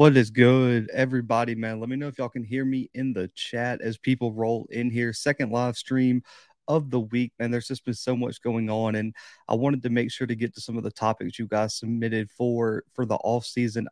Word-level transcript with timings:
What 0.00 0.16
is 0.16 0.30
good, 0.30 0.88
everybody, 0.94 1.54
man? 1.54 1.78
Let 1.78 1.90
me 1.90 1.96
know 1.96 2.08
if 2.08 2.16
y'all 2.16 2.30
can 2.30 2.42
hear 2.42 2.64
me 2.64 2.88
in 2.94 3.12
the 3.12 3.28
chat 3.34 3.82
as 3.82 3.98
people 3.98 4.32
roll 4.32 4.66
in 4.70 4.90
here. 4.90 5.12
Second 5.12 5.52
live 5.52 5.76
stream 5.76 6.22
of 6.68 6.90
the 6.90 7.00
week, 7.00 7.34
and 7.38 7.52
there's 7.52 7.68
just 7.68 7.84
been 7.84 7.92
so 7.92 8.16
much 8.16 8.40
going 8.40 8.70
on, 8.70 8.94
and 8.94 9.14
I 9.46 9.56
wanted 9.56 9.82
to 9.82 9.90
make 9.90 10.10
sure 10.10 10.26
to 10.26 10.34
get 10.34 10.54
to 10.54 10.60
some 10.62 10.78
of 10.78 10.84
the 10.84 10.90
topics 10.90 11.38
you 11.38 11.46
guys 11.46 11.74
submitted 11.74 12.30
for 12.30 12.84
for 12.94 13.04
the 13.04 13.16
off 13.16 13.44
season. 13.44 13.88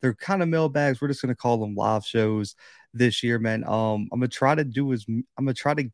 They're 0.00 0.14
kind 0.14 0.44
of 0.44 0.48
mailbags. 0.48 1.00
We're 1.00 1.08
just 1.08 1.22
gonna 1.22 1.34
call 1.34 1.58
them 1.58 1.74
live 1.74 2.06
shows 2.06 2.54
this 2.94 3.24
year, 3.24 3.40
man. 3.40 3.64
Um, 3.64 4.08
I'm 4.12 4.20
gonna 4.20 4.28
try 4.28 4.54
to 4.54 4.62
do 4.62 4.92
as 4.92 5.06
I'm 5.08 5.24
gonna 5.40 5.54
try 5.54 5.74
to 5.74 5.90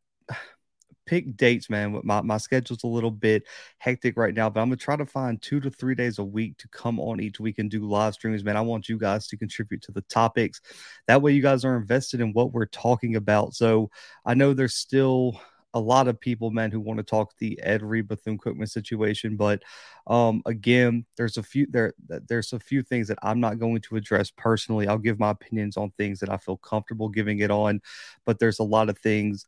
pick 1.07 1.37
dates, 1.37 1.71
man. 1.71 2.01
My, 2.05 2.21
my 2.23 2.39
schedule's 2.39 2.85
a 2.85 2.89
little 2.89 3.11
bit 3.11 3.45
hectic 3.79 4.17
right 4.17 4.35
now, 4.35 4.51
but 4.51 4.61
I'm 4.61 4.69
gonna 4.69 4.77
try 4.77 4.97
to 4.97 5.07
find 5.07 5.41
two 5.41 5.61
to 5.61 5.71
three 5.71 5.95
days 5.95 6.19
a 6.19 6.25
week 6.25 6.59
to 6.59 6.69
come 6.69 6.99
on 7.01 7.21
each 7.21 7.41
week 7.41 7.59
and 7.59 7.71
do 7.71 7.87
live 7.87 8.15
streams, 8.15 8.45
man. 8.45 8.57
I 8.57 8.63
want 8.63 8.89
you 8.89 8.99
guys 8.99 9.27
to 9.29 9.37
contribute 9.37 9.83
to 9.83 9.93
the 9.93 10.03
topics. 10.03 10.61
That 11.07 11.23
way, 11.23 11.33
you 11.33 11.43
guys 11.43 11.65
are 11.65 11.77
invested 11.77 12.21
in 12.21 12.33
what 12.33 12.53
we're 12.53 12.67
talking 12.67 13.17
about. 13.17 13.55
So 13.55 13.91
I 14.25 14.35
know 14.35 14.55
there's 14.55 14.75
still 14.75 15.41
a 15.75 15.81
lot 15.81 16.07
of 16.07 16.21
people, 16.21 16.53
man, 16.53 16.71
who 16.71 16.81
want 16.81 16.99
to 16.99 17.03
talk 17.03 17.37
the 17.39 17.61
Ed 17.61 17.83
Reed 17.83 18.07
Bethune 18.07 18.39
Cookman 18.39 18.71
situation, 18.71 19.37
but 19.37 19.63
um, 20.07 20.41
again, 20.47 21.05
there's 21.17 21.37
a 21.37 21.43
few 21.43 21.67
there. 21.69 21.95
There's 22.09 22.53
a 22.53 22.61
few 22.61 22.83
things 22.83 23.09
that 23.09 23.19
I'm 23.23 23.41
not 23.41 23.59
going 23.59 23.81
to 23.83 23.97
address 23.97 24.31
personally. 24.31 24.87
I'll 24.87 24.99
give 24.99 25.19
my 25.19 25.31
opinions 25.31 25.77
on 25.77 25.91
things 25.99 26.21
that 26.21 26.31
I 26.31 26.37
feel 26.37 26.57
comfortable 26.59 27.09
giving 27.09 27.41
it 27.41 27.51
on, 27.51 27.81
but 28.25 28.39
there's 28.39 28.61
a 28.61 28.65
lot 28.65 28.89
of 28.89 28.99
things 28.99 29.47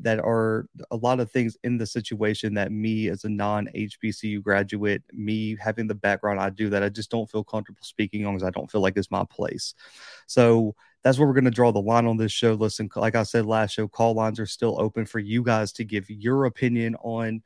that 0.00 0.18
are 0.20 0.66
a 0.90 0.96
lot 0.96 1.20
of 1.20 1.30
things 1.30 1.56
in 1.64 1.78
the 1.78 1.86
situation 1.86 2.54
that 2.54 2.72
me 2.72 3.08
as 3.08 3.24
a 3.24 3.28
non 3.28 3.68
HBCU 3.74 4.42
graduate, 4.42 5.02
me 5.12 5.56
having 5.60 5.86
the 5.86 5.94
background 5.94 6.40
I 6.40 6.50
do 6.50 6.70
that 6.70 6.82
I 6.82 6.88
just 6.88 7.10
don't 7.10 7.30
feel 7.30 7.44
comfortable 7.44 7.80
speaking 7.82 8.26
on 8.26 8.34
because 8.34 8.46
I 8.46 8.50
don't 8.50 8.70
feel 8.70 8.80
like 8.80 8.96
it's 8.96 9.10
my 9.10 9.24
place. 9.30 9.74
So 10.26 10.74
that's 11.02 11.18
where 11.18 11.26
we're 11.26 11.34
going 11.34 11.44
to 11.44 11.50
draw 11.50 11.72
the 11.72 11.80
line 11.80 12.06
on 12.06 12.16
this 12.16 12.32
show. 12.32 12.54
Listen, 12.54 12.88
like 12.96 13.14
I 13.14 13.22
said 13.22 13.46
last 13.46 13.72
show, 13.72 13.88
call 13.88 14.14
lines 14.14 14.40
are 14.40 14.46
still 14.46 14.80
open 14.80 15.06
for 15.06 15.18
you 15.18 15.42
guys 15.42 15.72
to 15.74 15.84
give 15.84 16.10
your 16.10 16.44
opinion 16.44 16.96
on 16.96 17.42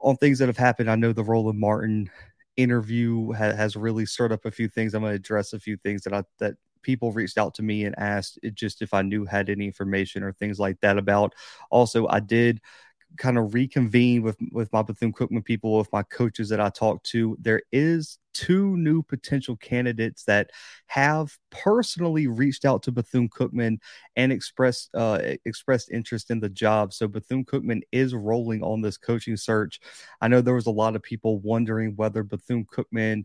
on 0.00 0.16
things 0.16 0.38
that 0.38 0.48
have 0.48 0.58
happened. 0.58 0.90
I 0.90 0.96
know 0.96 1.12
the 1.12 1.24
Roland 1.24 1.58
Martin 1.58 2.10
interview 2.56 3.32
ha- 3.32 3.54
has 3.54 3.76
really 3.76 4.06
stirred 4.06 4.32
up 4.32 4.44
a 4.44 4.50
few 4.50 4.68
things. 4.68 4.94
I'm 4.94 5.02
going 5.02 5.12
to 5.12 5.16
address 5.16 5.52
a 5.52 5.60
few 5.60 5.76
things 5.78 6.02
that 6.02 6.12
I 6.12 6.22
that 6.38 6.54
people 6.84 7.12
reached 7.12 7.38
out 7.38 7.54
to 7.54 7.62
me 7.62 7.84
and 7.84 7.98
asked 7.98 8.38
just 8.54 8.82
if 8.82 8.94
I 8.94 9.02
knew 9.02 9.24
had 9.24 9.50
any 9.50 9.66
information 9.66 10.22
or 10.22 10.32
things 10.32 10.60
like 10.60 10.80
that 10.80 10.98
about. 10.98 11.34
Also, 11.70 12.06
I 12.06 12.20
did 12.20 12.60
kind 13.16 13.38
of 13.38 13.54
reconvene 13.54 14.22
with 14.22 14.36
with 14.50 14.72
my 14.72 14.82
Bethune 14.82 15.12
Cookman 15.12 15.44
people, 15.44 15.78
with 15.78 15.92
my 15.92 16.02
coaches 16.02 16.48
that 16.48 16.60
I 16.60 16.70
talked 16.70 17.06
to. 17.10 17.36
There 17.40 17.62
is 17.72 18.18
two 18.32 18.76
new 18.76 19.02
potential 19.02 19.56
candidates 19.56 20.24
that 20.24 20.50
have 20.86 21.36
personally 21.50 22.26
reached 22.26 22.64
out 22.64 22.82
to 22.82 22.92
Bethune 22.92 23.28
Cookman 23.28 23.78
and 24.16 24.32
expressed 24.32 24.90
uh, 24.94 25.20
expressed 25.44 25.90
interest 25.90 26.30
in 26.30 26.40
the 26.40 26.48
job. 26.48 26.92
So 26.92 27.08
Bethune 27.08 27.44
Cookman 27.44 27.82
is 27.92 28.14
rolling 28.14 28.62
on 28.62 28.80
this 28.80 28.96
coaching 28.96 29.36
search. 29.36 29.80
I 30.20 30.28
know 30.28 30.40
there 30.40 30.54
was 30.54 30.66
a 30.66 30.70
lot 30.70 30.96
of 30.96 31.02
people 31.02 31.38
wondering 31.40 31.94
whether 31.96 32.22
Bethune 32.22 32.66
Cookman 32.66 33.24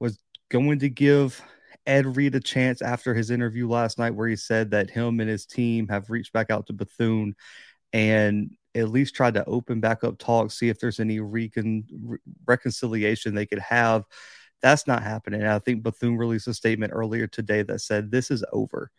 was 0.00 0.18
going 0.50 0.80
to 0.80 0.88
give 0.88 1.40
Ed 1.86 2.16
Reed 2.16 2.34
a 2.34 2.40
chance 2.40 2.82
after 2.82 3.14
his 3.14 3.30
interview 3.30 3.68
last 3.68 3.98
night, 3.98 4.14
where 4.14 4.28
he 4.28 4.36
said 4.36 4.70
that 4.70 4.90
him 4.90 5.20
and 5.20 5.28
his 5.28 5.46
team 5.46 5.88
have 5.88 6.10
reached 6.10 6.32
back 6.32 6.50
out 6.50 6.66
to 6.66 6.72
Bethune 6.72 7.34
and 7.92 8.50
at 8.74 8.88
least 8.88 9.14
tried 9.14 9.34
to 9.34 9.44
open 9.44 9.80
back 9.80 10.02
up 10.02 10.18
talks, 10.18 10.58
see 10.58 10.68
if 10.68 10.80
there's 10.80 11.00
any 11.00 11.20
recon- 11.20 11.84
re- 12.02 12.18
reconciliation 12.46 13.34
they 13.34 13.46
could 13.46 13.60
have. 13.60 14.04
That's 14.62 14.86
not 14.86 15.02
happening. 15.02 15.44
I 15.44 15.58
think 15.58 15.82
Bethune 15.82 16.16
released 16.16 16.48
a 16.48 16.54
statement 16.54 16.92
earlier 16.94 17.26
today 17.26 17.62
that 17.62 17.80
said 17.80 18.10
this 18.10 18.30
is 18.30 18.44
over. 18.52 18.90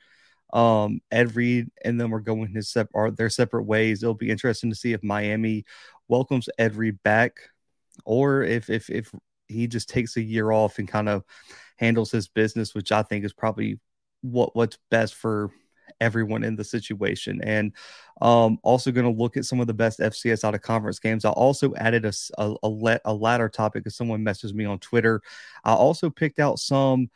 Um, 0.53 1.01
Ed 1.11 1.35
Reed 1.35 1.69
and 1.83 1.99
them 1.99 2.13
are 2.13 2.19
going 2.19 2.47
his 2.47 2.69
sep- 2.69 2.91
are 2.93 3.11
their 3.11 3.29
separate 3.29 3.63
ways. 3.63 4.03
It'll 4.03 4.13
be 4.13 4.29
interesting 4.29 4.69
to 4.69 4.75
see 4.75 4.93
if 4.93 5.03
Miami 5.03 5.65
welcomes 6.07 6.47
Ed 6.57 6.75
Reed 6.75 7.01
back, 7.03 7.39
or 8.05 8.43
if 8.43 8.69
if 8.69 8.89
if 8.89 9.11
he 9.47 9.67
just 9.67 9.89
takes 9.89 10.15
a 10.17 10.21
year 10.21 10.51
off 10.51 10.79
and 10.79 10.87
kind 10.87 11.09
of 11.09 11.23
handles 11.77 12.11
his 12.11 12.27
business, 12.27 12.73
which 12.73 12.91
I 12.91 13.03
think 13.03 13.25
is 13.25 13.33
probably 13.33 13.79
what 14.21 14.55
what's 14.55 14.77
best 14.89 15.15
for 15.15 15.51
everyone 16.01 16.43
in 16.43 16.55
the 16.55 16.63
situation. 16.63 17.41
And 17.43 17.73
um, 18.21 18.57
also 18.63 18.91
going 18.91 19.05
to 19.05 19.21
look 19.21 19.37
at 19.37 19.45
some 19.45 19.59
of 19.59 19.67
the 19.67 19.73
best 19.73 19.99
FCS 19.99 20.43
out 20.43 20.55
of 20.55 20.61
conference 20.61 20.99
games. 20.99 21.25
I 21.25 21.29
also 21.29 21.73
added 21.75 22.05
a, 22.05 22.13
a, 22.37 22.55
a, 22.63 22.99
a 23.05 23.13
ladder 23.13 23.49
topic 23.49 23.83
as 23.85 23.95
someone 23.95 24.23
messaged 24.23 24.53
me 24.53 24.65
on 24.65 24.79
Twitter. 24.79 25.21
I 25.63 25.73
also 25.73 26.09
picked 26.09 26.39
out 26.39 26.59
some 26.59 27.09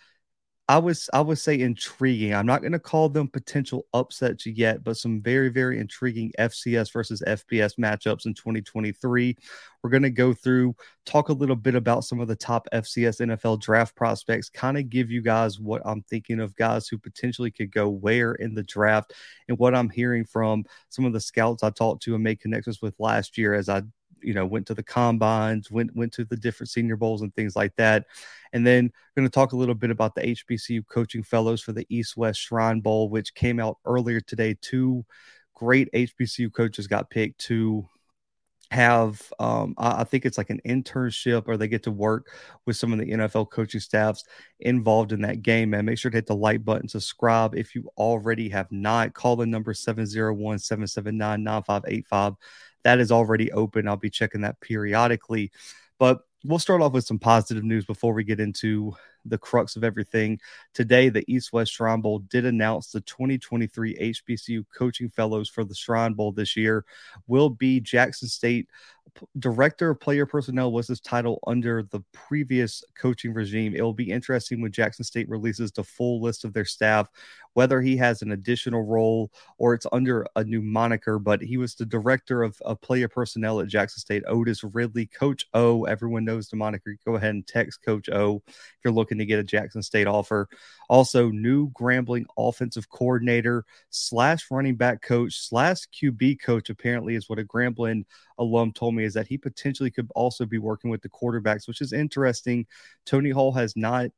I 0.70 0.78
was 0.78 1.10
I 1.14 1.22
would 1.22 1.40
say 1.40 1.60
intriguing. 1.60 2.36
I'm 2.36 2.46
not 2.46 2.62
going 2.62 2.74
to 2.74 2.80
call 2.80 3.10
them 3.10 3.28
potential 3.28 3.88
upsets 3.92 4.46
yet, 4.46 4.84
but 4.84 4.98
some 4.98 5.20
very 5.20 5.50
very 5.50 5.80
intriguing 5.80 6.32
FCS 6.38 6.94
versus 6.94 7.24
FBS 7.26 7.80
matchups 7.80 8.28
in 8.28 8.36
2023. 8.36 9.36
We're 9.82 9.90
going 9.90 10.04
to 10.04 10.12
go 10.12 10.32
through 10.32 10.76
talk 11.08 11.30
a 11.30 11.34
little 11.34 11.56
bit 11.56 11.74
about 11.74 12.04
some 12.04 12.20
of 12.20 12.28
the 12.28 12.36
top 12.36 12.68
FCS 12.72 13.20
NFL 13.20 13.60
draft 13.62 13.96
prospects, 13.96 14.48
kind 14.48 14.78
of 14.78 14.92
give 14.92 15.10
you 15.10 15.24
guys 15.24 15.60
what 15.60 15.82
I'm 15.86 16.04
thinking 16.04 16.40
of 16.40 16.56
guys 16.56 16.88
who 16.88 17.00
potentially 17.00 17.50
could 17.50 17.72
go 17.72 17.90
where 17.90 18.34
in 18.34 18.54
the 18.54 18.62
draft 18.62 19.14
and 19.48 19.58
what 19.58 19.74
I'm 19.74 19.90
hearing 19.90 20.24
from 20.24 20.66
some 20.90 21.04
of 21.04 21.14
the 21.14 21.20
scouts 21.20 21.64
I 21.64 21.72
talked 21.72 22.04
to 22.04 22.14
and 22.14 22.24
made 22.24 22.42
connections 22.42 22.80
with 22.80 22.94
last 23.00 23.40
year 23.40 23.56
as 23.56 23.70
I 23.70 23.82
you 24.22 24.34
know 24.34 24.46
went 24.46 24.66
to 24.68 24.74
the 24.74 24.84
combines 24.84 25.72
went 25.72 25.96
went 25.96 26.12
to 26.14 26.26
the 26.26 26.38
different 26.38 26.70
senior 26.70 26.96
bowls 26.96 27.22
and 27.22 27.34
things 27.36 27.56
like 27.56 27.76
that 27.76 28.06
and 28.54 28.66
then 28.66 28.92
going 29.16 29.28
to 29.28 29.32
talk 29.32 29.54
a 29.54 29.58
little 29.58 29.76
bit 29.76 29.92
about 29.92 30.16
the 30.16 30.22
hbcu 30.22 30.86
coaching 30.88 31.24
fellows 31.24 31.62
for 31.62 31.72
the 31.72 31.86
east 31.90 32.18
west 32.18 32.40
shrine 32.40 32.80
bowl 32.80 33.10
which 33.10 33.34
came 33.34 33.60
out 33.60 33.78
earlier 33.86 34.20
today 34.20 34.56
two 34.62 35.06
great 35.54 35.92
hbcu 35.94 36.52
coaches 36.54 36.88
got 36.88 37.10
picked 37.10 37.40
to 37.40 37.88
have 38.72 39.22
um, 39.40 39.74
I, 39.78 40.04
think 40.04 40.26
it's 40.26 40.38
like 40.38 40.52
an 40.52 40.62
internship 40.66 41.48
or 41.48 41.58
they 41.58 41.68
get 41.68 41.84
to 41.84 41.92
work 41.92 42.32
with 42.66 42.78
some 42.78 42.94
of 42.94 43.00
the 43.00 43.10
NFL 43.12 43.50
coaching 43.50 43.80
staffs 43.80 44.24
involved 44.60 45.12
in 45.12 45.22
that 45.22 45.42
game, 45.42 45.72
man. 45.72 45.86
Make 45.86 45.98
sure 45.98 46.12
to 46.12 46.18
hit 46.18 46.28
the 46.28 46.36
like 46.36 46.64
button, 46.64 46.88
subscribe 46.88 47.56
if 47.56 47.74
you 47.74 47.90
already 47.98 48.48
have 48.50 48.72
not. 48.72 49.14
Call 49.14 49.36
the 49.36 49.48
number 49.48 49.74
701 49.74 50.60
779 50.60 51.44
9585 51.44 52.36
that 52.84 53.00
is 53.00 53.12
already 53.12 53.52
open. 53.52 53.88
I'll 53.88 53.98
be 53.98 54.10
checking 54.10 54.42
that 54.42 54.60
periodically. 54.62 55.52
But 55.98 56.22
we'll 56.46 56.60
start 56.60 56.82
off 56.82 56.94
with 56.94 57.06
some 57.06 57.20
positive 57.20 57.64
news 57.64 57.86
before 57.86 58.14
we 58.14 58.24
get 58.24 58.40
into 58.40 58.96
the 59.26 59.38
crux 59.38 59.76
of 59.76 59.84
everything. 59.84 60.40
Today, 60.74 61.10
the 61.10 61.26
East 61.28 61.52
West 61.52 61.74
Shrine 61.74 62.02
Bowl 62.02 62.20
did 62.20 62.46
announce 62.46 62.92
the 62.92 63.02
2023 63.02 64.14
HBCU 64.30 64.66
coaching 64.74 65.10
fellows 65.10 65.50
for 65.50 65.64
the 65.64 65.76
Shrine 65.76 66.14
Bowl 66.14 66.32
this 66.32 66.56
year 66.56 66.86
will 67.28 67.50
be 67.50 67.80
Jackson 67.80 68.28
State 68.28 68.68
Director 69.38 69.92
of 69.92 70.00
Player 70.00 70.26
Personnel 70.26 70.72
was 70.72 70.88
his 70.88 71.00
title 71.00 71.40
under 71.48 71.84
the 71.84 72.02
previous 72.14 72.84
coaching 72.98 73.34
regime. 73.34 73.76
It 73.76 73.82
will 73.82 73.94
be 73.94 74.12
interesting 74.12 74.62
when 74.62 74.72
Jackson 74.72 75.04
State 75.04 75.30
releases 75.30 75.72
the 75.72 75.84
full 75.84 76.22
list 76.22 76.46
of 76.46 76.54
their 76.54 76.66
staff, 76.66 77.08
whether 77.54 77.82
he 77.82 77.98
has 77.98 78.22
an 78.22 78.32
additional 78.32 78.84
role 78.84 79.32
or 79.58 79.74
it's 79.74 79.86
under 79.92 80.26
a 80.36 80.44
new 80.44 80.62
moniker. 80.62 81.20
But 81.20 81.42
he 81.42 81.58
was 81.58 81.76
the 81.76 81.86
director 81.86 82.44
of, 82.44 82.60
of 82.62 82.82
player 82.82 83.08
personnel 83.08 83.60
at 83.60 83.68
Jackson 83.68 84.00
State, 84.00 84.24
Otis 84.28 84.64
Ridley. 84.64 85.06
Coach 85.06 85.46
O, 85.54 85.84
everyone 85.84 86.26
knows 86.26 86.50
the 86.50 86.56
moniker. 86.56 86.96
Go 87.06 87.16
ahead 87.16 87.32
and 87.32 87.48
text 87.48 87.84
Coach 87.84 88.10
O 88.10 88.42
if 88.48 88.78
you're 88.84 88.94
looking 88.94 89.18
to 89.18 89.26
get 89.26 89.40
a 89.40 89.44
Jackson 89.44 89.84
State 89.84 90.08
offer. 90.08 90.48
Also, 90.90 91.30
new 91.30 91.70
Grambling 91.70 92.26
offensive 92.38 92.90
coordinator 92.90 93.64
slash 93.92 94.48
running 94.50 94.76
back 94.76 95.02
coach 95.04 95.40
slash 95.40 95.82
QB 95.94 96.42
coach 96.42 96.70
apparently 96.70 97.16
is 97.16 97.30
what 97.30 97.40
a 97.40 97.44
Grambling 97.44 98.06
alum 98.40 98.72
told 98.74 98.96
me 98.96 99.04
is 99.04 99.14
that 99.14 99.28
he 99.28 99.38
potentially 99.38 99.92
could 99.92 100.10
also 100.16 100.46
be 100.46 100.58
working 100.58 100.90
with 100.90 101.02
the 101.04 101.10
quarterbacks, 101.10 101.68
which 101.68 101.82
is 101.82 101.94
interesting. 101.94 102.66
Tony 103.06 103.30
Hull 103.30 103.52
has 103.52 103.76
not 103.76 104.10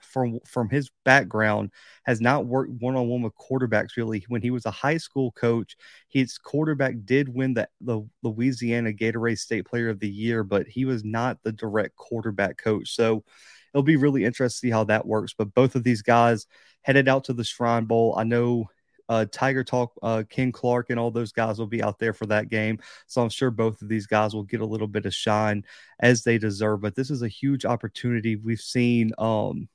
from 0.00 0.40
from 0.44 0.68
his 0.68 0.90
background 1.04 1.70
has 2.04 2.20
not 2.20 2.46
worked 2.46 2.72
one 2.80 2.96
on 2.96 3.08
one 3.08 3.22
with 3.22 3.32
quarterbacks 3.36 3.96
really. 3.96 4.24
When 4.28 4.42
he 4.42 4.50
was 4.50 4.66
a 4.66 4.70
high 4.70 4.96
school 4.96 5.32
coach, 5.32 5.76
his 6.08 6.38
quarterback 6.38 6.94
did 7.04 7.28
win 7.28 7.54
the, 7.54 7.68
the 7.80 8.06
Louisiana 8.22 8.92
Gatorade 8.92 9.38
State 9.38 9.66
Player 9.66 9.88
of 9.88 10.00
the 10.00 10.10
Year, 10.10 10.44
but 10.44 10.66
he 10.66 10.84
was 10.84 11.04
not 11.04 11.38
the 11.42 11.52
direct 11.52 11.96
quarterback 11.96 12.58
coach. 12.58 12.94
So 12.94 13.24
it'll 13.72 13.82
be 13.82 13.96
really 13.96 14.24
interesting 14.24 14.68
to 14.68 14.68
see 14.68 14.70
how 14.70 14.84
that 14.84 15.06
works. 15.06 15.34
But 15.36 15.54
both 15.54 15.74
of 15.74 15.84
these 15.84 16.02
guys 16.02 16.46
headed 16.82 17.08
out 17.08 17.24
to 17.24 17.32
the 17.32 17.44
Shrine 17.44 17.84
Bowl. 17.84 18.14
I 18.16 18.24
know 18.24 18.66
uh, 19.08 19.26
Tiger 19.30 19.64
Talk, 19.64 19.92
uh, 20.02 20.22
Ken 20.28 20.52
Clark, 20.52 20.90
and 20.90 20.98
all 20.98 21.10
those 21.10 21.32
guys 21.32 21.58
will 21.58 21.66
be 21.66 21.82
out 21.82 21.98
there 21.98 22.12
for 22.12 22.26
that 22.26 22.48
game. 22.48 22.78
So 23.06 23.22
I'm 23.22 23.28
sure 23.28 23.50
both 23.50 23.82
of 23.82 23.88
these 23.88 24.06
guys 24.06 24.34
will 24.34 24.44
get 24.44 24.60
a 24.60 24.66
little 24.66 24.86
bit 24.86 25.06
of 25.06 25.14
shine 25.14 25.64
as 26.00 26.22
they 26.22 26.38
deserve. 26.38 26.80
But 26.80 26.94
this 26.94 27.10
is 27.10 27.22
a 27.22 27.28
huge 27.28 27.64
opportunity. 27.64 28.36
We've 28.36 28.60
seen 28.60 29.12
um, 29.18 29.68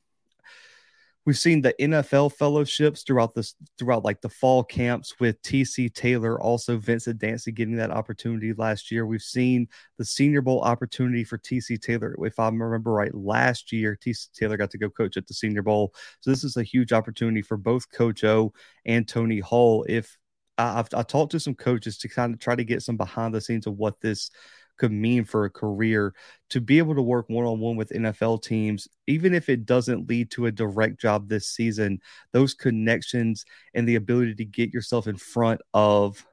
We've 1.27 1.37
seen 1.37 1.61
the 1.61 1.75
NFL 1.77 2.35
fellowships 2.35 3.03
throughout 3.03 3.35
this 3.35 3.53
throughout 3.77 4.05
like 4.05 4.21
the 4.21 4.29
fall 4.29 4.63
camps 4.63 5.13
with 5.19 5.41
TC 5.41 5.93
Taylor, 5.93 6.41
also 6.41 6.77
Vincent 6.77 7.19
Dancy 7.19 7.51
getting 7.51 7.75
that 7.75 7.91
opportunity 7.91 8.53
last 8.53 8.89
year. 8.91 9.05
We've 9.05 9.21
seen 9.21 9.67
the 9.97 10.05
Senior 10.05 10.41
Bowl 10.41 10.61
opportunity 10.61 11.25
for 11.25 11.37
TC 11.37 11.81
Taylor. 11.81 12.15
If 12.25 12.39
I 12.39 12.45
remember 12.45 12.93
right, 12.93 13.13
last 13.13 13.73
year 13.73 13.99
TC 14.01 14.31
Taylor 14.31 14.55
got 14.55 14.71
to 14.71 14.77
go 14.77 14.89
coach 14.89 15.17
at 15.17 15.27
the 15.27 15.33
Senior 15.33 15.63
Bowl. 15.63 15.93
So 16.21 16.29
this 16.29 16.45
is 16.45 16.55
a 16.55 16.63
huge 16.63 16.93
opportunity 16.93 17.41
for 17.41 17.57
both 17.57 17.91
Coach 17.91 18.23
O 18.23 18.53
and 18.85 19.05
Tony 19.05 19.41
Hull. 19.41 19.85
If 19.89 20.17
I've 20.57 20.87
I 20.93 21.03
talked 21.03 21.33
to 21.33 21.41
some 21.41 21.55
coaches 21.55 21.97
to 21.97 22.07
kind 22.07 22.33
of 22.33 22.39
try 22.39 22.55
to 22.55 22.63
get 22.63 22.83
some 22.83 22.95
behind 22.95 23.35
the 23.35 23.41
scenes 23.41 23.67
of 23.67 23.73
what 23.73 23.99
this 23.99 24.31
could 24.77 24.91
mean 24.91 25.23
for 25.23 25.45
a 25.45 25.49
career 25.49 26.13
to 26.49 26.61
be 26.61 26.77
able 26.77 26.95
to 26.95 27.01
work 27.01 27.27
one 27.29 27.45
on 27.45 27.59
one 27.59 27.75
with 27.75 27.89
NFL 27.89 28.41
teams, 28.43 28.87
even 29.07 29.33
if 29.33 29.49
it 29.49 29.65
doesn't 29.65 30.07
lead 30.09 30.31
to 30.31 30.45
a 30.45 30.51
direct 30.51 30.99
job 30.99 31.27
this 31.27 31.47
season, 31.47 31.99
those 32.31 32.53
connections 32.53 33.45
and 33.73 33.87
the 33.87 33.95
ability 33.95 34.35
to 34.35 34.45
get 34.45 34.73
yourself 34.73 35.07
in 35.07 35.17
front 35.17 35.61
of 35.73 36.25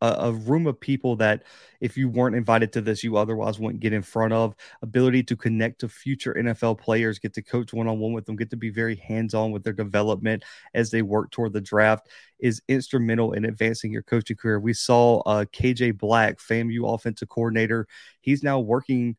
a, 0.00 0.06
a, 0.06 0.32
room 0.32 0.66
of 0.66 0.78
people 0.78 1.16
that 1.16 1.44
if 1.80 1.96
you 1.96 2.08
weren't 2.08 2.36
invited 2.36 2.72
to 2.72 2.80
this, 2.80 3.02
you 3.02 3.16
otherwise 3.16 3.58
wouldn't 3.58 3.80
get 3.80 3.92
in 3.92 4.02
front 4.02 4.32
of. 4.32 4.54
Ability 4.82 5.22
to 5.24 5.36
connect 5.36 5.80
to 5.80 5.88
future 5.88 6.34
NFL 6.34 6.78
players, 6.78 7.18
get 7.18 7.34
to 7.34 7.42
coach 7.42 7.72
one 7.72 7.88
on 7.88 7.98
one 7.98 8.12
with 8.12 8.26
them, 8.26 8.36
get 8.36 8.50
to 8.50 8.56
be 8.56 8.70
very 8.70 8.96
hands 8.96 9.34
on 9.34 9.50
with 9.50 9.64
their 9.64 9.72
development 9.72 10.44
as 10.74 10.90
they 10.90 11.02
work 11.02 11.30
toward 11.30 11.52
the 11.52 11.60
draft 11.60 12.08
is 12.38 12.60
instrumental 12.68 13.32
in 13.32 13.44
advancing 13.44 13.92
your 13.92 14.02
coaching 14.02 14.36
career. 14.36 14.60
We 14.60 14.74
saw 14.74 15.20
uh, 15.20 15.44
KJ 15.46 15.98
Black, 15.98 16.38
FAMU 16.38 16.92
offensive 16.92 17.28
coordinator. 17.28 17.86
He's 18.20 18.42
now 18.42 18.60
working 18.60 19.16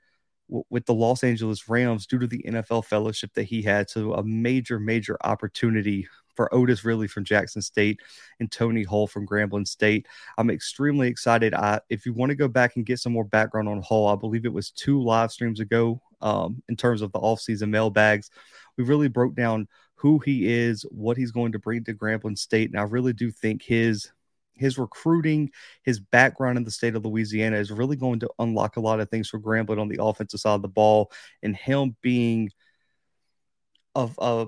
with 0.69 0.85
the 0.85 0.93
Los 0.93 1.23
Angeles 1.23 1.67
Rams 1.67 2.05
due 2.05 2.19
to 2.19 2.27
the 2.27 2.43
NFL 2.43 2.85
fellowship 2.85 3.31
that 3.33 3.43
he 3.43 3.63
had. 3.63 3.89
So 3.89 4.13
a 4.13 4.23
major, 4.23 4.79
major 4.79 5.17
opportunity 5.23 6.07
for 6.35 6.53
Otis 6.53 6.83
Ridley 6.83 7.07
from 7.07 7.23
Jackson 7.23 7.61
State 7.61 7.99
and 8.39 8.51
Tony 8.51 8.83
Hull 8.83 9.07
from 9.07 9.27
Grambling 9.27 9.67
State. 9.67 10.07
I'm 10.37 10.49
extremely 10.49 11.07
excited. 11.07 11.53
I, 11.53 11.79
if 11.89 12.05
you 12.05 12.13
want 12.13 12.29
to 12.31 12.35
go 12.35 12.47
back 12.47 12.75
and 12.75 12.85
get 12.85 12.99
some 12.99 13.13
more 13.13 13.25
background 13.25 13.69
on 13.69 13.81
Hull, 13.81 14.07
I 14.07 14.15
believe 14.15 14.45
it 14.45 14.53
was 14.53 14.71
two 14.71 15.01
live 15.01 15.31
streams 15.31 15.59
ago 15.59 16.01
um, 16.21 16.61
in 16.69 16.75
terms 16.75 17.01
of 17.01 17.11
the 17.11 17.19
offseason 17.19 17.69
mailbags. 17.69 18.29
We 18.77 18.83
really 18.83 19.07
broke 19.07 19.35
down 19.35 19.67
who 19.95 20.19
he 20.19 20.51
is, 20.51 20.83
what 20.91 21.17
he's 21.17 21.31
going 21.31 21.53
to 21.53 21.59
bring 21.59 21.83
to 21.85 21.93
Grambling 21.93 22.37
State. 22.37 22.69
And 22.69 22.79
I 22.79 22.83
really 22.83 23.13
do 23.13 23.31
think 23.31 23.63
his 23.63 24.11
his 24.57 24.77
recruiting, 24.77 25.51
his 25.83 25.99
background 25.99 26.57
in 26.57 26.63
the 26.63 26.71
state 26.71 26.95
of 26.95 27.05
Louisiana 27.05 27.57
is 27.57 27.71
really 27.71 27.97
going 27.97 28.21
to 28.21 28.29
unlock 28.39 28.77
a 28.77 28.81
lot 28.81 29.01
of 29.01 29.09
things 29.09 29.27
for 29.27 29.37
Grambling 29.37 29.81
on 29.81 29.89
the 29.89 30.01
offensive 30.01 30.39
side 30.39 30.55
of 30.55 30.61
the 30.61 30.69
ball. 30.69 31.11
And 31.43 31.55
him 31.55 31.97
being 32.01 32.51
of 33.93 34.17
a 34.17 34.47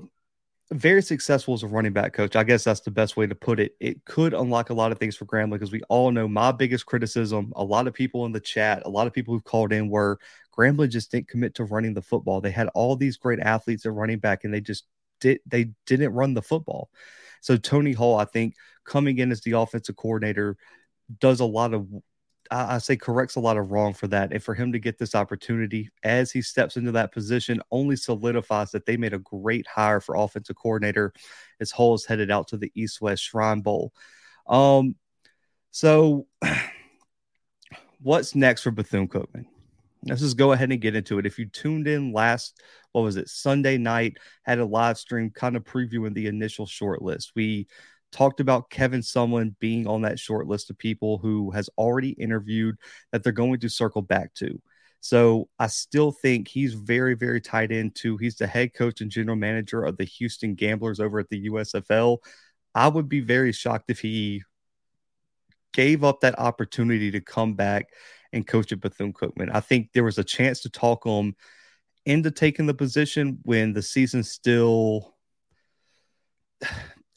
very 0.71 1.01
successful 1.01 1.53
as 1.53 1.63
a 1.63 1.67
running 1.67 1.93
back 1.93 2.13
coach. 2.13 2.35
I 2.35 2.43
guess 2.43 2.63
that's 2.63 2.81
the 2.81 2.91
best 2.91 3.15
way 3.15 3.25
to 3.25 3.35
put 3.35 3.59
it. 3.59 3.75
It 3.79 4.03
could 4.05 4.33
unlock 4.33 4.69
a 4.69 4.73
lot 4.73 4.91
of 4.91 4.99
things 4.99 5.15
for 5.15 5.25
Grambling 5.25 5.53
because 5.53 5.71
we 5.71 5.81
all 5.89 6.11
know 6.11 6.27
my 6.27 6.51
biggest 6.51 6.85
criticism. 6.85 7.53
A 7.55 7.63
lot 7.63 7.87
of 7.87 7.93
people 7.93 8.25
in 8.25 8.33
the 8.33 8.39
chat, 8.39 8.83
a 8.85 8.89
lot 8.89 9.07
of 9.07 9.13
people 9.13 9.33
who've 9.33 9.43
called 9.43 9.71
in 9.71 9.89
were 9.89 10.19
Grambling 10.57 10.89
just 10.89 11.11
didn't 11.11 11.29
commit 11.29 11.55
to 11.55 11.63
running 11.63 11.93
the 11.93 12.01
football. 12.01 12.41
They 12.41 12.51
had 12.51 12.67
all 12.73 12.95
these 12.95 13.17
great 13.17 13.39
athletes 13.39 13.85
at 13.85 13.93
running 13.93 14.19
back, 14.19 14.43
and 14.43 14.53
they 14.53 14.61
just 14.61 14.85
did 15.21 15.39
they 15.45 15.71
didn't 15.85 16.13
run 16.13 16.33
the 16.33 16.41
football. 16.41 16.89
So 17.41 17.55
Tony 17.55 17.93
Hull, 17.93 18.15
I 18.15 18.25
think, 18.25 18.55
coming 18.83 19.19
in 19.19 19.31
as 19.31 19.41
the 19.41 19.53
offensive 19.53 19.95
coordinator, 19.95 20.57
does 21.19 21.39
a 21.39 21.45
lot 21.45 21.73
of 21.73 21.87
I, 22.51 22.77
say 22.77 22.95
corrects 22.95 23.35
a 23.35 23.39
lot 23.39 23.57
of 23.57 23.71
wrong 23.71 23.93
for 23.93 24.07
that. 24.07 24.31
And 24.31 24.41
for 24.41 24.53
him 24.53 24.71
to 24.71 24.79
get 24.79 24.97
this 24.97 25.15
opportunity 25.15 25.89
as 26.03 26.31
he 26.31 26.41
steps 26.41 26.77
into 26.77 26.91
that 26.93 27.11
position 27.11 27.61
only 27.71 27.95
solidifies 27.95 28.71
that 28.71 28.85
they 28.85 28.97
made 28.97 29.13
a 29.13 29.19
great 29.19 29.65
hire 29.67 29.99
for 29.99 30.15
offensive 30.15 30.55
coordinator 30.55 31.13
as 31.59 31.71
Hull 31.71 31.95
is 31.95 32.05
headed 32.05 32.31
out 32.31 32.47
to 32.49 32.57
the 32.57 32.71
East 32.75 33.01
West 33.01 33.23
Shrine 33.23 33.61
Bowl. 33.61 33.93
Um, 34.47 34.95
so 35.71 36.27
what's 38.01 38.35
next 38.35 38.61
for 38.61 38.71
Bethune 38.71 39.07
Cookman? 39.07 39.45
Let's 40.03 40.21
just 40.21 40.37
go 40.37 40.51
ahead 40.51 40.71
and 40.71 40.79
get 40.79 40.95
into 40.95 41.19
it. 41.19 41.25
If 41.25 41.39
you 41.39 41.47
tuned 41.47 41.87
in 41.87 42.13
last, 42.13 42.61
what 42.91 43.01
was 43.01 43.17
it, 43.17 43.29
Sunday 43.29 43.77
night, 43.77 44.17
had 44.43 44.59
a 44.59 44.65
live 44.65 44.97
stream 44.97 45.31
kind 45.31 45.57
of 45.57 45.63
previewing 45.63 46.13
the 46.13 46.27
initial 46.27 46.65
short 46.65 47.01
list. 47.01 47.33
We 47.35 47.67
talked 48.11 48.39
about 48.39 48.69
Kevin 48.69 49.01
Sumlin 49.01 49.55
being 49.59 49.87
on 49.87 50.01
that 50.01 50.19
short 50.19 50.47
list 50.47 50.69
of 50.69 50.77
people 50.77 51.17
who 51.17 51.51
has 51.51 51.69
already 51.77 52.11
interviewed 52.11 52.77
that 53.11 53.23
they're 53.23 53.31
going 53.31 53.59
to 53.59 53.69
circle 53.69 54.01
back 54.01 54.33
to. 54.35 54.61
So 54.99 55.47
I 55.59 55.67
still 55.67 56.11
think 56.11 56.47
he's 56.47 56.73
very, 56.73 57.13
very 57.13 57.39
tied 57.39 57.71
into. 57.71 58.17
He's 58.17 58.35
the 58.35 58.47
head 58.47 58.73
coach 58.73 59.01
and 59.01 59.11
general 59.11 59.37
manager 59.37 59.83
of 59.83 59.97
the 59.97 60.05
Houston 60.05 60.55
Gamblers 60.55 60.99
over 60.99 61.19
at 61.19 61.29
the 61.29 61.47
USFL. 61.49 62.17
I 62.73 62.87
would 62.87 63.07
be 63.07 63.19
very 63.19 63.51
shocked 63.51 63.89
if 63.89 63.99
he 63.99 64.43
gave 65.73 66.03
up 66.03 66.21
that 66.21 66.39
opportunity 66.39 67.11
to 67.11 67.21
come 67.21 67.53
back 67.53 67.89
and 68.33 68.45
coach 68.45 68.71
at 68.71 68.81
Bethune 68.81 69.13
Cookman. 69.13 69.53
I 69.53 69.59
think 69.59 69.91
there 69.93 70.03
was 70.03 70.17
a 70.17 70.23
chance 70.23 70.61
to 70.61 70.69
talk 70.69 71.05
him 71.05 71.35
into 72.05 72.31
taking 72.31 72.65
the 72.65 72.73
position 72.73 73.39
when 73.43 73.73
the 73.73 73.81
season 73.81 74.23
still 74.23 75.15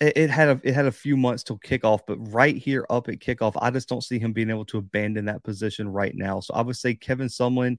it, 0.01 0.17
it, 0.17 0.31
had 0.31 0.49
a 0.49 0.61
it 0.65 0.75
had 0.75 0.87
a 0.87 0.93
few 0.93 1.17
months 1.17 1.43
till 1.43 1.59
kickoff, 1.59 2.01
but 2.07 2.17
right 2.33 2.57
here 2.57 2.87
up 2.89 3.09
at 3.09 3.19
kickoff, 3.19 3.53
I 3.61 3.71
just 3.71 3.89
don't 3.89 4.05
see 4.05 4.19
him 4.19 4.33
being 4.33 4.51
able 4.51 4.65
to 4.67 4.79
abandon 4.79 5.27
that 5.27 5.45
position 5.45 5.89
right 5.89 6.15
now. 6.15 6.41
So 6.41 6.55
I 6.55 6.63
would 6.63 6.77
say 6.77 6.95
Kevin 6.95 7.29
Sumlin, 7.29 7.77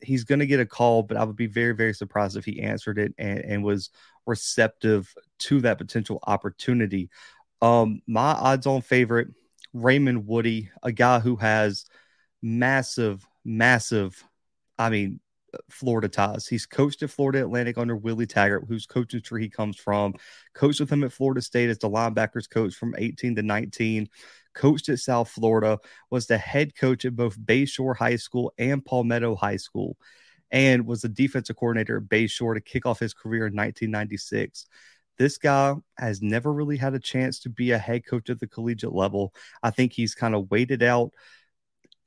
he's 0.00 0.24
going 0.24 0.38
to 0.38 0.46
get 0.46 0.60
a 0.60 0.66
call, 0.66 1.02
but 1.02 1.16
I 1.16 1.24
would 1.24 1.36
be 1.36 1.46
very 1.46 1.74
very 1.74 1.92
surprised 1.92 2.36
if 2.36 2.44
he 2.44 2.62
answered 2.62 2.98
it 2.98 3.14
and, 3.18 3.38
and 3.40 3.64
was 3.64 3.90
receptive 4.26 5.12
to 5.40 5.60
that 5.60 5.78
potential 5.78 6.18
opportunity. 6.26 7.10
Um, 7.60 8.02
my 8.06 8.32
odds-on 8.32 8.82
favorite, 8.82 9.28
Raymond 9.72 10.26
Woodie, 10.26 10.70
a 10.82 10.92
guy 10.92 11.18
who 11.18 11.36
has 11.36 11.84
massive, 12.40 13.26
massive, 13.44 14.22
I 14.78 14.90
mean, 14.90 15.20
Florida 15.70 16.08
ties. 16.08 16.46
He's 16.46 16.66
coached 16.66 17.02
at 17.02 17.10
Florida 17.10 17.40
Atlantic 17.40 17.78
under 17.78 17.96
Willie 17.96 18.26
Taggart, 18.26 18.64
whose 18.68 18.86
coaching 18.86 19.20
tree 19.20 19.42
he 19.42 19.48
comes 19.48 19.76
from. 19.76 20.14
Coached 20.54 20.80
with 20.80 20.90
him 20.90 21.04
at 21.04 21.12
Florida 21.12 21.40
State 21.40 21.70
as 21.70 21.78
the 21.78 21.88
linebackers 21.88 22.48
coach 22.48 22.74
from 22.74 22.94
18 22.98 23.36
to 23.36 23.42
19. 23.42 24.08
Coached 24.54 24.88
at 24.88 24.98
South 24.98 25.28
Florida, 25.28 25.78
was 26.10 26.26
the 26.26 26.38
head 26.38 26.74
coach 26.74 27.04
at 27.04 27.16
both 27.16 27.38
Bayshore 27.38 27.96
High 27.96 28.16
School 28.16 28.52
and 28.58 28.84
Palmetto 28.84 29.36
High 29.36 29.56
School, 29.56 29.96
and 30.50 30.86
was 30.86 31.02
the 31.02 31.08
defensive 31.08 31.56
coordinator 31.56 31.98
at 31.98 32.04
Bayshore 32.04 32.54
to 32.54 32.60
kick 32.60 32.84
off 32.86 32.98
his 32.98 33.14
career 33.14 33.46
in 33.46 33.54
1996. 33.54 34.66
This 35.18 35.36
guy 35.36 35.74
has 35.98 36.22
never 36.22 36.52
really 36.52 36.76
had 36.76 36.94
a 36.94 37.00
chance 37.00 37.40
to 37.40 37.50
be 37.50 37.72
a 37.72 37.78
head 37.78 38.06
coach 38.06 38.30
at 38.30 38.38
the 38.38 38.46
collegiate 38.46 38.94
level. 38.94 39.34
I 39.62 39.70
think 39.70 39.92
he's 39.92 40.14
kind 40.14 40.34
of 40.34 40.50
waited 40.50 40.82
out 40.82 41.12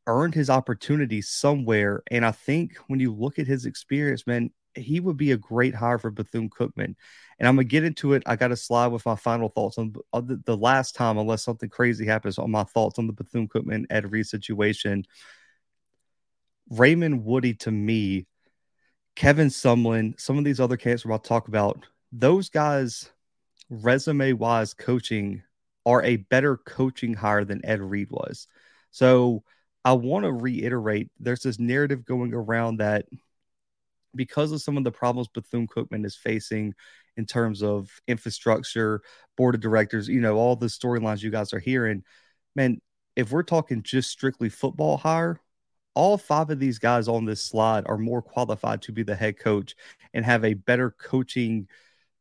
earned 0.07 0.33
his 0.33 0.49
opportunity 0.49 1.21
somewhere. 1.21 2.03
And 2.09 2.25
I 2.25 2.31
think 2.31 2.75
when 2.87 2.99
you 2.99 3.13
look 3.13 3.39
at 3.39 3.47
his 3.47 3.65
experience, 3.65 4.25
man, 4.25 4.51
he 4.75 4.99
would 4.99 5.17
be 5.17 5.31
a 5.31 5.37
great 5.37 5.75
hire 5.75 5.97
for 5.97 6.11
Bethune 6.11 6.49
Cookman. 6.49 6.95
And 7.39 7.47
I'm 7.47 7.55
gonna 7.55 7.63
get 7.65 7.83
into 7.83 8.13
it. 8.13 8.23
I 8.25 8.35
got 8.35 8.49
to 8.49 8.55
slide 8.55 8.87
with 8.87 9.05
my 9.05 9.15
final 9.15 9.49
thoughts 9.49 9.77
on 9.77 9.93
the, 10.13 10.41
the, 10.45 10.57
last 10.57 10.95
time, 10.95 11.17
unless 11.17 11.43
something 11.43 11.69
crazy 11.69 12.05
happens, 12.05 12.37
on 12.37 12.51
my 12.51 12.63
thoughts 12.63 12.99
on 12.99 13.07
the 13.07 13.13
Bethune 13.13 13.47
Cookman 13.47 13.85
Ed 13.89 14.11
Reed 14.11 14.27
situation. 14.27 15.05
Raymond 16.69 17.25
Woodie 17.25 17.55
to 17.55 17.71
me, 17.71 18.27
Kevin 19.15 19.49
Sumlin, 19.49 20.19
some 20.19 20.37
of 20.37 20.45
these 20.45 20.59
other 20.59 20.77
camps 20.77 21.03
we're 21.03 21.11
about 21.11 21.23
to 21.23 21.27
talk 21.27 21.47
about, 21.49 21.85
those 22.11 22.49
guys, 22.49 23.11
resume 23.69 24.33
wise, 24.33 24.73
coaching 24.73 25.43
are 25.85 26.03
a 26.03 26.17
better 26.17 26.57
coaching 26.57 27.13
hire 27.13 27.43
than 27.43 27.65
Ed 27.65 27.81
Reed 27.81 28.09
was. 28.11 28.47
So 28.91 29.43
I 29.83 29.93
want 29.93 30.25
to 30.25 30.31
reiterate 30.31 31.09
there's 31.19 31.41
this 31.41 31.59
narrative 31.59 32.05
going 32.05 32.33
around 32.33 32.77
that 32.77 33.05
because 34.15 34.51
of 34.51 34.61
some 34.61 34.77
of 34.77 34.83
the 34.83 34.91
problems 34.91 35.27
Bethune 35.27 35.67
Cookman 35.67 36.05
is 36.05 36.15
facing 36.15 36.73
in 37.17 37.25
terms 37.25 37.63
of 37.63 37.89
infrastructure, 38.07 39.01
board 39.37 39.55
of 39.55 39.61
directors, 39.61 40.07
you 40.07 40.21
know, 40.21 40.37
all 40.37 40.55
the 40.55 40.67
storylines 40.67 41.21
you 41.21 41.31
guys 41.31 41.53
are 41.53 41.59
hearing, 41.59 42.03
man, 42.55 42.79
if 43.15 43.31
we're 43.31 43.43
talking 43.43 43.83
just 43.83 44.09
strictly 44.09 44.49
football 44.49 44.97
hire, 44.97 45.39
all 45.93 46.17
five 46.17 46.49
of 46.49 46.59
these 46.59 46.79
guys 46.79 47.07
on 47.07 47.25
this 47.25 47.43
slide 47.43 47.83
are 47.87 47.97
more 47.97 48.21
qualified 48.21 48.81
to 48.83 48.91
be 48.91 49.03
the 49.03 49.15
head 49.15 49.37
coach 49.37 49.75
and 50.13 50.23
have 50.23 50.45
a 50.45 50.53
better 50.53 50.91
coaching 50.91 51.67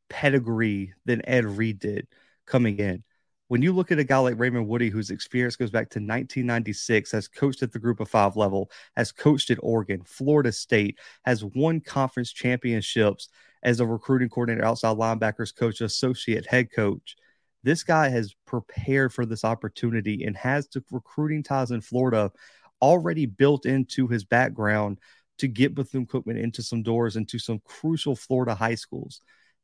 pedigree 0.09 0.93
than 1.05 1.27
Ed 1.27 1.45
Reed 1.45 1.79
did 1.79 2.09
coming 2.47 2.79
in 2.79 3.05
when 3.51 3.63
you 3.63 3.73
look 3.73 3.91
at 3.91 3.99
a 3.99 4.05
guy 4.05 4.19
like 4.19 4.39
Raymond 4.39 4.69
Woodie, 4.69 4.91
whose 4.91 5.11
experience 5.11 5.57
goes 5.57 5.73
back 5.73 5.91
to 5.91 5.99
1996, 5.99 7.11
has 7.11 7.27
coached 7.27 7.65
at 7.65 7.73
the 7.73 7.81
group 7.81 7.99
of 7.99 8.09
five 8.09 8.37
level, 8.37 8.71
has 8.97 9.11
coached 9.11 9.51
at 9.51 9.59
Oregon, 9.61 10.03
Florida 10.05 10.53
State, 10.53 11.01
has 11.25 11.45
won 11.45 11.81
conference 11.81 12.33
championships 12.33 13.29
as 13.65 13.81
a 13.81 13.87
recruiting 13.87 14.29
coordinator, 14.29 14.65
outside 14.65 14.97
linebackers 14.97 15.53
coach, 15.53 15.81
associate 15.81 16.47
head 16.47 16.71
coach. 16.71 17.17
This 17.65 17.83
guy 17.83 18.09
has 18.11 18.37
prepared 18.47 19.13
for 19.13 19.27
this 19.27 19.45
opportunity 19.45 20.23
and 20.23 20.37
has 20.37 20.69
the 20.69 20.85
recruiting 20.93 21.43
ties 21.43 21.73
in 21.73 21.81
Florida 21.81 22.31
already 22.81 23.27
built 23.27 23.67
into 23.67 24.07
his 24.07 24.23
background 24.23 24.99
to 25.39 25.49
get 25.49 25.75
Bethune 25.75 26.07
Cookman 26.07 26.41
into 26.41 26.63
some 26.63 26.85
doors 26.85 27.17
into 27.17 27.41
some 27.41 27.61
crucial 27.65 28.15
Florida 28.15 28.55
high 28.55 28.77
schools 28.77 29.23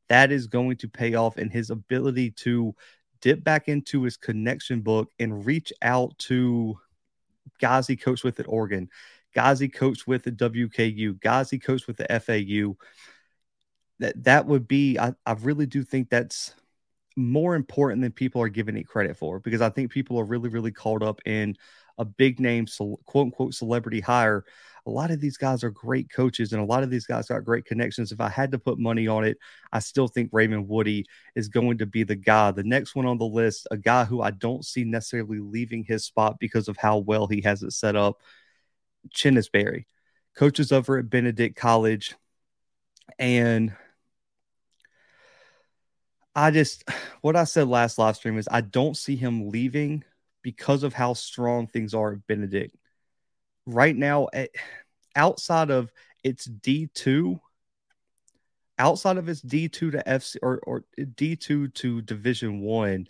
that 0.09 0.31
is 0.31 0.47
going 0.47 0.77
to 0.77 0.87
pay 0.87 1.15
off 1.15 1.37
in 1.37 1.49
his 1.49 1.69
ability 1.69 2.31
to 2.31 2.73
dip 3.21 3.43
back 3.43 3.67
into 3.67 4.03
his 4.03 4.17
connection 4.17 4.81
book 4.81 5.11
and 5.19 5.45
reach 5.45 5.71
out 5.81 6.17
to 6.19 6.79
guys 7.59 7.87
he 7.87 7.95
coached 7.95 8.23
with 8.23 8.39
at 8.39 8.47
Oregon, 8.47 8.89
guys 9.33 9.59
he 9.59 9.67
coached 9.67 10.07
with 10.07 10.27
at 10.27 10.37
WKU, 10.37 11.19
guys 11.19 11.49
he 11.49 11.59
coached 11.59 11.87
with 11.87 11.97
the 11.97 12.19
FAU. 12.19 12.77
That 13.99 14.23
that 14.23 14.45
would 14.45 14.67
be, 14.67 14.99
I, 14.99 15.13
I 15.25 15.33
really 15.33 15.65
do 15.65 15.83
think 15.83 16.09
that's 16.09 16.53
more 17.17 17.55
important 17.55 18.01
than 18.01 18.11
people 18.11 18.41
are 18.41 18.49
giving 18.49 18.77
it 18.77 18.87
credit 18.87 19.17
for 19.17 19.39
because 19.39 19.61
I 19.61 19.69
think 19.69 19.91
people 19.91 20.17
are 20.19 20.25
really, 20.25 20.49
really 20.49 20.71
caught 20.71 21.03
up 21.03 21.19
in 21.25 21.57
a 21.97 22.05
big 22.05 22.39
name, 22.39 22.67
quote 23.05 23.25
unquote, 23.25 23.53
celebrity 23.53 23.99
hire 23.99 24.45
a 24.87 24.89
lot 24.89 25.11
of 25.11 25.19
these 25.19 25.37
guys 25.37 25.65
are 25.65 25.69
great 25.69 26.09
coaches 26.09 26.53
and 26.53 26.61
a 26.61 26.65
lot 26.65 26.81
of 26.81 26.89
these 26.89 27.05
guys 27.05 27.27
got 27.27 27.43
great 27.43 27.65
connections. 27.65 28.13
If 28.13 28.21
I 28.21 28.29
had 28.29 28.51
to 28.53 28.57
put 28.57 28.79
money 28.79 29.05
on 29.05 29.25
it, 29.25 29.37
I 29.73 29.79
still 29.79 30.07
think 30.07 30.29
Raymond 30.31 30.69
Woodie 30.69 31.05
is 31.35 31.49
going 31.49 31.79
to 31.79 31.85
be 31.85 32.03
the 32.03 32.15
guy. 32.15 32.51
The 32.51 32.63
next 32.63 32.95
one 32.95 33.05
on 33.05 33.17
the 33.17 33.25
list, 33.25 33.67
a 33.69 33.75
guy 33.75 34.05
who 34.05 34.21
I 34.21 34.31
don't 34.31 34.63
see 34.63 34.85
necessarily 34.85 35.39
leaving 35.39 35.83
his 35.83 36.05
spot 36.05 36.37
because 36.39 36.69
of 36.69 36.77
how 36.77 36.99
well 36.99 37.27
he 37.27 37.41
has 37.41 37.63
it 37.63 37.71
set 37.71 37.97
up, 37.97 38.21
Chennis 39.13 39.51
Berry, 39.51 39.87
coaches 40.37 40.71
over 40.71 40.97
at 40.97 41.09
Benedict 41.09 41.57
College. 41.57 42.15
And 43.19 43.75
I 46.37 46.51
just, 46.51 46.87
what 47.21 47.35
I 47.35 47.43
said 47.43 47.67
last 47.67 47.97
live 47.97 48.15
stream 48.15 48.37
is 48.37 48.47
I 48.49 48.61
don't 48.61 48.95
see 48.95 49.17
him 49.17 49.49
leaving 49.49 50.05
because 50.43 50.83
of 50.83 50.93
how 50.93 51.13
strong 51.13 51.67
things 51.67 51.93
are 51.93 52.13
at 52.13 52.27
Benedict 52.27 52.73
right 53.67 53.95
now, 53.95 54.25
eh, 54.33 54.47
outside 55.15 55.69
of 55.69 55.91
its 56.23 56.45
D2, 56.47 57.39
outside 58.79 59.17
of 59.17 59.29
its 59.29 59.41
D2 59.41 59.91
to 59.91 60.03
FC 60.09 60.37
or, 60.41 60.59
or 60.65 60.83
D2 60.97 61.73
to 61.73 62.01
Division 62.01 62.61
One, 62.61 63.07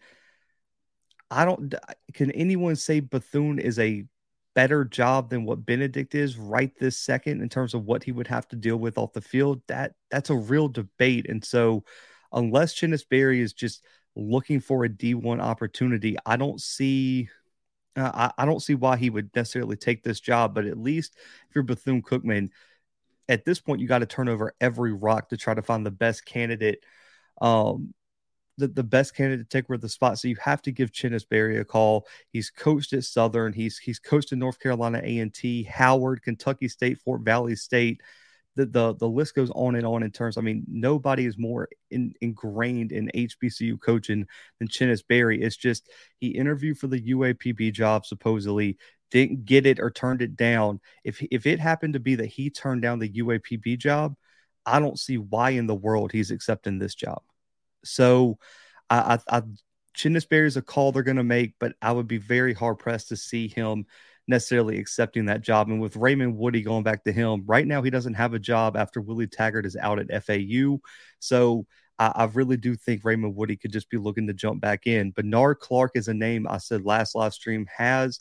I, 1.30 1.44
I 1.44 1.46
don't. 1.46 1.74
Can 2.14 2.32
anyone 2.32 2.76
say 2.76 3.00
Bethune 3.00 3.60
is 3.60 3.80
a 3.80 4.06
better 4.56 4.84
job 4.84 5.30
than 5.30 5.46
what 5.46 5.66
Benedict 5.66 6.16
is 6.16 6.38
right 6.38 6.72
this 6.80 6.98
second 6.98 7.42
in 7.42 7.50
terms 7.50 7.74
of 7.74 7.86
what 7.86 8.04
he 8.04 8.12
would 8.12 8.28
have 8.28 8.48
to 8.50 8.56
deal 8.56 8.78
with 8.78 8.98
off 8.98 9.14
the 9.14 9.22
field? 9.22 9.62
That 9.68 9.94
that's 10.10 10.30
a 10.30 10.36
real 10.36 10.68
debate, 10.68 11.28
and 11.30 11.44
so 11.44 11.84
unless 12.32 12.74
Chennis 12.74 13.08
Berry 13.08 13.42
is 13.42 13.54
just 13.54 13.84
looking 14.16 14.60
for 14.60 14.86
a 14.86 14.90
D1 14.90 15.42
opportunity, 15.42 16.18
I 16.26 16.38
don't 16.38 16.62
see 16.62 17.30
uh, 17.98 18.30
I, 18.38 18.44
I, 18.44 18.46
don't 18.46 18.62
see 18.62 18.76
why 18.76 18.96
he 18.96 19.10
would 19.10 19.36
necessarily 19.36 19.76
take 19.76 20.04
this 20.04 20.20
job, 20.20 20.54
but 20.54 20.66
at 20.66 20.78
least 20.78 21.16
if 21.50 21.56
you're 21.56 21.64
Bethune 21.64 22.04
Cookman, 22.04 22.52
at 23.28 23.44
this 23.44 23.60
point, 23.60 23.82
you 23.82 23.88
got 23.88 24.00
to 24.00 24.06
turn 24.06 24.30
over 24.30 24.54
every 24.62 24.94
rock 24.94 25.30
to 25.30 25.38
try 25.38 25.54
to 25.54 25.62
find 25.62 25.86
the 25.86 25.92
best 25.92 26.26
candidate, 26.26 26.84
um, 27.42 27.94
the, 28.58 28.68
the 28.68 28.84
best 28.84 29.16
candidate 29.16 29.50
to 29.50 29.58
take 29.58 29.66
over 29.66 29.78
the 29.78 29.90
spot. 29.90 30.20
So 30.20 30.28
you 30.28 30.38
have 30.42 30.62
to 30.64 30.72
give 30.72 30.92
Chennis 30.92 31.28
Berry 31.28 31.58
a 31.58 31.66
call. 31.66 32.08
He's 32.32 32.50
coached 32.50 32.94
at 32.94 33.04
Southern. 33.04 33.52
He's 33.52 33.78
he's 33.78 34.00
coached 34.00 34.32
in 34.32 34.40
North 34.40 34.60
Carolina 34.60 35.02
A 35.04 35.20
and 35.20 35.34
T, 35.34 35.64
Howard, 35.64 36.22
Kentucky 36.22 36.68
State, 36.68 37.00
Fort 37.00 37.22
Valley 37.22 37.56
State 37.56 38.02
the, 38.58 38.66
the 38.66 38.96
the 38.96 39.08
list 39.08 39.36
goes 39.36 39.52
on 39.52 39.76
and 39.76 39.86
on 39.86 40.04
in 40.04 40.12
terms. 40.12 40.38
I 40.38 40.42
mean, 40.42 40.66
nobody 40.68 41.26
is 41.26 41.38
more 41.38 41.70
in, 41.92 42.14
ingrained 42.20 42.92
in 42.92 43.12
HBCU 43.14 43.80
coaching 43.80 44.26
than 44.60 44.68
Chennis 44.68 45.04
Berry. 45.08 45.42
It's 45.42 45.56
just 45.56 45.90
he 46.20 46.30
interviewed 46.30 46.80
for 46.80 46.88
the 46.88 47.02
UAPB 47.02 47.72
job 47.72 48.06
supposedly, 48.06 48.78
didn't 49.12 49.46
get 49.46 49.68
it 49.68 49.80
or 49.80 49.92
turned 49.92 50.22
it 50.24 50.36
down. 50.36 50.82
If 51.04 51.22
if 51.32 51.46
it 51.46 51.60
happened 51.60 51.94
to 51.94 52.00
be 52.00 52.16
that 52.16 52.26
he 52.26 52.50
turned 52.50 52.82
down 52.82 53.00
the 53.00 53.10
UAPB 53.10 53.78
job, 53.78 54.16
I 54.66 54.80
don't 54.80 55.00
see 55.00 55.18
why 55.18 55.52
in 55.52 55.68
the 55.68 55.76
world 55.76 56.12
he's 56.12 56.32
accepting 56.32 56.80
this 56.80 56.96
job. 56.96 57.22
So, 57.86 58.40
I, 58.90 59.20
I, 59.30 59.38
I 59.38 59.42
Chennis 59.96 60.28
Berry 60.28 60.48
is 60.48 60.58
a 60.58 60.62
call 60.64 60.92
they're 60.92 61.04
going 61.04 61.18
to 61.18 61.24
make, 61.24 61.54
but 61.60 61.74
I 61.82 61.92
would 61.92 62.08
be 62.08 62.18
very 62.18 62.54
hard 62.54 62.80
pressed 62.80 63.10
to 63.10 63.18
see 63.18 63.48
him 63.48 63.86
necessarily 64.28 64.78
accepting 64.78 65.26
that 65.26 65.42
job. 65.42 65.70
And 65.70 65.82
with 65.82 65.96
Raymond 65.96 66.38
Woodie 66.38 66.62
going 66.62 66.84
back 66.84 67.04
to 67.06 67.12
him, 67.12 67.44
right 67.46 67.66
now 67.66 67.82
he 67.82 67.90
doesn't 67.90 68.16
have 68.16 68.34
a 68.34 68.40
job 68.40 68.76
after 68.76 69.02
Willie 69.02 69.28
Taggart 69.28 69.66
is 69.66 69.76
out 69.76 70.00
at 70.00 70.26
FAU. 70.26 70.80
So 71.20 71.66
I, 71.98 72.12
I 72.16 72.26
really 72.26 72.58
do 72.58 72.76
think 72.76 73.06
Raymond 73.06 73.36
Woodie 73.36 73.58
could 73.58 73.72
just 73.72 73.90
be 73.90 73.98
looking 73.98 74.28
to 74.28 74.34
jump 74.34 74.62
back 74.62 74.88
in. 74.88 75.12
Bernard 75.12 75.60
Clark 75.60 75.92
is 75.96 76.08
a 76.08 76.14
name 76.14 76.48
I 76.48 76.58
said 76.58 76.86
last 76.86 77.16
live 77.16 77.34
stream 77.34 77.68
has 77.76 78.20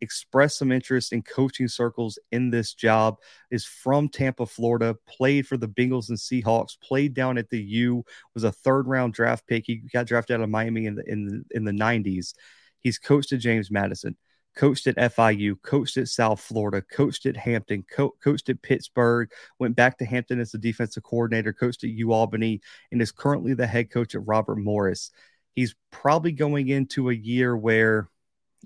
expressed 0.00 0.58
some 0.58 0.70
interest 0.70 1.12
in 1.12 1.22
coaching 1.22 1.66
circles 1.66 2.20
in 2.30 2.50
this 2.50 2.74
job 2.74 3.16
is 3.50 3.64
from 3.64 4.08
Tampa, 4.08 4.46
Florida, 4.46 4.96
played 5.08 5.46
for 5.46 5.56
the 5.56 5.68
Bengals 5.68 6.08
and 6.08 6.18
Seahawks, 6.18 6.80
played 6.80 7.14
down 7.14 7.36
at 7.36 7.50
the 7.50 7.60
U, 7.60 8.04
was 8.34 8.44
a 8.44 8.52
third 8.52 8.86
round 8.86 9.14
draft 9.14 9.46
pick. 9.46 9.64
He 9.66 9.76
got 9.92 10.06
drafted 10.06 10.36
out 10.36 10.42
of 10.42 10.50
Miami 10.50 10.86
in 10.86 10.94
the 10.94 11.10
in 11.10 11.26
the, 11.26 11.44
in 11.50 11.64
the 11.64 11.72
90s. 11.72 12.34
He's 12.78 12.98
coached 12.98 13.32
at 13.32 13.40
James 13.40 13.70
Madison 13.70 14.16
coached 14.58 14.88
at 14.88 14.96
FIU, 14.96 15.54
coached 15.62 15.96
at 15.98 16.08
South 16.08 16.40
Florida, 16.40 16.82
coached 16.82 17.26
at 17.26 17.36
Hampton, 17.36 17.84
co- 17.88 18.16
coached 18.22 18.48
at 18.48 18.60
Pittsburgh, 18.60 19.30
went 19.60 19.76
back 19.76 19.96
to 19.98 20.04
Hampton 20.04 20.40
as 20.40 20.50
the 20.50 20.58
defensive 20.58 21.04
coordinator, 21.04 21.52
coached 21.52 21.84
at 21.84 21.90
U 21.90 22.12
Albany, 22.12 22.60
and 22.90 23.00
is 23.00 23.12
currently 23.12 23.54
the 23.54 23.68
head 23.68 23.88
coach 23.90 24.16
at 24.16 24.26
Robert 24.26 24.56
Morris. 24.56 25.12
He's 25.54 25.76
probably 25.92 26.32
going 26.32 26.68
into 26.68 27.08
a 27.08 27.14
year 27.14 27.56
where 27.56 28.10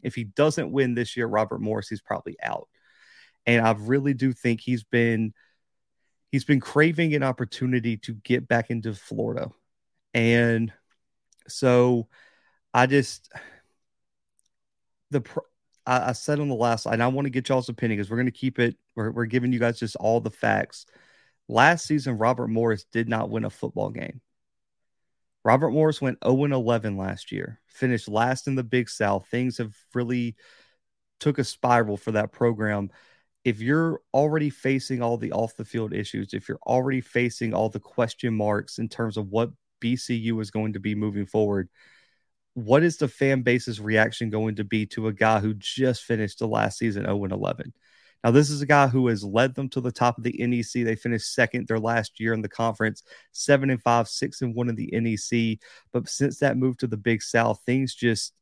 if 0.02 0.14
he 0.14 0.24
doesn't 0.24 0.72
win 0.72 0.94
this 0.94 1.14
year, 1.14 1.26
Robert 1.26 1.60
Morris, 1.60 1.88
he's 1.88 2.00
probably 2.00 2.36
out. 2.42 2.68
And 3.44 3.64
I 3.64 3.72
really 3.72 4.14
do 4.14 4.32
think 4.32 4.62
he's 4.62 4.84
been 4.84 5.34
he's 6.30 6.44
been 6.44 6.60
craving 6.60 7.14
an 7.14 7.22
opportunity 7.22 7.98
to 7.98 8.14
get 8.14 8.48
back 8.48 8.70
into 8.70 8.94
Florida. 8.94 9.50
And 10.14 10.72
so 11.48 12.08
I 12.72 12.86
just 12.86 13.30
the 15.10 15.22
I, 15.86 16.10
I 16.10 16.12
said 16.12 16.40
on 16.40 16.48
the 16.48 16.54
last, 16.54 16.86
and 16.86 17.02
I 17.02 17.08
want 17.08 17.26
to 17.26 17.30
get 17.30 17.48
y'all's 17.48 17.68
opinion 17.68 17.98
because 17.98 18.10
we're 18.10 18.16
going 18.16 18.26
to 18.26 18.32
keep 18.32 18.58
it. 18.58 18.76
We're, 18.94 19.10
we're 19.10 19.26
giving 19.26 19.52
you 19.52 19.58
guys 19.58 19.78
just 19.78 19.96
all 19.96 20.20
the 20.20 20.30
facts. 20.30 20.86
Last 21.48 21.86
season, 21.86 22.18
Robert 22.18 22.48
Morris 22.48 22.84
did 22.92 23.08
not 23.08 23.30
win 23.30 23.44
a 23.44 23.50
football 23.50 23.90
game. 23.90 24.20
Robert 25.44 25.70
Morris 25.70 26.00
went 26.00 26.18
0 26.24 26.44
11 26.44 26.96
last 26.96 27.32
year, 27.32 27.60
finished 27.66 28.08
last 28.08 28.46
in 28.46 28.54
the 28.54 28.62
Big 28.62 28.88
South. 28.88 29.26
Things 29.28 29.58
have 29.58 29.74
really 29.92 30.36
took 31.18 31.38
a 31.38 31.44
spiral 31.44 31.96
for 31.96 32.12
that 32.12 32.32
program. 32.32 32.90
If 33.44 33.60
you're 33.60 34.00
already 34.14 34.50
facing 34.50 35.02
all 35.02 35.16
the 35.16 35.32
off 35.32 35.56
the 35.56 35.64
field 35.64 35.92
issues, 35.92 36.32
if 36.32 36.48
you're 36.48 36.60
already 36.64 37.00
facing 37.00 37.54
all 37.54 37.68
the 37.68 37.80
question 37.80 38.36
marks 38.36 38.78
in 38.78 38.88
terms 38.88 39.16
of 39.16 39.28
what 39.28 39.50
BCU 39.80 40.40
is 40.40 40.52
going 40.52 40.74
to 40.74 40.80
be 40.80 40.94
moving 40.94 41.26
forward, 41.26 41.68
what 42.54 42.82
is 42.82 42.96
the 42.98 43.08
fan 43.08 43.42
base's 43.42 43.80
reaction 43.80 44.30
going 44.30 44.56
to 44.56 44.64
be 44.64 44.86
to 44.86 45.08
a 45.08 45.12
guy 45.12 45.40
who 45.40 45.54
just 45.54 46.04
finished 46.04 46.38
the 46.38 46.48
last 46.48 46.78
season 46.78 47.04
0 47.04 47.24
11? 47.24 47.72
Now, 48.24 48.30
this 48.30 48.50
is 48.50 48.62
a 48.62 48.66
guy 48.66 48.86
who 48.86 49.08
has 49.08 49.24
led 49.24 49.54
them 49.54 49.68
to 49.70 49.80
the 49.80 49.90
top 49.90 50.16
of 50.16 50.22
the 50.22 50.36
NEC. 50.38 50.84
They 50.84 50.94
finished 50.94 51.34
second 51.34 51.66
their 51.66 51.80
last 51.80 52.20
year 52.20 52.32
in 52.32 52.42
the 52.42 52.48
conference, 52.48 53.02
seven 53.32 53.68
and 53.68 53.82
five, 53.82 54.06
six 54.06 54.42
and 54.42 54.54
one 54.54 54.68
in 54.68 54.76
the 54.76 54.90
NEC. 54.92 55.58
But 55.92 56.08
since 56.08 56.38
that 56.38 56.56
move 56.56 56.76
to 56.78 56.86
the 56.86 56.96
Big 56.96 57.20
South, 57.22 57.60
things 57.66 57.94
just 57.94 58.32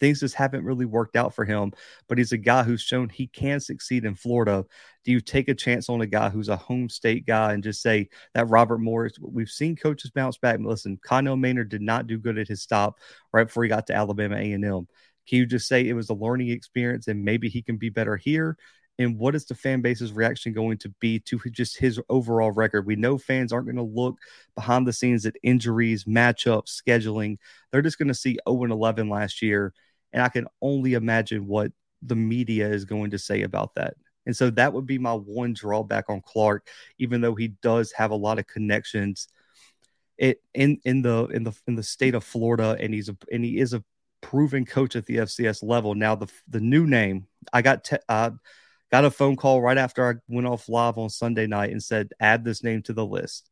things 0.00 0.20
just 0.20 0.34
haven't 0.34 0.64
really 0.64 0.84
worked 0.84 1.16
out 1.16 1.34
for 1.34 1.44
him. 1.44 1.72
But 2.08 2.18
he's 2.18 2.32
a 2.32 2.38
guy 2.38 2.62
who's 2.62 2.82
shown 2.82 3.08
he 3.08 3.26
can 3.26 3.60
succeed 3.60 4.04
in 4.04 4.14
Florida. 4.14 4.64
Do 5.04 5.12
you 5.12 5.20
take 5.20 5.48
a 5.48 5.54
chance 5.54 5.88
on 5.88 6.00
a 6.00 6.06
guy 6.06 6.28
who's 6.28 6.48
a 6.48 6.56
home 6.56 6.88
state 6.88 7.26
guy 7.26 7.52
and 7.52 7.62
just 7.62 7.82
say 7.82 8.08
that 8.34 8.48
Robert 8.48 8.78
Morris? 8.78 9.18
We've 9.20 9.48
seen 9.48 9.76
coaches 9.76 10.10
bounce 10.10 10.38
back. 10.38 10.58
Listen, 10.60 10.98
Connell 11.02 11.36
Maynard 11.36 11.68
did 11.68 11.82
not 11.82 12.06
do 12.06 12.18
good 12.18 12.38
at 12.38 12.48
his 12.48 12.62
stop 12.62 12.98
right 13.32 13.46
before 13.46 13.62
he 13.62 13.68
got 13.68 13.86
to 13.88 13.94
Alabama 13.94 14.36
A&M. 14.36 14.62
Can 14.62 15.38
you 15.38 15.46
just 15.46 15.68
say 15.68 15.86
it 15.86 15.94
was 15.94 16.10
a 16.10 16.14
learning 16.14 16.50
experience 16.50 17.08
and 17.08 17.24
maybe 17.24 17.48
he 17.48 17.62
can 17.62 17.76
be 17.76 17.90
better 17.90 18.16
here? 18.16 18.56
and 18.98 19.18
what 19.18 19.34
is 19.34 19.44
the 19.44 19.54
fan 19.54 19.80
base's 19.80 20.12
reaction 20.12 20.52
going 20.52 20.76
to 20.78 20.88
be 21.00 21.20
to 21.20 21.38
just 21.50 21.78
his 21.78 22.00
overall 22.08 22.50
record? 22.50 22.84
We 22.84 22.96
know 22.96 23.16
fans 23.16 23.52
aren't 23.52 23.66
going 23.66 23.76
to 23.76 23.82
look 23.82 24.16
behind 24.54 24.86
the 24.86 24.92
scenes 24.92 25.24
at 25.24 25.36
injuries, 25.42 26.04
matchups, 26.04 26.80
scheduling. 26.82 27.38
They're 27.70 27.82
just 27.82 27.98
going 27.98 28.08
to 28.08 28.14
see 28.14 28.38
0 28.48 28.64
11 28.64 29.08
last 29.08 29.40
year 29.40 29.72
and 30.12 30.22
I 30.22 30.28
can 30.28 30.46
only 30.62 30.94
imagine 30.94 31.46
what 31.46 31.72
the 32.02 32.16
media 32.16 32.68
is 32.68 32.84
going 32.84 33.10
to 33.10 33.18
say 33.18 33.42
about 33.42 33.74
that. 33.74 33.94
And 34.26 34.36
so 34.36 34.50
that 34.50 34.72
would 34.72 34.86
be 34.86 34.98
my 34.98 35.14
one 35.14 35.54
drawback 35.54 36.10
on 36.10 36.20
Clark, 36.20 36.68
even 36.98 37.20
though 37.20 37.34
he 37.34 37.48
does 37.62 37.92
have 37.92 38.10
a 38.10 38.16
lot 38.16 38.38
of 38.38 38.46
connections 38.46 39.28
it, 40.18 40.42
in 40.52 40.80
in 40.84 41.02
the 41.02 41.26
in 41.26 41.44
the 41.44 41.52
in 41.66 41.76
the 41.76 41.82
state 41.82 42.14
of 42.14 42.24
Florida, 42.24 42.76
and 42.78 42.92
he's 42.92 43.08
a 43.08 43.16
and 43.32 43.44
he 43.44 43.58
is 43.58 43.72
a 43.72 43.82
proven 44.20 44.66
coach 44.66 44.96
at 44.96 45.06
the 45.06 45.18
FCS 45.18 45.62
level. 45.62 45.94
Now 45.94 46.14
the 46.16 46.30
the 46.48 46.60
new 46.60 46.86
name 46.86 47.26
I 47.52 47.62
got 47.62 47.84
te- 47.84 47.96
got 48.08 48.34
a 48.92 49.10
phone 49.10 49.36
call 49.36 49.62
right 49.62 49.78
after 49.78 50.08
I 50.08 50.14
went 50.28 50.46
off 50.46 50.68
live 50.68 50.98
on 50.98 51.08
Sunday 51.08 51.46
night 51.46 51.70
and 51.70 51.82
said 51.82 52.10
add 52.20 52.44
this 52.44 52.62
name 52.62 52.82
to 52.82 52.92
the 52.92 53.06
list. 53.06 53.48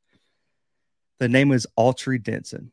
The 1.19 1.29
name 1.29 1.53
is 1.53 1.67
Autry 1.79 2.23
Denson. 2.23 2.73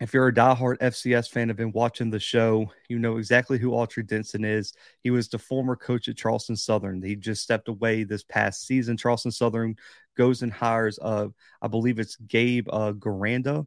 If 0.00 0.14
you're 0.14 0.28
a 0.28 0.32
diehard 0.34 0.78
FCS 0.80 1.28
fan, 1.28 1.48
have 1.48 1.58
been 1.58 1.72
watching 1.72 2.08
the 2.08 2.18
show, 2.18 2.72
you 2.88 2.98
know 2.98 3.18
exactly 3.18 3.58
who 3.58 3.72
Autry 3.72 4.06
Denson 4.06 4.46
is. 4.46 4.72
He 5.02 5.10
was 5.10 5.28
the 5.28 5.38
former 5.38 5.76
coach 5.76 6.08
at 6.08 6.16
Charleston 6.16 6.56
Southern. 6.56 7.02
He 7.02 7.16
just 7.16 7.42
stepped 7.42 7.68
away 7.68 8.04
this 8.04 8.22
past 8.22 8.66
season. 8.66 8.96
Charleston 8.96 9.30
Southern 9.30 9.76
goes 10.16 10.40
and 10.40 10.50
hires, 10.52 10.98
uh, 11.02 11.28
I 11.60 11.68
believe 11.68 11.98
it's 11.98 12.16
Gabe 12.16 12.66
uh, 12.72 12.92
Giardina, 12.92 13.66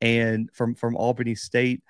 and 0.00 0.50
from 0.54 0.74
from 0.74 0.96
Albany 0.96 1.34
State. 1.34 1.82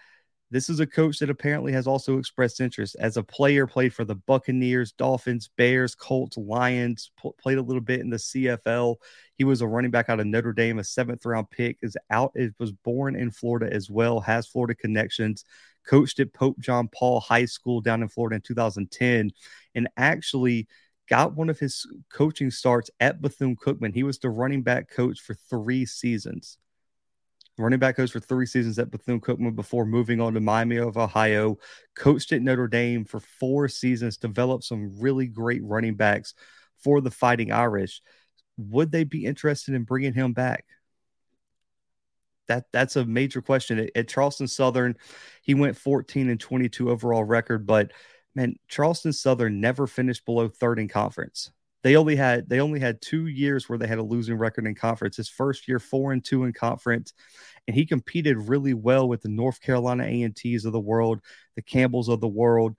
This 0.50 0.70
is 0.70 0.80
a 0.80 0.86
coach 0.86 1.18
that 1.18 1.28
apparently 1.28 1.72
has 1.72 1.86
also 1.86 2.16
expressed 2.16 2.62
interest 2.62 2.96
as 2.98 3.18
a 3.18 3.22
player, 3.22 3.66
played 3.66 3.92
for 3.92 4.04
the 4.04 4.14
Buccaneers, 4.14 4.92
Dolphins, 4.92 5.50
Bears, 5.58 5.94
Colts, 5.94 6.38
Lions, 6.38 7.10
p- 7.22 7.30
played 7.38 7.58
a 7.58 7.62
little 7.62 7.82
bit 7.82 8.00
in 8.00 8.08
the 8.08 8.16
CFL. 8.16 8.96
He 9.34 9.44
was 9.44 9.60
a 9.60 9.66
running 9.66 9.90
back 9.90 10.08
out 10.08 10.20
of 10.20 10.26
Notre 10.26 10.54
Dame, 10.54 10.78
a 10.78 10.84
seventh 10.84 11.26
round 11.26 11.50
pick, 11.50 11.76
is 11.82 11.98
out, 12.10 12.32
it 12.34 12.54
was 12.58 12.72
born 12.72 13.14
in 13.14 13.30
Florida 13.30 13.70
as 13.70 13.90
well, 13.90 14.20
has 14.20 14.46
Florida 14.46 14.74
connections, 14.74 15.44
coached 15.86 16.18
at 16.18 16.32
Pope 16.32 16.58
John 16.60 16.88
Paul 16.94 17.20
High 17.20 17.44
School 17.44 17.82
down 17.82 18.00
in 18.00 18.08
Florida 18.08 18.36
in 18.36 18.42
2010, 18.42 19.30
and 19.74 19.88
actually 19.98 20.66
got 21.10 21.36
one 21.36 21.50
of 21.50 21.58
his 21.58 21.86
coaching 22.10 22.50
starts 22.50 22.90
at 23.00 23.20
Bethune 23.20 23.56
Cookman. 23.56 23.94
He 23.94 24.02
was 24.02 24.18
the 24.18 24.30
running 24.30 24.62
back 24.62 24.90
coach 24.90 25.20
for 25.20 25.34
three 25.34 25.84
seasons 25.84 26.56
running 27.58 27.78
back 27.78 27.96
coach 27.96 28.12
for 28.12 28.20
three 28.20 28.46
seasons 28.46 28.78
at 28.78 28.90
Bethune 28.90 29.20
Cookman 29.20 29.54
before 29.54 29.84
moving 29.84 30.20
on 30.20 30.34
to 30.34 30.40
Miami 30.40 30.76
of 30.76 30.96
Ohio, 30.96 31.58
coached 31.94 32.32
at 32.32 32.42
Notre 32.42 32.68
Dame 32.68 33.04
for 33.04 33.20
four 33.20 33.68
seasons, 33.68 34.16
developed 34.16 34.64
some 34.64 34.98
really 35.00 35.26
great 35.26 35.62
running 35.64 35.94
backs 35.94 36.34
for 36.82 37.00
the 37.00 37.10
Fighting 37.10 37.52
Irish. 37.52 38.00
Would 38.56 38.92
they 38.92 39.04
be 39.04 39.24
interested 39.24 39.74
in 39.74 39.84
bringing 39.84 40.14
him 40.14 40.32
back? 40.32 40.64
That 42.48 42.64
that's 42.72 42.96
a 42.96 43.04
major 43.04 43.42
question. 43.42 43.78
At, 43.78 43.90
at 43.94 44.08
Charleston 44.08 44.48
Southern, 44.48 44.96
he 45.42 45.54
went 45.54 45.76
14 45.76 46.30
and 46.30 46.40
22 46.40 46.90
overall 46.90 47.24
record, 47.24 47.66
but 47.66 47.92
man, 48.34 48.56
Charleston 48.68 49.12
Southern 49.12 49.60
never 49.60 49.86
finished 49.86 50.24
below 50.24 50.48
third 50.48 50.78
in 50.78 50.88
conference. 50.88 51.50
They 51.82 51.96
only 51.96 52.16
had 52.16 52.48
they 52.48 52.60
only 52.60 52.80
had 52.80 53.00
two 53.00 53.26
years 53.26 53.68
where 53.68 53.78
they 53.78 53.86
had 53.86 53.98
a 53.98 54.02
losing 54.02 54.36
record 54.36 54.66
in 54.66 54.74
conference. 54.74 55.16
His 55.16 55.28
first 55.28 55.68
year, 55.68 55.78
four 55.78 56.12
and 56.12 56.24
two 56.24 56.44
in 56.44 56.52
conference, 56.52 57.12
and 57.66 57.74
he 57.74 57.86
competed 57.86 58.48
really 58.48 58.74
well 58.74 59.08
with 59.08 59.22
the 59.22 59.28
North 59.28 59.60
Carolina 59.60 60.04
A 60.04 60.22
and 60.22 60.34
T's 60.34 60.64
of 60.64 60.72
the 60.72 60.80
world, 60.80 61.20
the 61.54 61.62
Campbells 61.62 62.08
of 62.08 62.20
the 62.20 62.28
world. 62.28 62.74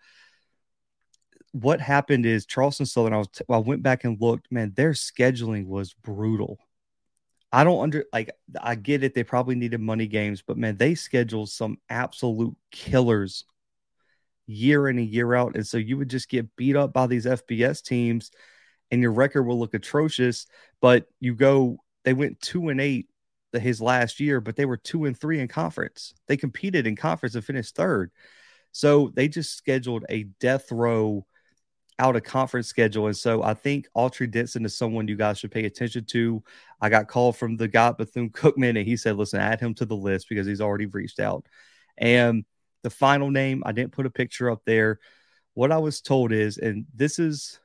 What 1.51 1.79
happened 1.79 2.25
is 2.25 2.45
Charleston 2.45 2.85
Southern. 2.85 3.13
I 3.13 3.17
was 3.17 3.29
t- 3.29 3.45
I 3.49 3.57
went 3.57 3.83
back 3.83 4.03
and 4.03 4.19
looked. 4.19 4.51
Man, 4.51 4.73
their 4.75 4.91
scheduling 4.91 5.65
was 5.65 5.93
brutal. 5.93 6.59
I 7.51 7.63
don't 7.63 7.81
under 7.81 8.05
like 8.11 8.31
I 8.61 8.75
get 8.75 9.03
it. 9.03 9.15
They 9.15 9.23
probably 9.23 9.55
needed 9.55 9.79
money 9.79 10.07
games, 10.07 10.43
but 10.45 10.57
man, 10.57 10.75
they 10.75 10.93
scheduled 10.93 11.49
some 11.49 11.77
absolute 11.89 12.55
killers 12.69 13.45
year 14.45 14.89
in 14.89 14.99
and 14.99 15.07
year 15.07 15.33
out, 15.35 15.55
and 15.55 15.65
so 15.65 15.77
you 15.77 15.97
would 15.97 16.09
just 16.09 16.29
get 16.29 16.55
beat 16.57 16.75
up 16.75 16.91
by 16.91 17.07
these 17.07 17.25
FBS 17.25 17.81
teams 17.81 18.29
and 18.91 19.01
your 19.01 19.11
record 19.11 19.43
will 19.43 19.59
look 19.59 19.73
atrocious. 19.73 20.47
But 20.81 21.05
you 21.19 21.35
go, 21.35 21.77
they 22.03 22.13
went 22.13 22.41
two 22.41 22.69
and 22.69 22.81
eight 22.81 23.07
his 23.53 23.81
last 23.81 24.19
year, 24.19 24.41
but 24.41 24.55
they 24.55 24.65
were 24.65 24.77
two 24.77 25.05
and 25.05 25.17
three 25.17 25.39
in 25.39 25.47
conference. 25.47 26.13
They 26.27 26.37
competed 26.37 26.85
in 26.85 26.95
conference 26.95 27.35
and 27.35 27.43
finished 27.43 27.75
third. 27.75 28.11
So 28.71 29.11
they 29.15 29.27
just 29.27 29.57
scheduled 29.57 30.05
a 30.09 30.23
death 30.39 30.71
row 30.71 31.25
out 31.97 32.15
of 32.15 32.23
conference 32.23 32.67
schedule. 32.67 33.07
And 33.07 33.17
so 33.17 33.43
I 33.43 33.53
think 33.53 33.87
Autry 33.97 34.29
Denson 34.31 34.63
is 34.65 34.77
someone 34.77 35.07
you 35.07 35.17
guys 35.17 35.39
should 35.39 35.51
pay 35.51 35.65
attention 35.65 36.05
to. 36.05 36.43
I 36.79 36.89
got 36.89 37.07
called 37.07 37.35
from 37.35 37.57
the 37.57 37.67
guy 37.67 37.91
Bethune 37.91 38.29
Cookman, 38.29 38.77
and 38.77 38.87
he 38.87 38.95
said, 38.95 39.17
listen, 39.17 39.41
add 39.41 39.59
him 39.59 39.73
to 39.75 39.85
the 39.85 39.95
list 39.95 40.27
because 40.29 40.47
he's 40.47 40.61
already 40.61 40.85
reached 40.85 41.19
out. 41.19 41.45
And 41.97 42.45
the 42.83 42.89
final 42.89 43.31
name, 43.31 43.63
I 43.65 43.73
didn't 43.73 43.91
put 43.91 44.05
a 44.05 44.11
picture 44.11 44.49
up 44.49 44.61
there. 44.65 44.99
What 45.55 45.71
I 45.71 45.79
was 45.79 45.99
told 45.99 46.31
is, 46.31 46.57
and 46.57 46.85
this 46.95 47.19
is 47.19 47.59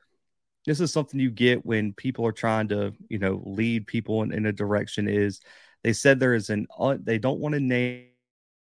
this 0.65 0.79
is 0.79 0.91
something 0.91 1.19
you 1.19 1.29
get 1.29 1.65
when 1.65 1.93
people 1.93 2.25
are 2.25 2.31
trying 2.31 2.67
to 2.69 2.93
you 3.09 3.19
know 3.19 3.41
lead 3.45 3.87
people 3.87 4.23
in, 4.23 4.31
in 4.31 4.45
a 4.45 4.51
direction 4.51 5.07
is 5.07 5.41
they 5.83 5.93
said 5.93 6.19
there 6.19 6.35
is 6.35 6.49
an 6.49 6.67
uh, 6.77 6.97
they 7.01 7.17
don't 7.17 7.39
want 7.39 7.53
to 7.53 7.59
name 7.59 8.07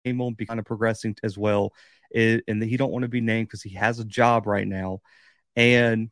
him 0.04 0.34
be 0.34 0.46
kind 0.46 0.60
of 0.60 0.66
progressing 0.66 1.16
as 1.22 1.36
well 1.36 1.72
it, 2.10 2.44
and 2.48 2.62
he 2.62 2.76
don't 2.76 2.92
want 2.92 3.02
to 3.02 3.08
be 3.08 3.20
named 3.20 3.48
because 3.48 3.62
he 3.62 3.74
has 3.74 3.98
a 3.98 4.04
job 4.04 4.46
right 4.46 4.66
now 4.66 5.00
and 5.56 6.10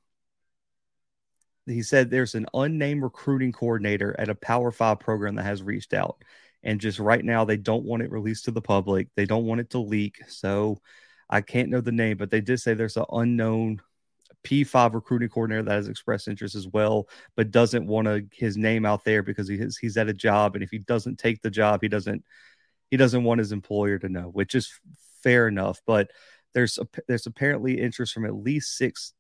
he 1.67 1.83
said 1.83 2.11
there's 2.11 2.35
an 2.35 2.47
unnamed 2.55 3.03
recruiting 3.03 3.53
coordinator 3.53 4.15
at 4.19 4.29
a 4.29 4.35
power 4.35 4.71
five 4.71 5.01
program 5.01 5.37
that 5.37 5.45
has 5.45 5.63
reached 5.63 5.95
out 5.95 6.23
and 6.63 6.81
just 6.81 6.99
right 6.99 7.25
now 7.25 7.45
they 7.45 7.57
don't 7.57 7.85
want 7.85 8.03
it 8.03 8.11
released 8.11 8.45
to 8.45 8.51
the 8.51 8.61
public 8.61 9.09
they 9.15 9.25
don't 9.25 9.47
want 9.47 9.61
it 9.61 9.71
to 9.71 9.79
leak 9.79 10.21
so 10.29 10.81
i 11.31 11.41
can't 11.41 11.71
know 11.71 11.81
the 11.81 11.93
name 11.93 12.17
but 12.17 12.31
they 12.31 12.41
did 12.41 12.59
say 12.59 12.75
there's 12.75 12.97
an 12.97 13.05
unknown 13.13 13.81
P5 14.47 14.95
recruiting 14.95 15.29
coordinator 15.29 15.65
that 15.65 15.75
has 15.75 15.89
expressed 15.89 16.29
interest 16.29 16.55
as 16.55 16.69
well, 16.69 17.09
but 17.35 17.51
doesn't 17.51 17.87
want 17.87 18.07
to 18.07 18.25
his 18.33 18.57
name 18.57 18.87
out 18.87 19.05
there 19.05 19.25
because 19.25 19.49
he 19.49 19.59
has, 19.59 19.77
he's 19.77 19.97
at 19.97 20.09
a 20.09 20.15
job, 20.15 20.55
and 20.55 20.63
if 20.63 20.71
he 20.71 20.79
doesn't 20.79 21.19
take 21.19 21.43
the 21.43 21.51
job, 21.51 21.81
he 21.83 21.89
doesn't 21.89 22.25
he 22.89 22.97
doesn't 22.97 23.25
want 23.25 23.41
his 23.41 23.51
employer 23.51 23.99
to 23.99 24.09
know, 24.09 24.29
which 24.29 24.55
is 24.55 24.73
fair 25.25 25.49
enough. 25.49 25.81
But 25.85 26.13
there's 26.55 26.79
a, 26.79 26.87
there's 27.09 27.27
apparently 27.27 27.81
interest 27.81 28.13
from 28.13 28.25
at 28.25 28.37
least 28.37 28.77
six 28.77 29.13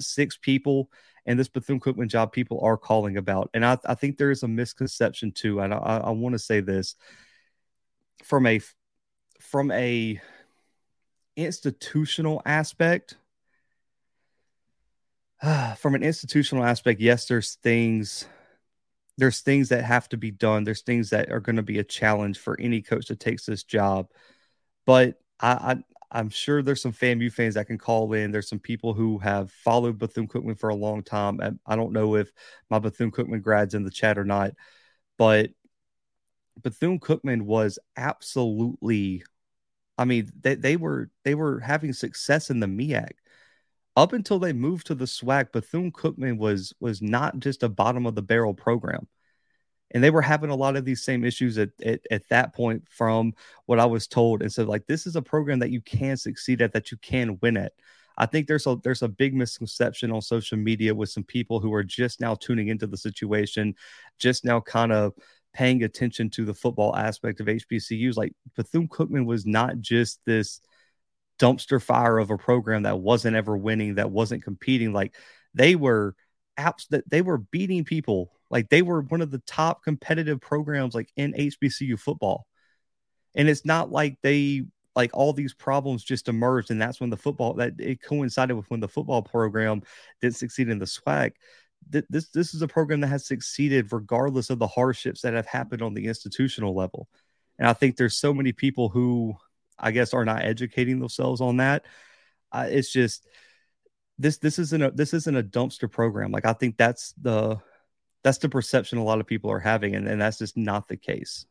six 0.00 0.36
people, 0.36 0.90
and 1.26 1.38
this 1.38 1.48
Bethune 1.48 1.78
Cookman 1.78 2.08
job 2.08 2.32
people 2.32 2.60
are 2.62 2.76
calling 2.76 3.16
about, 3.18 3.50
and 3.54 3.64
I, 3.64 3.78
I 3.84 3.94
think 3.94 4.18
there 4.18 4.32
is 4.32 4.42
a 4.42 4.48
misconception 4.48 5.30
too, 5.30 5.60
and 5.60 5.72
I, 5.72 6.02
I 6.04 6.10
want 6.10 6.32
to 6.32 6.40
say 6.40 6.58
this 6.58 6.96
from 8.24 8.46
a 8.46 8.60
from 9.38 9.70
a 9.70 10.20
institutional 11.36 12.42
aspect 12.44 13.16
from 15.78 15.94
an 15.94 16.02
institutional 16.02 16.64
aspect, 16.64 17.00
yes, 17.00 17.26
there's 17.26 17.54
things 17.56 18.26
there's 19.18 19.40
things 19.40 19.68
that 19.68 19.84
have 19.84 20.08
to 20.08 20.16
be 20.16 20.30
done. 20.30 20.64
There's 20.64 20.80
things 20.80 21.10
that 21.10 21.30
are 21.30 21.40
going 21.40 21.56
to 21.56 21.62
be 21.62 21.78
a 21.78 21.84
challenge 21.84 22.38
for 22.38 22.58
any 22.58 22.80
coach 22.80 23.08
that 23.08 23.20
takes 23.20 23.44
this 23.44 23.62
job. 23.62 24.08
But 24.86 25.20
I, 25.38 25.82
I 26.12 26.20
am 26.20 26.30
sure 26.30 26.62
there's 26.62 26.80
some 26.80 26.94
FAMU 26.94 27.30
fans 27.30 27.54
that 27.54 27.66
can 27.66 27.76
call 27.76 28.14
in. 28.14 28.30
There's 28.32 28.48
some 28.48 28.58
people 28.58 28.94
who 28.94 29.18
have 29.18 29.50
followed 29.50 29.98
Bethune 29.98 30.28
Cookman 30.28 30.58
for 30.58 30.70
a 30.70 30.74
long 30.74 31.02
time. 31.02 31.40
I, 31.42 31.52
I 31.66 31.76
don't 31.76 31.92
know 31.92 32.16
if 32.16 32.32
my 32.70 32.78
Bethune 32.78 33.12
Cookman 33.12 33.42
grads 33.42 33.74
in 33.74 33.84
the 33.84 33.90
chat 33.90 34.18
or 34.18 34.24
not, 34.24 34.52
but 35.18 35.50
Bethune 36.62 36.98
Cookman 36.98 37.42
was 37.42 37.78
absolutely. 37.96 39.24
I 39.98 40.06
mean, 40.06 40.32
they, 40.40 40.54
they 40.54 40.76
were 40.76 41.10
they 41.22 41.34
were 41.34 41.60
having 41.60 41.92
success 41.92 42.48
in 42.48 42.60
the 42.60 42.66
MEAC 42.66 43.10
up 43.96 44.12
until 44.12 44.38
they 44.38 44.52
moved 44.52 44.86
to 44.86 44.94
the 44.94 45.04
SWAC, 45.04 45.52
Bethune 45.52 45.92
Cookman 45.92 46.38
was 46.38 46.72
was 46.80 47.02
not 47.02 47.38
just 47.38 47.62
a 47.62 47.68
bottom 47.68 48.06
of 48.06 48.14
the 48.14 48.22
barrel 48.22 48.54
program. 48.54 49.06
And 49.94 50.02
they 50.02 50.10
were 50.10 50.22
having 50.22 50.48
a 50.48 50.56
lot 50.56 50.76
of 50.76 50.86
these 50.86 51.04
same 51.04 51.22
issues 51.22 51.58
at, 51.58 51.68
at, 51.84 52.00
at 52.10 52.26
that 52.30 52.54
point 52.54 52.84
from 52.88 53.34
what 53.66 53.78
I 53.78 53.84
was 53.84 54.06
told. 54.06 54.40
And 54.40 54.50
so 54.50 54.64
like 54.64 54.86
this 54.86 55.06
is 55.06 55.16
a 55.16 55.22
program 55.22 55.58
that 55.58 55.70
you 55.70 55.82
can 55.82 56.16
succeed 56.16 56.62
at, 56.62 56.72
that 56.72 56.90
you 56.90 56.96
can 56.98 57.38
win 57.42 57.58
at. 57.58 57.72
I 58.16 58.26
think 58.26 58.46
there's 58.46 58.66
a 58.66 58.76
there's 58.82 59.02
a 59.02 59.08
big 59.08 59.34
misconception 59.34 60.10
on 60.10 60.22
social 60.22 60.56
media 60.58 60.94
with 60.94 61.10
some 61.10 61.24
people 61.24 61.60
who 61.60 61.72
are 61.74 61.84
just 61.84 62.20
now 62.20 62.34
tuning 62.34 62.68
into 62.68 62.86
the 62.86 62.96
situation, 62.96 63.74
just 64.18 64.44
now 64.44 64.60
kind 64.60 64.92
of 64.92 65.12
paying 65.52 65.82
attention 65.82 66.30
to 66.30 66.44
the 66.44 66.54
football 66.54 66.96
aspect 66.96 67.40
of 67.40 67.46
HBCUs. 67.46 68.16
Like 68.16 68.32
Bethune 68.56 68.88
Cookman 68.88 69.26
was 69.26 69.44
not 69.44 69.80
just 69.80 70.20
this 70.24 70.60
dumpster 71.42 71.82
fire 71.82 72.18
of 72.18 72.30
a 72.30 72.38
program 72.38 72.84
that 72.84 73.00
wasn't 73.00 73.36
ever 73.36 73.56
winning, 73.56 73.96
that 73.96 74.10
wasn't 74.10 74.44
competing. 74.44 74.92
Like 74.92 75.16
they 75.54 75.74
were 75.74 76.14
apps 76.58 76.86
that 76.88 77.08
they 77.10 77.22
were 77.22 77.38
beating 77.38 77.84
people. 77.84 78.30
Like 78.50 78.68
they 78.68 78.82
were 78.82 79.02
one 79.02 79.22
of 79.22 79.30
the 79.30 79.42
top 79.46 79.82
competitive 79.82 80.40
programs 80.40 80.94
like 80.94 81.10
in 81.16 81.32
HBCU 81.32 81.98
football. 81.98 82.46
And 83.34 83.48
it's 83.48 83.64
not 83.64 83.90
like 83.90 84.18
they 84.22 84.64
like 84.94 85.10
all 85.14 85.32
these 85.32 85.54
problems 85.54 86.04
just 86.04 86.28
emerged 86.28 86.70
and 86.70 86.80
that's 86.80 87.00
when 87.00 87.08
the 87.08 87.16
football 87.16 87.54
that 87.54 87.72
it 87.80 88.02
coincided 88.02 88.54
with 88.54 88.70
when 88.70 88.80
the 88.80 88.88
football 88.88 89.22
program 89.22 89.82
didn't 90.20 90.36
succeed 90.36 90.68
in 90.68 90.78
the 90.78 90.84
SWAC 90.84 91.32
This 91.88 92.28
this 92.28 92.52
is 92.52 92.60
a 92.60 92.68
program 92.68 93.00
that 93.00 93.06
has 93.06 93.26
succeeded 93.26 93.90
regardless 93.90 94.50
of 94.50 94.58
the 94.58 94.66
hardships 94.66 95.22
that 95.22 95.32
have 95.32 95.46
happened 95.46 95.80
on 95.80 95.94
the 95.94 96.06
institutional 96.06 96.74
level. 96.74 97.08
And 97.58 97.66
I 97.66 97.72
think 97.72 97.96
there's 97.96 98.16
so 98.18 98.34
many 98.34 98.52
people 98.52 98.90
who 98.90 99.34
I 99.78 99.90
guess, 99.90 100.14
are 100.14 100.24
not 100.24 100.44
educating 100.44 100.98
themselves 100.98 101.40
on 101.40 101.58
that. 101.58 101.84
Uh, 102.50 102.66
it's 102.68 102.92
just 102.92 103.26
this 104.18 104.38
this 104.38 104.58
isn't 104.58 104.82
a 104.82 104.90
this 104.90 105.14
isn't 105.14 105.36
a 105.36 105.42
dumpster 105.42 105.90
program. 105.90 106.30
Like 106.30 106.46
I 106.46 106.52
think 106.52 106.76
that's 106.76 107.12
the 107.20 107.58
that's 108.22 108.38
the 108.38 108.48
perception 108.48 108.98
a 108.98 109.04
lot 109.04 109.20
of 109.20 109.26
people 109.26 109.50
are 109.50 109.58
having, 109.58 109.94
and, 109.94 110.06
and 110.06 110.20
that's 110.20 110.38
just 110.38 110.56
not 110.56 110.88
the 110.88 110.96
case. 110.96 111.46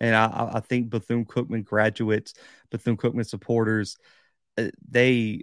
And 0.00 0.14
I, 0.14 0.50
I 0.54 0.60
think 0.60 0.90
Bethune 0.90 1.24
Cookman 1.24 1.64
graduates, 1.64 2.34
Bethune 2.70 2.96
Cookman 2.96 3.26
supporters, 3.26 3.96
uh, 4.56 4.68
they 4.88 5.42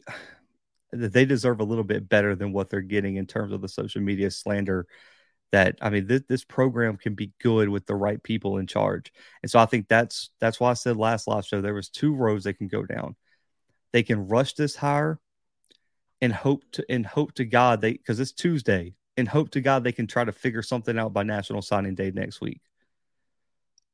they 0.91 1.25
deserve 1.25 1.59
a 1.59 1.65
little 1.65 1.83
bit 1.83 2.07
better 2.07 2.35
than 2.35 2.53
what 2.53 2.69
they're 2.69 2.81
getting 2.81 3.17
in 3.17 3.25
terms 3.25 3.51
of 3.51 3.61
the 3.61 3.67
social 3.67 4.01
media 4.01 4.31
slander 4.31 4.87
that 5.51 5.77
I 5.81 5.89
mean, 5.89 6.07
this, 6.07 6.23
this 6.27 6.43
program 6.43 6.97
can 6.97 7.13
be 7.13 7.31
good 7.41 7.69
with 7.69 7.85
the 7.85 7.95
right 7.95 8.21
people 8.21 8.57
in 8.57 8.67
charge. 8.67 9.11
And 9.41 9.49
so 9.49 9.59
I 9.59 9.65
think 9.65 9.87
that's 9.87 10.31
that's 10.39 10.59
why 10.59 10.71
I 10.71 10.73
said 10.73 10.97
last 10.97 11.27
live 11.27 11.45
show 11.45 11.61
there 11.61 11.73
was 11.73 11.89
two 11.89 12.13
roads 12.13 12.43
they 12.43 12.53
can 12.53 12.67
go 12.67 12.85
down. 12.85 13.15
They 13.93 14.03
can 14.03 14.27
rush 14.27 14.53
this 14.53 14.75
hire 14.75 15.19
and 16.21 16.33
hope 16.33 16.63
to 16.73 16.85
and 16.89 17.05
hope 17.05 17.33
to 17.35 17.45
God 17.45 17.81
they 17.81 17.93
because 17.93 18.19
it's 18.19 18.31
Tuesday 18.31 18.95
and 19.17 19.27
hope 19.27 19.51
to 19.51 19.61
God 19.61 19.83
they 19.83 19.91
can 19.91 20.07
try 20.07 20.23
to 20.23 20.31
figure 20.31 20.61
something 20.61 20.97
out 20.97 21.13
by 21.13 21.23
National 21.23 21.61
Signing 21.61 21.95
Day 21.95 22.11
next 22.11 22.41
week. 22.41 22.61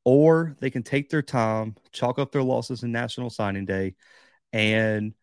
Or 0.04 0.56
they 0.58 0.70
can 0.70 0.82
take 0.82 1.10
their 1.10 1.22
time, 1.22 1.76
chalk 1.92 2.18
up 2.18 2.32
their 2.32 2.42
losses 2.42 2.82
in 2.82 2.90
National 2.90 3.30
Signing 3.30 3.64
Day, 3.64 3.94
and 4.52 5.14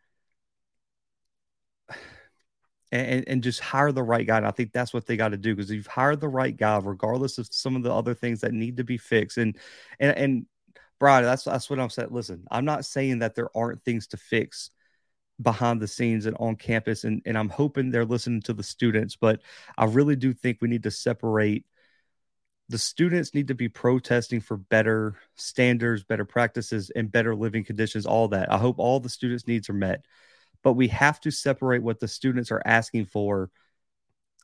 and, 2.92 3.28
and 3.28 3.44
just 3.44 3.60
hire 3.60 3.92
the 3.92 4.04
right 4.04 4.26
guy. 4.26 4.38
And 4.38 4.48
I 4.48 4.52
think 4.52 4.72
that's 4.72 4.94
what 4.94 5.06
they 5.06 5.18
got 5.18 5.30
to 5.30 5.38
do 5.38 5.56
because 5.56 5.72
you've 5.72 5.88
hired 5.88 6.20
the 6.20 6.28
right 6.28 6.56
guy, 6.56 6.80
regardless 6.80 7.38
of 7.38 7.48
some 7.52 7.76
of 7.76 7.84
the 7.84 7.94
other 7.94 8.14
things 8.14 8.42
that 8.42 8.54
need 8.54 8.78
to 8.78 8.84
be 8.84 8.98
fixed. 8.98 9.38
And 9.38 9.58
and 10.00 10.18
and 10.18 10.46
Brian, 11.00 11.24
that's 11.24 11.44
that's 11.44 11.70
what 11.70 11.80
I'm 11.80 11.90
saying. 11.90 12.10
Listen, 12.12 12.46
I'm 12.50 12.66
not 12.66 12.86
saying 12.86 13.20
that 13.20 13.36
there 13.36 13.56
aren't 13.56 13.84
things 13.84 14.08
to 14.08 14.18
fix 14.18 14.72
behind 15.42 15.82
the 15.82 15.88
scenes 15.88 16.26
and 16.26 16.36
on 16.40 16.56
campus, 16.56 17.04
and 17.04 17.22
and 17.26 17.38
I'm 17.38 17.50
hoping 17.50 17.92
they're 17.92 18.06
listening 18.06 18.42
to 18.44 18.54
the 18.54 18.64
students, 18.64 19.16
but 19.16 19.42
I 19.78 19.86
really 19.86 20.16
do 20.16 20.34
think 20.34 20.58
we 20.62 20.68
need 20.68 20.84
to 20.84 20.92
separate. 20.92 21.66
The 22.70 22.78
students 22.78 23.34
need 23.34 23.48
to 23.48 23.56
be 23.56 23.70
protesting 23.70 24.42
for 24.42 24.58
better 24.58 25.16
standards, 25.36 26.04
better 26.04 26.26
practices, 26.26 26.92
and 26.92 27.12
better 27.12 27.36
living 27.36 27.64
conditions. 27.64 28.06
All 28.06 28.28
that. 28.30 28.52
I 28.52 28.58
hope 28.58 28.78
all 28.80 29.00
the 29.00 29.10
students' 29.10 29.48
needs 29.48 29.70
are 29.70 29.74
met 29.74 30.04
but 30.64 30.74
we 30.74 30.88
have 30.90 31.20
to 31.22 31.32
separate 31.32 31.84
what 31.84 32.00
the 32.00 32.08
students 32.08 32.52
are 32.52 32.62
asking 32.66 33.06
for. 33.06 33.50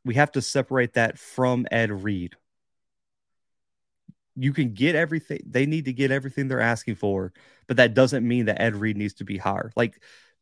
We 0.03 0.15
have 0.15 0.31
to 0.33 0.41
separate 0.41 0.93
that 0.93 1.17
from 1.17 1.65
Ed 1.71 1.91
Reed. 1.91 2.35
You 4.35 4.53
can 4.53 4.73
get 4.73 4.95
everything 4.95 5.39
they 5.45 5.65
need 5.65 5.85
to 5.85 5.93
get 5.93 6.11
everything 6.11 6.47
they're 6.47 6.59
asking 6.59 6.95
for, 6.95 7.33
but 7.67 7.77
that 7.77 7.93
doesn't 7.93 8.27
mean 8.27 8.45
that 8.45 8.61
Ed 8.61 8.75
Reed 8.75 8.97
needs 8.97 9.13
to 9.15 9.23
be 9.23 9.37
higher. 9.37 9.71
Like 9.75 10.01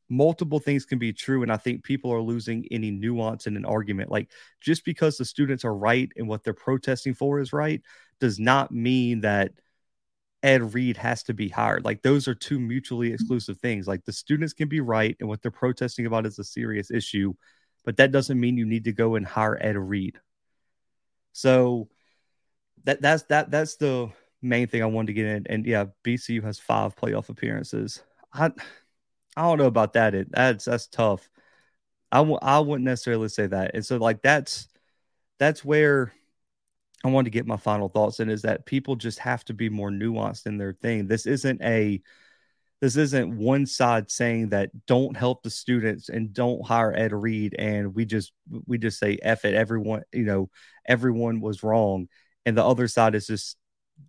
multiple 0.09 0.59
things 0.59 0.86
can 0.86 0.99
be 0.99 1.13
true, 1.13 1.43
and 1.43 1.51
I 1.51 1.57
think 1.57 1.83
people 1.83 2.12
are 2.12 2.21
losing 2.21 2.65
any 2.71 2.91
nuance 2.91 3.47
in 3.47 3.55
an 3.55 3.65
argument. 3.65 4.12
Like 4.12 4.31
just 4.62 4.83
because 4.86 5.17
the 5.17 5.25
students 5.25 5.63
are 5.63 5.75
right 5.75 6.12
and 6.17 6.27
what 6.27 6.43
they're 6.43 6.53
protesting 6.53 7.13
for 7.13 7.39
is 7.39 7.53
right 7.53 7.81
does 8.19 8.39
not 8.39 8.71
mean 8.71 9.21
that 9.21 9.51
Ed 10.43 10.73
Reed 10.73 10.97
has 10.97 11.23
to 11.23 11.34
be 11.34 11.47
hired. 11.47 11.86
Like 11.86 12.01
those 12.01 12.27
are 12.27 12.36
two 12.36 12.60
mutually 12.60 13.10
mm. 13.10 13.13
exclusive 13.13 13.60
things. 13.60 13.88
Like 13.88 14.03
the 14.03 14.12
students 14.12 14.53
can 14.53 14.67
be 14.67 14.82
right 14.82 15.15
and 15.19 15.29
what 15.29 15.41
they're 15.41 15.51
protesting 15.51 16.06
about 16.06 16.25
is 16.25 16.38
a 16.38 16.43
serious 16.43 16.91
issue, 16.91 17.34
but 17.86 17.97
that 17.97 18.12
doesn't 18.12 18.39
mean 18.39 18.58
you 18.58 18.65
need 18.65 18.84
to 18.84 18.91
go 18.91 19.15
and 19.15 19.25
hire 19.25 19.58
Ed 19.60 19.77
Reed. 19.77 20.19
So 21.32 21.88
that 22.84 23.01
that's 23.01 23.23
that 23.23 23.49
that's 23.49 23.77
the 23.77 24.12
main 24.41 24.67
thing 24.67 24.84
I 24.84 24.88
wanted 24.88 25.08
to 25.08 25.13
get 25.13 25.25
in. 25.27 25.47
And 25.47 25.65
yeah, 25.65 25.86
BCU 26.03 26.43
has 26.43 26.60
five 26.60 26.95
playoff 26.95 27.29
appearances. 27.29 28.03
I 28.34 28.51
I 29.38 29.41
don't 29.43 29.58
know 29.58 29.65
about 29.65 29.93
that. 29.93 30.13
It 30.13 30.27
that's 30.32 30.65
that's 30.65 30.88
tough. 30.88 31.29
I 32.12 32.17
w- 32.17 32.38
I 32.41 32.60
wouldn't 32.60 32.86
necessarily 32.86 33.29
say 33.29 33.47
that. 33.47 33.71
And 33.73 33.86
so 33.86 33.97
like 33.97 34.21
that's 34.21 34.67
that's 35.39 35.65
where 35.65 36.13
I 37.03 37.09
wanted 37.09 37.25
to 37.25 37.37
get 37.37 37.45
my 37.45 37.57
final 37.57 37.89
thoughts 37.89 38.19
in 38.19 38.29
is 38.29 38.43
that 38.43 38.65
people 38.65 38.95
just 38.95 39.19
have 39.19 39.43
to 39.45 39.53
be 39.53 39.69
more 39.69 39.89
nuanced 39.89 40.45
in 40.45 40.57
their 40.57 40.73
thing. 40.73 41.07
This 41.07 41.25
isn't 41.25 41.61
a 41.61 42.01
this 42.83 42.97
isn't 42.97 43.37
one 43.37 43.65
side 43.65 44.11
saying 44.11 44.49
that 44.49 44.69
don't 44.87 45.15
help 45.15 45.41
the 45.41 45.49
students 45.49 46.09
and 46.09 46.33
don't 46.33 46.65
hire 46.65 46.93
Ed 46.93 47.13
Reed 47.13 47.55
and 47.57 47.95
we 47.95 48.03
just 48.03 48.33
we 48.65 48.77
just 48.77 48.99
say 48.99 49.17
F 49.21 49.45
it 49.45 49.53
everyone 49.53 50.03
you 50.11 50.23
know 50.23 50.49
everyone 50.85 51.39
was 51.39 51.63
wrong 51.63 52.09
and 52.45 52.57
the 52.57 52.65
other 52.65 52.89
side 52.89 53.15
is 53.15 53.27
just 53.27 53.57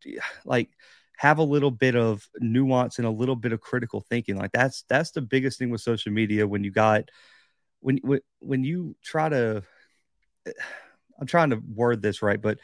like 0.45 0.71
have 1.17 1.39
a 1.39 1.45
little 1.45 1.71
bit 1.71 1.95
of 1.95 2.29
nuance 2.41 2.99
and 2.99 3.07
a 3.07 3.11
little 3.13 3.37
bit 3.37 3.53
of 3.53 3.61
critical 3.61 4.01
thinking 4.01 4.37
like 4.37 4.51
that's 4.51 4.85
that's 4.89 5.13
the 5.13 5.23
biggest 5.23 5.57
thing 5.59 5.71
with 5.71 5.81
social 5.81 6.11
media 6.11 6.45
when 6.45 6.65
you 6.65 6.73
got 6.73 7.09
when 7.79 7.99
when, 7.99 8.21
when 8.41 8.65
you 8.65 8.97
try 9.05 9.29
to 9.29 9.63
I'm 11.21 11.29
trying 11.29 11.51
to 11.51 11.63
word 11.73 12.03
this 12.03 12.23
right 12.23 12.43
but 12.43 12.59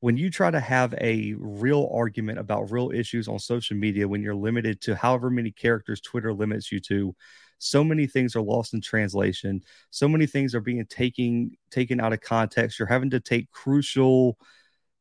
when 0.00 0.16
you 0.16 0.30
try 0.30 0.50
to 0.50 0.60
have 0.60 0.94
a 1.00 1.34
real 1.38 1.90
argument 1.92 2.38
about 2.38 2.70
real 2.70 2.90
issues 2.90 3.26
on 3.26 3.38
social 3.38 3.76
media, 3.76 4.06
when 4.06 4.22
you're 4.22 4.34
limited 4.34 4.80
to 4.82 4.94
however 4.94 5.28
many 5.28 5.50
characters 5.50 6.00
Twitter 6.00 6.32
limits 6.32 6.70
you 6.70 6.78
to, 6.80 7.14
so 7.58 7.82
many 7.82 8.06
things 8.06 8.36
are 8.36 8.42
lost 8.42 8.74
in 8.74 8.80
translation. 8.80 9.62
So 9.90 10.08
many 10.08 10.26
things 10.26 10.54
are 10.54 10.60
being 10.60 10.86
taken 10.86 11.56
taken 11.70 12.00
out 12.00 12.12
of 12.12 12.20
context. 12.20 12.78
You're 12.78 12.86
having 12.86 13.10
to 13.10 13.20
take 13.20 13.50
crucial 13.50 14.38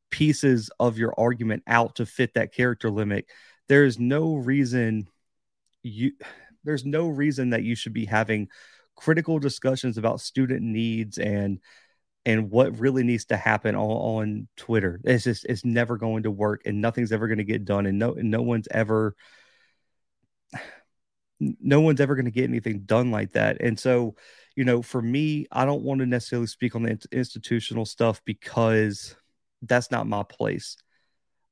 pieces 0.10 0.72
of 0.80 0.98
your 0.98 1.14
argument 1.20 1.64
out 1.68 1.96
to 1.96 2.06
fit 2.06 2.34
that 2.34 2.54
character 2.54 2.90
limit. 2.90 3.26
There 3.68 3.86
is 3.86 4.00
no 4.00 4.36
reason 4.36 5.08
you 5.84 6.14
there's 6.64 6.86
no 6.86 7.08
reason 7.08 7.52
that 7.52 7.64
you 7.64 7.76
should 7.76 7.94
be 7.94 8.06
having 8.06 8.48
critical 8.96 9.38
discussions 9.38 9.98
about 9.98 10.22
student 10.22 10.64
needs 10.64 11.20
and 11.20 11.60
and 12.28 12.52
what 12.52 12.78
really 12.78 13.04
needs 13.04 13.24
to 13.24 13.38
happen 13.38 13.74
on, 13.74 13.82
on 13.90 14.48
Twitter. 14.58 15.00
It's 15.06 15.24
just 15.24 15.46
it's 15.46 15.64
never 15.64 15.96
going 15.96 16.24
to 16.24 16.32
work 16.32 16.64
and 16.66 16.82
nothing's 16.82 17.14
ever 17.14 17.26
going 17.28 17.38
to 17.38 17.46
get 17.46 17.64
done 17.64 17.86
and 17.86 17.98
no 17.98 18.16
and 18.16 18.30
no 18.30 18.42
one's 18.42 18.68
ever 18.70 19.16
no 21.40 21.80
one's 21.80 22.02
ever 22.02 22.16
going 22.16 22.26
to 22.26 22.32
get 22.32 22.44
anything 22.50 22.80
done 22.82 23.12
like 23.12 23.32
that. 23.32 23.62
And 23.62 23.80
so, 23.80 24.16
you 24.58 24.66
know, 24.66 24.82
for 24.82 25.02
me, 25.02 25.46
I 25.54 25.64
don't 25.64 25.84
want 25.84 26.00
to 26.02 26.06
necessarily 26.06 26.48
speak 26.48 26.76
on 26.76 26.84
the 26.84 27.00
institutional 27.14 27.86
stuff 27.86 28.22
because 28.26 29.16
that's 29.62 29.90
not 29.90 30.06
my 30.06 30.24
place. 30.24 30.76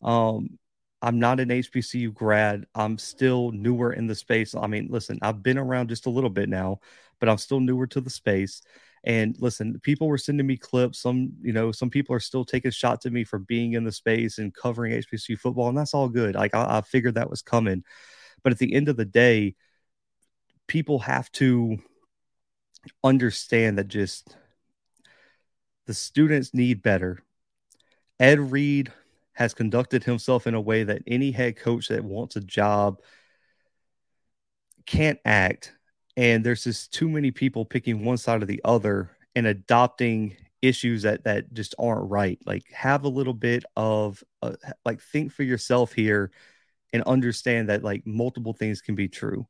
Um 0.04 0.60
I'm 1.02 1.20
not 1.20 1.40
an 1.40 1.52
HBCU 1.52 2.14
grad. 2.14 2.66
I'm 2.76 2.98
still 2.98 3.52
newer 3.52 3.94
in 3.94 4.08
the 4.08 4.16
space. 4.16 4.56
I 4.56 4.68
mean, 4.68 4.88
listen, 4.90 5.20
I've 5.22 5.42
been 5.42 5.58
around 5.58 5.88
just 5.88 6.08
a 6.08 6.10
little 6.10 6.30
bit 6.30 6.50
now, 6.50 6.80
but 7.22 7.30
I'm 7.30 7.38
still 7.38 7.62
newer 7.62 7.88
to 7.88 8.02
the 8.02 8.10
space. 8.10 8.62
And 9.06 9.36
listen, 9.40 9.80
people 9.82 10.08
were 10.08 10.18
sending 10.18 10.48
me 10.48 10.58
clips. 10.58 11.00
Some, 11.00 11.32
you 11.42 11.54
know, 11.54 11.72
some 11.72 11.92
people 11.92 12.16
are 12.16 12.20
still 12.20 12.44
taking 12.44 12.72
shots 12.72 13.06
at 13.06 13.14
me 13.14 13.24
for 13.24 13.38
being 13.38 13.74
in 13.74 13.84
the 13.84 13.92
space 13.92 14.40
and 14.40 14.54
covering 14.54 14.94
HBCU 14.94 15.40
football, 15.40 15.70
and 15.70 15.78
that's 15.78 15.94
all 15.94 16.10
good. 16.10 16.34
Like 16.34 16.56
I, 16.56 16.78
I 16.78 16.82
figured 16.82 17.16
that 17.16 17.30
was 17.30 17.44
coming, 17.44 17.84
but 18.44 18.52
at 18.52 18.58
the 18.58 18.74
end 18.74 18.90
of 18.90 18.98
the 18.98 19.06
day, 19.06 19.56
people 20.68 21.00
have 21.00 21.32
to 21.34 21.78
understand 23.04 23.78
that 23.78 23.88
just 23.88 24.36
the 25.86 25.94
students 25.94 26.54
need 26.54 26.82
better. 26.82 27.20
Ed 28.20 28.40
Reed 28.40 28.92
has 29.34 29.54
conducted 29.54 30.04
himself 30.04 30.48
in 30.48 30.56
a 30.56 30.62
way 30.62 30.84
that 30.84 31.04
any 31.06 31.30
head 31.30 31.58
coach 31.58 31.90
that 31.90 32.04
wants 32.04 32.36
a 32.36 32.42
job 32.42 33.02
can't 34.88 35.20
act 35.26 35.75
and 36.18 36.46
there's 36.46 36.64
just 36.64 36.94
too 36.94 37.10
many 37.10 37.32
people 37.32 37.66
picking 37.66 38.06
one 38.06 38.18
side 38.18 38.42
or 38.42 38.46
the 38.46 38.62
other 38.64 39.12
and 39.36 39.48
adopting 39.48 40.36
issues 40.62 41.04
that 41.04 41.24
that 41.26 41.54
just 41.54 41.76
aren't 41.78 42.10
right. 42.10 42.40
Like 42.46 42.64
have 42.72 43.04
a 43.04 43.10
little 43.10 43.34
bit 43.34 43.66
of 43.76 44.24
uh, 44.42 44.54
like 44.86 45.02
think 45.02 45.32
for 45.32 45.44
yourself 45.44 45.94
here 45.94 46.32
and 46.94 47.04
understand 47.04 47.70
that 47.70 47.84
like 47.84 48.04
multiple 48.06 48.54
things 48.54 48.82
can 48.82 48.96
be 48.96 49.08
true. 49.08 49.48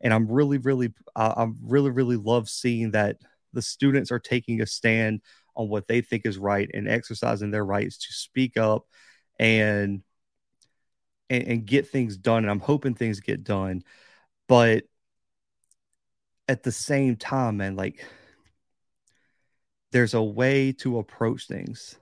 And 0.00 0.12
i'm 0.12 0.30
really 0.30 0.58
really 0.58 0.92
i'm 1.16 1.56
really 1.62 1.90
really 1.90 2.16
love 2.16 2.48
seeing 2.48 2.90
that 2.90 3.16
the 3.54 3.62
students 3.62 4.12
are 4.12 4.18
taking 4.18 4.60
a 4.60 4.66
stand 4.66 5.20
on 5.56 5.68
what 5.68 5.88
they 5.88 6.02
think 6.02 6.26
is 6.26 6.36
right 6.36 6.68
and 6.74 6.88
exercising 6.88 7.50
their 7.50 7.64
rights 7.64 7.98
to 7.98 8.12
speak 8.12 8.56
up 8.58 8.86
and 9.38 10.02
and, 11.30 11.44
and 11.44 11.64
get 11.64 11.88
things 11.88 12.16
done 12.18 12.44
and 12.44 12.50
i'm 12.50 12.60
hoping 12.60 12.94
things 12.94 13.20
get 13.20 13.44
done. 13.44 13.82
But 14.46 14.84
at 16.48 16.62
the 16.62 16.72
same 16.72 17.16
time, 17.16 17.58
man, 17.58 17.76
like 17.76 18.04
there's 19.92 20.14
a 20.14 20.22
way 20.22 20.72
to 20.72 20.98
approach 20.98 21.46
things. 21.46 21.96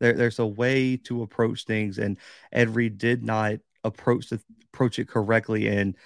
There, 0.00 0.12
there's 0.12 0.38
a 0.38 0.46
way 0.46 0.96
to 0.98 1.22
approach 1.22 1.64
things, 1.64 1.98
and 1.98 2.18
Ed 2.52 2.74
Reed 2.74 2.98
did 2.98 3.24
not 3.24 3.54
approach 3.82 4.28
the, 4.28 4.40
approach 4.72 4.98
it 4.98 5.08
correctly. 5.08 5.68
And 5.68 5.96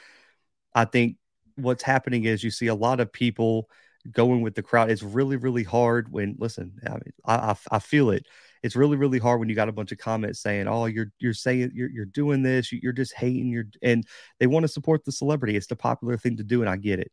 I 0.74 0.84
think 0.84 1.16
what's 1.56 1.82
happening 1.82 2.24
is 2.24 2.44
you 2.44 2.50
see 2.50 2.68
a 2.68 2.74
lot 2.74 3.00
of 3.00 3.12
people 3.12 3.68
going 4.10 4.40
with 4.42 4.54
the 4.54 4.62
crowd. 4.62 4.90
It's 4.90 5.02
really, 5.02 5.36
really 5.36 5.64
hard 5.64 6.12
when 6.12 6.36
listen. 6.38 6.78
I 6.86 6.90
mean, 6.90 7.12
I, 7.24 7.34
I, 7.34 7.56
I 7.72 7.78
feel 7.80 8.10
it. 8.10 8.26
It's 8.62 8.76
really, 8.76 8.96
really 8.96 9.18
hard 9.18 9.40
when 9.40 9.48
you 9.48 9.54
got 9.54 9.68
a 9.68 9.72
bunch 9.72 9.90
of 9.90 9.98
comments 9.98 10.40
saying, 10.40 10.68
"Oh, 10.68 10.86
you're 10.86 11.10
you're 11.18 11.34
saying 11.34 11.72
you're 11.74 11.90
you're 11.90 12.04
doing 12.04 12.42
this. 12.42 12.72
You're 12.72 12.92
just 12.92 13.14
hating. 13.14 13.48
You're 13.48 13.66
and 13.82 14.06
they 14.38 14.46
want 14.46 14.64
to 14.64 14.68
support 14.68 15.04
the 15.04 15.12
celebrity. 15.12 15.56
It's 15.56 15.66
the 15.66 15.76
popular 15.76 16.16
thing 16.16 16.36
to 16.36 16.44
do, 16.44 16.60
and 16.60 16.70
I 16.70 16.76
get 16.76 17.00
it. 17.00 17.10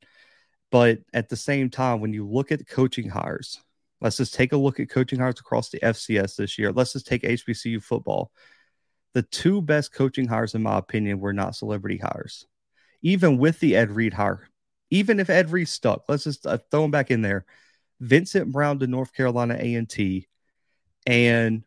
But 0.71 0.99
at 1.13 1.30
the 1.30 1.36
same 1.36 1.69
time, 1.69 2.01
when 2.01 2.13
you 2.13 2.27
look 2.27 2.51
at 2.51 2.67
coaching 2.67 3.10
hires, 3.10 3.62
let's 4.01 4.17
just 4.17 4.34
take 4.34 4.51
a 4.51 4.58
look 4.58 4.80
at 4.80 4.89
coaching 4.89 5.19
hires 5.19 5.39
across 5.39 5.69
the 5.69 5.80
FCS 5.80 6.36
this 6.36 6.58
year. 6.58 6.71
Let's 6.71 6.93
just 6.93 7.08
take 7.08 7.23
HBCU 7.23 7.82
football. 7.82 8.32
The 9.13 9.23
two 9.23 9.62
best 9.62 9.93
coaching 9.93 10.27
hires, 10.27 10.56
in 10.56 10.63
my 10.63 10.77
opinion, 10.77 11.19
were 11.19 11.34
not 11.34 11.56
celebrity 11.56 11.97
hires. 11.97 12.45
Even 13.01 13.38
with 13.38 13.60
the 13.60 13.75
Ed 13.75 13.91
Reed 13.91 14.13
hire, 14.13 14.47
even 14.89 15.19
if 15.19 15.30
Ed 15.30 15.51
Reed 15.51 15.67
stuck, 15.67 16.03
let's 16.08 16.23
just 16.23 16.45
uh, 16.45 16.58
throw 16.69 16.86
him 16.86 16.91
back 16.91 17.12
in 17.12 17.21
there. 17.21 17.45
Vincent 17.99 18.51
Brown 18.51 18.80
to 18.80 18.88
North 18.88 19.13
Carolina 19.13 19.56
A&T 19.60 20.27
And 21.06 21.63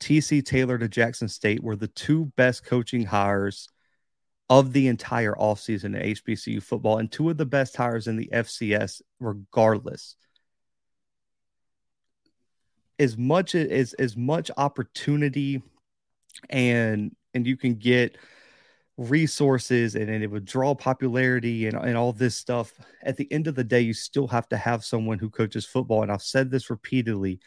TC 0.00 0.44
Taylor 0.44 0.78
to 0.78 0.88
Jackson 0.88 1.28
State 1.28 1.62
were 1.62 1.76
the 1.76 1.88
two 1.88 2.26
best 2.36 2.64
coaching 2.64 3.04
hires 3.04 3.68
of 4.50 4.72
the 4.72 4.88
entire 4.88 5.34
offseason 5.34 5.96
in 5.96 6.14
HBCU 6.14 6.62
football 6.62 6.98
and 6.98 7.10
two 7.10 7.28
of 7.28 7.36
the 7.36 7.46
best 7.46 7.76
hires 7.76 8.06
in 8.06 8.16
the 8.16 8.30
FCS, 8.32 9.02
regardless. 9.20 10.16
As 12.98 13.16
much 13.16 13.54
as 13.54 13.92
as 13.94 14.16
much 14.16 14.50
opportunity 14.56 15.62
and 16.50 17.14
and 17.34 17.46
you 17.46 17.56
can 17.56 17.74
get 17.74 18.16
resources 18.98 19.94
and, 19.94 20.10
and 20.10 20.24
it 20.24 20.26
would 20.26 20.44
draw 20.44 20.74
popularity 20.74 21.66
and, 21.66 21.76
and 21.78 21.96
all 21.96 22.12
this 22.12 22.36
stuff. 22.36 22.72
At 23.02 23.16
the 23.16 23.30
end 23.32 23.46
of 23.46 23.54
the 23.54 23.64
day, 23.64 23.80
you 23.80 23.94
still 23.94 24.26
have 24.26 24.48
to 24.48 24.56
have 24.56 24.84
someone 24.84 25.18
who 25.18 25.30
coaches 25.30 25.64
football. 25.64 26.02
And 26.02 26.10
I've 26.10 26.22
said 26.22 26.50
this 26.50 26.68
repeatedly. 26.68 27.38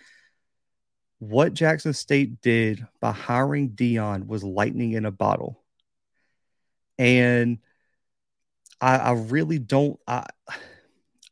What 1.19 1.53
Jackson 1.53 1.93
State 1.93 2.41
did 2.41 2.87
by 2.99 3.11
hiring 3.11 3.71
Deion 3.71 4.25
was 4.25 4.43
lightning 4.43 4.93
in 4.93 5.05
a 5.05 5.11
bottle. 5.11 5.60
And 6.97 7.59
I, 8.79 8.97
I 8.97 9.11
really 9.11 9.59
don't 9.59 9.99
I 10.07 10.25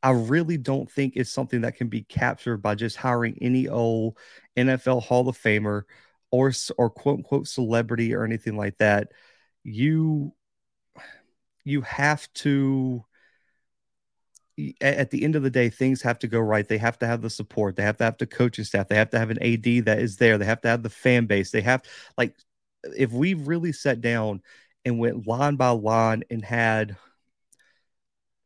I 0.01 0.11
really 0.11 0.57
don't 0.57 0.89
think 0.89 1.13
it's 1.15 1.29
something 1.31 1.61
that 1.61 1.75
can 1.75 1.89
be 1.89 2.03
captured 2.03 2.57
by 2.57 2.75
just 2.75 2.95
hiring 2.95 3.37
any 3.41 3.67
old 3.67 4.17
NFL 4.55 5.01
Hall 5.01 5.27
of 5.27 5.37
Famer 5.37 5.83
or 6.31 6.53
or 6.77 6.89
quote 6.89 7.17
unquote 7.19 7.47
celebrity 7.47 8.13
or 8.13 8.23
anything 8.23 8.55
like 8.55 8.77
that. 8.77 9.09
You 9.63 10.33
you 11.65 11.81
have 11.81 12.31
to 12.33 13.05
at 14.81 15.09
the 15.09 15.23
end 15.23 15.35
of 15.35 15.43
the 15.43 15.49
day 15.49 15.69
things 15.69 16.01
have 16.01 16.19
to 16.19 16.27
go 16.27 16.39
right. 16.39 16.67
They 16.67 16.77
have 16.77 16.99
to 16.99 17.07
have 17.07 17.21
the 17.21 17.29
support. 17.29 17.75
They 17.75 17.83
have 17.83 17.97
to 17.97 18.03
have 18.03 18.17
the 18.17 18.27
coaching 18.27 18.65
staff. 18.65 18.89
They 18.89 18.95
have 18.95 19.09
to 19.11 19.19
have 19.19 19.29
an 19.29 19.41
ad 19.41 19.85
that 19.85 19.99
is 19.99 20.17
there. 20.17 20.37
They 20.37 20.45
have 20.45 20.61
to 20.61 20.67
have 20.67 20.83
the 20.83 20.89
fan 20.89 21.27
base. 21.27 21.51
They 21.51 21.61
have 21.61 21.83
like 22.17 22.35
if 22.97 23.11
we 23.11 23.35
really 23.35 23.71
sat 23.71 24.01
down 24.01 24.41
and 24.85 24.99
went 24.99 25.27
line 25.27 25.55
by 25.55 25.69
line 25.69 26.23
and 26.29 26.43
had 26.43 26.95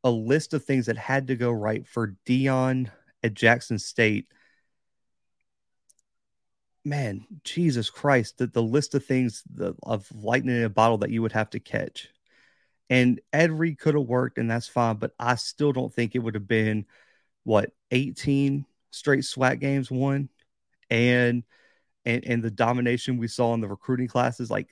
a 0.04 0.12
list 0.12 0.54
of 0.54 0.65
things 0.65 0.88
that 0.88 0.98
had 0.98 1.28
to 1.28 1.36
go 1.36 1.52
right 1.52 1.88
for 1.88 2.15
Deion 2.26 2.91
at 3.24 3.34
Jackson 3.34 3.80
State 3.80 4.28
man, 6.86 7.26
Jesus 7.43 7.89
Christ, 7.89 8.38
the, 8.38 8.48
the 8.48 8.62
list 8.62 8.96
of 8.96 9.06
things 9.06 9.43
the, 9.54 9.76
of 9.84 10.10
lightning 10.13 10.58
in 10.58 10.63
a 10.63 10.69
bottle 10.69 10.98
that 11.00 11.12
you 11.12 11.22
would 11.22 11.32
have 11.32 11.50
to 11.52 11.60
catch. 11.60 12.10
And 12.89 13.22
Ed 13.32 13.52
Reed 13.52 13.80
could 13.80 13.96
have 13.96 14.06
worked, 14.06 14.38
and 14.38 14.50
that's 14.50 14.67
fine, 14.67 14.98
but 14.98 15.13
I 15.19 15.36
still 15.36 15.72
don't 15.72 15.93
think 15.93 16.15
it 16.15 16.19
would 16.19 16.36
have 16.36 16.48
been 16.48 16.86
what 17.43 17.72
18 17.91 18.65
straight 18.91 19.24
SWAC 19.24 19.60
games 19.60 19.89
won, 19.89 20.30
and 20.89 21.43
and 22.06 22.26
and 22.26 22.43
the 22.43 22.52
domination 22.52 23.17
we 23.17 23.28
saw 23.28 23.54
in 23.54 23.62
the 23.62 23.67
recruiting 23.67 24.08
classes. 24.08 24.52
Like, 24.52 24.67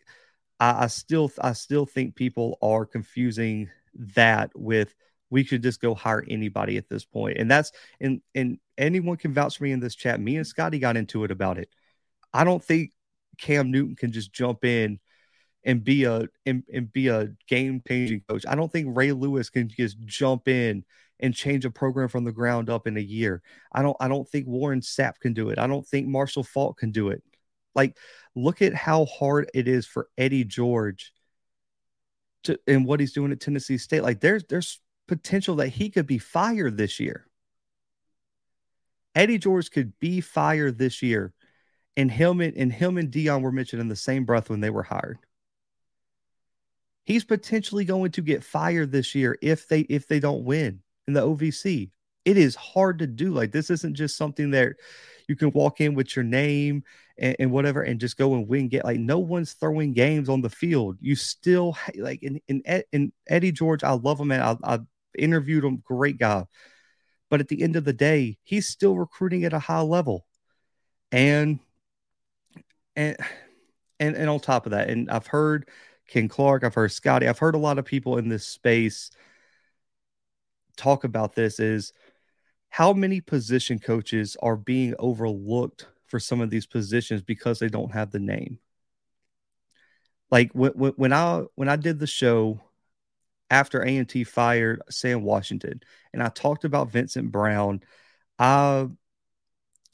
I, 0.61 0.85
I 0.85 0.87
still 0.87 1.31
I 1.41 1.53
still 1.53 1.85
think 1.85 2.15
people 2.15 2.57
are 2.61 2.85
confusing 2.85 3.69
that 4.15 4.51
with 4.55 4.95
we 5.29 5.43
should 5.43 5.63
just 5.63 5.81
go 5.81 5.95
hire 5.95 6.25
anybody 6.29 6.77
at 6.77 6.89
this 6.89 7.05
point, 7.05 7.37
and 7.39 7.51
that's 7.51 7.73
and 7.99 8.21
and 8.35 8.59
anyone 8.77 9.17
can 9.17 9.33
vouch 9.33 9.57
for 9.57 9.65
me 9.65 9.73
in 9.73 9.81
this 9.81 9.95
chat. 9.95 10.21
Me 10.21 10.37
and 10.37 10.47
Scotty 10.47 10.79
got 10.79 10.97
into 10.97 11.25
it 11.25 11.31
about 11.31 11.57
it 11.57 11.69
I 12.33 12.43
don't 12.43 12.63
think 12.63 12.91
Cam 13.39 13.71
Newton 13.71 13.95
can 13.95 14.11
just 14.11 14.33
jump 14.33 14.63
in 14.65 14.99
and 15.63 15.83
be 15.83 16.05
a 16.05 16.27
and, 16.45 16.63
and 16.73 16.91
be 16.91 17.07
a 17.07 17.29
game 17.47 17.81
changing 17.87 18.21
coach. 18.27 18.45
I 18.47 18.55
don't 18.55 18.71
think 18.71 18.95
Ray 18.95 19.11
Lewis 19.11 19.49
can 19.49 19.69
just 19.69 19.99
jump 20.05 20.47
in 20.47 20.83
and 21.19 21.35
change 21.35 21.65
a 21.65 21.71
program 21.71 22.07
from 22.07 22.23
the 22.23 22.31
ground 22.31 22.69
up 22.69 22.87
in 22.87 22.97
a 22.97 23.01
year. 23.01 23.41
I 23.71 23.81
don't 23.81 23.97
I 23.99 24.07
don't 24.07 24.27
think 24.27 24.47
Warren 24.47 24.81
Sapp 24.81 25.19
can 25.19 25.33
do 25.33 25.49
it. 25.49 25.59
I 25.59 25.67
don't 25.67 25.87
think 25.87 26.07
Marshall 26.07 26.43
Faulk 26.43 26.79
can 26.79 26.91
do 26.91 27.09
it. 27.09 27.23
Like 27.75 27.97
look 28.35 28.61
at 28.61 28.73
how 28.73 29.05
hard 29.05 29.49
it 29.53 29.67
is 29.67 29.85
for 29.85 30.07
Eddie 30.17 30.43
George 30.43 31.13
to 32.43 32.59
and 32.67 32.85
what 32.85 32.99
he's 32.99 33.13
doing 33.13 33.31
at 33.31 33.39
Tennessee 33.39 33.77
State. 33.77 34.03
Like 34.03 34.19
there's 34.19 34.43
there's 34.45 34.79
potential 35.07 35.57
that 35.57 35.69
he 35.69 35.89
could 35.89 36.07
be 36.07 36.17
fired 36.17 36.77
this 36.77 36.99
year. 36.99 37.27
Eddie 39.13 39.37
George 39.37 39.69
could 39.71 39.99
be 39.99 40.21
fired 40.21 40.77
this 40.77 41.01
year 41.01 41.33
and 41.97 42.11
Hillman 42.11 42.53
and, 42.55 42.71
and 42.71 43.11
Deion 43.11 43.41
were 43.41 43.51
mentioned 43.51 43.81
in 43.81 43.89
the 43.89 43.95
same 43.95 44.25
breath 44.25 44.49
when 44.49 44.61
they 44.61 44.69
were 44.69 44.83
hired. 44.83 45.19
He's 47.03 47.23
potentially 47.23 47.85
going 47.85 48.11
to 48.11 48.21
get 48.21 48.43
fired 48.43 48.91
this 48.91 49.15
year 49.15 49.37
if 49.41 49.67
they 49.67 49.81
if 49.81 50.07
they 50.07 50.19
don't 50.19 50.45
win 50.45 50.81
in 51.07 51.13
the 51.13 51.21
OVC. 51.21 51.89
It 52.23 52.37
is 52.37 52.55
hard 52.55 52.99
to 52.99 53.07
do. 53.07 53.31
Like 53.31 53.51
this 53.51 53.69
isn't 53.69 53.95
just 53.95 54.15
something 54.15 54.51
that 54.51 54.73
you 55.27 55.35
can 55.35 55.51
walk 55.51 55.81
in 55.81 55.95
with 55.95 56.15
your 56.15 56.23
name 56.23 56.83
and, 57.21 57.35
and 57.39 57.51
whatever 57.51 57.83
and 57.83 57.99
just 57.99 58.17
go 58.17 58.33
and 58.33 58.47
win. 58.47 58.67
Get 58.67 58.83
like 58.83 58.99
no 58.99 59.19
one's 59.19 59.53
throwing 59.53 59.93
games 59.93 60.27
on 60.27 60.41
the 60.41 60.49
field. 60.49 60.97
You 60.99 61.15
still 61.15 61.77
like 61.95 62.21
in 62.23 62.41
in, 62.49 62.63
in 62.91 63.13
Eddie 63.29 63.53
George. 63.53 63.83
I 63.83 63.91
love 63.93 64.19
him, 64.19 64.29
man. 64.29 64.41
I, 64.41 64.75
I 64.75 64.79
interviewed 65.17 65.63
him. 65.63 65.77
Great 65.77 66.17
guy. 66.17 66.45
But 67.29 67.39
at 67.39 67.47
the 67.47 67.63
end 67.63 67.77
of 67.77 67.85
the 67.85 67.93
day, 67.93 68.37
he's 68.43 68.67
still 68.67 68.97
recruiting 68.97 69.45
at 69.45 69.53
a 69.53 69.59
high 69.59 69.81
level. 69.81 70.25
And 71.13 71.59
and 72.95 73.15
and 73.99 74.15
and 74.17 74.29
on 74.29 74.39
top 74.39 74.65
of 74.65 74.71
that, 74.71 74.89
and 74.89 75.09
I've 75.09 75.27
heard 75.27 75.69
Ken 76.07 76.27
Clark, 76.27 76.63
I've 76.63 76.73
heard 76.73 76.91
Scotty, 76.91 77.27
I've 77.27 77.39
heard 77.39 77.55
a 77.55 77.59
lot 77.59 77.77
of 77.79 77.85
people 77.85 78.17
in 78.17 78.27
this 78.27 78.45
space 78.45 79.11
talk 80.75 81.03
about 81.03 81.35
this 81.35 81.59
is 81.59 81.93
how 82.69 82.93
many 82.93 83.21
position 83.21 83.77
coaches 83.77 84.35
are 84.41 84.55
being 84.55 84.95
overlooked 84.97 85.87
for 86.11 86.19
some 86.19 86.41
of 86.41 86.49
these 86.49 86.67
positions 86.67 87.21
because 87.21 87.57
they 87.57 87.69
don't 87.69 87.93
have 87.93 88.11
the 88.11 88.19
name. 88.19 88.59
Like 90.29 90.51
when, 90.51 90.73
when 90.73 91.13
I 91.13 91.43
when 91.55 91.69
I 91.69 91.77
did 91.77 91.99
the 91.99 92.07
show 92.07 92.59
after 93.49 93.81
A&T 93.81 94.25
fired 94.25 94.81
Sam 94.89 95.23
Washington 95.23 95.81
and 96.13 96.21
I 96.21 96.29
talked 96.29 96.65
about 96.65 96.91
Vincent 96.91 97.31
Brown, 97.31 97.81
I 98.37 98.87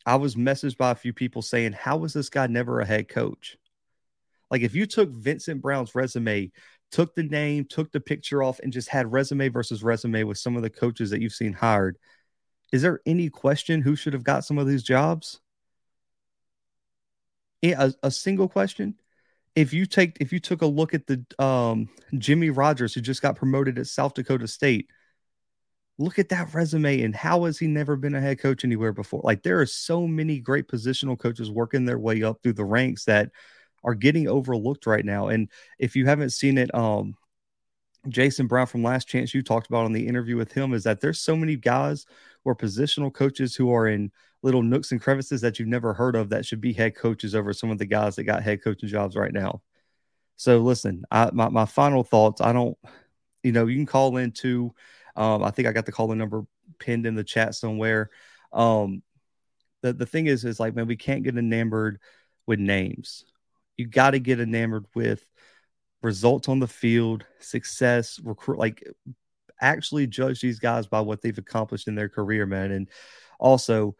I 0.06 0.16
was 0.16 0.36
messaged 0.36 0.78
by 0.78 0.92
a 0.92 0.96
few 0.96 1.14
people 1.14 1.42
saying, 1.42 1.74
How 1.74 1.98
was 1.98 2.14
this 2.14 2.30
guy 2.30 2.48
never 2.48 2.80
a 2.80 2.86
head 2.86 3.10
coach? 3.10 3.58
Like, 4.50 4.62
if 4.62 4.74
you 4.74 4.86
took 4.86 5.10
Vincent 5.10 5.62
Brown's 5.62 5.94
resume, 5.94 6.52
took 6.92 7.14
the 7.14 7.24
name, 7.24 7.66
took 7.66 7.92
the 7.92 8.00
picture 8.00 8.42
off, 8.42 8.60
and 8.60 8.72
just 8.72 8.90
had 8.90 9.12
resume 9.12 9.50
versus 9.50 9.84
resume 9.84 10.24
with 10.24 10.38
some 10.38 10.56
of 10.56 10.64
the 10.64 10.70
coaches 10.70 11.10
that 11.10 11.22
you've 11.22 11.34
seen 11.34 11.52
hired, 11.54 11.98
is 12.72 12.82
there 12.82 13.02
any 13.06 13.30
question 13.30 13.82
who 13.82 13.96
should 13.96 14.14
have 14.14 14.24
got 14.24 14.46
some 14.46 14.58
of 14.58 14.68
these 14.68 14.84
jobs? 14.84 15.42
A, 17.74 17.94
a 18.04 18.12
single 18.12 18.48
question. 18.48 18.96
If 19.56 19.74
you 19.74 19.86
take 19.86 20.18
if 20.20 20.32
you 20.32 20.40
took 20.40 20.62
a 20.62 20.68
look 20.68 20.94
at 20.94 21.08
the 21.08 21.26
um, 21.44 21.90
Jimmy 22.18 22.50
Rogers 22.50 22.94
who 22.94 23.02
just 23.02 23.22
got 23.22 23.36
promoted 23.36 23.80
at 23.80 23.88
South 23.88 24.14
Dakota 24.14 24.48
State, 24.48 24.90
look 25.98 26.20
at 26.20 26.30
that 26.30 26.54
resume 26.54 27.02
and 27.02 27.16
how 27.16 27.46
has 27.46 27.58
he 27.58 27.68
never 27.68 27.96
been 27.96 28.16
a 28.16 28.22
head 28.22 28.40
coach 28.40 28.64
anywhere 28.64 28.94
before? 28.94 29.22
Like 29.24 29.44
there 29.44 29.60
are 29.60 29.66
so 29.66 30.08
many 30.08 30.40
great 30.40 30.68
positional 30.68 31.18
coaches 31.18 31.50
working 31.50 31.86
their 31.86 31.98
way 31.98 32.22
up 32.24 32.38
through 32.44 32.54
the 32.54 32.66
ranks 32.66 33.06
that 33.06 33.32
are 33.84 33.96
getting 33.96 34.28
overlooked 34.28 34.86
right 34.86 35.06
now. 35.06 35.28
And 35.30 35.50
if 35.80 35.96
you 35.96 36.06
haven't 36.06 36.32
seen 36.32 36.58
it, 36.58 36.74
um, 36.76 37.16
Jason 38.08 38.48
Brown 38.48 38.68
from 38.68 38.84
Last 38.84 39.08
Chance 39.08 39.34
U 39.34 39.42
talked 39.42 39.68
about 39.68 39.86
on 39.86 39.94
the 39.94 40.08
interview 40.08 40.38
with 40.38 40.52
him 40.52 40.74
is 40.74 40.84
that 40.84 41.02
there's 41.02 41.20
so 41.20 41.36
many 41.36 41.56
guys 41.56 42.06
or 42.46 42.56
positional 42.56 43.14
coaches 43.14 43.56
who 43.56 43.74
are 43.74 43.88
in 43.88 44.12
little 44.44 44.64
nooks 44.64 44.92
and 44.92 45.02
crevices 45.02 45.42
that 45.42 45.60
you've 45.60 45.68
never 45.68 45.94
heard 45.94 46.16
of 46.16 46.30
that 46.30 46.46
should 46.46 46.62
be 46.62 46.74
head 46.74 46.96
coaches 46.96 47.36
over 47.36 47.54
some 47.54 47.72
of 47.72 47.78
the 47.78 47.86
guys 47.86 48.16
that 48.16 48.24
got 48.24 48.44
head 48.44 48.64
coaching 48.64 48.90
jobs 48.90 49.16
right 49.16 49.34
now. 49.34 49.62
So 50.36 50.60
listen, 50.60 51.04
I, 51.10 51.32
my, 51.34 51.50
my 51.50 51.66
final 51.66 52.04
thoughts, 52.04 52.42
I 52.42 52.54
don't, 52.54 52.78
you 53.44 53.52
know, 53.52 53.66
you 53.66 53.76
can 53.76 53.86
call 53.88 54.18
into 54.18 54.74
um, 55.18 55.44
I 55.44 55.50
think 55.50 55.68
I 55.68 55.74
got 55.74 55.88
the 55.88 55.92
calling 55.92 56.20
number 56.20 56.46
pinned 56.78 57.08
in 57.08 57.16
the 57.16 57.24
chat 57.24 57.56
somewhere. 57.56 58.12
Um, 58.54 59.02
the 59.82 59.92
the 59.92 60.06
thing 60.06 60.28
is, 60.28 60.46
is 60.46 60.60
like, 60.60 60.76
man, 60.76 60.88
we 60.88 60.96
can't 60.96 61.24
get 61.24 61.38
enamored 61.38 62.00
with 62.46 62.60
names. 62.60 63.26
You 63.78 63.88
got 63.88 64.12
to 64.12 64.20
get 64.20 64.40
enamored 64.40 64.86
with 64.94 65.28
results 66.04 66.48
on 66.48 66.60
the 66.60 66.68
field, 66.68 67.26
success, 67.40 68.20
recruit, 68.24 68.60
like 68.60 68.88
actually 69.60 70.06
judge 70.06 70.40
these 70.40 70.60
guys 70.60 70.86
by 70.86 71.02
what 71.02 71.22
they've 71.22 71.38
accomplished 71.38 71.88
in 71.88 71.96
their 71.96 72.10
career, 72.10 72.46
man. 72.46 72.72
And 72.72 72.88
also, 73.40 73.96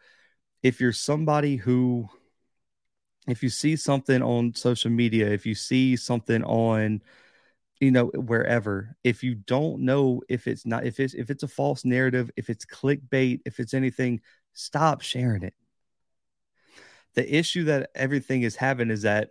if 0.62 0.80
you're 0.80 0.92
somebody 0.92 1.56
who, 1.56 2.08
if 3.26 3.42
you 3.42 3.48
see 3.48 3.76
something 3.76 4.22
on 4.22 4.54
social 4.54 4.90
media, 4.90 5.26
if 5.28 5.46
you 5.46 5.54
see 5.54 5.96
something 5.96 6.42
on 6.44 7.02
you 7.80 7.90
know 7.92 8.06
wherever 8.06 8.96
if 9.04 9.22
you 9.22 9.36
don't 9.36 9.80
know 9.80 10.20
if 10.28 10.46
it's 10.48 10.66
not 10.66 10.84
if 10.84 10.98
it's 10.98 11.14
if 11.14 11.30
it's 11.30 11.44
a 11.44 11.48
false 11.48 11.84
narrative 11.84 12.28
if 12.36 12.50
it's 12.50 12.66
clickbait 12.66 13.40
if 13.44 13.60
it's 13.60 13.72
anything 13.72 14.20
stop 14.52 15.00
sharing 15.00 15.42
it. 15.42 15.54
The 17.14 17.36
issue 17.36 17.64
that 17.64 17.90
everything 17.94 18.42
is 18.42 18.56
having 18.56 18.90
is 18.90 19.02
that 19.02 19.30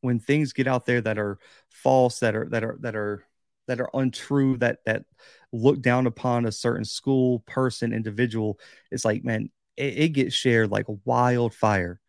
when 0.00 0.20
things 0.20 0.52
get 0.52 0.66
out 0.66 0.86
there 0.86 1.00
that 1.00 1.18
are 1.18 1.38
false 1.68 2.20
that 2.20 2.36
are 2.36 2.48
that 2.50 2.64
are 2.64 2.78
that 2.80 2.94
are 2.94 3.24
that 3.66 3.80
are 3.80 3.90
untrue 3.94 4.56
that 4.58 4.78
that 4.86 5.04
look 5.52 5.80
down 5.80 6.06
upon 6.06 6.46
a 6.46 6.52
certain 6.52 6.84
school 6.84 7.40
person 7.40 7.92
individual 7.92 8.58
it's 8.90 9.04
like 9.04 9.24
man 9.24 9.50
it, 9.78 9.98
it 9.98 10.08
gets 10.10 10.34
shared 10.34 10.70
like 10.70 10.86
wildfire 11.04 12.00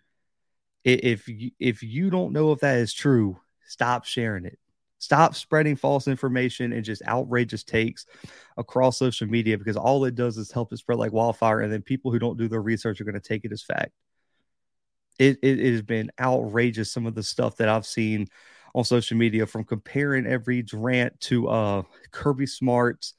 If 0.84 1.28
you, 1.28 1.52
if 1.60 1.84
you 1.84 2.10
don't 2.10 2.34
know 2.34 2.52
if 2.52 2.60
that 2.62 2.78
is 2.78 2.94
true, 2.94 3.40
stop 3.68 4.06
sharing 4.06 4.46
it. 4.46 4.58
Stop 4.98 5.34
spreading 5.36 5.78
false 5.78 6.10
information 6.10 6.74
and 6.74 6.84
just 6.84 7.02
outrageous 7.08 7.64
takes 7.64 8.06
across 8.58 8.98
social 8.98 9.28
media 9.28 9.58
because 9.58 9.78
all 9.78 10.04
it 10.04 10.16
does 10.16 10.38
is 10.38 10.52
help 10.52 10.74
it 10.74 10.78
spread 10.78 11.00
like 11.00 11.14
wildfire. 11.14 11.62
And 11.62 11.72
then 11.72 11.82
people 11.82 12.12
who 12.12 12.20
don't 12.20 12.38
do 12.38 12.50
their 12.50 12.62
research 12.62 13.00
are 13.00 13.06
going 13.06 13.14
to 13.14 13.22
take 13.22 13.46
it 13.46 13.54
as 13.54 13.64
fact. 13.64 13.92
It, 15.18 15.38
it, 15.42 15.60
it 15.60 15.72
has 15.72 15.82
been 15.82 16.12
outrageous, 16.20 16.92
some 16.92 17.06
of 17.06 17.16
the 17.16 17.24
stuff 17.24 17.58
that 17.58 17.70
I've 17.70 17.86
seen 17.86 18.28
on 18.74 18.84
social 18.84 19.18
media 19.18 19.46
from 19.46 19.64
comparing 19.64 20.26
every 20.26 20.66
rant 20.74 21.20
to 21.22 21.48
uh, 21.48 21.84
Kirby 22.12 22.46
Smart's 22.46 23.14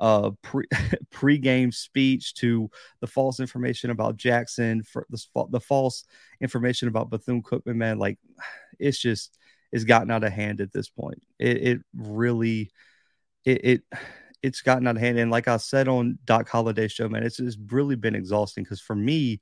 uh, 0.00 0.30
pre 0.42 0.64
pre-game 1.10 1.70
speech 1.70 2.34
to 2.34 2.70
the 3.00 3.06
false 3.06 3.38
information 3.38 3.90
about 3.90 4.16
Jackson 4.16 4.82
for 4.82 5.06
the, 5.10 5.24
the 5.50 5.60
false 5.60 6.04
information 6.40 6.88
about 6.88 7.10
Bethune 7.10 7.42
Cookman. 7.42 7.76
Man, 7.76 7.98
like 7.98 8.18
it's 8.78 8.98
just 8.98 9.38
it's 9.70 9.84
gotten 9.84 10.10
out 10.10 10.24
of 10.24 10.32
hand 10.32 10.60
at 10.60 10.72
this 10.72 10.88
point. 10.88 11.22
It, 11.38 11.56
it 11.58 11.80
really 11.94 12.70
it, 13.44 13.64
it 13.64 13.82
it's 14.42 14.62
gotten 14.62 14.86
out 14.86 14.96
of 14.96 15.02
hand. 15.02 15.18
And 15.18 15.30
like 15.30 15.48
I 15.48 15.58
said 15.58 15.86
on 15.86 16.18
Doc 16.24 16.48
Holiday 16.48 16.88
show, 16.88 17.10
man, 17.10 17.24
it's, 17.24 17.38
it's 17.38 17.58
really 17.68 17.94
been 17.94 18.14
exhausting 18.14 18.64
because 18.64 18.80
for 18.80 18.96
me, 18.96 19.38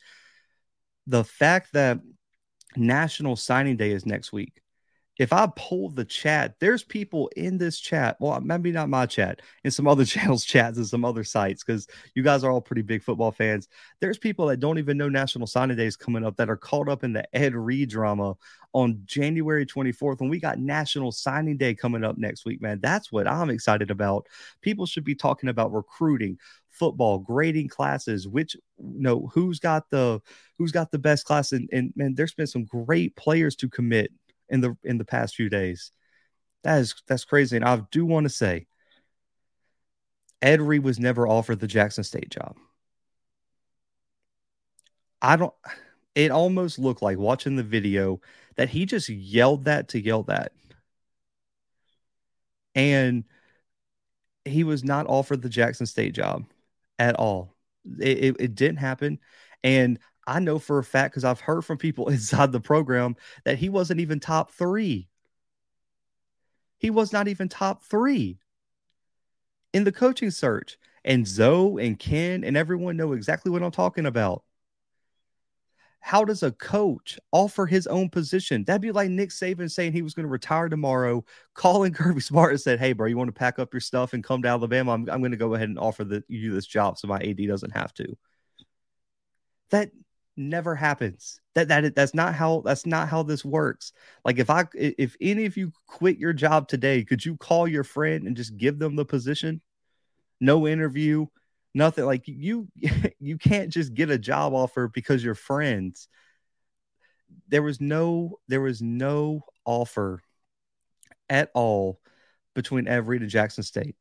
the 1.06 1.22
fact 1.22 1.72
that 1.74 2.00
National 2.76 3.36
Signing 3.36 3.76
Day 3.76 3.92
is 3.92 4.04
next 4.04 4.32
week 4.32 4.60
if 5.18 5.32
I 5.32 5.48
pull 5.56 5.90
the 5.90 6.04
chat, 6.04 6.54
there's 6.60 6.84
people 6.84 7.28
in 7.36 7.58
this 7.58 7.80
chat. 7.80 8.16
Well, 8.20 8.40
maybe 8.40 8.70
not 8.70 8.88
my 8.88 9.04
chat, 9.04 9.42
in 9.64 9.72
some 9.72 9.88
other 9.88 10.04
channels' 10.06 10.44
chats 10.44 10.76
and 10.76 10.86
some 10.86 11.04
other 11.04 11.24
sites, 11.24 11.64
because 11.64 11.88
you 12.14 12.22
guys 12.22 12.44
are 12.44 12.52
all 12.52 12.60
pretty 12.60 12.82
big 12.82 13.02
football 13.02 13.32
fans. 13.32 13.68
There's 14.00 14.16
people 14.16 14.46
that 14.46 14.60
don't 14.60 14.78
even 14.78 14.96
know 14.96 15.08
National 15.08 15.48
Signing 15.48 15.76
Day 15.76 15.86
is 15.86 15.96
coming 15.96 16.24
up 16.24 16.36
that 16.36 16.48
are 16.48 16.56
caught 16.56 16.88
up 16.88 17.02
in 17.02 17.12
the 17.12 17.24
Ed 17.36 17.56
Reed 17.56 17.90
drama 17.90 18.36
on 18.74 19.02
January 19.06 19.66
24th. 19.66 20.20
When 20.20 20.30
we 20.30 20.38
got 20.38 20.60
National 20.60 21.10
Signing 21.10 21.56
Day 21.56 21.74
coming 21.74 22.04
up 22.04 22.16
next 22.16 22.44
week, 22.44 22.62
man, 22.62 22.78
that's 22.80 23.10
what 23.10 23.26
I'm 23.26 23.50
excited 23.50 23.90
about. 23.90 24.26
People 24.60 24.86
should 24.86 25.04
be 25.04 25.16
talking 25.16 25.48
about 25.48 25.72
recruiting, 25.72 26.38
football, 26.68 27.18
grading 27.18 27.68
classes, 27.68 28.28
which 28.28 28.54
you 28.54 29.02
know 29.02 29.28
who's 29.32 29.58
got 29.58 29.90
the 29.90 30.20
who's 30.58 30.70
got 30.70 30.92
the 30.92 30.98
best 30.98 31.24
class, 31.24 31.50
and, 31.50 31.68
and 31.72 31.92
man, 31.96 32.14
there's 32.14 32.34
been 32.34 32.46
some 32.46 32.64
great 32.64 33.16
players 33.16 33.56
to 33.56 33.68
commit 33.68 34.12
in 34.48 34.60
the 34.60 34.76
in 34.82 34.98
the 34.98 35.04
past 35.04 35.34
few 35.34 35.48
days. 35.48 35.92
That 36.64 36.78
is 36.78 36.94
that's 37.06 37.24
crazy. 37.24 37.56
And 37.56 37.64
I 37.64 37.82
do 37.90 38.04
want 38.04 38.24
to 38.24 38.30
say 38.30 38.66
Ed 40.42 40.60
Reed 40.60 40.82
was 40.84 40.98
never 40.98 41.26
offered 41.26 41.60
the 41.60 41.66
Jackson 41.66 42.04
State 42.04 42.30
job. 42.30 42.56
I 45.20 45.36
don't 45.36 45.54
it 46.14 46.30
almost 46.30 46.78
looked 46.78 47.02
like 47.02 47.18
watching 47.18 47.56
the 47.56 47.62
video 47.62 48.20
that 48.56 48.68
he 48.68 48.86
just 48.86 49.08
yelled 49.08 49.64
that 49.64 49.88
to 49.88 50.00
yell 50.00 50.24
that. 50.24 50.52
And 52.74 53.24
he 54.44 54.64
was 54.64 54.82
not 54.84 55.06
offered 55.06 55.42
the 55.42 55.48
Jackson 55.48 55.86
State 55.86 56.14
job 56.14 56.44
at 56.98 57.14
all. 57.16 57.54
It, 58.00 58.18
it, 58.18 58.36
it 58.40 58.54
didn't 58.54 58.78
happen. 58.78 59.18
And 59.62 59.98
I 60.28 60.40
know 60.40 60.58
for 60.58 60.78
a 60.78 60.84
fact 60.84 61.12
because 61.12 61.24
I've 61.24 61.40
heard 61.40 61.64
from 61.64 61.78
people 61.78 62.08
inside 62.10 62.52
the 62.52 62.60
program 62.60 63.16
that 63.44 63.58
he 63.58 63.68
wasn't 63.68 64.00
even 64.00 64.20
top 64.20 64.52
three. 64.52 65.08
He 66.76 66.90
was 66.90 67.12
not 67.12 67.26
even 67.26 67.48
top 67.48 67.82
three 67.82 68.38
in 69.72 69.84
the 69.84 69.92
coaching 69.92 70.30
search. 70.30 70.78
And 71.04 71.26
Zoe 71.26 71.84
and 71.86 71.98
Ken 71.98 72.44
and 72.44 72.56
everyone 72.56 72.96
know 72.96 73.12
exactly 73.12 73.50
what 73.50 73.62
I'm 73.62 73.70
talking 73.70 74.04
about. 74.04 74.42
How 76.00 76.24
does 76.24 76.42
a 76.42 76.52
coach 76.52 77.18
offer 77.32 77.66
his 77.66 77.86
own 77.86 78.08
position? 78.10 78.64
That'd 78.64 78.82
be 78.82 78.92
like 78.92 79.10
Nick 79.10 79.30
Saban 79.30 79.70
saying 79.70 79.92
he 79.92 80.02
was 80.02 80.14
going 80.14 80.24
to 80.24 80.30
retire 80.30 80.68
tomorrow, 80.68 81.24
calling 81.54 81.92
Kirby 81.92 82.20
Smart 82.20 82.52
and 82.52 82.60
said, 82.60 82.78
Hey, 82.78 82.92
bro, 82.92 83.06
you 83.06 83.16
want 83.16 83.28
to 83.28 83.32
pack 83.32 83.58
up 83.58 83.72
your 83.72 83.80
stuff 83.80 84.12
and 84.12 84.22
come 84.22 84.42
to 84.42 84.48
Alabama? 84.48 84.92
I'm, 84.92 85.08
I'm 85.10 85.20
going 85.20 85.32
to 85.32 85.36
go 85.36 85.54
ahead 85.54 85.68
and 85.68 85.78
offer 85.78 86.04
the, 86.04 86.22
you 86.28 86.52
this 86.52 86.66
job 86.66 86.98
so 86.98 87.08
my 87.08 87.18
AD 87.18 87.38
doesn't 87.48 87.76
have 87.76 87.92
to. 87.94 88.16
That 89.70 89.90
never 90.38 90.74
happens. 90.74 91.40
That 91.54 91.68
that 91.68 91.94
that's 91.94 92.14
not 92.14 92.34
how 92.34 92.62
that's 92.64 92.86
not 92.86 93.08
how 93.08 93.22
this 93.22 93.44
works. 93.44 93.92
Like 94.24 94.38
if 94.38 94.48
I 94.48 94.66
if 94.74 95.16
any 95.20 95.44
of 95.44 95.56
you 95.56 95.72
quit 95.86 96.18
your 96.18 96.32
job 96.32 96.68
today, 96.68 97.04
could 97.04 97.24
you 97.24 97.36
call 97.36 97.66
your 97.68 97.84
friend 97.84 98.26
and 98.26 98.36
just 98.36 98.56
give 98.56 98.78
them 98.78 98.96
the 98.96 99.04
position? 99.04 99.60
No 100.40 100.66
interview, 100.68 101.26
nothing. 101.74 102.04
Like 102.04 102.22
you 102.26 102.68
you 103.18 103.38
can't 103.38 103.70
just 103.70 103.94
get 103.94 104.10
a 104.10 104.18
job 104.18 104.54
offer 104.54 104.88
because 104.88 105.22
you're 105.22 105.34
friends. 105.34 106.08
There 107.48 107.62
was 107.62 107.80
no 107.80 108.38
there 108.48 108.60
was 108.60 108.80
no 108.80 109.42
offer 109.64 110.22
at 111.28 111.50
all 111.54 112.00
between 112.54 112.88
Ed 112.88 113.06
Reed 113.06 113.22
and 113.22 113.30
Jackson 113.30 113.62
State. 113.64 113.96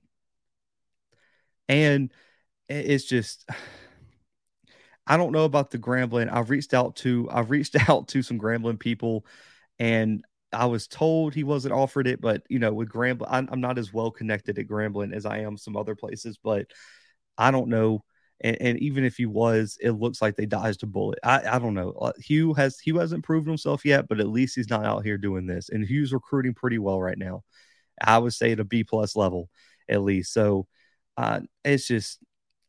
And 1.69 2.12
it's 2.69 3.06
just 3.06 3.50
I 5.08 5.17
don't 5.17 5.32
know 5.32 5.46
about 5.46 5.72
the 5.72 5.80
Grambling. 5.80 6.32
I've 6.32 6.50
reached 6.50 6.74
out 6.74 6.96
to 6.98 7.30
I've 7.32 7.50
reached 7.50 7.76
out 7.89 8.08
to 8.10 8.22
some 8.22 8.39
Grambling 8.39 8.80
people, 8.80 9.26
and 9.80 10.24
I 10.54 10.65
was 10.65 10.88
told 10.88 11.34
he 11.34 11.43
wasn't 11.43 11.74
offered 11.74 12.08
it. 12.08 12.22
But 12.22 12.43
you 12.50 12.60
know, 12.60 12.74
with 12.74 12.89
Grambling, 12.89 13.28
I'm, 13.30 13.50
I'm 13.52 13.62
not 13.62 13.78
as 13.78 13.93
well 13.93 14.12
connected 14.12 14.60
at 14.60 14.67
Grambling 14.67 15.13
as 15.13 15.26
I 15.26 15.39
am 15.39 15.58
some 15.58 15.78
other 15.78 15.96
places. 15.96 16.38
But 16.41 16.67
I 17.38 17.52
don't 17.52 17.70
know. 17.70 18.04
And, 18.39 18.58
and, 18.62 18.80
even 18.80 19.04
if 19.04 19.17
he 19.17 19.26
was, 19.26 19.80
it 19.82 19.93
looks 19.93 20.22
like 20.22 20.36
they 20.36 20.46
dodged 20.46 20.84
a 20.84 20.86
bullet. 20.86 21.17
I, 21.24 21.56
I 21.56 21.60
don't 21.60 21.74
know. 21.74 21.89
Uh, 21.93 22.12
Hue 22.20 22.54
has 22.54 22.80
Hue 22.80 23.00
hasn't 23.00 23.24
proven 23.24 23.50
himself 23.50 23.84
yet, 23.84 24.08
but 24.08 24.20
at 24.20 24.28
least 24.28 24.56
he's 24.56 24.70
not 24.70 24.86
out 24.86 25.04
here 25.04 25.17
doing 25.17 25.48
this. 25.48 25.70
And 25.70 25.84
Hue's 25.84 26.13
recruiting 26.13 26.54
pretty 26.54 26.78
well 26.78 27.02
right 27.02 27.17
now. 27.17 27.43
I 28.00 28.20
would 28.20 28.34
say 28.34 28.52
at 28.52 28.60
a 28.60 28.63
B 28.63 28.84
plus 28.84 29.15
level 29.15 29.50
at 29.89 30.02
least. 30.02 30.34
So 30.34 30.67
uh, 31.17 31.41
it's 31.63 31.88
just 31.88 32.20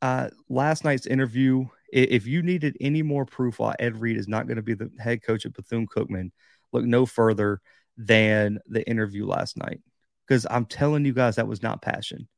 uh, 0.03 0.29
last 0.49 0.85
night's 0.85 1.07
interview 1.07 1.67
if 1.93 2.27
you 2.27 2.43
needed 2.43 2.77
any 2.81 3.03
more 3.03 3.25
proof 3.25 3.59
why 3.59 3.75
Ed 3.79 4.01
Reed 4.01 4.17
is 4.17 4.29
not 4.29 4.47
going 4.47 4.57
to 4.57 4.63
be 4.63 4.75
the 4.75 4.91
head 4.99 5.23
coach 5.23 5.47
at 5.47 5.55
Bethune 5.55 5.87
Cookman, 5.87 6.31
look 6.73 6.85
no 6.85 7.07
further 7.07 7.61
than 7.97 8.59
the 8.67 8.89
interview 8.89 9.27
last 9.27 9.57
night. 9.57 9.81
Because 10.27 10.47
I'm 10.49 10.67
telling 10.67 11.05
you 11.05 11.15
guys, 11.15 11.37
that 11.37 11.49
was 11.49 11.63
not 11.63 11.83
passion. 11.83 12.29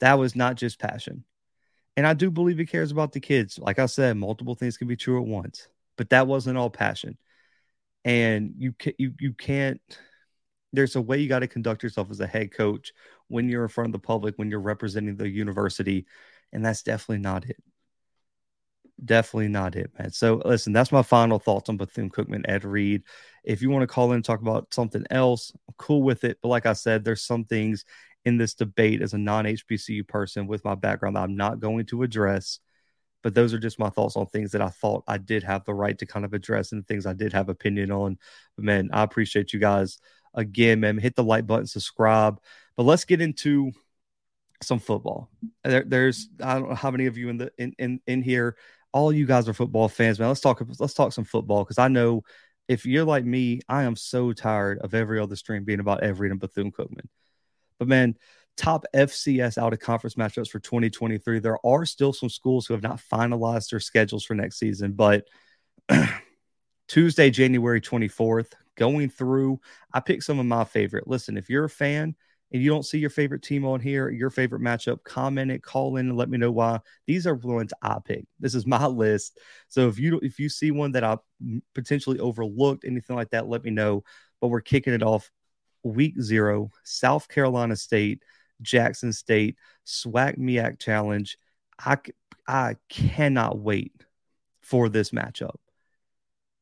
That 0.00 0.18
was 0.18 0.36
not 0.36 0.56
just 0.56 0.78
passion. 0.78 1.24
And 1.96 2.06
I 2.06 2.14
do 2.14 2.30
believe 2.30 2.58
he 2.58 2.66
cares 2.66 2.92
about 2.92 3.12
the 3.12 3.20
kids. 3.20 3.58
Like 3.58 3.78
I 3.78 3.86
said, 3.86 4.16
multiple 4.16 4.54
things 4.54 4.76
can 4.76 4.86
be 4.86 4.96
true 4.96 5.20
at 5.20 5.26
once, 5.26 5.68
but 5.96 6.10
that 6.10 6.26
wasn't 6.26 6.58
all 6.58 6.70
passion. 6.70 7.18
And 8.04 8.54
you 8.58 8.72
can, 8.72 8.92
you 8.98 9.14
you 9.18 9.32
can't. 9.32 9.80
There's 10.72 10.94
a 10.94 11.00
way 11.00 11.18
you 11.18 11.28
got 11.28 11.40
to 11.40 11.48
conduct 11.48 11.82
yourself 11.82 12.10
as 12.10 12.20
a 12.20 12.26
head 12.26 12.52
coach 12.52 12.92
when 13.28 13.48
you're 13.48 13.62
in 13.62 13.68
front 13.68 13.88
of 13.88 13.92
the 13.92 14.06
public, 14.06 14.36
when 14.36 14.50
you're 14.50 14.60
representing 14.60 15.16
the 15.16 15.28
university, 15.28 16.06
and 16.52 16.64
that's 16.64 16.82
definitely 16.82 17.22
not 17.22 17.46
it 17.46 17.56
definitely 19.04 19.48
not 19.48 19.76
it, 19.76 19.90
man. 19.98 20.10
So 20.10 20.40
listen, 20.44 20.72
that's 20.72 20.92
my 20.92 21.02
final 21.02 21.38
thoughts 21.38 21.68
on 21.68 21.76
Bethune 21.76 22.10
Cookman, 22.10 22.44
Ed 22.48 22.64
Reed. 22.64 23.02
If 23.44 23.62
you 23.62 23.70
want 23.70 23.82
to 23.82 23.86
call 23.86 24.10
in 24.10 24.16
and 24.16 24.24
talk 24.24 24.40
about 24.40 24.72
something 24.72 25.04
else, 25.10 25.52
I'm 25.68 25.74
cool 25.78 26.02
with 26.02 26.24
it. 26.24 26.38
But 26.42 26.48
like 26.48 26.66
I 26.66 26.72
said, 26.72 27.04
there's 27.04 27.22
some 27.22 27.44
things 27.44 27.84
in 28.24 28.38
this 28.38 28.54
debate 28.54 29.02
as 29.02 29.14
a 29.14 29.18
non-HBCU 29.18 30.06
person 30.08 30.46
with 30.46 30.64
my 30.64 30.74
background 30.74 31.16
that 31.16 31.22
I'm 31.22 31.36
not 31.36 31.60
going 31.60 31.86
to 31.86 32.02
address. 32.02 32.58
But 33.22 33.34
those 33.34 33.52
are 33.54 33.58
just 33.58 33.78
my 33.78 33.90
thoughts 33.90 34.16
on 34.16 34.26
things 34.26 34.52
that 34.52 34.62
I 34.62 34.68
thought 34.68 35.04
I 35.06 35.18
did 35.18 35.42
have 35.42 35.64
the 35.64 35.74
right 35.74 35.98
to 35.98 36.06
kind 36.06 36.24
of 36.24 36.32
address 36.32 36.72
and 36.72 36.86
things 36.86 37.06
I 37.06 37.12
did 37.12 37.32
have 37.32 37.48
opinion 37.48 37.90
on. 37.90 38.18
But 38.56 38.64
man, 38.64 38.90
I 38.92 39.02
appreciate 39.02 39.52
you 39.52 39.60
guys 39.60 39.98
again, 40.34 40.80
man. 40.80 40.98
Hit 40.98 41.16
the 41.16 41.24
like 41.24 41.46
button, 41.46 41.66
subscribe. 41.66 42.40
But 42.76 42.84
let's 42.84 43.04
get 43.04 43.20
into 43.20 43.72
some 44.62 44.78
football. 44.78 45.30
There, 45.64 45.84
there's 45.86 46.28
I 46.42 46.58
don't 46.58 46.68
know 46.70 46.74
how 46.74 46.90
many 46.90 47.06
of 47.06 47.16
you 47.16 47.28
in 47.28 47.38
the 47.38 47.52
in 47.58 47.74
in, 47.78 48.00
in 48.06 48.22
here 48.22 48.56
all 48.96 49.12
you 49.12 49.26
guys 49.26 49.46
are 49.46 49.52
football 49.52 49.90
fans, 49.90 50.18
man. 50.18 50.28
Let's 50.28 50.40
talk. 50.40 50.62
Let's 50.78 50.94
talk 50.94 51.12
some 51.12 51.26
football 51.26 51.62
because 51.62 51.76
I 51.76 51.88
know 51.88 52.22
if 52.66 52.86
you're 52.86 53.04
like 53.04 53.26
me, 53.26 53.60
I 53.68 53.82
am 53.82 53.94
so 53.94 54.32
tired 54.32 54.78
of 54.78 54.94
every 54.94 55.20
other 55.20 55.36
stream 55.36 55.64
being 55.64 55.80
about 55.80 56.02
Ed 56.02 56.18
Reed 56.18 56.30
and 56.30 56.40
Bethune 56.40 56.72
Cookman. 56.72 57.06
But 57.78 57.88
man, 57.88 58.16
top 58.56 58.86
FCS 58.94 59.58
out 59.58 59.74
of 59.74 59.80
conference 59.80 60.14
matchups 60.14 60.48
for 60.48 60.60
2023. 60.60 61.40
There 61.40 61.58
are 61.64 61.84
still 61.84 62.14
some 62.14 62.30
schools 62.30 62.64
who 62.64 62.72
have 62.72 62.82
not 62.82 62.98
finalized 63.12 63.68
their 63.68 63.80
schedules 63.80 64.24
for 64.24 64.32
next 64.32 64.58
season, 64.58 64.92
but 64.92 65.26
Tuesday, 66.88 67.28
January 67.28 67.82
24th, 67.82 68.52
going 68.76 69.10
through, 69.10 69.60
I 69.92 70.00
picked 70.00 70.24
some 70.24 70.38
of 70.38 70.46
my 70.46 70.64
favorite. 70.64 71.06
Listen, 71.06 71.36
if 71.36 71.50
you're 71.50 71.64
a 71.64 71.70
fan 71.70 72.16
and 72.52 72.62
you 72.62 72.70
don't 72.70 72.84
see 72.84 72.98
your 72.98 73.10
favorite 73.10 73.42
team 73.42 73.64
on 73.64 73.80
here, 73.80 74.08
your 74.08 74.30
favorite 74.30 74.62
matchup, 74.62 75.02
comment 75.02 75.50
it, 75.50 75.62
call 75.62 75.96
in, 75.96 76.08
and 76.08 76.16
let 76.16 76.28
me 76.28 76.38
know 76.38 76.52
why. 76.52 76.80
These 77.06 77.26
are 77.26 77.34
ones 77.34 77.72
I 77.82 77.98
picked. 78.04 78.28
This 78.38 78.54
is 78.54 78.66
my 78.66 78.86
list. 78.86 79.38
So 79.68 79.88
if 79.88 79.98
you 79.98 80.20
if 80.22 80.38
you 80.38 80.48
see 80.48 80.70
one 80.70 80.92
that 80.92 81.04
I 81.04 81.18
potentially 81.74 82.20
overlooked, 82.20 82.84
anything 82.84 83.16
like 83.16 83.30
that, 83.30 83.48
let 83.48 83.64
me 83.64 83.70
know. 83.70 84.04
But 84.40 84.48
we're 84.48 84.60
kicking 84.60 84.94
it 84.94 85.02
off 85.02 85.30
week 85.82 86.20
zero, 86.20 86.70
South 86.84 87.28
Carolina 87.28 87.76
State, 87.76 88.22
Jackson 88.62 89.12
State, 89.12 89.56
SWAC 89.84 90.38
MEAC 90.38 90.78
Challenge. 90.78 91.36
I 91.78 91.98
I 92.46 92.76
cannot 92.88 93.58
wait 93.58 93.92
for 94.62 94.88
this 94.88 95.10
matchup. 95.10 95.56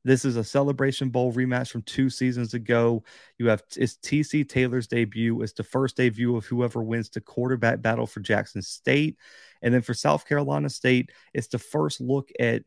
This 0.04 0.26
is 0.26 0.36
a 0.36 0.44
Celebration 0.44 1.08
Bowl 1.08 1.32
rematch 1.32 1.70
from 1.70 1.80
two 1.82 2.10
seasons 2.10 2.52
ago. 2.52 3.02
You 3.38 3.48
have 3.48 3.62
it's 3.74 3.96
TC 3.96 4.46
Taylor's 4.46 4.86
debut. 4.86 5.40
It's 5.40 5.54
the 5.54 5.64
first 5.64 5.96
debut 5.96 6.36
of 6.36 6.44
whoever 6.44 6.82
wins 6.82 7.08
the 7.08 7.22
quarterback 7.22 7.80
battle 7.80 8.06
for 8.06 8.20
Jackson 8.20 8.60
State. 8.60 9.16
And 9.62 9.72
then 9.72 9.80
for 9.80 9.94
South 9.94 10.26
Carolina 10.28 10.68
State, 10.68 11.10
it's 11.32 11.46
the 11.46 11.58
first 11.58 12.02
look 12.02 12.30
at 12.38 12.64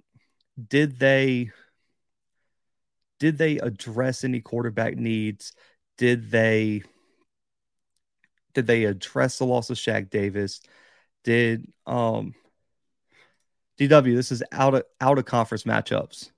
did 0.67 0.97
they 0.97 1.51
did 3.19 3.37
they 3.37 3.59
address 3.59 4.23
any 4.23 4.41
quarterback 4.41 4.97
needs? 4.97 5.53
Did 5.99 6.31
they 6.31 6.81
did 8.55 8.65
they 8.65 8.85
address 8.85 9.37
the 9.37 9.45
loss 9.45 9.69
of 9.69 9.77
Shaq 9.77 10.09
Davis? 10.09 10.61
Did 11.23 11.71
um 11.85 12.33
DW, 13.79 14.15
this 14.15 14.31
is 14.31 14.41
out 14.51 14.73
of 14.73 14.83
out 14.99 15.19
of 15.19 15.25
conference 15.25 15.65
matchups 15.65 16.31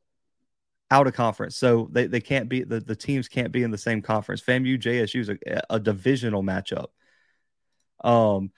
out 0.91 1.07
of 1.07 1.13
conference. 1.13 1.55
So 1.55 1.87
they, 1.91 2.07
they 2.07 2.21
can't 2.21 2.49
be 2.49 2.63
the, 2.63 2.79
the 2.79 2.95
teams 2.95 3.27
can't 3.27 3.51
be 3.51 3.63
in 3.63 3.71
the 3.71 3.77
same 3.77 4.01
conference. 4.01 4.41
FAMU 4.41 4.79
JSU 4.79 5.19
is 5.19 5.29
a, 5.29 5.37
a 5.69 5.79
divisional 5.79 6.43
matchup. 6.43 6.87
Um, 8.03 8.51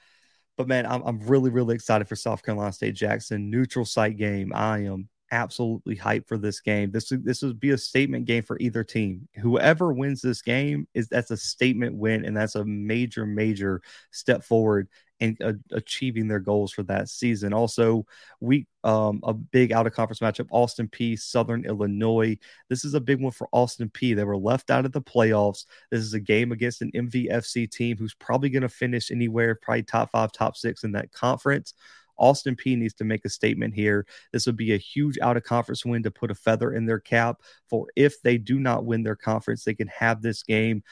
but 0.58 0.68
man, 0.68 0.86
I'm, 0.86 1.02
I'm 1.04 1.20
really, 1.22 1.50
really 1.50 1.76
excited 1.76 2.08
for 2.08 2.16
South 2.16 2.44
Carolina 2.44 2.72
State 2.72 2.96
Jackson 2.96 3.50
neutral 3.50 3.86
site 3.86 4.18
game. 4.18 4.52
I 4.54 4.80
am 4.80 5.10
absolutely 5.32 5.96
hyped 5.96 6.28
for 6.28 6.38
this 6.38 6.60
game. 6.60 6.92
This 6.92 7.12
this 7.24 7.42
would 7.42 7.60
be 7.60 7.72
a 7.72 7.78
statement 7.78 8.26
game 8.26 8.44
for 8.44 8.58
either 8.60 8.84
team. 8.84 9.28
Whoever 9.38 9.94
wins 9.94 10.22
this 10.22 10.42
game 10.42 10.88
is 10.94 11.08
that's 11.08 11.32
a 11.32 11.38
statement 11.38 11.96
win, 11.96 12.26
and 12.26 12.36
that's 12.36 12.56
a 12.56 12.66
major, 12.66 13.26
major 13.26 13.82
step 14.12 14.44
forward 14.44 14.88
and 15.22 15.38
uh, 15.42 15.54
achieving 15.72 16.28
their 16.28 16.40
goals 16.40 16.72
for 16.72 16.84
that 16.84 17.08
season. 17.08 17.54
Also, 17.54 18.06
we 18.40 18.68
um, 18.84 19.22
a 19.24 19.34
big 19.34 19.72
out 19.72 19.88
of 19.88 19.94
conference 19.94 20.20
matchup: 20.20 20.48
Austin 20.52 20.90
Peay, 20.90 21.18
Southern 21.18 21.64
Illinois. 21.64 22.38
This 22.68 22.84
is 22.84 22.96
a 22.96 23.00
big 23.00 23.22
one 23.22 23.32
for 23.32 23.48
Austin 23.54 23.90
Peay. 23.90 24.16
They 24.16 24.24
were 24.24 24.38
left 24.38 24.72
out 24.72 24.86
of 24.86 24.92
the 24.92 25.02
playoffs. 25.02 25.66
This 25.92 26.02
is 26.02 26.16
a 26.16 26.20
game 26.20 26.52
against 26.52 26.82
an 26.82 26.92
MVFC 26.92 27.72
team 27.72 27.98
who's 27.98 28.16
probably 28.16 28.50
going 28.50 28.64
to 28.64 28.70
finish 28.70 29.12
anywhere, 29.12 29.56
probably 29.56 29.84
top 29.84 30.12
five, 30.12 30.32
top 30.32 30.58
six 30.58 30.84
in 30.84 30.92
that 30.94 31.14
conference. 31.14 31.74
Austin 32.18 32.56
Peay 32.56 32.78
needs 32.78 32.94
to 32.96 33.04
make 33.04 33.26
a 33.26 33.30
statement 33.30 33.74
here. 33.74 34.06
This 34.32 34.46
would 34.46 34.58
be 34.58 34.74
a 34.74 34.78
huge 34.78 35.18
out 35.22 35.38
of 35.38 35.44
conference 35.44 35.86
win 35.86 36.04
to 36.04 36.12
put 36.12 36.30
a 36.30 36.36
feather 36.36 36.74
in 36.74 36.86
their 36.86 37.00
cap 37.00 37.42
for 37.68 37.88
if 37.96 38.22
they 38.22 38.38
do 38.38 38.60
not 38.60 38.86
win 38.86 39.02
their 39.02 39.16
conference, 39.16 39.64
they 39.64 39.74
can 39.74 39.88
have 39.88 40.22
this 40.22 40.44
game 40.44 40.84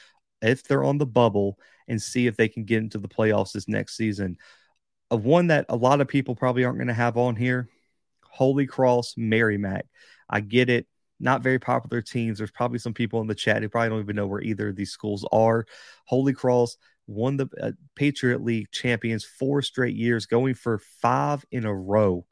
if 0.42 0.62
they're 0.62 0.84
on 0.84 0.98
the 0.98 1.06
bubble 1.06 1.58
and 1.88 2.00
see 2.00 2.26
if 2.26 2.36
they 2.36 2.48
can 2.48 2.64
get 2.64 2.78
into 2.78 2.98
the 2.98 3.08
playoffs 3.08 3.52
this 3.52 3.68
next 3.68 3.96
season. 3.96 4.38
A 5.10 5.16
one 5.16 5.48
that 5.48 5.66
a 5.68 5.76
lot 5.76 6.00
of 6.00 6.08
people 6.08 6.36
probably 6.36 6.64
aren't 6.64 6.78
going 6.78 6.88
to 6.88 6.94
have 6.94 7.16
on 7.16 7.36
here 7.36 7.68
Holy 8.30 8.66
Cross, 8.66 9.14
Merrimack. 9.16 9.86
I 10.28 10.40
get 10.40 10.70
it. 10.70 10.86
Not 11.18 11.42
very 11.42 11.58
popular 11.58 12.00
teams. 12.00 12.38
There's 12.38 12.50
probably 12.50 12.78
some 12.78 12.94
people 12.94 13.20
in 13.20 13.26
the 13.26 13.34
chat 13.34 13.60
who 13.60 13.68
probably 13.68 13.90
don't 13.90 14.00
even 14.00 14.16
know 14.16 14.26
where 14.26 14.40
either 14.40 14.68
of 14.68 14.76
these 14.76 14.92
schools 14.92 15.26
are. 15.32 15.66
Holy 16.06 16.32
Cross 16.32 16.76
won 17.06 17.36
the 17.36 17.48
uh, 17.60 17.72
Patriot 17.96 18.42
League 18.42 18.70
champions 18.70 19.24
four 19.24 19.60
straight 19.60 19.96
years, 19.96 20.26
going 20.26 20.54
for 20.54 20.78
five 21.02 21.44
in 21.50 21.66
a 21.66 21.74
row 21.74 22.24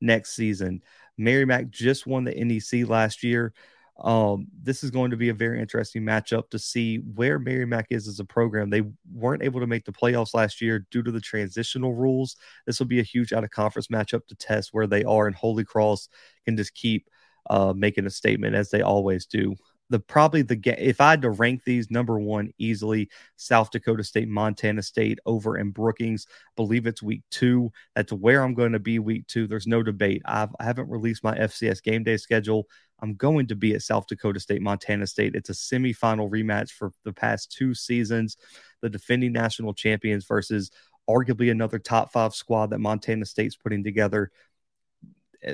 next 0.00 0.34
season. 0.34 0.82
Merrimack 1.16 1.70
just 1.70 2.06
won 2.06 2.24
the 2.24 2.34
NEC 2.34 2.86
last 2.88 3.22
year. 3.22 3.54
Um, 3.98 4.46
this 4.62 4.84
is 4.84 4.90
going 4.90 5.10
to 5.10 5.16
be 5.16 5.28
a 5.28 5.34
very 5.34 5.60
interesting 5.60 6.02
matchup 6.02 6.50
to 6.50 6.58
see 6.58 6.98
where 6.98 7.38
Merrimack 7.38 7.86
is 7.90 8.06
as 8.06 8.20
a 8.20 8.24
program. 8.24 8.70
They 8.70 8.84
weren't 9.12 9.42
able 9.42 9.60
to 9.60 9.66
make 9.66 9.84
the 9.84 9.92
playoffs 9.92 10.34
last 10.34 10.60
year 10.60 10.86
due 10.90 11.02
to 11.02 11.10
the 11.10 11.20
transitional 11.20 11.94
rules. 11.94 12.36
This 12.66 12.78
will 12.78 12.86
be 12.86 13.00
a 13.00 13.04
huge 13.04 13.32
out 13.32 13.44
of 13.44 13.50
conference 13.50 13.88
matchup 13.88 14.26
to 14.28 14.36
test 14.36 14.70
where 14.72 14.86
they 14.86 15.02
are, 15.04 15.26
and 15.26 15.34
Holy 15.34 15.64
Cross 15.64 16.08
can 16.44 16.56
just 16.56 16.74
keep 16.74 17.08
uh, 17.50 17.72
making 17.74 18.06
a 18.06 18.10
statement 18.10 18.54
as 18.54 18.70
they 18.70 18.82
always 18.82 19.26
do 19.26 19.56
the 19.90 19.98
probably 19.98 20.42
the 20.42 20.60
if 20.78 21.00
I 21.00 21.10
had 21.10 21.22
to 21.22 21.30
rank 21.30 21.64
these 21.64 21.90
number 21.90 22.18
one 22.18 22.52
easily, 22.58 23.08
South 23.36 23.70
Dakota 23.70 24.04
State, 24.04 24.28
Montana 24.28 24.82
State 24.82 25.18
over 25.26 25.56
in 25.56 25.70
Brookings. 25.70 26.26
believe 26.56 26.86
it's 26.86 27.02
week 27.02 27.22
two. 27.30 27.72
That's 27.94 28.12
where 28.12 28.42
I'm 28.42 28.54
going 28.54 28.72
to 28.72 28.78
be 28.78 28.98
week 28.98 29.26
two. 29.26 29.46
There's 29.46 29.66
no 29.66 29.82
debate. 29.82 30.22
I've, 30.26 30.54
I 30.60 30.64
haven't 30.64 30.90
released 30.90 31.24
my 31.24 31.36
FCS 31.36 31.82
game 31.82 32.04
day 32.04 32.16
schedule. 32.16 32.66
I'm 33.00 33.14
going 33.14 33.46
to 33.48 33.54
be 33.54 33.74
at 33.74 33.82
South 33.82 34.06
Dakota 34.06 34.40
State, 34.40 34.62
Montana 34.62 35.06
State. 35.06 35.34
It's 35.34 35.50
a 35.50 35.52
semifinal 35.52 36.30
rematch 36.30 36.70
for 36.70 36.92
the 37.04 37.12
past 37.12 37.52
two 37.52 37.74
seasons. 37.74 38.36
The 38.80 38.90
defending 38.90 39.32
national 39.32 39.74
champions 39.74 40.24
versus 40.24 40.70
arguably 41.08 41.50
another 41.50 41.78
top 41.78 42.12
five 42.12 42.34
squad 42.34 42.70
that 42.70 42.80
Montana 42.80 43.24
State's 43.24 43.56
putting 43.56 43.84
together. 43.84 44.30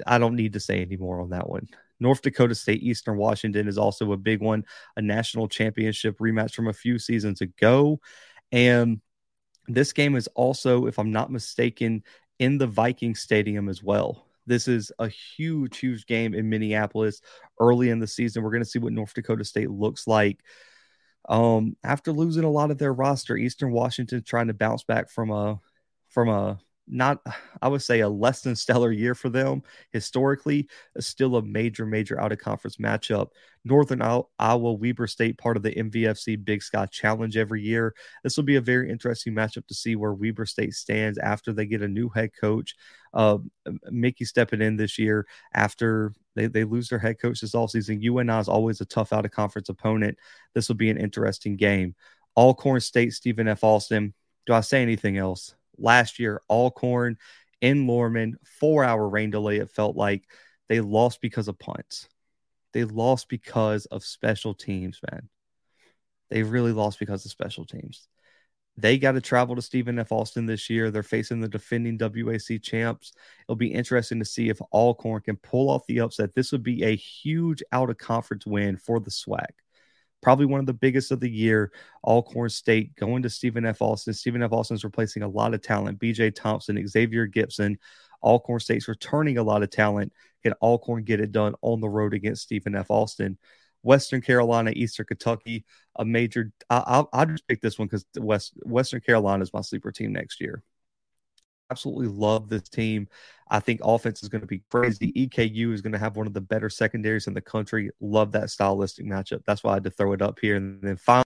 I 0.07 0.19
don't 0.19 0.37
need 0.37 0.55
to 0.55 0.61
say 0.61 0.81
any 0.81 0.97
more 0.97 1.21
on 1.21 1.31
that 1.31 1.49
one. 1.49 1.69
North 2.01 2.23
Dakota 2.23 2.55
State, 2.55 2.83
Eastern 2.83 3.17
Washington 3.17 3.69
is 3.69 3.79
also 3.79 4.13
a 4.13 4.17
big 4.17 4.41
one, 4.41 4.65
a 4.97 5.03
national 5.03 5.49
championship 5.49 6.19
rematch 6.19 6.55
from 6.55 6.69
a 6.69 6.73
few 6.73 6.99
seasons 6.99 7.41
ago. 7.41 8.01
And 8.51 9.01
this 9.69 9.93
game 9.93 10.17
is 10.17 10.27
also, 10.29 10.87
if 10.87 10.99
I'm 10.99 11.13
not 11.13 11.31
mistaken, 11.31 12.03
in 12.39 12.59
the 12.59 12.67
Viking 12.67 13.15
Stadium 13.15 13.69
as 13.69 13.83
well. 13.83 14.27
This 14.47 14.69
is 14.69 14.93
a 14.99 15.09
huge, 15.09 15.79
huge 15.79 16.07
game 16.07 16.35
in 16.35 16.49
Minneapolis 16.49 17.21
early 17.61 17.91
in 17.91 17.99
the 17.99 18.07
season. 18.07 18.43
We're 18.43 18.51
going 18.51 18.63
to 18.63 18.69
see 18.69 18.79
what 18.79 18.93
North 18.93 19.15
Dakota 19.15 19.45
State 19.45 19.71
looks 19.71 20.07
like. 20.07 20.41
Um, 21.29 21.77
after 21.83 22.13
losing 22.13 22.45
a 22.45 22.51
lot 22.51 22.71
of 22.71 22.79
their 22.79 22.93
roster, 22.93 23.37
Eastern 23.37 23.73
Washington 23.73 24.23
trying 24.23 24.49
to 24.49 24.55
bounce 24.55 24.85
back 24.85 25.11
from 25.11 25.31
a 25.31 25.61
from 26.11 26.29
a 26.29 26.59
not 26.87 27.21
I 27.63 27.69
would 27.69 27.83
say 27.83 28.01
a 28.01 28.09
less 28.09 28.43
than 28.43 28.57
stellar 28.57 28.93
year 28.93 29.15
for 29.15 29.29
them 29.29 29.63
historically, 29.91 30.69
still 30.99 31.37
a 31.37 31.43
major, 31.43 31.87
major 31.87 32.21
out 32.21 32.33
of 32.33 32.39
conference 32.39 32.77
matchup. 32.77 33.29
Northern 33.65 34.03
Iowa 34.03 34.75
Weber 34.75 35.07
State, 35.07 35.39
part 35.39 35.57
of 35.57 35.63
the 35.63 35.75
MVFC 35.75 36.45
Big 36.45 36.63
Sky 36.63 36.85
Challenge 36.87 37.35
every 37.37 37.63
year. 37.63 37.95
This 38.23 38.37
will 38.37 38.45
be 38.45 38.57
a 38.57 38.61
very 38.61 38.91
interesting 38.91 39.33
matchup 39.33 39.67
to 39.69 39.75
see 39.75 39.97
where 39.97 40.13
Weber 40.13 40.45
State 40.45 40.75
stands 40.75 41.19
after 41.19 41.53
they 41.53 41.65
get 41.65 41.81
a 41.81 41.89
new 41.89 42.11
head 42.11 42.31
coach. 42.39 42.75
Uh, 43.15 43.39
Mickey 43.91 44.27
stepping 44.27 44.61
in 44.61 44.77
this 44.77 44.99
year 44.99 45.27
after 45.55 46.13
they, 46.37 46.47
they 46.47 46.65
lose 46.65 46.89
their 46.89 46.99
head 46.99 47.19
coach 47.19 47.41
this 47.41 47.55
all 47.55 47.69
season. 47.69 48.03
UNI 48.03 48.39
is 48.39 48.49
always 48.49 48.83
a 48.83 48.87
tough 48.87 49.13
out 49.15 49.25
of 49.25 49.31
conference 49.31 49.71
opponent. 49.71 50.19
This 50.55 50.69
will 50.69 50.77
be 50.77 50.91
an 50.91 50.99
interesting 50.99 51.57
game. 51.57 51.95
Alcorn 52.37 52.81
State, 52.81 53.15
Stephen 53.15 53.49
F. 53.49 53.65
Austin. 53.65 54.13
Do 54.47 54.53
I 54.53 54.61
say 54.61 54.83
anything 54.83 55.17
else? 55.17 55.55
Last 55.79 56.19
year, 56.19 56.41
Alcorn 56.49 57.17
in 57.61 57.87
Lorman, 57.87 58.37
four 58.61 58.85
hour 58.85 59.09
rain 59.09 59.31
delay. 59.31 59.57
It 59.59 59.71
felt 59.71 59.97
like 59.97 60.25
they 60.69 60.81
lost 60.81 61.21
because 61.21 61.49
of 61.49 61.59
punts. 61.59 62.09
They 62.73 62.85
lost 62.85 63.29
because 63.29 63.87
of 63.87 64.05
special 64.05 64.55
teams, 64.55 65.01
man. 65.11 65.29
They 66.31 66.43
really 66.43 66.73
lost 66.73 66.99
because 66.99 67.25
of 67.25 67.31
special 67.31 67.65
teams. 67.65 68.09
They 68.77 68.99
got 68.99 69.13
to 69.13 69.21
travel 69.21 69.55
to 69.55 69.63
Stephen 69.63 70.01
F. 70.01 70.11
Austin 70.11 70.47
this 70.47 70.69
year. 70.69 70.91
They're 70.91 71.05
facing 71.05 71.41
the 71.41 71.49
defending 71.49 71.97
WAC 71.97 72.61
champs. 72.61 73.13
It'll 73.47 73.55
be 73.55 73.73
interesting 73.73 74.19
to 74.19 74.25
see 74.25 74.49
if 74.49 74.61
Alcorn 74.73 75.23
can 75.23 75.37
pull 75.37 75.71
off 75.71 75.87
the 75.87 76.01
upset. 76.01 76.35
This 76.35 76.51
would 76.51 76.65
be 76.65 76.83
a 76.83 76.97
huge 76.97 77.63
out 77.71 77.91
of 77.91 77.99
conference 77.99 78.45
win 78.47 78.77
for 78.77 78.99
the 78.99 79.11
SWAC 79.11 79.47
probably 80.25 80.47
one 80.47 80.59
of 80.59 80.67
the 80.67 80.73
biggest 80.73 81.13
of 81.13 81.21
the 81.21 81.31
year. 81.31 81.71
Alcorn 82.03 82.49
State 82.49 82.97
going 82.97 83.23
to 83.23 83.31
Stephen 83.31 83.67
F. 83.67 83.83
Austin. 83.83 84.15
Stephen 84.15 84.43
F. 84.43 84.53
Austin 84.53 84.75
is 84.75 84.83
replacing 84.83 85.23
a 85.23 85.29
lot 85.29 85.53
of 85.53 85.61
talent. 85.61 86.01
BJ 86.01 86.35
Thompson, 86.35 86.85
Xavier 86.89 87.27
Gibson. 87.27 87.79
Alcorn 88.23 88.59
State's 88.59 88.89
returning 88.89 89.37
a 89.37 89.43
lot 89.43 89.63
of 89.63 89.69
talent. 89.69 90.15
Can 90.43 90.55
Alcorn 90.55 91.05
get 91.05 91.21
it 91.21 91.31
done 91.31 91.55
on 91.61 91.81
the 91.81 91.91
road 91.91 92.15
against 92.15 92.43
Stephen 92.43 92.75
F. 92.75 92.91
Austin? 92.91 93.37
Western 93.83 94.23
Carolina, 94.23 94.73
Eastern 94.75 95.05
Kentucky, 95.05 95.67
a 95.97 96.07
major. 96.07 96.51
I, 96.71 96.97
will 96.97 97.11
I'll 97.13 97.27
just 97.27 97.47
pick 97.47 97.61
this 97.61 97.79
one 97.79 97.87
because 97.87 98.07
West 98.17 98.55
Western 98.63 99.03
Carolina 99.03 99.43
is 99.43 99.53
my 99.53 99.61
sleeper 99.61 99.93
team 99.93 100.15
next 100.15 100.41
year 100.41 100.63
absolutely 101.71 102.09
love 102.09 102.49
this 102.49 102.69
team. 102.69 103.09
I 103.49 103.61
think 103.61 103.81
offense 103.83 104.23
is 104.23 104.29
going 104.29 104.41
to 104.41 104.47
be 104.47 104.63
crazy. 104.71 105.13
EKU 105.13 105.73
is 105.73 105.83
going 105.83 105.93
to 105.93 105.99
have 105.99 106.17
one 106.17 106.27
of 106.27 106.35
the 106.35 106.41
better 106.41 106.71
secondaries 106.71 107.27
in 107.27 107.35
the 107.35 107.41
country. 107.41 107.91
Love 108.01 108.33
that 108.33 108.51
stylistic 108.51 109.07
matchup. 109.07 109.43
That's 109.47 109.63
why 109.63 109.73
I 109.73 109.75
had 109.75 109.85
to 109.85 109.91
throw 109.91 110.13
it 110.13 110.23
up 110.23 110.39
here. 110.41 110.57
And 110.57 110.81
then 110.83 110.97
finally, 110.97 111.25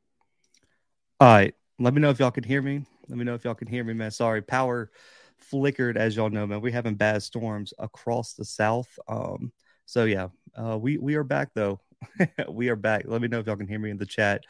all 1.21 1.29
right, 1.29 1.55
let 1.79 1.95
me 1.95 2.01
know 2.01 2.11
if 2.11 2.19
y'all 2.19 2.31
can 2.31 2.45
hear 2.45 2.63
me. 2.63 2.85
Let 3.09 3.19
me 3.19 3.25
know 3.25 3.35
if 3.35 3.45
y'all 3.45 3.55
can 3.55 3.69
hear 3.69 3.85
me, 3.85 3.95
man. 3.95 4.11
Sorry, 4.11 4.43
power 4.43 4.91
flickered, 5.39 5.97
as 5.97 6.17
y'all 6.17 6.31
know, 6.31 6.47
man. 6.47 6.61
We're 6.61 6.73
having 6.73 6.95
bad 6.95 7.23
storms 7.23 7.73
across 7.79 8.35
the 8.35 8.45
south. 8.45 8.99
Um, 9.09 9.53
so 9.87 10.05
yeah, 10.05 10.29
uh, 10.57 10.77
we 10.79 10.99
we 10.99 11.15
are 11.15 11.25
back 11.25 11.51
though. 11.55 11.81
we 12.49 12.69
are 12.69 12.77
back. 12.77 13.05
Let 13.07 13.23
me 13.23 13.29
know 13.29 13.39
if 13.39 13.47
y'all 13.47 13.57
can 13.57 13.69
hear 13.69 13.79
me 13.79 13.91
in 13.91 13.99
the 13.99 14.07
chat 14.07 14.45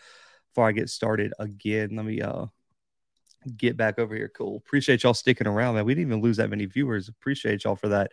before 0.50 0.68
I 0.68 0.72
get 0.72 0.90
started 0.90 1.32
again. 1.38 1.90
Let 1.94 2.04
me 2.04 2.20
uh 2.20 2.46
get 3.56 3.76
back 3.76 3.98
over 3.98 4.14
here. 4.14 4.30
Cool. 4.34 4.56
Appreciate 4.56 5.02
y'all 5.02 5.14
sticking 5.14 5.46
around, 5.46 5.74
man. 5.74 5.84
We 5.84 5.94
didn't 5.94 6.08
even 6.10 6.22
lose 6.22 6.38
that 6.38 6.50
many 6.50 6.66
viewers. 6.66 7.08
Appreciate 7.08 7.64
y'all 7.64 7.76
for 7.76 7.88
that. 7.88 8.12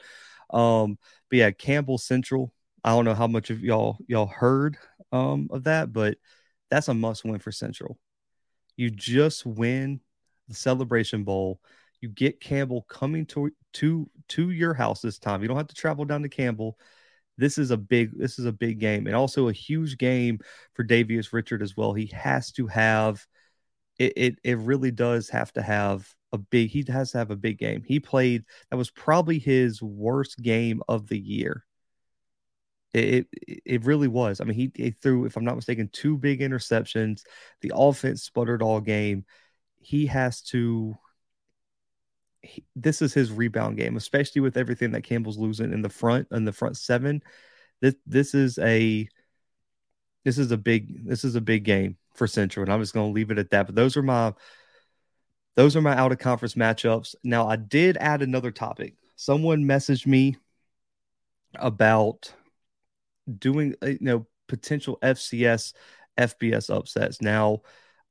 Um, 0.51 0.97
but 1.30 1.38
yeah, 1.38 1.51
Campbell 1.51 1.97
Central. 1.97 2.53
I 2.84 2.89
don't 2.89 3.05
know 3.05 3.15
how 3.15 3.28
much 3.28 3.49
of 3.49 3.61
y'all 3.63 3.97
y'all 4.07 4.28
heard 4.28 4.78
um 5.11 5.47
of 5.51 5.63
that, 5.63 5.91
but 5.91 6.17
that's 6.69 6.88
a 6.88 6.93
must 6.93 7.26
win 7.26 7.39
for 7.39 7.51
Central. 7.51 7.97
You 8.78 8.91
just 8.91 9.45
win 9.45 10.01
the 10.47 10.55
Celebration 10.55 11.23
Bowl. 11.23 11.59
You 12.01 12.09
get 12.09 12.39
Campbell 12.41 12.84
coming 12.84 13.26
to 13.28 13.51
to 13.73 14.09
to 14.30 14.51
your 14.51 14.73
house 14.73 15.01
this 15.01 15.17
time. 15.19 15.41
You 15.41 15.47
don't 15.47 15.57
have 15.57 15.67
to 15.67 15.76
travel 15.76 16.05
down 16.05 16.21
to 16.23 16.30
Campbell. 16.30 16.78
this 17.38 17.57
is 17.57 17.71
a 17.71 17.78
big 17.78 18.17
this 18.17 18.39
is 18.39 18.45
a 18.45 18.51
big 18.51 18.80
game 18.80 19.07
and 19.07 19.15
also 19.15 19.49
a 19.49 19.53
huge 19.53 19.97
game 19.97 20.39
for 20.73 20.84
Davius 20.84 21.34
Richard 21.34 21.61
as 21.61 21.76
well. 21.76 21.93
He 21.93 22.07
has 22.07 22.51
to 22.53 22.67
have 22.67 23.26
it, 23.97 24.13
it 24.15 24.35
it 24.43 24.57
really 24.59 24.91
does 24.91 25.29
have 25.29 25.51
to 25.53 25.61
have 25.61 26.13
a 26.33 26.37
big 26.37 26.69
he 26.69 26.83
has 26.87 27.11
to 27.11 27.17
have 27.17 27.31
a 27.31 27.35
big 27.35 27.57
game. 27.57 27.83
He 27.85 27.99
played 27.99 28.43
that 28.69 28.77
was 28.77 28.91
probably 28.91 29.39
his 29.39 29.81
worst 29.81 30.37
game 30.39 30.81
of 30.87 31.07
the 31.07 31.19
year. 31.19 31.65
It, 32.93 33.27
it, 33.33 33.61
it 33.65 33.85
really 33.85 34.07
was. 34.07 34.39
I 34.39 34.45
mean, 34.45 34.55
he, 34.55 34.71
he 34.73 34.91
threw, 34.91 35.25
if 35.25 35.35
I'm 35.35 35.43
not 35.43 35.57
mistaken, 35.57 35.89
two 35.91 36.17
big 36.17 36.39
interceptions. 36.39 37.23
The 37.59 37.73
offense 37.75 38.23
sputtered 38.23 38.61
all 38.61 38.79
game. 38.79 39.25
He 39.81 40.05
has 40.05 40.41
to 40.43 40.97
he, 42.41 42.63
this 42.75 43.01
is 43.01 43.13
his 43.13 43.31
rebound 43.31 43.77
game, 43.77 43.97
especially 43.97 44.41
with 44.41 44.57
everything 44.57 44.91
that 44.91 45.03
Campbell's 45.03 45.37
losing 45.37 45.73
in 45.73 45.81
the 45.81 45.89
front 45.89 46.27
in 46.31 46.45
the 46.45 46.53
front 46.53 46.77
seven. 46.77 47.21
This 47.81 47.95
this 48.05 48.33
is 48.33 48.57
a 48.59 49.07
this 50.23 50.37
is 50.37 50.51
a 50.51 50.57
big 50.57 51.07
this 51.07 51.23
is 51.23 51.35
a 51.35 51.41
big 51.41 51.63
game 51.63 51.97
for 52.16 52.28
Central, 52.28 52.63
and 52.63 52.74
I'm 52.74 52.82
just 52.82 52.93
going 52.93 53.09
to 53.09 53.13
leave 53.13 53.32
it 53.32 53.38
at 53.38 53.51
that. 53.51 53.68
But 53.68 53.76
those 53.76 53.97
are 53.97 54.03
my 54.03 54.34
those 55.55 55.76
are 55.76 55.82
my 55.82 55.95
out 55.95 56.11
of 56.11 56.20
conference 56.20 56.55
matchups. 56.55 57.16
Now 57.24 57.47
I 57.47 57.55
did 57.55 57.97
add 57.97 58.22
another 58.22 58.51
topic. 58.51 58.95
Someone 59.16 59.63
messaged 59.63 60.05
me 60.05 60.38
about 61.55 62.34
doing 63.39 63.76
uh, 63.82 63.88
you 63.88 63.97
know 64.01 64.28
potential 64.47 64.97
FCS 65.01 65.74
FBS 66.18 66.76
upsets. 66.76 67.22
Now 67.22 67.61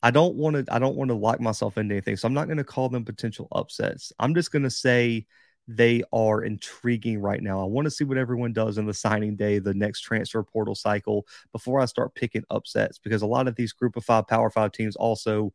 I 0.02 0.10
don't 0.10 0.34
want 0.36 0.66
to 0.66 0.74
I 0.74 0.78
don't 0.78 0.96
want 0.96 1.08
to 1.08 1.14
lock 1.14 1.40
myself 1.40 1.78
into 1.78 1.94
anything. 1.94 2.16
So 2.16 2.26
I'm 2.26 2.34
not 2.34 2.46
going 2.46 2.58
to 2.58 2.64
call 2.64 2.88
them 2.88 3.04
potential 3.04 3.48
upsets. 3.52 4.12
I'm 4.18 4.34
just 4.34 4.52
going 4.52 4.64
to 4.64 4.70
say 4.70 5.26
they 5.66 6.02
are 6.12 6.42
intriguing 6.44 7.20
right 7.20 7.42
now. 7.42 7.60
I 7.60 7.64
want 7.64 7.86
to 7.86 7.90
see 7.90 8.04
what 8.04 8.18
everyone 8.18 8.52
does 8.52 8.76
in 8.76 8.86
the 8.86 8.92
signing 8.92 9.34
day, 9.34 9.58
the 9.58 9.72
next 9.74 10.00
transfer 10.00 10.42
portal 10.42 10.74
cycle 10.74 11.26
before 11.52 11.80
I 11.80 11.86
start 11.86 12.14
picking 12.14 12.44
upsets 12.50 12.98
because 12.98 13.22
a 13.22 13.26
lot 13.26 13.48
of 13.48 13.56
these 13.56 13.72
group 13.72 13.96
of 13.96 14.04
5 14.04 14.26
power 14.26 14.50
5 14.50 14.72
teams 14.72 14.96
also 14.96 15.52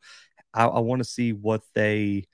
I, 0.53 0.65
I 0.65 0.79
want 0.79 0.99
to 0.99 1.09
see 1.09 1.33
what 1.33 1.61
they 1.73 2.25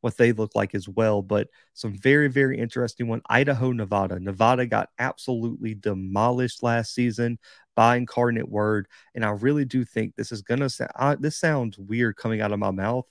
what 0.00 0.16
they 0.16 0.32
look 0.32 0.54
like 0.54 0.74
as 0.74 0.88
well. 0.88 1.22
But 1.22 1.48
some 1.74 1.94
very, 1.94 2.28
very 2.28 2.58
interesting 2.58 3.08
one. 3.08 3.22
Idaho, 3.30 3.72
Nevada. 3.72 4.18
Nevada 4.18 4.66
got 4.66 4.90
absolutely 4.98 5.74
demolished 5.74 6.62
last 6.62 6.92
season 6.92 7.38
by 7.76 7.96
Incarnate 7.96 8.48
Word, 8.48 8.88
and 9.14 9.24
I 9.24 9.30
really 9.30 9.64
do 9.64 9.84
think 9.84 10.14
this 10.16 10.32
is 10.32 10.42
gonna. 10.42 10.68
Uh, 10.96 11.16
this 11.18 11.38
sounds 11.38 11.78
weird 11.78 12.16
coming 12.16 12.40
out 12.40 12.52
of 12.52 12.58
my 12.58 12.70
mouth. 12.72 13.06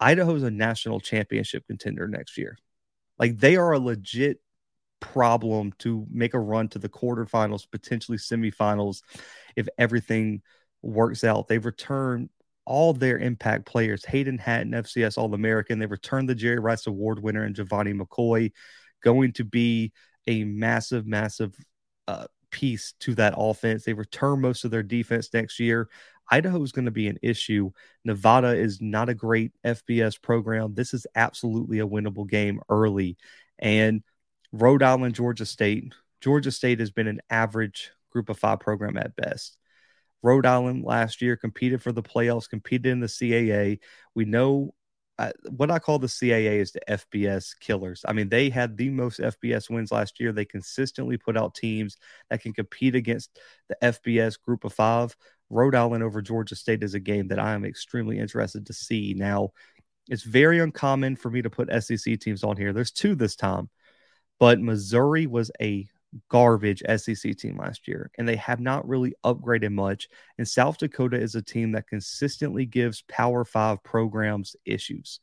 Idaho's 0.00 0.42
a 0.42 0.50
national 0.50 1.00
championship 1.00 1.66
contender 1.66 2.08
next 2.08 2.36
year. 2.38 2.58
Like 3.18 3.38
they 3.38 3.56
are 3.56 3.72
a 3.72 3.78
legit 3.78 4.40
problem 5.00 5.72
to 5.78 6.06
make 6.10 6.34
a 6.34 6.38
run 6.38 6.68
to 6.68 6.78
the 6.78 6.88
quarterfinals, 6.88 7.70
potentially 7.70 8.18
semifinals, 8.18 9.02
if 9.56 9.68
everything 9.78 10.42
works 10.82 11.24
out. 11.24 11.48
They've 11.48 11.64
returned 11.64 12.30
all 12.64 12.92
their 12.92 13.18
impact 13.18 13.66
players. 13.66 14.04
Hayden 14.04 14.38
Hatten, 14.38 14.72
FCS 14.72 15.18
All 15.18 15.32
American. 15.34 15.78
They've 15.78 15.90
returned 15.90 16.28
the 16.28 16.34
Jerry 16.34 16.58
Rice 16.58 16.86
Award 16.86 17.22
winner 17.22 17.44
and 17.44 17.54
Gevani 17.54 17.98
McCoy, 18.00 18.52
going 19.02 19.32
to 19.32 19.44
be 19.44 19.92
a 20.26 20.44
massive, 20.44 21.06
massive 21.06 21.54
uh, 22.08 22.26
piece 22.50 22.94
to 23.00 23.14
that 23.16 23.34
offense. 23.36 23.84
They 23.84 23.92
return 23.92 24.40
most 24.40 24.64
of 24.64 24.70
their 24.70 24.82
defense 24.82 25.28
next 25.34 25.60
year. 25.60 25.88
Idaho 26.30 26.62
is 26.62 26.72
going 26.72 26.86
to 26.86 26.90
be 26.90 27.08
an 27.08 27.18
issue. 27.22 27.70
Nevada 28.04 28.56
is 28.56 28.80
not 28.80 29.08
a 29.08 29.14
great 29.14 29.52
FBS 29.64 30.20
program. 30.20 30.74
This 30.74 30.94
is 30.94 31.06
absolutely 31.14 31.80
a 31.80 31.86
winnable 31.86 32.28
game 32.28 32.60
early. 32.68 33.16
And 33.58 34.02
Rhode 34.52 34.82
Island, 34.82 35.14
Georgia 35.14 35.46
State. 35.46 35.92
Georgia 36.20 36.50
State 36.50 36.80
has 36.80 36.90
been 36.90 37.08
an 37.08 37.20
average 37.28 37.90
group 38.10 38.28
of 38.28 38.38
five 38.38 38.60
program 38.60 38.96
at 38.96 39.16
best. 39.16 39.56
Rhode 40.22 40.46
Island 40.46 40.84
last 40.84 41.20
year 41.20 41.36
competed 41.36 41.82
for 41.82 41.92
the 41.92 42.02
playoffs, 42.02 42.48
competed 42.48 42.86
in 42.86 43.00
the 43.00 43.08
CAA. 43.08 43.80
We 44.14 44.24
know 44.24 44.72
uh, 45.18 45.30
what 45.50 45.70
I 45.70 45.78
call 45.78 45.98
the 45.98 46.08
CAA 46.08 46.60
is 46.60 46.72
the 46.72 46.80
FBS 46.88 47.58
killers. 47.60 48.04
I 48.06 48.12
mean, 48.12 48.28
they 48.28 48.50
had 48.50 48.76
the 48.76 48.88
most 48.90 49.20
FBS 49.20 49.70
wins 49.70 49.92
last 49.92 50.18
year. 50.18 50.32
They 50.32 50.44
consistently 50.44 51.18
put 51.18 51.36
out 51.36 51.54
teams 51.54 51.96
that 52.30 52.40
can 52.40 52.52
compete 52.52 52.94
against 52.94 53.38
the 53.68 53.76
FBS 53.82 54.40
group 54.40 54.64
of 54.64 54.72
five. 54.72 55.14
Rhode 55.50 55.74
Island 55.74 56.02
over 56.02 56.22
Georgia 56.22 56.56
State 56.56 56.82
is 56.82 56.94
a 56.94 57.00
game 57.00 57.28
that 57.28 57.38
I 57.38 57.52
am 57.52 57.64
extremely 57.64 58.18
interested 58.18 58.66
to 58.66 58.72
see. 58.72 59.14
Now, 59.16 59.50
it's 60.08 60.22
very 60.22 60.58
uncommon 60.58 61.16
for 61.16 61.30
me 61.30 61.42
to 61.42 61.50
put 61.50 61.70
SEC 61.82 62.18
teams 62.20 62.44
on 62.44 62.56
here. 62.56 62.72
There's 62.72 62.90
two 62.90 63.14
this 63.14 63.36
time, 63.36 63.70
but 64.38 64.60
Missouri 64.60 65.26
was 65.26 65.50
a 65.60 65.86
garbage 66.28 66.82
SEC 66.96 67.36
team 67.36 67.56
last 67.58 67.88
year, 67.88 68.10
and 68.18 68.28
they 68.28 68.36
have 68.36 68.60
not 68.60 68.86
really 68.86 69.14
upgraded 69.24 69.72
much. 69.72 70.08
And 70.38 70.46
South 70.46 70.78
Dakota 70.78 71.16
is 71.16 71.34
a 71.34 71.42
team 71.42 71.72
that 71.72 71.88
consistently 71.88 72.66
gives 72.66 73.02
Power 73.08 73.44
Five 73.44 73.82
programs 73.82 74.56
issues. 74.64 75.20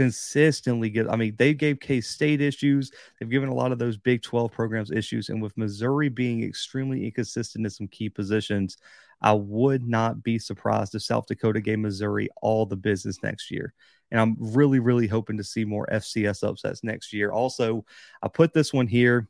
Consistently 0.00 0.88
get. 0.88 1.10
I 1.10 1.16
mean, 1.16 1.34
they 1.36 1.52
gave 1.52 1.78
K 1.78 2.00
State 2.00 2.40
issues. 2.40 2.90
They've 3.18 3.28
given 3.28 3.50
a 3.50 3.54
lot 3.54 3.70
of 3.70 3.78
those 3.78 3.98
Big 3.98 4.22
12 4.22 4.50
programs 4.50 4.90
issues. 4.90 5.28
And 5.28 5.42
with 5.42 5.58
Missouri 5.58 6.08
being 6.08 6.42
extremely 6.42 7.04
inconsistent 7.04 7.66
in 7.66 7.70
some 7.70 7.86
key 7.86 8.08
positions, 8.08 8.78
I 9.20 9.34
would 9.34 9.86
not 9.86 10.22
be 10.22 10.38
surprised 10.38 10.94
if 10.94 11.02
South 11.02 11.26
Dakota 11.26 11.60
gave 11.60 11.80
Missouri 11.80 12.30
all 12.40 12.64
the 12.64 12.76
business 12.76 13.18
next 13.22 13.50
year. 13.50 13.74
And 14.10 14.18
I'm 14.18 14.36
really, 14.38 14.78
really 14.78 15.06
hoping 15.06 15.36
to 15.36 15.44
see 15.44 15.66
more 15.66 15.86
FCS 15.92 16.48
upsets 16.48 16.82
next 16.82 17.12
year. 17.12 17.30
Also, 17.30 17.84
I 18.22 18.28
put 18.28 18.54
this 18.54 18.72
one 18.72 18.86
here 18.86 19.28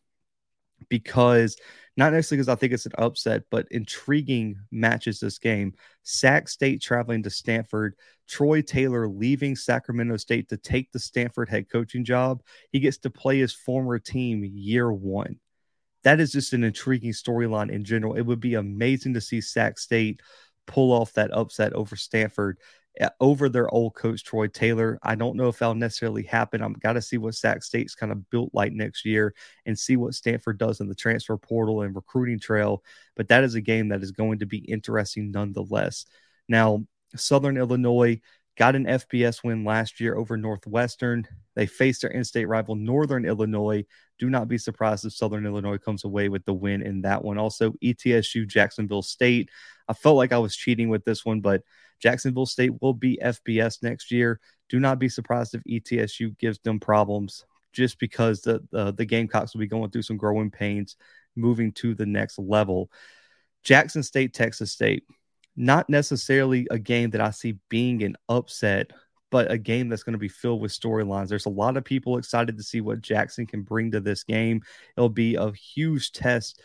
because 0.88 1.56
not 1.96 2.12
necessarily 2.12 2.40
because 2.40 2.48
I 2.48 2.54
think 2.54 2.72
it's 2.72 2.86
an 2.86 2.92
upset, 2.98 3.42
but 3.50 3.66
intriguing 3.70 4.58
matches 4.70 5.20
this 5.20 5.38
game. 5.38 5.74
Sac 6.02 6.48
State 6.48 6.80
traveling 6.80 7.22
to 7.24 7.30
Stanford, 7.30 7.94
Troy 8.28 8.62
Taylor 8.62 9.08
leaving 9.08 9.56
Sacramento 9.56 10.16
State 10.16 10.48
to 10.48 10.56
take 10.56 10.92
the 10.92 10.98
Stanford 10.98 11.48
head 11.48 11.68
coaching 11.70 12.04
job. 12.04 12.42
He 12.70 12.80
gets 12.80 12.98
to 12.98 13.10
play 13.10 13.38
his 13.38 13.52
former 13.52 13.98
team 13.98 14.44
year 14.44 14.90
one. 14.90 15.40
That 16.04 16.20
is 16.20 16.32
just 16.32 16.52
an 16.54 16.64
intriguing 16.64 17.12
storyline 17.12 17.70
in 17.70 17.84
general. 17.84 18.14
It 18.14 18.22
would 18.22 18.40
be 18.40 18.54
amazing 18.54 19.14
to 19.14 19.20
see 19.20 19.40
Sac 19.40 19.78
State 19.78 20.20
pull 20.66 20.92
off 20.92 21.12
that 21.14 21.32
upset 21.32 21.72
over 21.72 21.96
Stanford 21.96 22.58
over 23.20 23.48
their 23.48 23.72
old 23.72 23.94
coach 23.94 24.24
Troy 24.24 24.46
Taylor. 24.48 24.98
I 25.02 25.14
don't 25.14 25.36
know 25.36 25.48
if 25.48 25.58
that'll 25.58 25.74
necessarily 25.74 26.24
happen. 26.24 26.62
I'm 26.62 26.74
got 26.74 26.94
to 26.94 27.02
see 27.02 27.18
what 27.18 27.34
Sac 27.34 27.62
State's 27.62 27.94
kind 27.94 28.12
of 28.12 28.28
built 28.30 28.50
like 28.52 28.72
next 28.72 29.04
year 29.04 29.34
and 29.64 29.78
see 29.78 29.96
what 29.96 30.14
Stanford 30.14 30.58
does 30.58 30.80
in 30.80 30.88
the 30.88 30.94
transfer 30.94 31.36
portal 31.36 31.82
and 31.82 31.94
recruiting 31.94 32.38
trail. 32.38 32.82
But 33.16 33.28
that 33.28 33.44
is 33.44 33.54
a 33.54 33.60
game 33.60 33.88
that 33.88 34.02
is 34.02 34.10
going 34.10 34.40
to 34.40 34.46
be 34.46 34.58
interesting 34.58 35.30
nonetheless. 35.30 36.06
Now, 36.48 36.84
Southern 37.16 37.56
Illinois 37.56 38.20
got 38.56 38.76
an 38.76 38.84
FBS 38.84 39.42
win 39.42 39.64
last 39.64 40.00
year 40.00 40.16
over 40.16 40.36
Northwestern. 40.36 41.26
They 41.54 41.66
faced 41.66 42.02
their 42.02 42.10
in-state 42.10 42.46
rival 42.46 42.74
Northern 42.74 43.24
Illinois. 43.24 43.84
Do 44.18 44.28
not 44.28 44.48
be 44.48 44.58
surprised 44.58 45.06
if 45.06 45.14
Southern 45.14 45.46
Illinois 45.46 45.78
comes 45.78 46.04
away 46.04 46.28
with 46.28 46.44
the 46.44 46.52
win 46.52 46.82
in 46.82 47.00
that 47.02 47.24
one. 47.24 47.38
Also, 47.38 47.72
ETSU 47.82 48.46
Jacksonville 48.46 49.02
State. 49.02 49.48
I 49.90 49.92
felt 49.92 50.16
like 50.16 50.32
I 50.32 50.38
was 50.38 50.54
cheating 50.54 50.88
with 50.88 51.04
this 51.04 51.24
one, 51.24 51.40
but 51.40 51.62
Jacksonville 51.98 52.46
State 52.46 52.80
will 52.80 52.94
be 52.94 53.18
FBS 53.20 53.82
next 53.82 54.12
year. 54.12 54.38
Do 54.68 54.78
not 54.78 55.00
be 55.00 55.08
surprised 55.08 55.54
if 55.54 55.64
ETSU 55.64 56.38
gives 56.38 56.60
them 56.60 56.78
problems 56.78 57.44
just 57.72 57.98
because 57.98 58.40
the, 58.40 58.60
the, 58.70 58.92
the 58.92 59.04
Gamecocks 59.04 59.52
will 59.52 59.60
be 59.60 59.66
going 59.66 59.90
through 59.90 60.02
some 60.02 60.16
growing 60.16 60.48
pains 60.48 60.94
moving 61.34 61.72
to 61.72 61.94
the 61.94 62.06
next 62.06 62.38
level. 62.38 62.88
Jackson 63.64 64.04
State, 64.04 64.32
Texas 64.32 64.70
State, 64.70 65.02
not 65.56 65.90
necessarily 65.90 66.68
a 66.70 66.78
game 66.78 67.10
that 67.10 67.20
I 67.20 67.30
see 67.30 67.58
being 67.68 68.04
an 68.04 68.16
upset, 68.28 68.92
but 69.30 69.50
a 69.50 69.58
game 69.58 69.88
that's 69.88 70.04
going 70.04 70.14
to 70.14 70.18
be 70.18 70.28
filled 70.28 70.60
with 70.60 70.72
storylines. 70.72 71.28
There's 71.28 71.46
a 71.46 71.50
lot 71.50 71.76
of 71.76 71.84
people 71.84 72.16
excited 72.16 72.56
to 72.56 72.62
see 72.62 72.80
what 72.80 73.00
Jackson 73.00 73.44
can 73.44 73.62
bring 73.62 73.90
to 73.90 74.00
this 74.00 74.22
game. 74.22 74.62
It'll 74.96 75.08
be 75.08 75.34
a 75.34 75.50
huge 75.52 76.12
test 76.12 76.62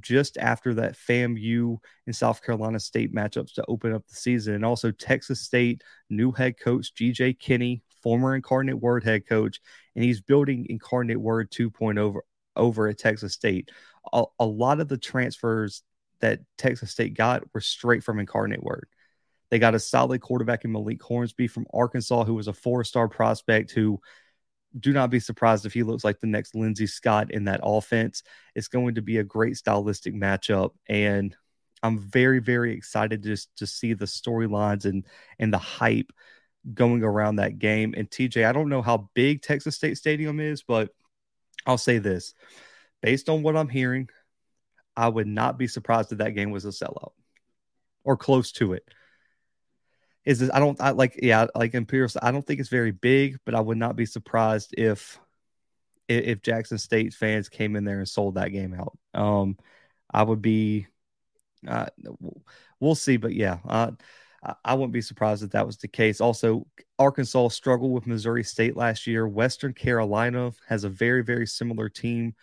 just 0.00 0.38
after 0.38 0.74
that 0.74 0.94
FAMU 0.94 1.78
and 2.06 2.16
South 2.16 2.42
Carolina 2.42 2.80
State 2.80 3.14
matchups 3.14 3.54
to 3.54 3.64
open 3.68 3.92
up 3.92 4.06
the 4.06 4.14
season. 4.14 4.54
And 4.54 4.64
also 4.64 4.90
Texas 4.90 5.40
State, 5.40 5.82
new 6.08 6.32
head 6.32 6.58
coach 6.58 6.94
GJ 6.94 7.38
Kinney, 7.38 7.82
former 8.02 8.34
Incarnate 8.34 8.80
Word 8.80 9.04
head 9.04 9.26
coach, 9.26 9.60
and 9.94 10.04
he's 10.04 10.20
building 10.20 10.66
Incarnate 10.68 11.20
Word 11.20 11.50
2.0 11.50 11.98
over, 11.98 12.24
over 12.56 12.88
at 12.88 12.98
Texas 12.98 13.34
State. 13.34 13.70
A, 14.12 14.24
a 14.38 14.46
lot 14.46 14.80
of 14.80 14.88
the 14.88 14.98
transfers 14.98 15.82
that 16.20 16.40
Texas 16.58 16.90
State 16.90 17.14
got 17.14 17.42
were 17.54 17.60
straight 17.60 18.04
from 18.04 18.18
Incarnate 18.18 18.62
Word. 18.62 18.88
They 19.50 19.58
got 19.58 19.74
a 19.74 19.80
solid 19.80 20.20
quarterback 20.20 20.64
in 20.64 20.72
Malik 20.72 21.02
Hornsby 21.02 21.48
from 21.48 21.66
Arkansas, 21.74 22.24
who 22.24 22.34
was 22.34 22.48
a 22.48 22.52
four 22.52 22.84
star 22.84 23.08
prospect 23.08 23.72
who 23.72 24.00
do 24.78 24.92
not 24.92 25.10
be 25.10 25.20
surprised 25.20 25.66
if 25.66 25.72
he 25.72 25.82
looks 25.82 26.04
like 26.04 26.20
the 26.20 26.26
next 26.26 26.54
Lindsey 26.54 26.86
Scott 26.86 27.32
in 27.32 27.44
that 27.44 27.60
offense. 27.62 28.22
It's 28.54 28.68
going 28.68 28.94
to 28.94 29.02
be 29.02 29.18
a 29.18 29.24
great 29.24 29.56
stylistic 29.56 30.14
matchup, 30.14 30.70
and 30.88 31.34
I'm 31.82 31.98
very, 31.98 32.38
very 32.40 32.72
excited 32.72 33.22
just 33.22 33.54
to 33.56 33.66
see 33.66 33.94
the 33.94 34.04
storylines 34.04 34.84
and 34.84 35.04
and 35.38 35.52
the 35.52 35.58
hype 35.58 36.12
going 36.74 37.02
around 37.02 37.36
that 37.36 37.58
game. 37.58 37.94
And 37.96 38.10
TJ, 38.10 38.46
I 38.46 38.52
don't 38.52 38.68
know 38.68 38.82
how 38.82 39.10
big 39.14 39.42
Texas 39.42 39.76
State 39.76 39.98
Stadium 39.98 40.40
is, 40.40 40.62
but 40.62 40.90
I'll 41.66 41.78
say 41.78 41.98
this: 41.98 42.34
based 43.00 43.28
on 43.28 43.42
what 43.42 43.56
I'm 43.56 43.68
hearing, 43.68 44.08
I 44.96 45.08
would 45.08 45.26
not 45.26 45.58
be 45.58 45.66
surprised 45.66 46.12
if 46.12 46.18
that 46.18 46.34
game 46.34 46.50
was 46.50 46.64
a 46.64 46.68
sellout 46.68 47.12
or 48.04 48.16
close 48.16 48.52
to 48.52 48.74
it. 48.74 48.84
Is 50.24 50.40
this, 50.40 50.50
I 50.52 50.58
don't 50.58 50.80
I 50.80 50.90
like 50.90 51.18
yeah 51.22 51.46
like 51.54 51.74
Imperial 51.74 52.10
I 52.22 52.30
don't 52.30 52.46
think 52.46 52.60
it's 52.60 52.68
very 52.68 52.90
big, 52.92 53.38
but 53.44 53.54
I 53.54 53.60
would 53.60 53.78
not 53.78 53.96
be 53.96 54.06
surprised 54.06 54.74
if 54.76 55.18
if 56.08 56.42
Jackson 56.42 56.78
State 56.78 57.14
fans 57.14 57.48
came 57.48 57.76
in 57.76 57.84
there 57.84 57.98
and 57.98 58.08
sold 58.08 58.34
that 58.34 58.48
game 58.48 58.74
out. 58.74 58.98
Um, 59.14 59.56
I 60.12 60.22
would 60.22 60.42
be 60.42 60.86
uh, 61.66 61.86
we'll 62.80 62.94
see, 62.94 63.16
but 63.16 63.34
yeah, 63.34 63.58
uh, 63.64 63.92
I 64.64 64.74
wouldn't 64.74 64.92
be 64.92 65.02
surprised 65.02 65.42
if 65.42 65.50
that 65.50 65.66
was 65.66 65.76
the 65.76 65.88
case. 65.88 66.20
Also, 66.20 66.66
Arkansas 66.98 67.48
struggled 67.48 67.92
with 67.92 68.06
Missouri 68.06 68.42
State 68.42 68.76
last 68.76 69.06
year. 69.06 69.28
Western 69.28 69.74
Carolina 69.74 70.52
has 70.68 70.84
a 70.84 70.88
very, 70.88 71.22
very 71.22 71.46
similar 71.46 71.88
team. 71.88 72.34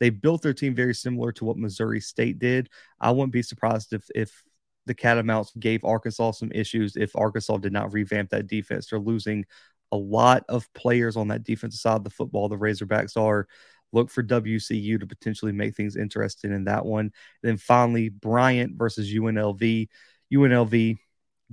They 0.00 0.10
built 0.10 0.42
their 0.42 0.54
team 0.54 0.74
very 0.74 0.94
similar 0.94 1.30
to 1.32 1.44
what 1.44 1.58
Missouri 1.58 2.00
State 2.00 2.38
did. 2.38 2.70
I 3.00 3.10
wouldn't 3.10 3.32
be 3.32 3.42
surprised 3.42 3.92
if 3.92 4.08
if 4.14 4.42
the 4.86 4.94
Catamounts 4.94 5.58
gave 5.58 5.84
Arkansas 5.84 6.32
some 6.32 6.52
issues 6.52 6.96
if 6.96 7.14
Arkansas 7.14 7.58
did 7.58 7.72
not 7.72 7.92
revamp 7.92 8.30
that 8.30 8.46
defense. 8.46 8.86
They're 8.86 8.98
losing 8.98 9.44
a 9.92 9.96
lot 9.96 10.44
of 10.48 10.72
players 10.72 11.16
on 11.16 11.28
that 11.28 11.44
defensive 11.44 11.80
side 11.80 11.96
of 11.96 12.04
the 12.04 12.10
football. 12.10 12.48
The 12.48 12.56
Razorbacks 12.56 13.16
are. 13.16 13.46
Look 13.94 14.08
for 14.08 14.22
WCU 14.22 14.98
to 14.98 15.06
potentially 15.06 15.52
make 15.52 15.76
things 15.76 15.96
interesting 15.96 16.50
in 16.50 16.64
that 16.64 16.86
one. 16.86 17.12
Then 17.42 17.58
finally, 17.58 18.08
Bryant 18.08 18.78
versus 18.78 19.12
UNLV. 19.12 19.88
UNLV 20.32 20.96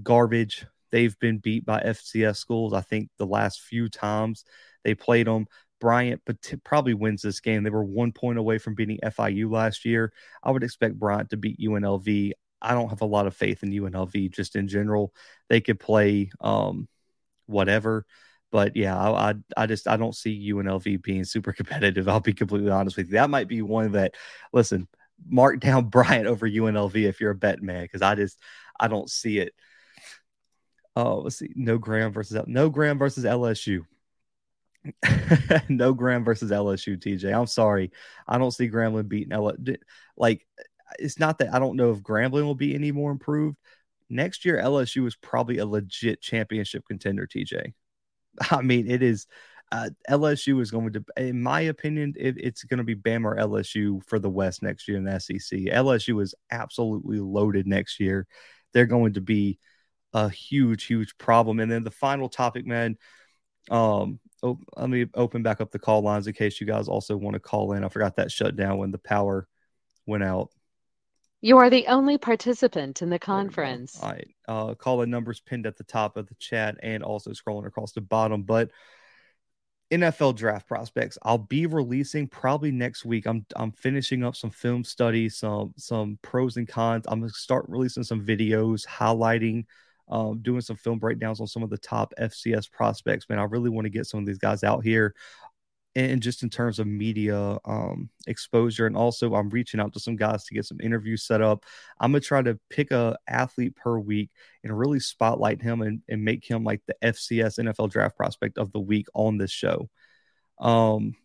garbage. 0.02 0.66
They've 0.92 1.20
been 1.20 1.40
beat 1.40 1.66
by 1.66 1.82
FCS 1.82 2.38
schools. 2.38 2.74
I 2.74 2.80
think 2.80 3.10
the 3.18 3.26
last 3.26 3.60
few 3.62 3.90
times 3.90 4.46
they 4.86 4.96
played 4.96 5.28
them. 5.28 5.48
Bryant 5.82 6.22
probably 6.64 6.94
wins 6.94 7.22
this 7.22 7.42
game. 7.42 7.64
They 7.64 7.70
were 7.70 7.84
one 7.84 8.12
point 8.12 8.40
away 8.40 8.58
from 8.58 8.76
beating 8.76 9.00
FIU 9.04 9.52
last 9.52 9.84
year. 9.84 10.14
I 10.42 10.52
would 10.52 10.64
expect 10.64 10.98
Bryant 10.98 11.30
to 11.32 11.38
beat 11.38 11.60
UNLV. 11.60 12.32
I 12.62 12.74
don't 12.74 12.90
have 12.90 13.02
a 13.02 13.06
lot 13.06 13.28
of 13.28 13.36
faith 13.36 13.64
in 13.64 13.72
UNLV 13.72 14.32
just 14.32 14.56
in 14.56 14.68
general. 14.68 15.14
They 15.50 15.62
could 15.62 15.80
play 15.80 16.32
um, 16.42 16.88
whatever, 17.46 18.06
but 18.52 18.76
yeah, 18.76 18.98
I, 18.98 19.30
I, 19.30 19.34
I 19.58 19.66
just 19.66 19.88
I 19.88 19.98
don't 19.98 20.16
see 20.16 20.52
UNLV 20.52 21.02
being 21.02 21.24
super 21.24 21.54
competitive. 21.54 22.08
I'll 22.10 22.20
be 22.20 22.34
completely 22.34 22.72
honest 22.72 22.98
with 22.98 23.08
you. 23.08 23.14
That 23.14 23.30
might 23.30 23.48
be 23.48 23.62
one 23.62 23.94
that 23.94 24.16
listen 24.54 24.88
mark 25.28 25.60
down 25.60 25.86
Bryant 25.90 26.28
over 26.28 26.48
UNLV 26.48 26.96
if 26.96 27.20
you're 27.20 27.32
a 27.32 27.36
bet 27.36 27.62
man 27.62 27.84
because 27.84 28.02
I 28.02 28.16
just 28.16 28.40
I 28.80 28.88
don't 28.88 29.10
see 29.10 29.40
it. 29.40 29.54
Oh, 30.96 31.20
let's 31.20 31.38
see. 31.38 31.52
No 31.56 31.78
Graham 31.78 32.12
versus 32.12 32.42
no 32.48 32.70
Graham 32.70 32.98
versus 32.98 33.24
LSU. 33.24 33.86
no 35.70 35.94
Graham 35.94 36.24
versus 36.24 36.52
LSU. 36.52 36.98
TJ, 36.98 37.38
I'm 37.38 37.48
sorry, 37.48 37.92
I 38.28 38.38
don't 38.38 38.52
see 38.52 38.70
Grambling 38.70 39.08
beating 39.08 39.32
LSU. 39.32 39.78
Like, 40.18 40.46
it's 40.98 41.20
not 41.20 41.40
that 41.40 41.54
I 41.54 41.60
don't 41.60 41.76
know 41.76 41.92
if 41.92 42.00
Grambling 42.00 42.44
will 42.44 42.56
be 42.56 42.76
any 42.76 42.92
more 42.92 43.12
improved 43.12 43.58
next 44.10 44.46
year. 44.46 44.58
LSU 44.58 45.08
is 45.08 45.16
probably 45.16 45.58
a 45.58 45.66
legit 45.66 46.22
championship 46.22 46.86
contender. 46.88 47.28
TJ, 47.28 47.74
I 48.52 48.62
mean, 48.62 48.90
it 48.90 49.04
is. 49.04 49.28
Uh, 49.72 49.92
LSU 50.10 50.60
is 50.62 50.72
going 50.72 50.92
to, 50.92 51.06
in 51.16 51.44
my 51.44 51.62
opinion, 51.62 52.16
it, 52.18 52.36
it's 52.40 52.64
going 52.64 52.80
to 52.80 52.84
be 52.84 52.96
Bama 52.96 53.26
or 53.26 53.36
LSU 53.36 54.04
for 54.08 54.18
the 54.18 54.30
West 54.30 54.64
next 54.64 54.88
year 54.88 54.98
in 54.98 55.04
the 55.04 55.20
SEC. 55.20 55.60
LSU 55.60 56.24
is 56.24 56.34
absolutely 56.50 57.20
loaded 57.20 57.68
next 57.68 58.00
year. 58.00 58.26
They're 58.74 58.88
going 58.88 59.14
to 59.14 59.22
be 59.22 59.60
a 60.14 60.28
huge, 60.28 60.86
huge 60.86 61.16
problem. 61.20 61.60
And 61.60 61.72
then 61.72 61.84
the 61.84 61.92
final 61.92 62.30
topic, 62.30 62.66
man. 62.66 62.98
Um, 63.70 64.20
oh, 64.42 64.60
let 64.76 64.90
me 64.90 65.06
open 65.14 65.44
back 65.44 65.62
up 65.62 65.72
the 65.72 65.80
call 65.80 66.02
lines 66.02 66.28
in 66.28 66.34
case 66.34 66.60
you 66.60 66.68
guys 66.68 66.88
also 66.88 67.16
want 67.16 67.36
to 67.36 67.40
call 67.40 67.74
in. 67.74 67.84
I 67.84 67.90
forgot 67.90 68.16
that 68.16 68.32
shut 68.32 68.56
down 68.56 68.78
when 68.78 68.92
the 68.92 68.98
power 68.98 69.48
went 70.06 70.24
out. 70.24 70.50
You 71.42 71.58
are 71.58 71.70
the 71.70 71.88
only 71.88 72.18
participant 72.18 73.02
in 73.02 73.10
the 73.10 73.20
conference. 73.20 74.00
All 74.02 74.10
right. 74.10 74.28
Uh, 74.48 74.74
call 74.76 75.02
in 75.02 75.10
numbers 75.10 75.40
pinned 75.40 75.66
at 75.66 75.78
the 75.78 75.84
top 75.84 76.18
of 76.18 76.28
the 76.28 76.36
chat 76.36 76.78
and 76.84 77.04
also 77.04 77.32
scrolling 77.32 77.66
across 77.66 77.94
the 77.94 78.02
bottom. 78.02 78.44
But 78.44 78.72
NFL 79.92 80.36
draft 80.36 80.68
prospects, 80.68 81.18
I'll 81.24 81.38
be 81.38 81.66
releasing 81.66 82.28
probably 82.28 82.72
next 82.72 83.06
week. 83.06 83.26
I'm 83.26 83.46
I'm 83.56 83.72
finishing 83.72 84.24
up 84.24 84.36
some 84.36 84.52
film 84.52 84.84
studies, 84.84 85.38
some 85.38 85.74
some 85.78 86.20
pros 86.22 86.58
and 86.58 86.68
cons. 86.68 87.06
I'm 87.08 87.22
gonna 87.22 87.30
start 87.32 87.66
releasing 87.70 88.04
some 88.04 88.26
videos 88.26 88.86
highlighting 88.86 89.66
um, 90.10 90.40
doing 90.42 90.62
some 90.62 90.76
film 90.76 91.00
breakdowns 91.00 91.40
on 91.40 91.48
some 91.48 91.64
of 91.64 91.70
the 91.70 91.78
top 91.78 92.14
FCS 92.20 92.70
prospects. 92.72 93.30
Man, 93.30 93.40
I 93.40 93.44
really 93.44 93.70
want 93.70 93.86
to 93.86 93.90
get 93.90 94.08
some 94.08 94.20
of 94.20 94.26
these 94.26 94.40
guys 94.40 94.64
out 94.64 94.84
here. 94.84 95.14
And 95.96 96.22
just 96.22 96.44
in 96.44 96.50
terms 96.50 96.80
of 96.80 96.88
media 96.88 97.58
um, 97.66 98.10
exposure, 98.28 98.86
and 98.86 98.96
also 98.96 99.34
I'm 99.34 99.50
reaching 99.50 99.80
out 99.80 99.92
to 99.94 100.00
some 100.00 100.16
guys 100.16 100.46
to 100.46 100.54
get 100.54 100.66
some 100.66 100.80
interviews 100.82 101.26
set 101.26 101.42
up. 101.42 101.66
I'm 102.00 102.12
gonna 102.12 102.22
try 102.22 102.42
to 102.44 102.60
pick 102.70 102.92
a 102.92 103.18
athlete 103.28 103.76
per 103.76 103.98
week 103.98 104.30
and 104.64 104.78
really 104.78 105.00
spotlight 105.00 105.62
him 105.62 105.82
and, 105.82 106.02
and 106.08 106.24
make 106.24 106.46
him 106.46 106.64
like 106.64 106.82
the 106.86 106.96
FCS 107.04 107.60
NFL 107.60 107.90
draft 107.90 108.16
prospect 108.16 108.58
of 108.58 108.72
the 108.72 108.80
week 108.80 109.08
on 109.14 109.38
this 109.38 109.52
show. 109.52 109.90
Um, 110.60 111.16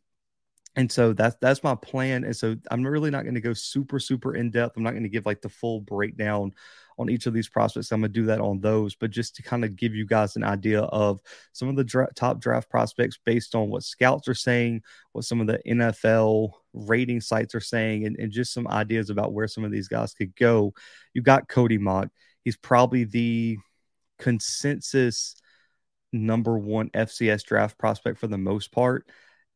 and 0.76 0.90
so 0.90 1.12
that's 1.12 1.36
that's 1.40 1.62
my 1.62 1.74
plan. 1.76 2.24
And 2.24 2.36
so 2.36 2.56
I'm 2.70 2.84
really 2.84 3.10
not 3.10 3.22
going 3.22 3.34
to 3.34 3.40
go 3.40 3.54
super 3.54 4.00
super 4.00 4.34
in 4.34 4.50
depth. 4.50 4.76
I'm 4.76 4.82
not 4.82 4.90
going 4.90 5.04
to 5.04 5.08
give 5.08 5.26
like 5.26 5.40
the 5.40 5.48
full 5.48 5.80
breakdown 5.80 6.52
on 6.98 7.10
each 7.10 7.26
of 7.26 7.34
these 7.34 7.48
prospects. 7.48 7.90
I'm 7.92 8.00
going 8.00 8.12
to 8.12 8.20
do 8.20 8.26
that 8.26 8.40
on 8.40 8.60
those, 8.60 8.94
but 8.94 9.10
just 9.10 9.36
to 9.36 9.42
kind 9.42 9.64
of 9.64 9.76
give 9.76 9.94
you 9.94 10.06
guys 10.06 10.36
an 10.36 10.44
idea 10.44 10.82
of 10.82 11.20
some 11.52 11.68
of 11.68 11.76
the 11.76 11.84
dra- 11.84 12.12
top 12.14 12.40
draft 12.40 12.70
prospects 12.70 13.18
based 13.24 13.54
on 13.54 13.68
what 13.68 13.82
scouts 13.82 14.28
are 14.28 14.34
saying, 14.34 14.82
what 15.12 15.24
some 15.24 15.40
of 15.40 15.46
the 15.46 15.60
NFL 15.66 16.52
rating 16.72 17.20
sites 17.20 17.54
are 17.54 17.60
saying, 17.60 18.06
and, 18.06 18.16
and 18.18 18.30
just 18.30 18.52
some 18.52 18.68
ideas 18.68 19.10
about 19.10 19.32
where 19.32 19.48
some 19.48 19.64
of 19.64 19.72
these 19.72 19.88
guys 19.88 20.14
could 20.14 20.36
go. 20.36 20.72
You 21.14 21.22
got 21.22 21.48
Cody 21.48 21.78
Mauch. 21.78 22.10
He's 22.44 22.56
probably 22.56 23.04
the 23.04 23.58
consensus 24.18 25.34
number 26.12 26.56
one 26.56 26.90
FCS 26.90 27.44
draft 27.44 27.76
prospect 27.76 28.18
for 28.18 28.28
the 28.28 28.38
most 28.38 28.70
part. 28.70 29.06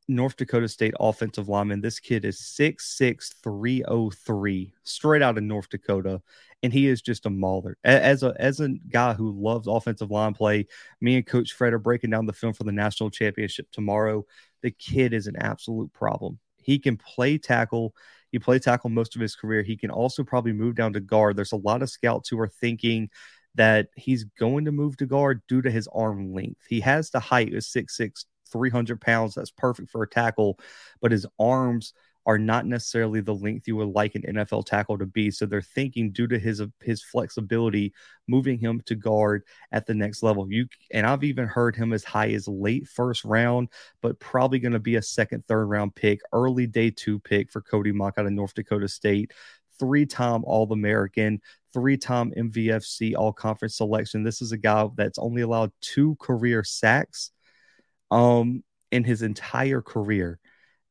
North 0.08 0.36
Dakota 0.36 0.68
State 0.68 0.94
offensive 0.98 1.48
lineman. 1.48 1.80
This 1.80 2.00
kid 2.00 2.24
is 2.24 2.40
6'6", 2.40 4.74
straight 4.82 5.22
out 5.22 5.38
of 5.38 5.44
North 5.44 5.68
Dakota 5.68 6.20
and 6.62 6.72
he 6.72 6.88
is 6.88 7.02
just 7.02 7.26
a 7.26 7.30
mauler. 7.30 7.76
As 7.84 8.22
a 8.22 8.34
as 8.38 8.60
a 8.60 8.68
guy 8.90 9.14
who 9.14 9.30
loves 9.30 9.68
offensive 9.68 10.10
line 10.10 10.34
play, 10.34 10.66
me 11.00 11.16
and 11.16 11.26
Coach 11.26 11.52
Fred 11.52 11.72
are 11.72 11.78
breaking 11.78 12.10
down 12.10 12.26
the 12.26 12.32
film 12.32 12.52
for 12.52 12.64
the 12.64 12.72
national 12.72 13.10
championship 13.10 13.70
tomorrow. 13.70 14.24
The 14.62 14.72
kid 14.72 15.12
is 15.12 15.26
an 15.26 15.36
absolute 15.36 15.92
problem. 15.92 16.38
He 16.56 16.78
can 16.78 16.96
play 16.96 17.38
tackle. 17.38 17.94
He 18.32 18.38
played 18.38 18.62
tackle 18.62 18.90
most 18.90 19.14
of 19.14 19.22
his 19.22 19.36
career. 19.36 19.62
He 19.62 19.76
can 19.76 19.90
also 19.90 20.24
probably 20.24 20.52
move 20.52 20.74
down 20.74 20.92
to 20.94 21.00
guard. 21.00 21.36
There's 21.36 21.52
a 21.52 21.56
lot 21.56 21.82
of 21.82 21.90
scouts 21.90 22.28
who 22.28 22.38
are 22.40 22.48
thinking 22.48 23.08
that 23.54 23.88
he's 23.96 24.24
going 24.24 24.66
to 24.66 24.72
move 24.72 24.96
to 24.98 25.06
guard 25.06 25.42
due 25.48 25.62
to 25.62 25.70
his 25.70 25.88
arm 25.92 26.32
length. 26.32 26.60
He 26.68 26.80
has 26.80 27.10
the 27.10 27.20
height 27.20 27.54
of 27.54 27.62
6'6, 27.62 28.24
300 28.52 29.00
pounds. 29.00 29.34
That's 29.34 29.50
perfect 29.50 29.90
for 29.90 30.02
a 30.02 30.08
tackle, 30.08 30.58
but 31.00 31.12
his 31.12 31.26
arms– 31.38 31.94
are 32.28 32.38
not 32.38 32.66
necessarily 32.66 33.22
the 33.22 33.34
length 33.34 33.66
you 33.66 33.74
would 33.74 33.88
like 33.88 34.14
an 34.14 34.20
NFL 34.20 34.66
tackle 34.66 34.98
to 34.98 35.06
be. 35.06 35.30
So 35.30 35.46
they're 35.46 35.62
thinking 35.62 36.12
due 36.12 36.26
to 36.26 36.38
his 36.38 36.62
his 36.82 37.02
flexibility, 37.02 37.94
moving 38.28 38.58
him 38.58 38.82
to 38.84 38.94
guard 38.94 39.44
at 39.72 39.86
the 39.86 39.94
next 39.94 40.22
level. 40.22 40.46
You 40.52 40.68
and 40.92 41.06
I've 41.06 41.24
even 41.24 41.46
heard 41.46 41.74
him 41.74 41.94
as 41.94 42.04
high 42.04 42.28
as 42.32 42.46
late 42.46 42.86
first 42.86 43.24
round, 43.24 43.70
but 44.02 44.20
probably 44.20 44.58
going 44.58 44.72
to 44.72 44.78
be 44.78 44.96
a 44.96 45.02
second, 45.02 45.46
third 45.48 45.64
round 45.64 45.94
pick, 45.94 46.20
early 46.30 46.66
day 46.66 46.90
two 46.90 47.18
pick 47.18 47.50
for 47.50 47.62
Cody 47.62 47.92
Mauch 47.92 48.18
out 48.18 48.26
of 48.26 48.32
North 48.32 48.52
Dakota 48.52 48.88
State. 48.88 49.32
Three 49.78 50.04
time 50.04 50.44
All 50.44 50.70
American, 50.70 51.40
three 51.72 51.96
time 51.96 52.34
MVFC 52.36 53.14
All 53.16 53.32
Conference 53.32 53.78
selection. 53.78 54.22
This 54.22 54.42
is 54.42 54.52
a 54.52 54.58
guy 54.58 54.86
that's 54.96 55.18
only 55.18 55.40
allowed 55.40 55.72
two 55.80 56.14
career 56.16 56.62
sacks 56.62 57.30
um, 58.10 58.62
in 58.90 59.04
his 59.04 59.22
entire 59.22 59.82
career 59.82 60.38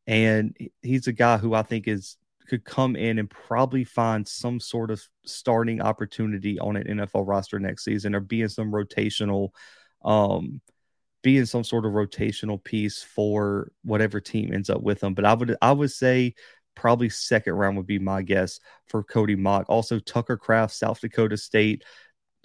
and 0.08 0.56
he's 0.82 1.08
a 1.08 1.14
guy 1.14 1.38
who 1.38 1.54
I 1.54 1.62
think 1.62 1.88
is 1.88 2.18
could 2.48 2.64
come 2.64 2.96
in 2.96 3.20
and 3.20 3.30
probably 3.30 3.84
find 3.84 4.26
some 4.26 4.62
sort 4.62 4.90
of 4.90 5.04
starting 5.26 5.82
opportunity 5.82 6.58
on 6.60 6.78
an 6.78 7.00
NFL 7.00 7.28
roster 7.28 7.60
next 7.60 7.84
season 7.84 8.16
or 8.16 8.22
be 8.22 8.42
in 8.42 8.48
some 8.50 8.72
rotational 8.72 9.50
um 10.06 10.62
be 11.24 11.38
in 11.38 11.46
some 11.46 11.64
sort 11.64 11.86
of 11.86 11.92
rotational 11.92 12.64
piece 12.64 13.04
for 13.04 13.72
whatever 13.84 14.22
team 14.22 14.54
ends 14.54 14.70
up 14.70 14.82
with 14.82 15.04
him. 15.04 15.14
But 15.14 15.26
I 15.26 15.34
would 15.34 15.58
I 15.62 15.74
would 15.74 15.92
say 15.92 16.36
probably 16.74 17.10
second 17.10 17.54
round 17.54 17.76
would 17.76 17.88
be 17.88 18.00
my 18.00 18.22
guess 18.22 18.60
for 18.88 19.04
Cody 19.04 19.36
Mauch. 19.36 19.66
Also 19.68 20.00
Tucker 20.00 20.38
Kraft, 20.38 20.74
South 20.74 21.02
Dakota 21.02 21.36
State. 21.36 21.84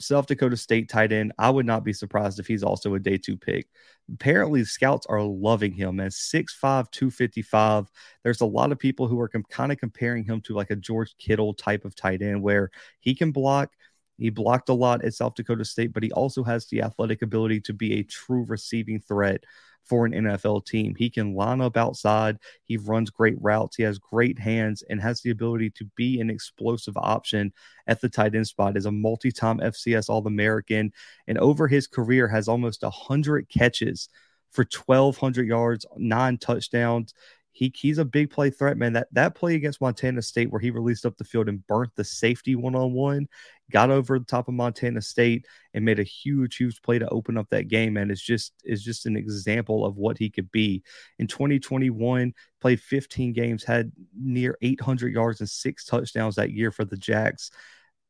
South 0.03 0.27
Dakota 0.27 0.57
State 0.57 0.89
tight 0.89 1.13
end. 1.13 1.33
I 1.39 1.51
would 1.51 1.67
not 1.67 1.85
be 1.85 1.93
surprised 1.93 2.39
if 2.41 2.47
he's 2.47 2.63
also 2.63 2.95
a 2.95 2.99
day 3.01 3.19
two 3.19 3.37
pick. 3.37 3.69
Apparently, 4.13 4.65
scouts 4.65 5.07
are 5.07 5.23
loving 5.23 5.73
him 5.73 6.01
as 6.01 6.17
6'5, 6.17 6.91
255. 6.91 7.91
There's 8.25 8.41
a 8.41 8.47
lot 8.47 8.73
of 8.73 8.79
people 8.79 9.07
who 9.09 9.21
are 9.21 9.29
com- 9.29 9.45
kind 9.49 9.73
of 9.73 9.79
comparing 9.79 10.25
him 10.25 10.41
to 10.43 10.55
like 10.55 10.71
a 10.71 10.77
George 10.77 11.15
Kittle 11.19 11.55
type 11.55 11.85
of 11.85 11.95
tight 11.95 12.23
end 12.23 12.43
where 12.43 12.71
he 13.01 13.15
can 13.15 13.33
block, 13.33 13.71
He 14.19 14.31
blocked 14.31 14.69
a 14.69 14.75
lot 14.75 15.05
at 15.05 15.15
South 15.15 15.35
Dakota 15.35 15.65
State, 15.65 15.93
but 15.93 16.03
he 16.03 16.13
also 16.13 16.45
has 16.45 16.67
the 16.67 16.83
athletic 16.83 17.23
ability 17.23 17.61
to 17.63 17.73
be 17.73 17.95
a 17.95 18.03
true 18.05 18.45
receiving 18.47 19.01
threat 19.01 19.45
for 19.85 20.07
an 20.07 20.13
NFL 20.13 20.67
team. 20.67 20.95
He 20.95 21.11
can 21.11 21.35
line 21.35 21.61
up 21.61 21.77
outside. 21.77 22.39
He 22.65 22.77
runs 22.77 23.11
great 23.11 23.37
routes. 23.41 23.77
He 23.77 23.83
has 23.83 23.99
great 23.99 24.39
hands 24.39 24.83
and 24.89 25.01
has 25.01 25.21
the 25.21 25.31
ability 25.31 25.71
to 25.71 25.85
be 25.97 26.21
an 26.21 26.31
explosive 26.31 26.97
option 26.97 27.53
at 27.87 28.01
the 28.01 28.09
tight 28.09 28.35
end 28.35 28.47
spot. 28.47 28.77
Is 28.77 28.87
a 28.87 28.93
multi-time 28.93 29.59
FCS 29.59 30.09
All-American, 30.09 30.93
and 31.27 31.39
over 31.39 31.69
his 31.69 31.87
career 31.87 32.29
has 32.29 32.49
almost 32.49 32.85
hundred 32.85 33.49
catches 33.49 34.09
for 34.51 34.65
1,200 34.65 35.47
yards, 35.47 35.87
nine 35.97 36.39
touchdowns 36.39 37.15
he 37.53 37.73
he's 37.77 37.99
a 37.99 38.05
big 38.05 38.31
play 38.31 38.51
threat, 38.51 38.79
man. 38.79 38.95
That 38.95 39.09
that 39.13 39.35
play 39.35 39.55
against 39.55 39.81
Montana 39.81 40.23
State 40.23 40.51
where 40.51 40.61
he 40.61 40.71
released 40.71 41.05
up 41.05 41.17
the 41.17 41.25
field 41.25 41.49
and 41.49 41.67
burnt 41.67 41.95
the 41.95 42.05
safety 42.05 42.57
one 42.57 42.75
on 42.75 42.93
one, 42.93 43.29
got 43.71 43.91
over 43.91 44.19
the 44.19 44.25
top 44.25 44.49
of 44.49 44.55
Montana 44.55 45.03
State 45.03 45.47
and 45.75 45.85
made 45.85 45.99
a 45.99 46.05
huge, 46.05 46.57
huge 46.57 46.81
play 46.83 46.99
to 46.99 47.09
open 47.11 47.37
up 47.37 47.49
that 47.51 47.69
game. 47.69 47.99
And 47.99 48.11
it's 48.11 48.23
just 48.23 48.55
is 48.65 48.83
just 48.83 49.05
an 49.07 49.17
example 49.17 49.85
of 49.85 49.97
what 49.97 50.17
he 50.17 50.31
could 50.31 50.51
be. 50.51 50.83
In 51.19 51.27
2021, 51.27 52.33
played 52.61 52.81
15 52.81 53.33
games, 53.35 53.65
had 53.65 53.93
near 54.19 54.57
800 54.63 55.13
yards 55.13 55.41
and 55.41 55.49
six 55.49 55.85
touchdowns 55.85 56.37
that 56.37 56.53
year 56.53 56.71
for 56.71 56.87
the 56.87 56.97
Jacks. 56.97 57.51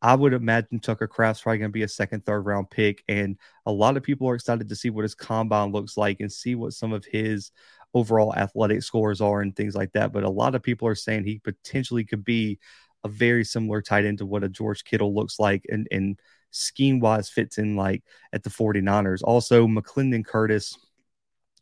I 0.03 0.17
would 0.17 0.35
imagine 0.35 0.81
Tucker 0.81 1.07
Kraft's 1.07 1.43
probably 1.43 1.59
going 1.59 1.71
to 1.71 1.73
be 1.73 1.85
a 1.85 1.89
second, 1.89 2.27
third 2.27 2.41
round 2.41 2.71
pick. 2.71 3.05
And 3.09 3.39
a 3.67 3.73
lot 3.73 3.97
of 3.97 4.03
people 4.03 4.29
are 4.29 4.35
excited 4.35 4.69
to 4.69 4.77
see 4.77 4.91
what 4.91 5.05
his 5.05 5.15
combine 5.15 5.71
looks 5.71 5.97
like 5.97 6.19
and 6.19 6.31
see 6.31 6.57
what 6.57 6.73
some 6.73 6.93
of 6.93 7.05
his 7.05 7.53
overall 7.95 8.35
athletic 8.35 8.83
scores 8.83 9.21
are 9.21 9.41
and 9.41 9.55
things 9.55 9.75
like 9.75 9.93
that. 9.93 10.13
But 10.13 10.25
a 10.25 10.31
lot 10.31 10.55
of 10.55 10.63
people 10.63 10.89
are 10.89 10.95
saying 10.95 11.25
he 11.25 11.39
potentially 11.39 12.05
could 12.05 12.25
be 12.25 12.59
a 13.05 13.09
very 13.09 13.45
similar 13.45 13.83
tight 13.83 14.05
end 14.05 14.19
to 14.19 14.27
what 14.27 14.45
a 14.45 14.49
George 14.49 14.85
Kittle 14.85 15.15
looks 15.15 15.39
like 15.39 15.67
and, 15.69 15.89
and 15.91 16.19
scheme 16.51 17.01
wise 17.01 17.29
fits 17.29 17.59
in 17.59 17.77
like 17.77 18.03
at 18.33 18.43
the 18.43 18.51
49ers. 18.51 19.23
Also, 19.25 19.67
McClendon 19.67 20.25
Curtis, 20.25 20.79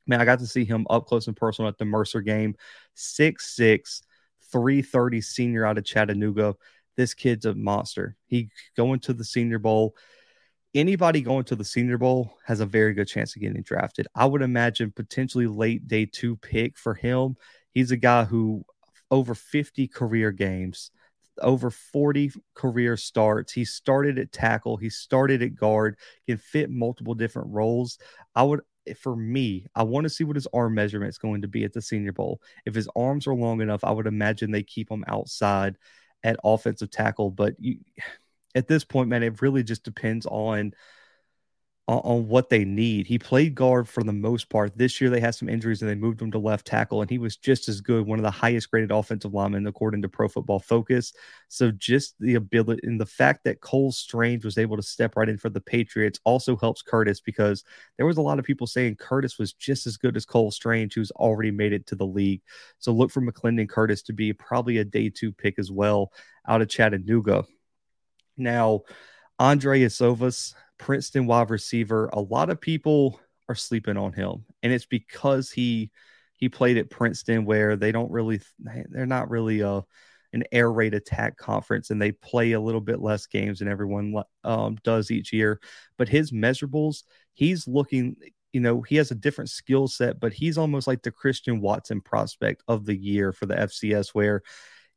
man, 0.06 0.20
I 0.20 0.24
got 0.24 0.40
to 0.40 0.46
see 0.46 0.64
him 0.64 0.86
up 0.90 1.06
close 1.06 1.26
and 1.26 1.36
personal 1.36 1.68
at 1.68 1.78
the 1.78 1.84
Mercer 1.84 2.20
game. 2.20 2.54
Six 2.94 3.54
six, 3.54 4.02
330 4.52 5.20
senior 5.20 5.64
out 5.64 5.78
of 5.78 5.84
Chattanooga. 5.84 6.54
This 6.96 7.14
kid's 7.14 7.46
a 7.46 7.54
monster. 7.54 8.16
He 8.26 8.50
going 8.76 9.00
to 9.00 9.14
the 9.14 9.24
senior 9.24 9.58
bowl 9.58 9.94
anybody 10.74 11.20
going 11.20 11.44
to 11.44 11.56
the 11.56 11.64
Senior 11.64 11.98
Bowl 11.98 12.36
has 12.46 12.60
a 12.60 12.66
very 12.66 12.94
good 12.94 13.08
chance 13.08 13.34
of 13.34 13.42
getting 13.42 13.62
drafted. 13.62 14.06
I 14.14 14.26
would 14.26 14.42
imagine 14.42 14.92
potentially 14.92 15.46
late 15.46 15.88
day 15.88 16.06
two 16.06 16.36
pick 16.36 16.78
for 16.78 16.94
him. 16.94 17.36
He's 17.72 17.90
a 17.90 17.96
guy 17.96 18.24
who 18.24 18.64
over 19.10 19.34
50 19.34 19.88
career 19.88 20.30
games, 20.30 20.90
over 21.40 21.70
40 21.70 22.32
career 22.54 22.96
starts. 22.96 23.52
He 23.52 23.64
started 23.64 24.18
at 24.18 24.32
tackle, 24.32 24.76
he 24.76 24.90
started 24.90 25.42
at 25.42 25.56
guard, 25.56 25.96
can 26.26 26.38
fit 26.38 26.70
multiple 26.70 27.14
different 27.14 27.48
roles. 27.50 27.98
I 28.34 28.44
would 28.44 28.60
eh, 28.86 28.94
for 28.94 29.16
me, 29.16 29.66
I 29.74 29.82
want 29.82 30.04
to 30.04 30.10
see 30.10 30.24
what 30.24 30.36
his 30.36 30.48
arm 30.52 30.74
measurement 30.74 31.10
is 31.10 31.18
going 31.18 31.42
to 31.42 31.48
be 31.48 31.64
at 31.64 31.72
the 31.72 31.82
Senior 31.82 32.12
Bowl. 32.12 32.40
If 32.64 32.74
his 32.74 32.88
arms 32.94 33.26
are 33.26 33.34
long 33.34 33.60
enough, 33.60 33.82
I 33.84 33.90
would 33.90 34.06
imagine 34.06 34.50
they 34.50 34.62
keep 34.62 34.90
him 34.90 35.04
outside 35.08 35.76
at 36.22 36.38
offensive 36.44 36.90
tackle. 36.90 37.30
But 37.30 37.54
you, 37.58 37.78
at 38.54 38.68
this 38.68 38.84
point, 38.84 39.08
man, 39.08 39.22
it 39.22 39.42
really 39.42 39.62
just 39.62 39.84
depends 39.84 40.26
on, 40.26 40.72
on 41.88 42.28
what 42.28 42.48
they 42.50 42.64
need. 42.64 43.08
He 43.08 43.18
played 43.18 43.56
guard 43.56 43.88
for 43.88 44.04
the 44.04 44.12
most 44.12 44.48
part. 44.48 44.78
This 44.78 45.00
year 45.00 45.10
they 45.10 45.18
had 45.18 45.34
some 45.34 45.48
injuries 45.48 45.82
and 45.82 45.90
they 45.90 45.96
moved 45.96 46.22
him 46.22 46.30
to 46.30 46.38
left 46.38 46.64
tackle, 46.64 47.00
and 47.00 47.10
he 47.10 47.18
was 47.18 47.36
just 47.36 47.68
as 47.68 47.80
good, 47.80 48.06
one 48.06 48.20
of 48.20 48.22
the 48.22 48.30
highest 48.30 48.70
graded 48.70 48.92
offensive 48.92 49.34
linemen 49.34 49.66
according 49.66 50.02
to 50.02 50.08
Pro 50.08 50.28
Football 50.28 50.60
Focus. 50.60 51.12
So 51.48 51.72
just 51.72 52.14
the 52.20 52.36
ability 52.36 52.82
and 52.84 53.00
the 53.00 53.06
fact 53.06 53.42
that 53.42 53.60
Cole 53.60 53.90
Strange 53.90 54.44
was 54.44 54.56
able 54.56 54.76
to 54.76 54.84
step 54.84 55.16
right 55.16 55.28
in 55.28 55.36
for 55.36 55.50
the 55.50 55.60
Patriots 55.60 56.20
also 56.22 56.56
helps 56.56 56.80
Curtis 56.80 57.20
because 57.20 57.64
there 57.96 58.06
was 58.06 58.18
a 58.18 58.22
lot 58.22 58.38
of 58.38 58.44
people 58.44 58.68
saying 58.68 58.94
Curtis 58.94 59.36
was 59.36 59.52
just 59.52 59.88
as 59.88 59.96
good 59.96 60.16
as 60.16 60.24
Cole 60.24 60.52
Strange, 60.52 60.94
who's 60.94 61.10
already 61.12 61.50
made 61.50 61.72
it 61.72 61.88
to 61.88 61.96
the 61.96 62.06
league. 62.06 62.42
So 62.78 62.92
look 62.92 63.10
for 63.10 63.20
McClendon 63.20 63.68
Curtis 63.68 64.02
to 64.02 64.12
be 64.12 64.32
probably 64.32 64.78
a 64.78 64.84
day 64.84 65.10
two 65.10 65.32
pick 65.32 65.58
as 65.58 65.72
well 65.72 66.12
out 66.46 66.62
of 66.62 66.68
Chattanooga. 66.68 67.44
Now, 68.40 68.82
Andrei 69.38 69.80
Iosivas, 69.80 70.54
Princeton 70.78 71.26
wide 71.26 71.50
receiver, 71.50 72.10
a 72.12 72.20
lot 72.20 72.50
of 72.50 72.60
people 72.60 73.20
are 73.48 73.54
sleeping 73.54 73.96
on 73.96 74.12
him, 74.12 74.44
and 74.62 74.72
it's 74.72 74.86
because 74.86 75.50
he 75.50 75.90
he 76.36 76.48
played 76.48 76.78
at 76.78 76.90
Princeton 76.90 77.44
where 77.44 77.76
they 77.76 77.92
don't 77.92 78.10
really 78.10 78.40
they're 78.58 79.06
not 79.06 79.30
really 79.30 79.60
a 79.60 79.84
an 80.32 80.44
air 80.52 80.70
raid 80.70 80.94
attack 80.94 81.36
conference 81.36 81.90
and 81.90 82.00
they 82.00 82.12
play 82.12 82.52
a 82.52 82.60
little 82.60 82.80
bit 82.80 83.00
less 83.00 83.26
games 83.26 83.58
than 83.58 83.68
everyone 83.68 84.14
um, 84.44 84.76
does 84.84 85.10
each 85.10 85.32
year. 85.32 85.60
But 85.98 86.08
his 86.08 86.30
measurables, 86.30 87.02
he's 87.32 87.66
looking, 87.66 88.16
you 88.52 88.60
know, 88.60 88.80
he 88.82 88.96
has 88.96 89.10
a 89.10 89.16
different 89.16 89.50
skill 89.50 89.88
set, 89.88 90.20
but 90.20 90.32
he's 90.32 90.56
almost 90.56 90.86
like 90.86 91.02
the 91.02 91.10
Christian 91.10 91.60
Watson 91.60 92.00
prospect 92.00 92.62
of 92.68 92.86
the 92.86 92.96
year 92.96 93.32
for 93.32 93.46
the 93.46 93.56
FCS, 93.56 94.10
where 94.10 94.42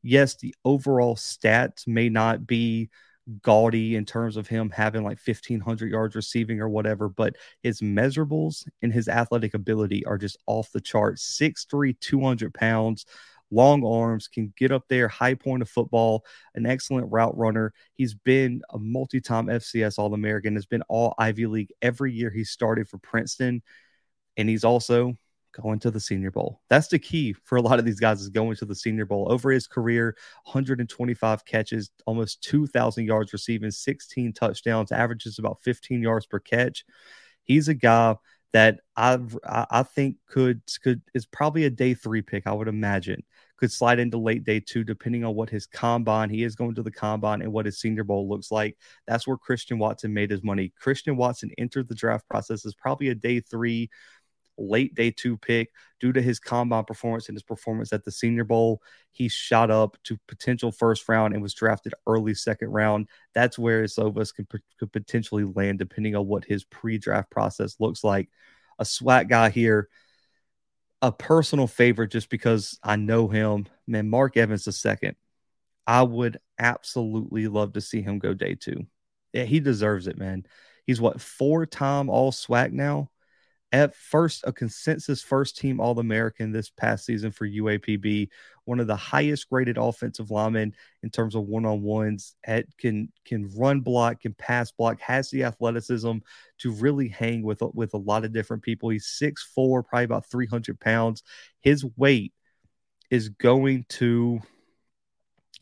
yes, 0.03 0.35
the 0.35 0.53
overall 0.63 1.15
stats 1.15 1.87
may 1.87 2.09
not 2.09 2.45
be 2.45 2.89
gaudy 3.41 3.95
in 3.95 4.05
terms 4.05 4.37
of 4.37 4.47
him 4.47 4.69
having 4.69 5.03
like 5.03 5.19
1500 5.25 5.89
yards 5.89 6.15
receiving 6.15 6.59
or 6.59 6.69
whatever, 6.69 7.09
but 7.09 7.35
his 7.61 7.81
measurables 7.81 8.67
and 8.81 8.93
his 8.93 9.07
athletic 9.07 9.53
ability 9.53 10.05
are 10.05 10.17
just 10.17 10.37
off 10.47 10.71
the 10.71 10.81
charts. 10.81 11.23
6'3, 11.23 11.93
200 11.99 12.53
pounds, 12.53 13.05
long 13.51 13.85
arms, 13.85 14.27
can 14.27 14.53
get 14.57 14.71
up 14.71 14.83
there, 14.89 15.07
high 15.07 15.35
point 15.35 15.61
of 15.61 15.69
football, 15.69 16.25
an 16.55 16.65
excellent 16.65 17.11
route 17.11 17.37
runner. 17.37 17.73
He's 17.93 18.13
been 18.13 18.61
a 18.71 18.79
multi 18.79 19.21
time 19.21 19.47
FCS 19.47 19.97
All 19.97 20.13
American, 20.13 20.55
has 20.55 20.65
been 20.65 20.83
all 20.89 21.15
Ivy 21.17 21.45
League 21.45 21.71
every 21.81 22.11
year 22.13 22.29
he 22.29 22.43
started 22.43 22.89
for 22.89 22.97
Princeton. 22.97 23.61
And 24.35 24.49
he's 24.49 24.63
also 24.63 25.15
going 25.53 25.79
to 25.79 25.91
the 25.91 25.99
Senior 25.99 26.31
Bowl. 26.31 26.61
That's 26.69 26.87
the 26.87 26.99
key 26.99 27.33
for 27.43 27.57
a 27.57 27.61
lot 27.61 27.79
of 27.79 27.85
these 27.85 27.99
guys 27.99 28.21
is 28.21 28.29
going 28.29 28.55
to 28.57 28.65
the 28.65 28.75
Senior 28.75 29.05
Bowl. 29.05 29.31
Over 29.31 29.51
his 29.51 29.67
career, 29.67 30.15
125 30.45 31.45
catches, 31.45 31.89
almost 32.05 32.43
2,000 32.43 33.05
yards 33.05 33.33
receiving, 33.33 33.71
16 33.71 34.33
touchdowns, 34.33 34.91
averages 34.91 35.39
about 35.39 35.61
15 35.63 36.01
yards 36.01 36.25
per 36.25 36.39
catch. 36.39 36.85
He's 37.43 37.67
a 37.67 37.73
guy 37.73 38.15
that 38.53 38.81
I 38.95 39.19
I 39.45 39.83
think 39.83 40.17
could 40.27 40.61
could 40.83 41.01
is 41.13 41.25
probably 41.25 41.65
a 41.65 41.69
day 41.69 41.95
three 41.95 42.21
pick. 42.21 42.45
I 42.45 42.53
would 42.53 42.67
imagine 42.67 43.23
could 43.57 43.71
slide 43.71 43.99
into 43.99 44.17
late 44.17 44.43
day 44.43 44.59
two, 44.59 44.83
depending 44.83 45.23
on 45.23 45.35
what 45.35 45.49
his 45.49 45.65
combine 45.65 46.29
he 46.29 46.43
is 46.43 46.55
going 46.55 46.75
to 46.75 46.83
the 46.83 46.91
combine 46.91 47.41
and 47.41 47.53
what 47.53 47.65
his 47.65 47.79
Senior 47.79 48.03
Bowl 48.03 48.27
looks 48.27 48.51
like. 48.51 48.77
That's 49.07 49.25
where 49.25 49.37
Christian 49.37 49.79
Watson 49.79 50.13
made 50.13 50.31
his 50.31 50.43
money. 50.43 50.73
Christian 50.79 51.15
Watson 51.15 51.49
entered 51.57 51.87
the 51.87 51.95
draft 51.95 52.27
process 52.27 52.65
as 52.65 52.75
probably 52.75 53.07
a 53.07 53.15
day 53.15 53.39
three 53.39 53.89
late 54.57 54.95
day 54.95 55.11
two 55.11 55.37
pick 55.37 55.71
due 55.99 56.13
to 56.13 56.21
his 56.21 56.39
combine 56.39 56.83
performance 56.83 57.29
and 57.29 57.35
his 57.35 57.43
performance 57.43 57.93
at 57.93 58.03
the 58.03 58.11
Senior 58.11 58.43
Bowl. 58.43 58.81
He 59.11 59.29
shot 59.29 59.71
up 59.71 59.97
to 60.03 60.17
potential 60.27 60.71
first 60.71 61.07
round 61.07 61.33
and 61.33 61.41
was 61.41 61.53
drafted 61.53 61.93
early 62.07 62.33
second 62.33 62.69
round. 62.69 63.07
That's 63.33 63.57
where 63.57 63.83
Iosivas 63.83 64.33
could, 64.35 64.47
could 64.79 64.91
potentially 64.91 65.43
land, 65.43 65.79
depending 65.79 66.15
on 66.15 66.27
what 66.27 66.45
his 66.45 66.63
pre 66.63 66.97
draft 66.97 67.29
process 67.31 67.77
looks 67.79 68.03
like. 68.03 68.29
A 68.79 68.83
SWAC 68.83 69.29
guy 69.29 69.49
here, 69.49 69.87
a 71.01 71.11
personal 71.11 71.67
favorite 71.67 72.11
just 72.11 72.29
because 72.29 72.79
I 72.83 72.95
know 72.95 73.27
him. 73.27 73.67
Man, 73.87 74.09
Mark 74.09 74.37
Evans 74.37 74.65
the 74.65 74.71
second. 74.71 75.15
I 75.85 76.03
would 76.03 76.37
absolutely 76.57 77.47
love 77.47 77.73
to 77.73 77.81
see 77.81 78.01
him 78.01 78.19
go 78.19 78.33
day 78.33 78.55
two. 78.55 78.87
Yeah, 79.33 79.43
he 79.43 79.59
deserves 79.59 80.07
it, 80.07 80.17
man. 80.17 80.45
He's 80.85 81.01
what 81.01 81.21
four 81.21 81.65
time 81.65 82.09
all 82.09 82.31
SWAC 82.31 82.71
now 82.71 83.09
at 83.73 83.95
first 83.95 84.43
a 84.45 84.53
consensus 84.53 85.23
first 85.23 85.57
team 85.57 85.79
All 85.79 85.97
American 85.99 86.51
this 86.51 86.69
past 86.69 87.05
season 87.05 87.31
for 87.31 87.47
UAPB, 87.47 88.29
one 88.65 88.79
of 88.79 88.85
the 88.85 88.95
highest 88.95 89.49
graded 89.49 89.79
offensive 89.79 90.29
linemen 90.29 90.75
in 91.01 91.09
terms 91.09 91.33
of 91.33 91.43
one 91.43 91.65
on 91.65 91.81
ones. 91.81 92.35
Can 92.77 93.11
can 93.25 93.49
run 93.57 93.81
block, 93.81 94.21
can 94.21 94.35
pass 94.35 94.71
block, 94.71 95.01
has 95.01 95.31
the 95.31 95.43
athleticism 95.43 96.17
to 96.59 96.71
really 96.71 97.07
hang 97.07 97.41
with 97.41 97.63
with 97.73 97.95
a 97.95 97.97
lot 97.97 98.23
of 98.23 98.31
different 98.31 98.61
people. 98.61 98.89
He's 98.89 99.07
six 99.07 99.43
four, 99.43 99.81
probably 99.81 100.05
about 100.05 100.27
three 100.27 100.47
hundred 100.47 100.79
pounds. 100.79 101.23
His 101.59 101.83
weight 101.97 102.31
is 103.09 103.29
going 103.29 103.85
to 103.89 104.39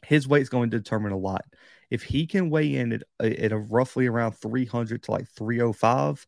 his 0.06 0.28
weight 0.28 0.42
is 0.42 0.50
going 0.50 0.70
to 0.72 0.78
determine 0.78 1.14
a 1.14 1.18
lot. 1.18 1.46
If 1.90 2.04
he 2.04 2.26
can 2.26 2.50
weigh 2.50 2.76
in 2.76 2.92
at, 2.94 3.04
at 3.22 3.52
roughly 3.70 4.08
around 4.08 4.34
300 4.34 5.04
to 5.04 5.12
like 5.12 5.28
305, 5.30 6.26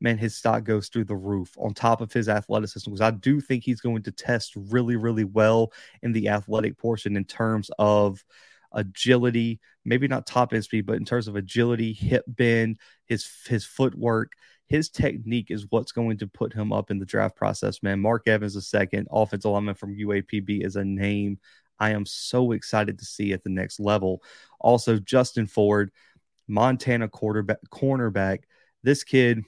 man, 0.00 0.18
his 0.18 0.36
stock 0.36 0.64
goes 0.64 0.88
through 0.88 1.04
the 1.04 1.16
roof 1.16 1.54
on 1.58 1.74
top 1.74 2.00
of 2.00 2.12
his 2.12 2.28
athleticism. 2.28 2.90
Because 2.90 3.00
I 3.00 3.10
do 3.10 3.40
think 3.40 3.64
he's 3.64 3.80
going 3.80 4.02
to 4.04 4.12
test 4.12 4.54
really, 4.56 4.96
really 4.96 5.24
well 5.24 5.72
in 6.02 6.12
the 6.12 6.28
athletic 6.28 6.78
portion 6.78 7.16
in 7.16 7.24
terms 7.24 7.70
of 7.78 8.24
agility, 8.72 9.60
maybe 9.84 10.08
not 10.08 10.26
top 10.26 10.52
end 10.52 10.64
speed, 10.64 10.86
but 10.86 10.96
in 10.96 11.04
terms 11.04 11.28
of 11.28 11.36
agility, 11.36 11.92
hip 11.92 12.24
bend, 12.26 12.78
his 13.06 13.28
his 13.46 13.64
footwork, 13.64 14.32
his 14.66 14.88
technique 14.88 15.50
is 15.50 15.66
what's 15.70 15.92
going 15.92 16.18
to 16.18 16.26
put 16.26 16.52
him 16.52 16.72
up 16.72 16.90
in 16.90 16.98
the 16.98 17.06
draft 17.06 17.36
process, 17.36 17.82
man. 17.82 18.00
Mark 18.00 18.28
Evans, 18.28 18.56
a 18.56 18.62
second 18.62 19.08
offensive 19.10 19.50
lineman 19.50 19.74
from 19.74 19.96
UAPB, 19.96 20.64
is 20.64 20.76
a 20.76 20.84
name 20.84 21.38
I 21.80 21.90
am 21.90 22.06
so 22.06 22.52
excited 22.52 22.98
to 22.98 23.04
see 23.04 23.32
at 23.32 23.42
the 23.42 23.50
next 23.50 23.80
level. 23.80 24.22
Also, 24.60 24.98
Justin 24.98 25.46
Ford 25.46 25.90
Montana 26.46 27.08
quarterback 27.08 27.58
cornerback. 27.72 28.40
This 28.82 29.04
kid 29.04 29.44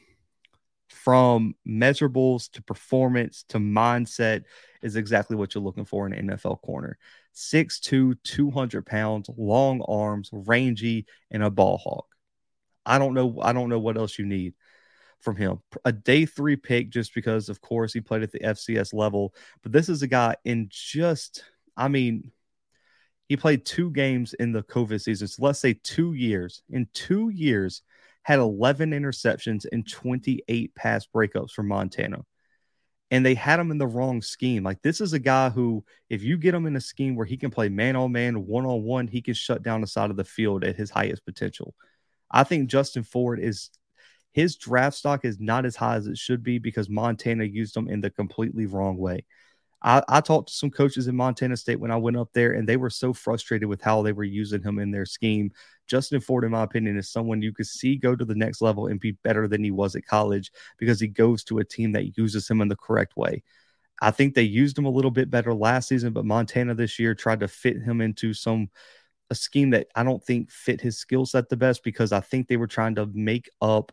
from 1.05 1.55
measurables 1.67 2.51
to 2.53 2.63
performance 2.63 3.45
to 3.49 3.59
mindset 3.59 4.45
is 4.83 4.97
exactly 4.97 5.37
what 5.37 5.55
you're 5.55 5.65
looking 5.65 5.85
for 5.85 6.07
in 6.07 6.13
an 6.13 6.37
NFL 6.37 6.61
corner. 6.63 6.97
6'2, 7.35 8.17
200 8.23 8.87
pounds, 8.87 9.29
long 9.37 9.83
arms, 9.89 10.29
rangy, 10.33 11.07
and 11.31 11.43
a 11.43 11.51
ball 11.51 11.79
hawk. 11.79 12.07
I 12.85 12.99
don't 12.99 13.15
know. 13.15 13.41
I 13.43 13.53
don't 13.53 13.69
know 13.69 13.79
what 13.79 13.97
else 13.97 14.19
you 14.19 14.27
need 14.27 14.55
from 15.21 15.37
him. 15.37 15.61
A 15.85 15.93
day 15.93 16.27
three 16.27 16.57
pick, 16.57 16.91
just 16.91 17.15
because, 17.15 17.49
of 17.49 17.61
course, 17.61 17.93
he 17.93 18.01
played 18.01 18.23
at 18.23 18.33
the 18.33 18.41
FCS 18.41 18.93
level. 18.93 19.35
But 19.63 19.73
this 19.73 19.89
is 19.89 20.03
a 20.03 20.09
guy 20.09 20.37
in 20.45 20.69
just, 20.71 21.45
I 21.77 21.89
mean, 21.89 22.31
he 23.29 23.37
played 23.37 23.65
two 23.65 23.91
games 23.91 24.35
in 24.35 24.53
the 24.53 24.63
COVID 24.63 25.01
season. 25.01 25.27
So 25.27 25.45
let's 25.45 25.61
say 25.61 25.75
two 25.83 26.13
years. 26.13 26.63
In 26.71 26.87
two 26.93 27.31
years, 27.31 27.83
had 28.23 28.39
11 28.39 28.91
interceptions 28.91 29.67
and 29.71 29.89
28 29.89 30.75
pass 30.75 31.07
breakups 31.07 31.51
for 31.53 31.63
Montana. 31.63 32.25
And 33.11 33.27
they 33.27 33.35
had 33.35 33.61
him 33.61 33.71
in 33.71 33.79
the 33.79 33.87
wrong 33.87 34.23
scheme. 34.23 34.63
Like, 34.63 34.81
this 34.81 35.01
is 35.01 35.13
a 35.13 35.19
guy 35.19 35.51
who, 35.51 35.85
if 36.09 36.23
you 36.23 36.39
get 36.39 36.55
him 36.55 36.67
in 36.67 36.77
a 36.77 36.81
scheme 36.81 37.15
where 37.15 37.27
he 37.27 37.37
can 37.37 37.51
play 37.51 37.69
man 37.69 37.95
on 37.95 38.13
man, 38.13 38.47
one 38.47 38.65
on 38.65 38.85
one, 38.85 39.07
he 39.07 39.21
can 39.21 39.35
shut 39.35 39.63
down 39.63 39.83
the 39.83 39.87
side 39.87 40.11
of 40.11 40.17
the 40.17 40.25
field 40.25 40.65
at 40.65 40.77
his 40.77 40.89
highest 40.89 41.25
potential. 41.27 41.75
I 42.31 42.45
think 42.45 42.71
Justin 42.71 43.03
Ford 43.03 43.39
is 43.39 43.71
his 44.33 44.57
draft 44.57 44.97
stock 44.97 45.25
is 45.25 45.39
not 45.39 45.67
as 45.67 45.77
high 45.77 45.97
as 45.97 46.07
it 46.07 46.17
should 46.17 46.43
be 46.43 46.59
because 46.59 46.89
Montana 46.89 47.45
used 47.45 47.77
him 47.77 47.89
in 47.89 48.01
the 48.01 48.11
completely 48.11 48.65
wrong 48.65 48.97
way. 48.97 49.27
I, 49.85 50.03
I, 50.09 50.21
talked 50.21 50.49
to 50.49 50.55
some 50.55 50.71
coaches 50.71 51.09
in 51.09 51.17
Montana 51.17 51.57
State 51.57 51.81
when 51.81 51.91
I 51.91 51.97
went 51.97 52.17
up 52.17 52.33
there, 52.33 52.53
and 52.53 52.69
they 52.69 52.77
were 52.77 52.91
so 52.91 53.13
frustrated 53.13 53.69
with 53.69 53.83
how 53.83 54.03
they 54.03 54.13
were 54.13 54.23
using 54.23 54.63
him 54.63 54.79
in 54.79 54.93
their 54.93 55.07
scheme. 55.07 55.51
Justin 55.89 56.21
Ford, 56.21 56.45
in 56.45 56.53
my 56.53 56.63
opinion, 56.63 56.97
is 56.97 57.11
someone 57.11 57.43
you 57.43 57.53
could 57.53 57.67
see 57.67 57.97
go 57.97 58.15
to 58.15 58.25
the 58.25 58.35
next 58.35 58.63
level 58.63 58.87
and 58.87 59.01
be 59.01 59.13
better 59.13 59.49
than 59.49 59.65
he 59.65 59.73
was 59.73 59.97
at 59.97 60.07
college 60.07 60.53
because 60.79 61.01
he 61.01 61.09
goes 61.09 61.43
to 61.45 61.59
a 61.59 61.65
team 61.65 61.93
that 61.93 62.17
uses 62.17 62.49
him 62.49 62.61
in 62.61 62.69
the 62.69 62.77
correct 62.77 63.17
way. 63.17 63.43
I 64.01 64.13
think 64.13 64.35
they 64.35 64.43
used 64.43 64.79
him 64.79 64.85
a 64.85 64.91
little 64.91 65.11
bit 65.11 65.31
better 65.31 65.53
last 65.53 65.89
season, 65.89 66.13
but 66.13 66.25
Montana 66.25 66.75
this 66.75 66.99
year 66.99 67.15
tried 67.15 67.41
to 67.41 67.49
fit 67.49 67.83
him 67.83 68.01
into 68.01 68.35
some 68.35 68.71
a 69.31 69.35
scheme 69.35 69.71
that 69.71 69.89
I 69.95 70.05
don't 70.05 70.23
think 70.23 70.51
fit 70.51 70.81
his 70.81 70.99
skill 70.99 71.27
set 71.27 71.49
the 71.49 71.57
best 71.57 71.83
because 71.83 72.13
I 72.13 72.21
think 72.21 72.47
they 72.47 72.57
were 72.57 72.67
trying 72.67 72.97
to 72.97 73.07
make 73.07 73.49
up 73.61 73.93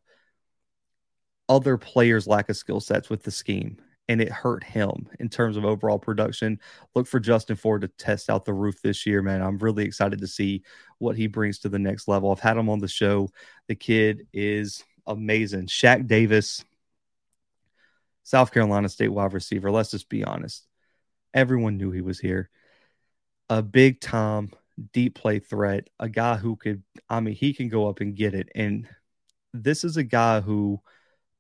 other 1.48 1.78
players' 1.78 2.28
lack 2.28 2.50
of 2.50 2.58
skill 2.58 2.80
sets 2.80 3.10
with 3.10 3.24
the 3.24 3.32
scheme 3.32 3.78
and 4.10 4.22
it 4.22 4.32
hurt 4.32 4.64
him 4.64 5.08
in 5.20 5.30
terms 5.30 5.56
of 5.56 5.64
overall 5.64 6.00
production. 6.00 6.60
Look 6.96 7.06
for 7.06 7.20
Justin 7.20 7.56
Ford 7.56 7.82
to 7.82 7.88
test 7.88 8.28
out 8.28 8.44
the 8.44 8.54
roof 8.54 8.82
this 8.82 9.06
year, 9.06 9.22
man. 9.22 9.44
I'm 9.44 9.60
really 9.60 9.86
excited 9.86 10.20
to 10.20 10.28
see 10.28 10.64
what 10.98 11.16
he 11.16 11.28
brings 11.28 11.60
to 11.60 11.70
the 11.70 11.78
next 11.78 12.08
level. 12.08 12.32
I've 12.32 12.40
had 12.40 12.58
him 12.58 12.70
on 12.70 12.80
the 12.80 12.88
show. 12.88 13.30
The 13.68 13.76
kid 13.76 14.26
is 14.34 14.84
amazing. 15.06 15.68
Shaq 15.68 16.08
Davis, 16.08 16.66
South 18.24 18.52
Carolina 18.52 18.90
State 18.90 19.10
wide 19.10 19.32
receiver. 19.32 19.70
Let's 19.70 19.92
just 19.92 20.10
be 20.10 20.24
honest. 20.24 20.66
Everyone 21.36 21.78
knew 21.78 21.92
he 21.92 22.02
was 22.02 22.20
here. 22.20 22.50
A 23.48 23.62
big 23.62 24.02
time 24.02 24.52
deep 24.92 25.14
play 25.14 25.38
threat, 25.38 25.88
a 26.00 26.10
guy 26.10 26.36
who 26.36 26.56
could, 26.56 26.82
I 27.10 27.20
mean, 27.20 27.36
he 27.36 27.54
can 27.54 27.70
go 27.70 27.88
up 27.88 28.00
and 28.00 28.16
get 28.16 28.34
it. 28.34 28.50
And 28.56 28.88
this 29.54 29.84
is 29.84 29.98
a 29.98 30.04
guy 30.04 30.42
who 30.42 30.82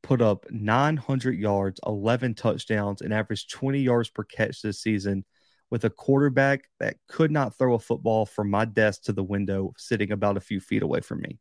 put 0.01 0.21
up 0.21 0.45
900 0.49 1.37
yards, 1.37 1.79
11 1.85 2.35
touchdowns, 2.35 3.01
and 3.01 3.13
averaged 3.13 3.51
20 3.51 3.79
yards 3.79 4.09
per 4.09 4.23
catch 4.23 4.61
this 4.61 4.81
season 4.81 5.25
with 5.69 5.85
a 5.85 5.89
quarterback 5.89 6.63
that 6.79 6.97
could 7.07 7.31
not 7.31 7.57
throw 7.57 7.75
a 7.75 7.79
football 7.79 8.25
from 8.25 8.49
my 8.49 8.65
desk 8.65 9.03
to 9.03 9.13
the 9.13 9.23
window, 9.23 9.73
sitting 9.77 10.11
about 10.11 10.37
a 10.37 10.41
few 10.41 10.59
feet 10.59 10.81
away 10.81 11.01
from 11.01 11.21
me. 11.21 11.39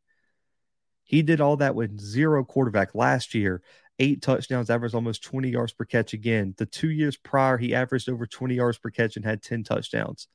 He 1.04 1.22
did 1.22 1.40
all 1.40 1.56
that 1.56 1.74
with 1.74 1.98
zero 1.98 2.44
quarterback 2.44 2.94
last 2.94 3.34
year. 3.34 3.62
Eight 3.98 4.22
touchdowns, 4.22 4.70
averaged 4.70 4.94
almost 4.94 5.24
20 5.24 5.48
yards 5.48 5.72
per 5.72 5.84
catch 5.84 6.12
again. 6.12 6.54
The 6.58 6.66
two 6.66 6.90
years 6.90 7.16
prior, 7.16 7.56
he 7.56 7.74
averaged 7.74 8.08
over 8.08 8.26
20 8.26 8.54
yards 8.54 8.78
per 8.78 8.90
catch 8.90 9.16
and 9.16 9.24
had 9.24 9.42
10 9.42 9.64
touchdowns. 9.64 10.28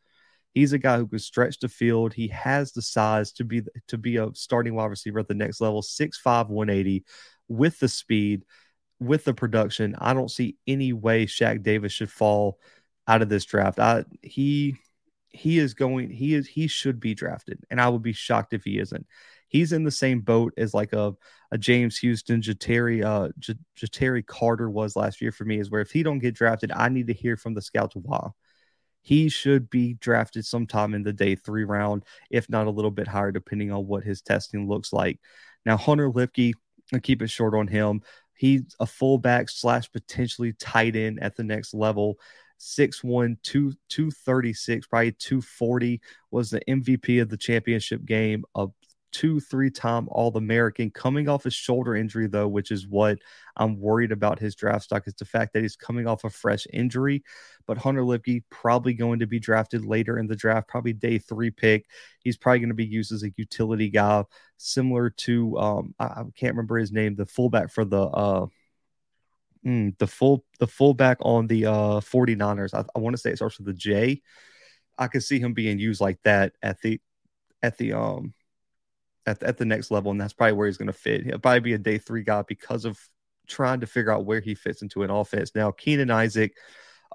He's 0.54 0.74
a 0.74 0.78
guy 0.78 0.98
who 0.98 1.08
can 1.08 1.20
stretch 1.20 1.60
the 1.60 1.70
field. 1.70 2.14
He 2.14 2.28
has 2.28 2.74
the 2.74 2.82
size 2.82 3.32
to 3.34 3.44
be 3.44 3.64
to 3.88 3.98
be 3.98 4.18
a 4.18 4.30
starting 4.34 4.76
wide 4.76 4.86
receiver 4.86 5.20
at 5.20 5.28
the 5.28 5.34
next 5.34 5.62
level. 5.62 5.82
6'5", 5.82 6.50
180 6.50 7.06
with 7.54 7.80
the 7.80 7.88
speed, 7.88 8.44
with 9.00 9.26
the 9.26 9.34
production, 9.34 9.96
I 10.00 10.14
don't 10.14 10.32
see 10.32 10.58
any 10.68 10.94
way 10.94 11.26
Shaq 11.26 11.64
Davis 11.64 11.92
should 11.92 12.12
fall 12.12 12.60
out 13.08 13.22
of 13.22 13.30
this 13.30 13.46
draft. 13.46 13.80
I 13.80 14.06
he 14.22 14.78
he 15.30 15.58
is 15.58 15.74
going 15.74 16.10
he 16.10 16.34
is 16.36 16.48
he 16.48 16.68
should 16.68 17.00
be 17.00 17.16
drafted 17.16 17.60
and 17.70 17.82
I 17.82 17.90
would 17.90 18.04
be 18.04 18.14
shocked 18.14 18.54
if 18.54 18.64
he 18.64 18.80
isn't. 18.80 19.06
He's 19.48 19.72
in 19.72 19.84
the 19.84 19.92
same 19.92 20.22
boat 20.22 20.54
as 20.58 20.74
like 20.74 20.94
a, 20.94 21.14
a 21.52 21.58
James 21.58 21.98
Houston, 22.00 22.42
Ja'Tyre 22.42 23.04
uh 23.04 23.30
J- 23.40 24.22
Carter 24.24 24.70
was 24.70 24.96
last 24.96 25.22
year 25.22 25.32
for 25.32 25.46
me 25.46 25.60
is 25.60 25.70
where 25.70 25.82
if 25.82 25.92
he 25.92 26.04
don't 26.04 26.20
get 26.20 26.36
drafted, 26.36 26.72
I 26.72 26.90
need 26.90 27.08
to 27.08 27.14
hear 27.14 27.38
from 27.38 27.54
the 27.54 27.62
scouts 27.62 27.96
why. 27.96 28.30
He 29.02 29.28
should 29.28 29.70
be 29.70 29.96
drafted 29.96 30.46
sometime 30.46 30.94
in 30.94 31.04
the 31.04 31.12
day 31.12 31.36
three 31.36 31.66
round, 31.66 32.06
if 32.32 32.50
not 32.50 32.68
a 32.68 32.72
little 32.72 32.90
bit 32.90 33.08
higher, 33.08 33.34
depending 33.34 33.70
on 33.70 33.86
what 33.86 34.06
his 34.06 34.22
testing 34.22 34.70
looks 34.70 34.94
like. 34.94 35.20
Now, 35.66 35.76
Hunter 35.76 36.10
Luepke, 36.10 36.54
and 36.94 37.04
keep 37.04 37.22
it 37.22 37.30
short 37.30 37.54
on 37.54 37.68
him. 37.68 38.02
He's 38.36 38.76
a 38.80 38.86
fullback 38.86 39.50
slash 39.50 39.92
potentially 39.92 40.54
tight 40.54 40.96
end 40.96 41.22
at 41.22 41.36
the 41.36 41.44
next 41.44 41.74
level. 41.74 42.20
6'1, 42.60 43.38
2, 43.44 43.74
236, 43.90 44.88
probably 44.88 45.12
240 45.12 46.02
was 46.32 46.50
the 46.50 46.62
MVP 46.68 47.22
of 47.22 47.30
the 47.30 47.38
championship 47.38 48.06
game, 48.06 48.46
a 48.56 48.68
two, 49.14 49.40
three 49.40 49.70
time 49.70 50.10
All 50.10 50.36
American, 50.36 50.92
coming 50.92 51.30
off 51.30 51.46
his 51.46 51.54
shoulder 51.54 51.96
injury, 51.96 52.28
though, 52.28 52.48
which 52.48 52.72
is 52.72 52.88
what 52.88 53.20
I'm 53.56 53.80
worried 53.80 54.12
about 54.12 54.40
his 54.40 54.56
draft 54.56 54.84
stock 54.84 55.08
is 55.08 55.14
the 55.14 55.26
fact 55.26 55.54
that 55.54 55.62
he's 55.62 55.78
coming 55.78 56.08
off 56.08 56.26
a 56.26 56.30
fresh 56.30 56.68
injury. 56.74 57.24
But 57.66 57.78
Hunter 57.78 58.02
Luepke 58.02 58.44
probably 58.50 58.94
going 58.94 59.20
to 59.20 59.28
be 59.28 59.40
drafted 59.40 59.86
later 59.86 60.18
in 60.18 60.28
the 60.28 60.36
draft, 60.36 60.68
probably 60.68 60.94
day 60.94 61.20
three 61.20 61.52
pick. 61.52 61.86
He's 62.24 62.36
probably 62.36 62.60
going 62.60 62.70
to 62.70 62.76
be 62.76 62.86
used 62.86 63.14
as 63.14 63.24
a 63.24 63.32
utility 63.38 63.90
guy, 63.90 64.24
similar 64.58 65.12
to 65.12 65.58
um, 65.60 65.96
I, 66.00 66.06
I 66.06 66.24
can't 66.36 66.56
remember 66.56 66.78
his 66.78 66.92
name, 66.92 67.16
the 67.16 67.26
fullback 67.26 67.72
for 67.72 67.86
the 67.86 68.02
uh 68.02 68.48
mm, 69.66 69.98
the 70.00 70.08
full 70.08 70.44
the 70.60 70.68
fullback 70.68 71.20
on 71.22 71.48
the 71.48 71.68
uh 71.68 72.00
49ers. 72.02 72.74
I, 72.74 72.84
I 72.96 73.00
want 73.00 73.16
to 73.16 73.22
say 73.22 73.30
it 73.30 73.38
starts 73.38 73.60
with 73.60 73.68
the 73.68 73.74
J. 73.74 74.22
I 74.98 75.08
could 75.08 75.24
see 75.24 75.40
him 75.40 75.54
being 75.54 75.80
used 75.80 76.02
like 76.02 76.20
that 76.24 76.54
at 76.62 76.82
the 76.82 77.00
at 77.62 77.78
the 77.78 77.94
um 77.94 78.34
at, 79.26 79.42
at 79.44 79.58
the 79.58 79.66
next 79.66 79.92
level, 79.92 80.12
and 80.12 80.20
that's 80.20 80.34
probably 80.34 80.54
where 80.54 80.68
he's 80.68 80.78
going 80.78 80.88
to 80.88 80.94
fit. 80.94 81.24
He'll 81.26 81.40
probably 81.40 81.60
be 81.60 81.74
a 81.74 81.78
day 81.78 81.98
three 81.98 82.24
guy 82.24 82.44
because 82.44 82.86
of 82.86 83.00
trying 83.48 83.80
to 83.82 83.88
figure 83.88 84.12
out 84.12 84.26
where 84.26 84.40
he 84.40 84.56
fits 84.56 84.82
into 84.82 85.04
an 85.04 85.10
offense. 85.10 85.52
Now, 85.56 85.72
Keenan 85.72 86.12
Isaac, 86.12 86.56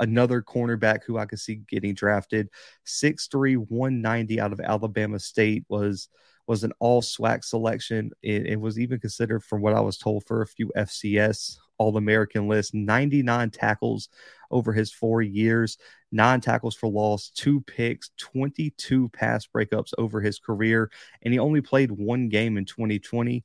another 0.00 0.42
cornerback 0.42 1.04
who 1.04 1.18
I 1.18 1.26
could 1.26 1.40
see 1.40 1.56
getting 1.68 1.94
drafted, 1.94 2.48
6'3, 2.86 3.56
190 3.56 4.40
out 4.40 4.52
of 4.52 4.60
Alabama 4.60 5.18
State 5.18 5.64
was 5.68 6.08
was 6.46 6.64
an 6.64 6.72
all 6.80 7.02
SWAC 7.02 7.44
selection. 7.44 8.10
It, 8.22 8.46
it 8.46 8.60
was 8.60 8.78
even 8.78 8.98
considered, 8.98 9.44
from 9.44 9.60
what 9.60 9.74
I 9.74 9.80
was 9.80 9.98
told, 9.98 10.24
for 10.24 10.40
a 10.40 10.46
few 10.46 10.72
FCS 10.74 11.58
All 11.76 11.96
American 11.98 12.48
lists. 12.48 12.72
99 12.72 13.50
tackles 13.50 14.08
over 14.50 14.72
his 14.72 14.90
four 14.90 15.20
years, 15.20 15.76
nine 16.10 16.40
tackles 16.40 16.74
for 16.74 16.88
loss, 16.88 17.30
two 17.30 17.60
picks, 17.62 18.10
22 18.18 19.08
pass 19.10 19.46
breakups 19.46 19.92
over 19.98 20.20
his 20.20 20.38
career, 20.38 20.90
and 21.22 21.32
he 21.32 21.38
only 21.38 21.60
played 21.60 21.90
one 21.90 22.28
game 22.28 22.56
in 22.56 22.64
2020. 22.64 23.44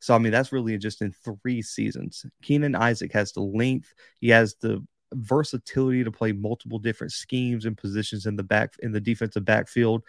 So, 0.00 0.14
I 0.14 0.18
mean, 0.18 0.32
that's 0.32 0.52
really 0.52 0.76
just 0.78 1.00
in 1.00 1.12
three 1.12 1.62
seasons. 1.62 2.26
Keenan 2.42 2.74
Isaac 2.74 3.12
has 3.12 3.32
the 3.32 3.40
length, 3.42 3.94
he 4.20 4.30
has 4.30 4.56
the 4.60 4.84
versatility 5.12 6.04
to 6.04 6.10
play 6.10 6.32
multiple 6.32 6.78
different 6.78 7.12
schemes 7.12 7.66
and 7.66 7.76
positions 7.76 8.26
in 8.26 8.36
the 8.36 8.42
back 8.42 8.74
in 8.80 8.92
the 8.92 9.00
defensive 9.00 9.44
backfield. 9.44 10.02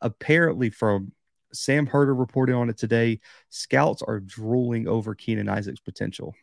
Apparently, 0.00 0.70
from 0.70 1.12
Sam 1.52 1.86
Herder 1.86 2.14
reported 2.14 2.54
on 2.54 2.68
it 2.68 2.76
today. 2.76 3.20
Scouts 3.48 4.02
are 4.02 4.20
drooling 4.20 4.88
over 4.88 5.14
Keenan 5.14 5.48
Isaac's 5.48 5.80
potential. 5.80 6.34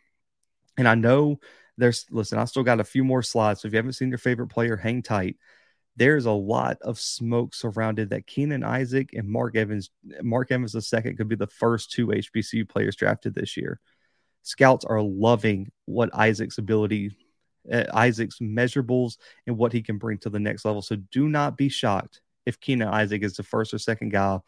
And 0.77 0.87
I 0.87 0.95
know 0.95 1.39
there's, 1.77 2.05
listen, 2.09 2.39
I 2.39 2.45
still 2.45 2.63
got 2.63 2.79
a 2.79 2.85
few 2.85 3.03
more 3.03 3.21
slides. 3.21 3.61
So 3.61 3.67
if 3.67 3.73
you 3.73 3.77
haven't 3.77 3.93
seen 3.93 4.09
your 4.09 4.17
favorite 4.17 4.47
player, 4.47 4.75
hang 4.75 5.01
tight. 5.01 5.37
There's 5.97 6.25
a 6.25 6.31
lot 6.31 6.77
of 6.81 6.99
smoke 6.99 7.53
surrounded 7.53 8.09
that 8.09 8.27
Keenan 8.27 8.63
Isaac 8.63 9.11
and 9.13 9.29
Mark 9.29 9.55
Evans, 9.55 9.89
Mark 10.21 10.51
Evans 10.51 10.73
the 10.73 10.81
second 10.81 11.17
could 11.17 11.29
be 11.29 11.35
the 11.35 11.47
first 11.47 11.91
two 11.91 12.07
HBCU 12.07 12.67
players 12.67 12.95
drafted 12.95 13.33
this 13.33 13.55
year. 13.55 13.79
Scouts 14.43 14.85
are 14.85 15.01
loving 15.01 15.71
what 15.85 16.13
Isaac's 16.13 16.57
ability, 16.57 17.15
uh, 17.71 17.85
Isaac's 17.93 18.39
measurables, 18.39 19.17
and 19.47 19.57
what 19.57 19.73
he 19.73 19.81
can 19.81 19.97
bring 19.97 20.17
to 20.19 20.29
the 20.29 20.39
next 20.39 20.65
level. 20.65 20.81
So 20.81 20.97
do 20.97 21.29
not 21.29 21.57
be 21.57 21.69
shocked 21.69 22.21
if 22.45 22.59
Keenan 22.59 22.89
Isaac 22.89 23.23
is 23.23 23.37
the 23.37 23.43
first 23.43 23.73
or 23.73 23.79
second 23.79 24.09
guy 24.09 24.39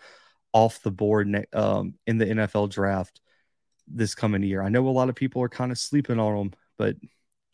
off 0.54 0.82
the 0.82 0.92
board 0.92 1.48
um, 1.54 1.96
in 2.06 2.18
the 2.18 2.26
NFL 2.26 2.70
draft 2.70 3.22
this 3.88 4.16
coming 4.16 4.44
year. 4.44 4.62
I 4.62 4.70
know 4.70 4.88
a 4.88 4.90
lot 4.90 5.10
of 5.10 5.16
people 5.16 5.42
are 5.42 5.50
kind 5.50 5.72
of 5.72 5.78
sleeping 5.78 6.20
on 6.20 6.38
him, 6.38 6.54
but 6.78 6.96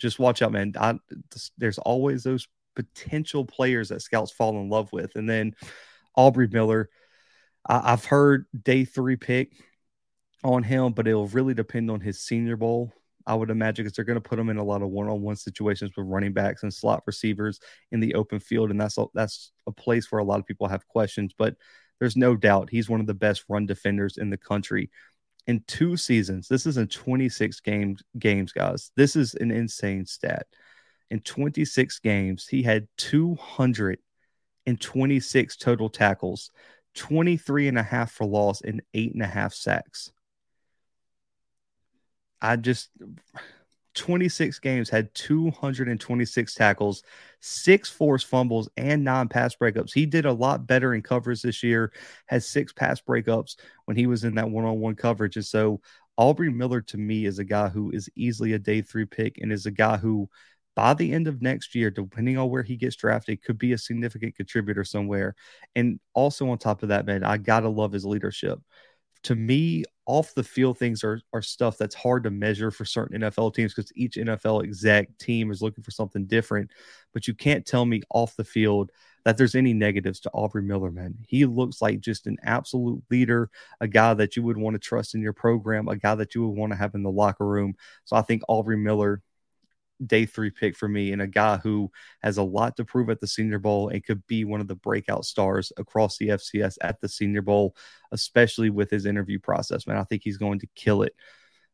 just 0.04 0.20
watch 0.20 0.42
out, 0.42 0.52
man. 0.52 0.74
I, 0.78 1.00
there's 1.58 1.80
always 1.80 2.24
those 2.24 2.48
potential 2.76 3.46
players 3.46 3.90
that 3.90 4.02
scouts 4.02 4.32
fall 4.32 4.60
in 4.60 4.70
love 4.70 4.92
with. 4.92 5.16
And 5.16 5.30
then 5.30 5.56
Aubrey 6.16 6.48
Miller, 6.48 6.90
I, 7.66 7.92
have 7.92 8.04
heard 8.04 8.46
day 8.64 8.84
three 8.84 9.16
pick 9.16 9.54
on 10.44 10.62
him, 10.62 10.92
but 10.92 11.08
it'll 11.08 11.30
really 11.30 11.54
depend 11.54 11.90
on 11.90 12.02
his 12.02 12.20
senior 12.20 12.58
bowl. 12.58 12.92
I 13.26 13.36
would 13.36 13.50
imagine 13.50 13.86
because 13.86 13.96
they're 13.96 14.04
going 14.04 14.22
to 14.22 14.30
put 14.30 14.38
him 14.38 14.50
in 14.50 14.58
a 14.58 14.64
lot 14.64 14.82
of 14.82 14.90
one-on-one 14.90 15.38
situations 15.38 15.92
with 15.96 16.06
running 16.06 16.34
backs 16.34 16.64
and 16.64 16.74
slot 16.74 17.04
receivers 17.08 17.62
in 17.94 18.02
the 18.02 18.16
open 18.16 18.42
field, 18.42 18.70
and 18.70 18.82
that's 18.82 18.98
a, 18.98 19.06
that's 19.14 19.54
a 19.66 19.72
place 19.72 20.12
where 20.12 20.20
a 20.20 20.26
lot 20.26 20.40
of 20.40 20.46
people 20.46 20.68
have 20.68 20.86
questions. 20.90 21.34
But 21.38 21.56
there's 22.02 22.18
no 22.18 22.36
doubt 22.36 22.70
he's 22.70 22.90
one 22.90 23.00
of 23.00 23.08
the 23.08 23.14
best 23.14 23.46
run 23.48 23.66
defenders 23.66 24.18
in 24.18 24.30
the 24.30 24.38
country. 24.38 24.92
In 25.46 25.62
two 25.68 25.98
seasons, 25.98 26.48
this 26.48 26.66
is 26.66 26.78
in 26.78 26.88
26 26.88 27.60
games, 27.60 28.02
games, 28.18 28.54
guys. 28.54 28.92
This 28.96 29.18
is 29.18 29.36
an 29.36 29.52
insane 29.52 30.06
stat. 30.06 30.48
In 31.10 31.20
26 31.20 32.00
games, 32.00 32.48
he 32.48 32.64
had 32.64 32.88
226 32.98 35.58
total 35.58 35.90
tackles, 35.90 36.50
23 36.96 37.68
and 37.68 37.78
a 37.78 37.84
half 37.84 38.12
for 38.12 38.26
loss, 38.26 38.62
and 38.62 38.82
eight 38.94 39.14
and 39.14 39.22
a 39.22 39.28
half 39.28 39.54
sacks. 39.54 40.14
I 42.42 42.56
just 42.56 42.90
26 43.94 44.60
games 44.60 44.90
had 44.90 45.14
226 45.14 46.56
tackles, 46.56 47.04
six 47.40 47.90
forced 47.90 48.28
fumbles, 48.28 48.70
and 48.78 49.04
nine 49.04 49.28
pass 49.28 49.56
breakups. 49.56 49.94
He 49.94 50.06
did 50.06 50.26
a 50.26 50.34
lot 50.34 50.68
better 50.68 50.94
in 50.94 51.02
coverage 51.02 51.42
this 51.42 51.64
year, 51.64 51.92
had 52.28 52.44
six 52.44 52.74
pass 52.74 53.02
breakups 53.02 53.56
when 53.86 53.98
he 53.98 54.08
was 54.08 54.24
in 54.24 54.36
that 54.36 54.50
one 54.50 54.66
on 54.66 54.80
one 54.80 54.96
coverage. 54.96 55.36
And 55.36 55.46
so, 55.46 55.82
Aubrey 56.18 56.52
Miller 56.52 56.82
to 56.82 56.98
me 56.98 57.26
is 57.26 57.40
a 57.40 57.44
guy 57.44 57.70
who 57.70 57.92
is 57.92 58.10
easily 58.16 58.54
a 58.54 58.60
day 58.60 58.82
three 58.82 59.06
pick 59.06 59.40
and 59.40 59.52
is 59.52 59.66
a 59.66 59.72
guy 59.72 59.98
who, 59.98 60.30
by 60.76 60.94
the 60.94 61.12
end 61.12 61.28
of 61.28 61.42
next 61.42 61.76
year, 61.76 61.90
depending 61.90 62.38
on 62.38 62.50
where 62.50 62.64
he 62.64 62.76
gets 62.76 62.96
drafted, 62.96 63.44
could 63.44 63.58
be 63.58 63.74
a 63.74 63.78
significant 63.78 64.36
contributor 64.36 64.84
somewhere. 64.84 65.36
And 65.76 66.00
also, 66.14 66.50
on 66.50 66.58
top 66.58 66.84
of 66.84 66.90
that, 66.90 67.06
man, 67.06 67.24
I 67.24 67.38
got 67.38 67.62
to 67.62 67.70
love 67.70 67.92
his 67.92 68.06
leadership 68.06 68.60
to 69.24 69.36
me, 69.36 69.84
off 70.06 70.34
the 70.36 70.44
field 70.44 70.78
things 70.78 71.04
are, 71.04 71.22
are 71.32 71.42
stuff 71.42 71.78
that's 71.78 71.96
hard 71.96 72.24
to 72.24 72.30
measure 72.30 72.72
for 72.72 72.84
certain 72.84 73.22
NFL 73.22 73.54
teams 73.54 73.74
because 73.74 73.92
each 73.96 74.16
NFL 74.16 74.64
exec 74.64 75.18
team 75.18 75.50
is 75.50 75.62
looking 75.62 75.84
for 75.84 75.92
something 75.92 76.26
different. 76.26 76.72
But 77.14 77.28
you 77.28 77.34
can't 77.34 77.66
tell 77.66 77.86
me 77.86 78.02
off 78.10 78.36
the 78.36 78.44
field 78.44 78.92
that 79.24 79.38
there's 79.38 79.56
any 79.56 79.74
negatives 79.74 80.20
to 80.22 80.32
Aubrey 80.32 80.62
Miller, 80.62 80.92
man. 80.92 81.16
He 81.26 81.46
looks 81.46 81.82
like 81.82 82.02
just 82.02 82.28
an 82.28 82.38
absolute 82.44 83.02
leader, 83.10 83.50
a 83.80 83.88
guy 83.88 84.14
that 84.16 84.36
you 84.36 84.44
would 84.44 84.58
want 84.58 84.74
to 84.74 84.80
trust 84.80 85.16
in 85.16 85.22
your 85.22 85.34
program, 85.34 85.88
a 85.88 85.96
guy 85.96 86.16
that 86.16 86.36
you 86.36 86.46
would 86.46 86.58
want 86.58 86.74
to 86.74 86.78
have 86.78 86.96
in 86.96 87.04
the 87.04 87.12
locker 87.12 87.48
room. 87.48 87.76
So 88.04 88.18
I 88.18 88.22
think 88.22 88.42
Aubrey 88.50 88.78
Miller 88.78 89.22
day 90.06 90.26
three 90.26 90.50
pick 90.50 90.76
for 90.76 90.88
me 90.88 91.12
and 91.12 91.22
a 91.22 91.28
guy 91.28 91.58
who 91.58 91.92
has 92.22 92.38
a 92.38 92.44
lot 92.44 92.76
to 92.78 92.86
prove 92.86 93.10
at 93.10 93.20
the 93.20 93.28
Senior 93.28 93.60
Bowl 93.60 93.90
and 93.90 94.04
could 94.04 94.26
be 94.28 94.44
one 94.44 94.62
of 94.62 94.68
the 94.68 94.76
breakout 94.76 95.26
stars 95.26 95.72
across 95.78 96.18
the 96.18 96.30
FCS 96.30 96.78
at 96.82 97.00
the 97.02 97.10
Senior 97.10 97.42
Bowl, 97.42 97.76
especially 98.12 98.70
with 98.70 98.90
his 98.90 99.06
interview 99.06 99.40
process. 99.40 99.88
Man, 99.88 99.98
I 99.98 100.04
think 100.04 100.24
he's 100.24 100.38
going 100.38 100.60
to 100.60 100.68
kill 100.76 101.04
it. 101.04 101.16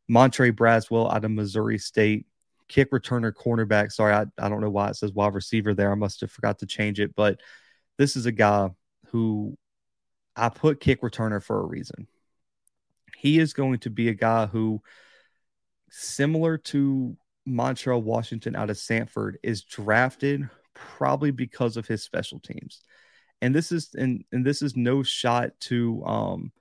Montre 0.07 0.51
Braswell 0.51 1.13
out 1.13 1.26
of 1.26 1.32
Missouri 1.32 1.78
State, 1.78 2.26
kick 2.67 2.91
returner 2.91 3.32
cornerback. 3.32 3.91
Sorry, 3.91 4.13
I, 4.13 4.26
I 4.38 4.49
don't 4.49 4.61
know 4.61 4.70
why 4.70 4.89
it 4.89 4.95
says 4.95 5.13
wide 5.13 5.34
receiver 5.34 5.74
there. 5.74 5.91
I 5.91 5.95
must 5.95 6.22
have 6.22 6.32
forgot 6.32 6.59
to 6.59 6.65
change 6.65 6.99
it, 6.99 7.15
but 7.15 7.39
this 7.97 8.15
is 8.15 8.26
a 8.26 8.32
guy 8.32 8.70
who 9.07 9.57
I 10.36 10.49
put 10.49 10.80
kick 10.80 11.01
returner 11.01 11.43
for 11.43 11.59
a 11.59 11.65
reason. 11.65 12.07
He 13.17 13.39
is 13.39 13.53
going 13.53 13.80
to 13.80 13.89
be 13.89 14.09
a 14.09 14.13
guy 14.13 14.45
who, 14.45 14.82
similar 15.89 16.57
to 16.57 17.17
Montrell 17.50 18.02
Washington 18.02 18.56
out 18.56 18.70
of 18.70 18.78
Samford 18.78 19.36
is 19.43 19.64
drafted 19.64 20.50
probably 20.74 21.32
because 21.32 21.78
of 21.78 21.88
his 21.88 22.04
special 22.04 22.39
teams. 22.39 22.82
And 23.41 23.54
this 23.54 23.72
is 23.72 23.93
and, 23.95 24.24
and 24.32 24.45
this 24.45 24.62
is 24.62 24.76
no 24.76 25.04
shot 25.04 25.52
to 25.62 26.04
um 26.06 26.52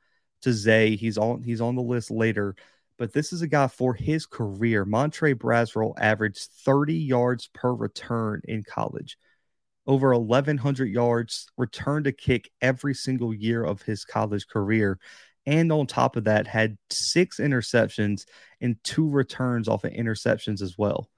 to 0.43 0.53
Zay. 0.53 0.97
He's 0.97 1.18
on 1.18 1.43
he's 1.43 1.61
on 1.61 1.74
the 1.74 1.82
list 1.82 2.11
later, 2.11 2.55
but 2.99 3.12
this 3.12 3.32
is 3.32 3.43
a 3.43 3.49
guy 3.49 3.66
for 3.68 3.95
his 3.95 4.26
career. 4.26 4.84
Montre 4.84 5.34
Braswell 5.34 5.95
averaged 5.99 6.49
30 6.64 6.95
yards 6.95 7.49
per 7.53 7.72
return 7.72 8.43
in 8.45 8.62
college. 8.62 9.18
Over 9.86 10.14
1,100 10.14 10.84
yards 10.84 11.49
returned 11.57 12.07
a 12.07 12.12
kick 12.12 12.51
every 12.61 12.95
single 12.95 13.32
year 13.32 13.64
of 13.64 13.82
his 13.82 14.05
college 14.05 14.47
career 14.47 14.99
and 15.49 15.72
on 15.72 15.86
top 15.86 16.16
of 16.16 16.24
that 16.24 16.46
had 16.46 16.76
six 16.90 17.38
interceptions 17.38 18.26
and 18.61 18.76
two 18.84 19.09
returns 19.09 19.66
off 19.66 19.82
of 19.82 19.92
interceptions 19.92 20.61
as 20.61 20.76
well. 20.76 21.09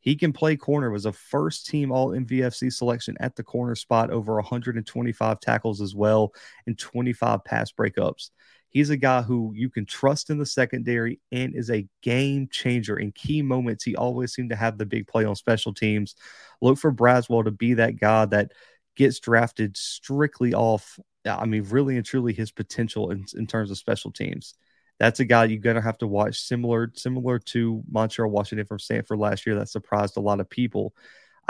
He 0.00 0.16
can 0.16 0.32
play 0.32 0.56
corner, 0.56 0.90
was 0.90 1.04
a 1.04 1.12
first 1.12 1.66
team 1.66 1.92
all 1.92 2.08
MVFC 2.08 2.72
selection 2.72 3.14
at 3.20 3.36
the 3.36 3.42
corner 3.42 3.74
spot, 3.74 4.10
over 4.10 4.36
125 4.36 5.38
tackles 5.38 5.82
as 5.82 5.94
well, 5.94 6.32
and 6.66 6.78
25 6.78 7.44
pass 7.44 7.72
breakups. 7.72 8.30
He's 8.70 8.88
a 8.88 8.96
guy 8.96 9.20
who 9.20 9.52
you 9.54 9.68
can 9.68 9.84
trust 9.84 10.30
in 10.30 10.38
the 10.38 10.46
secondary 10.46 11.20
and 11.30 11.54
is 11.54 11.70
a 11.70 11.86
game 12.02 12.48
changer 12.50 12.98
in 12.98 13.12
key 13.12 13.42
moments. 13.42 13.84
He 13.84 13.96
always 13.96 14.32
seemed 14.32 14.48
to 14.50 14.56
have 14.56 14.78
the 14.78 14.86
big 14.86 15.06
play 15.06 15.26
on 15.26 15.36
special 15.36 15.74
teams. 15.74 16.14
Look 16.62 16.78
for 16.78 16.90
Braswell 16.90 17.44
to 17.44 17.50
be 17.50 17.74
that 17.74 18.00
guy 18.00 18.24
that 18.26 18.52
gets 18.96 19.20
drafted 19.20 19.76
strictly 19.76 20.54
off 20.54 20.98
I 21.26 21.46
mean, 21.46 21.64
really 21.64 21.96
and 21.96 22.04
truly 22.04 22.32
his 22.32 22.50
potential 22.50 23.10
in, 23.10 23.24
in 23.34 23.46
terms 23.46 23.70
of 23.70 23.78
special 23.78 24.10
teams. 24.10 24.54
That's 24.98 25.20
a 25.20 25.24
guy 25.24 25.44
you're 25.46 25.58
gonna 25.58 25.80
have 25.80 25.98
to 25.98 26.06
watch, 26.06 26.38
similar 26.40 26.92
similar 26.94 27.38
to 27.40 27.82
Montrell 27.92 28.30
Washington 28.30 28.66
from 28.66 28.78
Samford 28.78 29.18
last 29.18 29.46
year. 29.46 29.56
That 29.56 29.68
surprised 29.68 30.16
a 30.16 30.20
lot 30.20 30.40
of 30.40 30.48
people. 30.48 30.94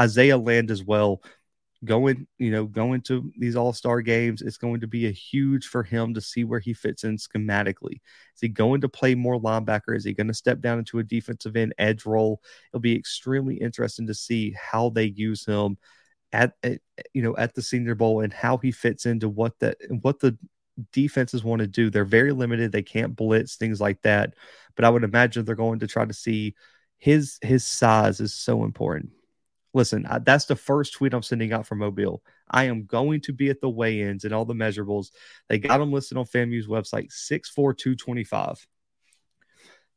Isaiah 0.00 0.38
Land 0.38 0.70
as 0.70 0.82
well, 0.82 1.22
going 1.84 2.26
you 2.38 2.50
know 2.50 2.64
going 2.64 3.02
to 3.02 3.30
these 3.38 3.56
All 3.56 3.72
Star 3.72 4.00
games. 4.00 4.42
It's 4.42 4.56
going 4.56 4.80
to 4.80 4.86
be 4.86 5.06
a 5.06 5.10
huge 5.10 5.66
for 5.66 5.82
him 5.82 6.14
to 6.14 6.20
see 6.20 6.44
where 6.44 6.60
he 6.60 6.72
fits 6.72 7.04
in 7.04 7.16
schematically. 7.16 8.00
Is 8.34 8.40
he 8.40 8.48
going 8.48 8.80
to 8.80 8.88
play 8.88 9.14
more 9.14 9.38
linebacker? 9.38 9.96
Is 9.96 10.04
he 10.04 10.14
going 10.14 10.28
to 10.28 10.34
step 10.34 10.60
down 10.60 10.78
into 10.78 10.98
a 10.98 11.04
defensive 11.04 11.56
end 11.56 11.74
edge 11.78 12.06
role? 12.06 12.40
It'll 12.70 12.80
be 12.80 12.96
extremely 12.96 13.56
interesting 13.56 14.06
to 14.06 14.14
see 14.14 14.54
how 14.58 14.88
they 14.90 15.04
use 15.04 15.44
him 15.44 15.76
at, 16.34 16.54
at 16.62 16.80
you 17.12 17.22
know 17.22 17.36
at 17.36 17.54
the 17.54 17.62
Senior 17.62 17.94
Bowl 17.94 18.20
and 18.20 18.32
how 18.32 18.58
he 18.58 18.72
fits 18.72 19.06
into 19.06 19.28
what 19.28 19.58
that 19.60 19.76
what 20.02 20.20
the 20.20 20.36
defenses 20.92 21.44
want 21.44 21.60
to 21.60 21.66
do. 21.66 21.88
They're 21.88 22.04
very 22.04 22.32
limited. 22.32 22.72
They 22.72 22.82
can't 22.82 23.14
blitz 23.14 23.56
things 23.56 23.80
like 23.80 24.02
that. 24.02 24.34
But 24.74 24.84
I 24.84 24.90
would 24.90 25.04
imagine 25.04 25.44
they're 25.44 25.54
going 25.54 25.78
to 25.78 25.86
try 25.86 26.04
to 26.04 26.12
see 26.12 26.54
his 26.98 27.38
his 27.42 27.64
size 27.64 28.20
is 28.20 28.34
so 28.34 28.64
important. 28.64 29.10
Listen, 29.72 30.06
I, 30.06 30.18
that's 30.20 30.44
the 30.44 30.56
first 30.56 30.94
tweet 30.94 31.14
I'm 31.14 31.22
sending 31.22 31.52
out 31.52 31.66
from 31.66 31.78
Mobile. 31.78 32.22
I 32.48 32.64
am 32.64 32.84
going 32.84 33.20
to 33.22 33.32
be 33.32 33.50
at 33.50 33.60
the 33.60 33.68
weigh-ins 33.68 34.24
and 34.24 34.32
all 34.32 34.44
the 34.44 34.54
measurables. 34.54 35.10
They 35.48 35.58
got 35.58 35.78
them 35.78 35.92
listed 35.92 36.16
on 36.16 36.26
FAMU's 36.26 36.68
website, 36.68 37.10
64225. 37.10 38.66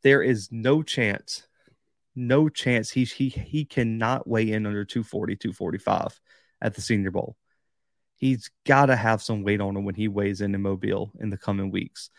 There 0.01 0.23
is 0.23 0.51
no 0.51 0.81
chance, 0.81 1.47
no 2.17 2.49
chance 2.49 2.89
he 2.89 3.05
he 3.05 3.29
he 3.29 3.63
cannot 3.63 4.27
weigh 4.27 4.51
in 4.51 4.65
under 4.65 4.83
240, 4.83 5.35
245 5.35 6.19
at 6.61 6.73
the 6.73 6.81
Senior 6.81 7.11
Bowl. 7.11 7.37
He's 8.15 8.49
got 8.65 8.87
to 8.87 8.95
have 8.95 9.21
some 9.21 9.43
weight 9.43 9.61
on 9.61 9.77
him 9.77 9.85
when 9.85 9.93
he 9.93 10.07
weighs 10.07 10.41
in 10.41 10.55
in 10.55 10.61
Mobile 10.61 11.11
in 11.19 11.29
the 11.29 11.37
coming 11.37 11.69
weeks. 11.69 12.09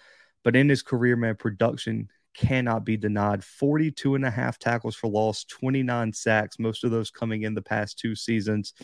But 0.44 0.54
in 0.54 0.68
his 0.68 0.82
career, 0.82 1.16
man, 1.16 1.34
production 1.34 2.08
cannot 2.34 2.84
be 2.84 2.96
denied. 2.96 3.42
42 3.42 4.14
and 4.14 4.24
a 4.24 4.30
half 4.30 4.60
tackles 4.60 4.94
for 4.94 5.08
loss, 5.08 5.44
29 5.44 6.12
sacks, 6.12 6.60
most 6.60 6.84
of 6.84 6.92
those 6.92 7.10
coming 7.10 7.42
in 7.42 7.54
the 7.54 7.62
past 7.62 7.98
two 7.98 8.14
seasons. 8.14 8.74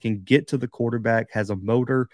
Can 0.00 0.22
get 0.22 0.48
to 0.48 0.58
the 0.58 0.68
quarterback, 0.68 1.32
has 1.32 1.50
a 1.50 1.56
motor. 1.56 2.08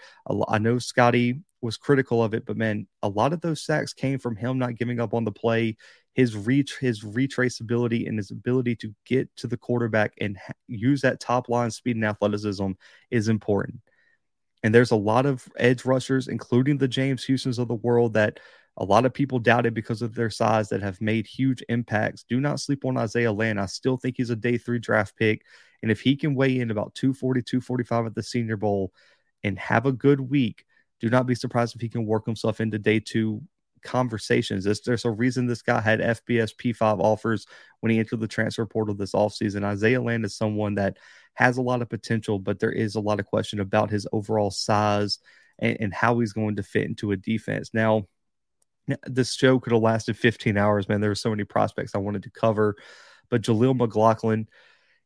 I 0.47 0.59
know 0.59 0.79
Scotty 0.79 1.41
was 1.61 1.77
critical 1.77 2.23
of 2.23 2.33
it, 2.33 2.45
but 2.45 2.57
man, 2.57 2.87
a 3.01 3.09
lot 3.09 3.33
of 3.33 3.41
those 3.41 3.63
sacks 3.63 3.93
came 3.93 4.19
from 4.19 4.35
him 4.35 4.59
not 4.59 4.75
giving 4.75 4.99
up 4.99 5.13
on 5.13 5.23
the 5.23 5.31
play 5.31 5.77
his 6.13 6.35
reach, 6.35 6.77
his 6.77 7.03
retraceability, 7.03 8.07
and 8.07 8.17
his 8.17 8.31
ability 8.31 8.75
to 8.77 8.93
get 9.05 9.33
to 9.37 9.47
the 9.47 9.57
quarterback 9.57 10.13
and 10.19 10.37
use 10.67 11.01
that 11.01 11.19
top 11.19 11.49
line 11.49 11.71
speed 11.71 11.95
and 11.95 12.05
athleticism 12.05 12.71
is 13.09 13.27
important. 13.29 13.79
And 14.63 14.75
there's 14.75 14.91
a 14.91 14.95
lot 14.95 15.25
of 15.25 15.47
edge 15.57 15.85
rushers, 15.85 16.27
including 16.27 16.77
the 16.77 16.87
James 16.87 17.23
Houstons 17.23 17.57
of 17.57 17.67
the 17.67 17.75
world, 17.75 18.13
that 18.13 18.39
a 18.77 18.85
lot 18.85 19.05
of 19.05 19.13
people 19.13 19.39
doubted 19.39 19.73
because 19.73 20.01
of 20.01 20.15
their 20.15 20.29
size 20.29 20.69
that 20.69 20.81
have 20.81 21.01
made 21.01 21.27
huge 21.27 21.63
impacts. 21.69 22.23
Do 22.23 22.39
not 22.39 22.59
sleep 22.59 22.85
on 22.85 22.97
Isaiah 22.97 23.31
Land. 23.31 23.59
I 23.59 23.65
still 23.65 23.97
think 23.97 24.17
he's 24.17 24.29
a 24.29 24.35
day 24.35 24.57
three 24.57 24.79
draft 24.79 25.15
pick. 25.17 25.43
And 25.81 25.91
if 25.91 26.01
he 26.01 26.15
can 26.15 26.35
weigh 26.35 26.59
in 26.59 26.71
about 26.71 26.93
240, 26.93 27.41
245 27.41 28.05
at 28.05 28.15
the 28.15 28.23
Senior 28.23 28.57
Bowl 28.57 28.93
and 29.43 29.57
have 29.57 29.85
a 29.85 29.91
good 29.91 30.21
week, 30.21 30.63
do 30.99 31.09
not 31.09 31.25
be 31.25 31.35
surprised 31.35 31.75
if 31.75 31.81
he 31.81 31.89
can 31.89 32.05
work 32.05 32.25
himself 32.25 32.61
into 32.61 32.77
day 32.77 32.99
two 32.99 33.41
conversations. 33.83 34.63
There's, 34.63 34.81
there's 34.81 35.05
a 35.05 35.11
reason 35.11 35.47
this 35.47 35.61
guy 35.61 35.81
had 35.81 35.99
FBS 35.99 36.55
P5 36.55 36.99
offers 36.99 37.45
when 37.79 37.91
he 37.91 37.99
entered 37.99 38.19
the 38.19 38.27
transfer 38.27 38.65
portal 38.65 38.95
this 38.95 39.13
offseason. 39.13 39.63
Isaiah 39.63 40.01
Land 40.01 40.25
is 40.25 40.35
someone 40.35 40.75
that 40.75 40.97
has 41.33 41.57
a 41.57 41.61
lot 41.61 41.81
of 41.81 41.89
potential, 41.89 42.39
but 42.39 42.59
there 42.59 42.71
is 42.71 42.95
a 42.95 42.99
lot 42.99 43.19
of 43.19 43.25
question 43.25 43.59
about 43.59 43.89
his 43.89 44.07
overall 44.11 44.51
size 44.51 45.19
and, 45.59 45.77
and 45.79 45.93
how 45.93 46.19
he's 46.19 46.33
going 46.33 46.57
to 46.57 46.63
fit 46.63 46.85
into 46.85 47.11
a 47.11 47.17
defense. 47.17 47.71
Now, 47.73 48.07
this 49.05 49.33
show 49.33 49.59
could 49.59 49.73
have 49.73 49.81
lasted 49.81 50.17
15 50.17 50.57
hours, 50.57 50.89
man. 50.89 51.01
There 51.01 51.09
were 51.09 51.15
so 51.15 51.29
many 51.29 51.43
prospects 51.43 51.95
I 51.95 51.99
wanted 51.99 52.23
to 52.23 52.31
cover, 52.31 52.75
but 53.29 53.41
Jaleel 53.41 53.75
McLaughlin 53.75 54.47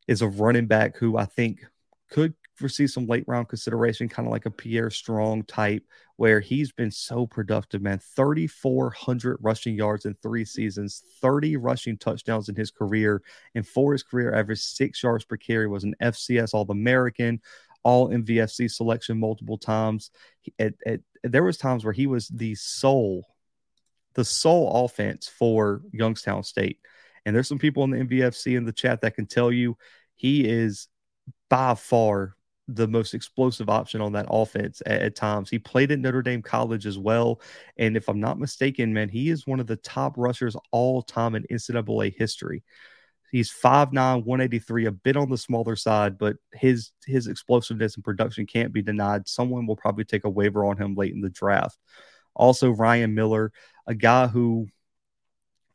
is 0.08 0.22
a 0.22 0.28
running 0.28 0.68
back 0.68 0.98
who 0.98 1.18
I 1.18 1.26
think 1.26 1.66
could 2.10 2.34
foresee 2.56 2.88
some 2.88 3.06
late 3.06 3.26
round 3.28 3.50
consideration, 3.50 4.10
kind 4.10 4.28
of 4.28 4.32
like 4.32 4.46
a 4.46 4.52
Pierre 4.52 4.90
Strong 4.90 5.44
type, 5.44 5.84
where 6.16 6.40
he's 6.40 6.72
been 6.72 6.92
so 6.92 7.28
productive, 7.28 7.82
man. 7.82 8.00
3,400 8.00 9.38
rushing 9.42 9.76
yards 9.76 10.06
in 10.06 10.16
three 10.22 10.46
seasons, 10.46 11.04
30 11.22 11.58
rushing 11.58 11.98
touchdowns 11.98 12.50
in 12.50 12.56
his 12.56 12.72
career, 12.72 13.22
and 13.54 13.68
for 13.68 13.92
his 13.92 14.04
career 14.04 14.34
average, 14.34 14.60
six 14.60 15.04
yards 15.04 15.26
per 15.26 15.38
carry, 15.38 15.68
was 15.68 15.84
an 15.84 15.96
FCS 16.02 16.54
All 16.54 16.66
American, 16.70 17.42
all 17.84 18.10
MVFC 18.10 18.72
selection 18.72 19.20
multiple 19.20 19.58
times. 19.58 20.12
At, 20.58 20.74
at, 20.86 21.02
there 21.24 21.44
was 21.44 21.58
times 21.58 21.84
where 21.84 21.94
he 21.94 22.08
was 22.08 22.28
the 22.30 22.56
sole, 22.56 23.26
the 24.14 24.26
sole 24.26 24.86
offense 24.86 25.28
for 25.28 25.82
Youngstown 25.92 26.44
State. 26.44 26.80
And 27.26 27.36
there's 27.36 27.48
some 27.48 27.60
people 27.60 27.84
in 27.84 27.92
the 27.92 27.98
MVFC 27.98 28.56
in 28.56 28.66
the 28.66 28.72
chat 28.72 29.02
that 29.02 29.16
can 29.16 29.26
tell 29.26 29.52
you 29.52 29.78
he 30.16 30.48
is 30.48 30.88
by 31.50 31.76
far 31.76 32.36
the 32.68 32.88
most 32.88 33.14
explosive 33.14 33.70
option 33.70 34.02
on 34.02 34.14
that 34.14 34.26
offense 34.30 34.82
at, 34.86 35.02
at, 35.02 35.16
times. 35.16 35.50
He 35.50 35.60
played 35.60 35.92
at 35.92 36.00
Notre 36.00 36.22
Dame 36.22 36.42
College 36.42 36.86
as 36.86 36.98
well. 36.98 37.42
And 37.78 37.96
if 37.96 38.10
I'm 38.10 38.20
not 38.20 38.40
mistaken, 38.40 38.94
man, 38.94 39.10
he 39.10 39.30
is 39.30 39.46
one 39.46 39.60
of 39.60 39.68
the 39.68 39.76
top 39.76 40.16
rushers 40.18 40.56
all 40.72 41.02
time 41.02 41.36
in 41.36 41.44
NCAA 41.44 42.16
history. 42.18 42.64
He's 43.32 43.52
5'9, 43.52 44.24
183, 44.24 44.86
a 44.86 44.92
bit 44.92 45.18
on 45.18 45.30
the 45.30 45.38
smaller 45.38 45.76
side, 45.76 46.18
but 46.18 46.38
his 46.54 46.92
his 47.06 47.28
explosiveness 47.28 47.96
and 47.96 48.04
production 48.04 48.46
can't 48.46 48.72
be 48.72 48.82
denied. 48.82 49.28
Someone 49.28 49.68
will 49.68 49.76
probably 49.76 50.06
take 50.06 50.24
a 50.24 50.30
waiver 50.30 50.64
on 50.64 50.78
him 50.78 50.96
late 50.96 51.14
in 51.14 51.22
the 51.22 51.30
draft. 51.30 51.78
Also, 52.34 52.70
Ryan 52.70 53.14
Miller, 53.14 53.52
a 53.88 53.96
guy 53.96 54.28
who 54.28 54.68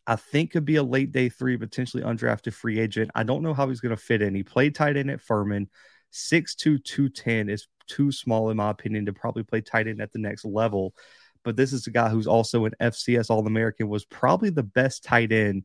I 0.07 0.17
think 0.17 0.53
could 0.53 0.65
be 0.65 0.77
a 0.77 0.83
late 0.83 1.13
day 1.13 1.29
three, 1.29 1.57
potentially 1.57 2.03
undrafted 2.03 2.55
free 2.55 2.79
agent. 2.79 3.11
I 3.15 3.25
don't 3.25 3.43
know 3.43 3.55
how 3.55 3.69
he's 3.69 3.81
going 3.81 3.95
to 3.95 4.03
fit 4.03 4.23
in. 4.23 4.35
He 4.35 4.43
played 4.43 4.75
tight 4.75 4.97
end 4.97 5.11
at 5.11 5.21
Furman. 5.21 5.69
6'2, 6.13 6.83
210 6.85 7.49
is 7.49 7.69
too 7.87 8.13
small, 8.13 8.51
in 8.51 8.57
my 8.57 8.71
opinion, 8.71 9.07
to 9.07 9.13
probably 9.13 9.43
play 9.43 9.61
tight 9.61 9.89
end 9.89 10.01
at 10.01 10.13
the 10.13 10.19
next 10.19 10.45
level. 10.45 10.95
But 11.43 11.57
this 11.57 11.73
is 11.73 11.87
a 11.87 11.91
guy 11.91 12.09
who's 12.09 12.27
also 12.27 12.65
an 12.65 12.75
FCS 12.81 13.31
All 13.31 13.47
American, 13.47 13.89
was 13.89 14.05
probably 14.05 14.51
the 14.51 14.63
best 14.63 15.05
tight 15.05 15.33
end 15.33 15.65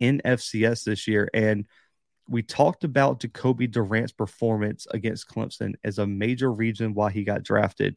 in 0.00 0.22
FCS 0.24 0.84
this 0.84 1.06
year. 1.06 1.28
And 1.34 1.66
we 2.28 2.42
talked 2.42 2.84
about 2.84 3.20
Jacoby 3.20 3.66
Durant's 3.66 4.12
performance 4.12 4.86
against 4.90 5.28
Clemson 5.28 5.74
as 5.84 5.98
a 5.98 6.06
major 6.06 6.50
reason 6.50 6.94
why 6.94 7.10
he 7.10 7.24
got 7.24 7.42
drafted. 7.42 7.96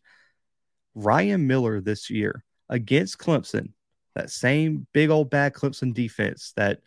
Ryan 0.93 1.47
Miller 1.47 1.81
this 1.81 2.09
year 2.09 2.43
against 2.69 3.17
Clemson, 3.17 3.73
that 4.15 4.29
same 4.29 4.87
big 4.93 5.09
old 5.09 5.29
bad 5.29 5.53
Clemson 5.53 5.93
defense 5.93 6.53
that 6.55 6.79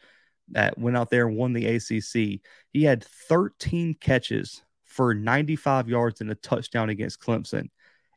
that 0.51 0.79
went 0.79 0.97
out 0.97 1.11
there 1.11 1.29
and 1.29 1.37
won 1.37 1.53
the 1.53 1.67
ACC. 1.67 2.41
He 2.73 2.83
had 2.85 3.05
13 3.05 3.95
catches 4.01 4.63
for 4.99 5.15
95 5.15 5.89
yards 5.89 6.21
and 6.21 6.29
a 6.29 6.35
touchdown 6.35 6.91
against 6.91 7.21
Clemson. 7.21 7.71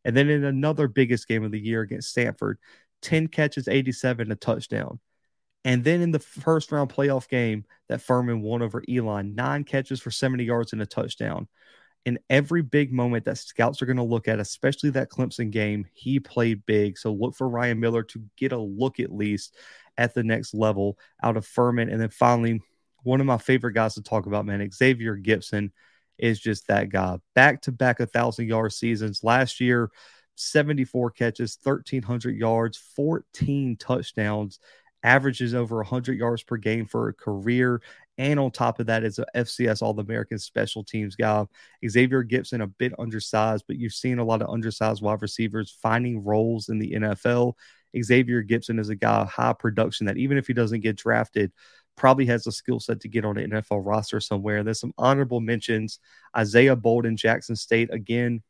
And 0.04 0.18
then 0.18 0.32
in 0.32 0.44
another 0.44 0.88
biggest 0.88 1.28
game 1.28 1.44
of 1.44 1.52
the 1.52 1.60
year 1.60 1.82
against 1.82 2.10
Stanford, 2.10 2.58
10 3.04 3.28
catches, 3.28 3.68
87, 3.68 4.32
a 4.32 4.36
touchdown. 4.36 5.00
And 5.64 5.84
then 5.84 6.02
in 6.02 6.10
the 6.10 6.18
first 6.18 6.72
round 6.72 6.92
playoff 6.92 7.30
game 7.30 7.66
that 7.88 8.02
Furman 8.02 8.42
won 8.42 8.64
over 8.64 8.84
Elon, 8.90 9.36
nine 9.36 9.64
catches 9.64 10.02
for 10.02 10.10
70 10.10 10.44
yards 10.44 10.74
and 10.74 10.82
a 10.82 10.88
touchdown. 10.88 11.48
In 12.06 12.18
every 12.32 12.64
big 12.64 12.92
moment 12.92 13.26
that 13.26 13.38
scouts 13.38 13.84
are 13.84 13.86
going 13.86 13.98
to 13.98 14.04
look 14.04 14.28
at, 14.28 14.40
especially 14.40 14.90
that 14.90 15.12
Clemson 15.12 15.52
game, 15.52 15.86
he 15.94 16.20
played 16.20 16.66
big. 16.66 16.98
So 16.98 17.14
look 17.14 17.36
for 17.36 17.48
Ryan 17.48 17.80
Miller 17.80 18.02
to 18.02 18.24
get 18.38 18.54
a 18.54 18.58
look 18.58 19.00
at 19.00 19.14
least 19.14 19.56
at 20.00 20.16
the 20.16 20.24
next 20.24 20.56
level 20.56 20.98
out 21.22 21.38
of 21.38 21.46
Furman. 21.46 21.90
And 21.90 22.02
then 22.02 22.10
finally, 22.10 22.60
one 23.04 23.22
of 23.22 23.28
my 23.28 23.38
favorite 23.38 23.74
guys 23.74 23.94
to 23.94 24.02
talk 24.02 24.26
about, 24.26 24.48
man, 24.48 24.68
Xavier 24.72 25.16
Gipson 25.16 25.70
is 26.22 26.40
just 26.40 26.68
that 26.68 26.90
guy. 26.90 27.18
Back 27.36 27.62
to 27.64 27.72
back, 27.72 28.00
a 28.00 28.06
thousand 28.06 28.48
yard 28.48 28.72
seasons. 28.72 29.24
Last 29.24 29.60
year, 29.60 29.90
74 30.36 31.12
catches, 31.12 31.58
1,300 31.64 32.36
yards, 32.38 32.78
14 32.96 33.76
touchdowns, 33.78 34.60
averages 35.04 35.54
over 35.54 35.78
100 35.78 36.18
yards 36.18 36.44
per 36.44 36.58
game 36.58 36.86
for 36.86 37.10
a 37.10 37.14
career. 37.14 37.82
And 38.18 38.40
on 38.40 38.52
top 38.52 38.80
of 38.80 38.86
that, 38.86 39.04
is 39.04 39.20
a 39.20 39.26
FCS 39.36 39.82
All 39.82 40.00
American 40.00 40.38
special 40.38 40.84
teams 40.84 41.16
guy. 41.16 41.46
Xavier 41.88 42.24
Gipson, 42.24 42.62
a 42.62 42.68
bit 42.68 42.94
undersized, 43.00 43.66
but 43.68 43.78
you've 43.78 43.94
seen 43.94 44.20
a 44.20 44.24
lot 44.24 44.42
of 44.42 44.50
undersized 44.50 45.02
wide 45.02 45.22
receivers 45.22 45.76
finding 45.82 46.24
roles 46.24 46.70
in 46.70 46.78
the 46.78 46.92
NFL. 46.92 47.54
Xavier 48.00 48.44
Gipson 48.44 48.80
is 48.80 48.90
a 48.90 48.96
guy 48.96 49.26
high 49.26 49.54
production 49.54 50.06
that 50.06 50.18
even 50.18 50.38
if 50.38 50.48
he 50.48 50.54
doesn't 50.54 50.82
get 50.82 50.98
drafted, 50.98 51.52
probably 52.02 52.26
has 52.26 52.48
a 52.48 52.52
skill 52.52 52.80
set 52.80 53.00
to 53.00 53.08
get 53.08 53.24
on 53.24 53.38
an 53.38 53.52
NFL 53.52 53.86
roster 53.86 54.20
somewhere. 54.20 54.64
There's 54.64 54.80
some 54.80 54.96
honorable 54.98 55.40
mentions. 55.40 56.00
Isaiah 56.36 56.76
Bolden, 56.76 57.16
Jackson 57.16 57.56
State. 57.56 57.94
Again, 57.94 58.42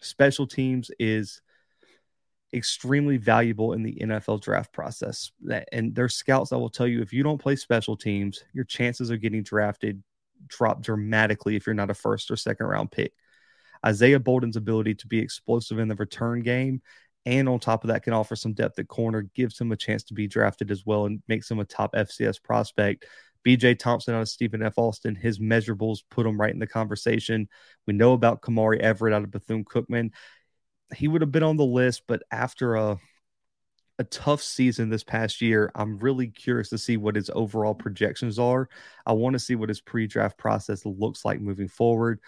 special 0.00 0.46
teams 0.46 0.92
is 1.00 1.42
extremely 2.54 3.16
valuable 3.16 3.72
in 3.72 3.82
the 3.82 3.96
NFL 4.00 4.40
draft 4.40 4.72
process. 4.72 5.32
And 5.72 5.92
there's 5.92 6.14
scouts 6.14 6.50
that 6.50 6.60
will 6.60 6.70
tell 6.70 6.86
you 6.86 7.02
if 7.02 7.12
you 7.12 7.24
don't 7.24 7.42
play 7.42 7.56
special 7.56 7.96
teams, 7.96 8.44
your 8.52 8.62
chances 8.64 9.10
of 9.10 9.20
getting 9.20 9.42
drafted 9.42 10.04
drop 10.46 10.80
dramatically 10.80 11.56
if 11.56 11.66
you're 11.66 11.74
not 11.74 11.90
a 11.90 11.94
first 11.94 12.30
or 12.30 12.36
second 12.36 12.66
round 12.66 12.92
pick. 12.92 13.12
Isaiah 13.84 14.20
Bolden's 14.20 14.54
ability 14.56 14.94
to 14.94 15.08
be 15.08 15.18
explosive 15.18 15.80
in 15.80 15.88
the 15.88 15.96
return 15.96 16.42
game 16.42 16.80
and 17.30 17.48
on 17.48 17.60
top 17.60 17.84
of 17.84 17.88
that 17.88 18.02
can 18.02 18.12
offer 18.12 18.34
some 18.34 18.54
depth 18.54 18.78
at 18.80 18.88
corner, 18.88 19.22
gives 19.22 19.58
him 19.58 19.70
a 19.70 19.76
chance 19.76 20.02
to 20.04 20.14
be 20.14 20.26
drafted 20.26 20.70
as 20.72 20.84
well 20.84 21.06
and 21.06 21.22
makes 21.28 21.48
him 21.48 21.60
a 21.60 21.64
top 21.64 21.94
FCS 21.94 22.42
prospect. 22.42 23.06
BJ 23.46 23.78
Thompson 23.78 24.14
out 24.14 24.22
of 24.22 24.28
Stephen 24.28 24.62
F. 24.62 24.76
Austin, 24.76 25.14
his 25.14 25.38
measurables 25.38 26.00
put 26.10 26.26
him 26.26 26.38
right 26.38 26.52
in 26.52 26.58
the 26.58 26.66
conversation. 26.66 27.48
We 27.86 27.94
know 27.94 28.14
about 28.14 28.42
Kamari 28.42 28.80
Everett 28.80 29.14
out 29.14 29.22
of 29.22 29.30
Bethune 29.30 29.64
Cookman. 29.64 30.10
He 30.94 31.06
would 31.06 31.20
have 31.20 31.30
been 31.30 31.44
on 31.44 31.56
the 31.56 31.64
list, 31.64 32.02
but 32.08 32.24
after 32.32 32.74
a 32.74 32.98
a 34.00 34.04
tough 34.04 34.42
season 34.42 34.88
this 34.88 35.04
past 35.04 35.42
year, 35.42 35.70
I'm 35.74 35.98
really 35.98 36.28
curious 36.28 36.70
to 36.70 36.78
see 36.78 36.96
what 36.96 37.16
his 37.16 37.30
overall 37.34 37.74
projections 37.74 38.38
are. 38.38 38.70
I 39.04 39.12
want 39.12 39.34
to 39.34 39.38
see 39.38 39.56
what 39.56 39.68
his 39.68 39.82
pre-draft 39.82 40.38
process 40.38 40.86
looks 40.86 41.22
like 41.22 41.38
moving 41.38 41.68
forward. 41.68 42.18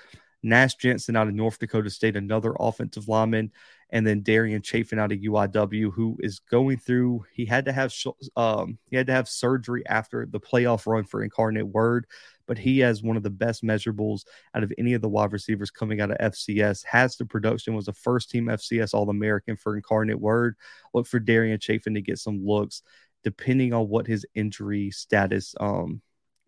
Nash 0.43 0.75
Jensen 0.75 1.17
out 1.17 1.29
of 1.29 1.35
North 1.35 1.59
Dakota 1.59 1.89
State, 1.89 2.15
another 2.15 2.55
offensive 2.59 3.09
lineman, 3.09 3.53
and 3.93 4.07
then 4.07 4.23
Darian 4.23 4.63
Chafin 4.63 4.99
out 4.99 5.13
of 5.13 5.19
UIW, 5.19 5.93
who 5.93 6.17
is 6.21 6.41
going 6.41 6.79
through. 6.79 7.27
He 7.31 7.45
had 7.45 7.67
to 7.67 7.73
have 7.73 7.95
um, 8.37 8.79
he 8.91 8.97
had 8.97 9.07
to 9.07 9.13
have 9.13 9.29
surgery 9.29 9.87
after 9.87 10.27
the 10.27 10.41
playoff 10.41 10.87
run 10.87 11.05
for 11.05 11.23
Incarnate 11.23 11.69
Word, 11.69 12.07
but 12.47 12.57
he 12.57 12.79
has 12.79 13.03
one 13.03 13.19
of 13.19 13.23
the 13.23 13.31
best 13.31 13.63
measurables 13.63 14.25
out 14.55 14.63
of 14.63 14.73
any 14.79 14.95
of 14.95 15.03
the 15.03 15.11
wide 15.11 15.33
receivers 15.33 15.71
coming 15.71 16.01
out 16.01 16.11
of 16.11 16.33
FCS. 16.33 16.87
Has 16.87 17.17
the 17.17 17.27
production 17.27 17.75
was 17.75 17.87
a 17.87 17.93
first 17.93 18.31
team 18.31 18.47
FCS 18.47 18.95
All 18.95 19.11
American 19.11 19.57
for 19.57 19.77
Incarnate 19.77 20.19
Word. 20.19 20.57
Look 20.95 21.07
for 21.07 21.21
Darian 21.21 21.61
Chafin 21.61 21.95
to 21.95 22.01
get 22.01 22.19
some 22.19 22.45
looks, 22.45 22.83
depending 23.23 23.75
on 23.75 23.89
what 23.91 24.07
his 24.07 24.25
injury 24.35 24.91
status 24.91 25.55
um 25.61 26.01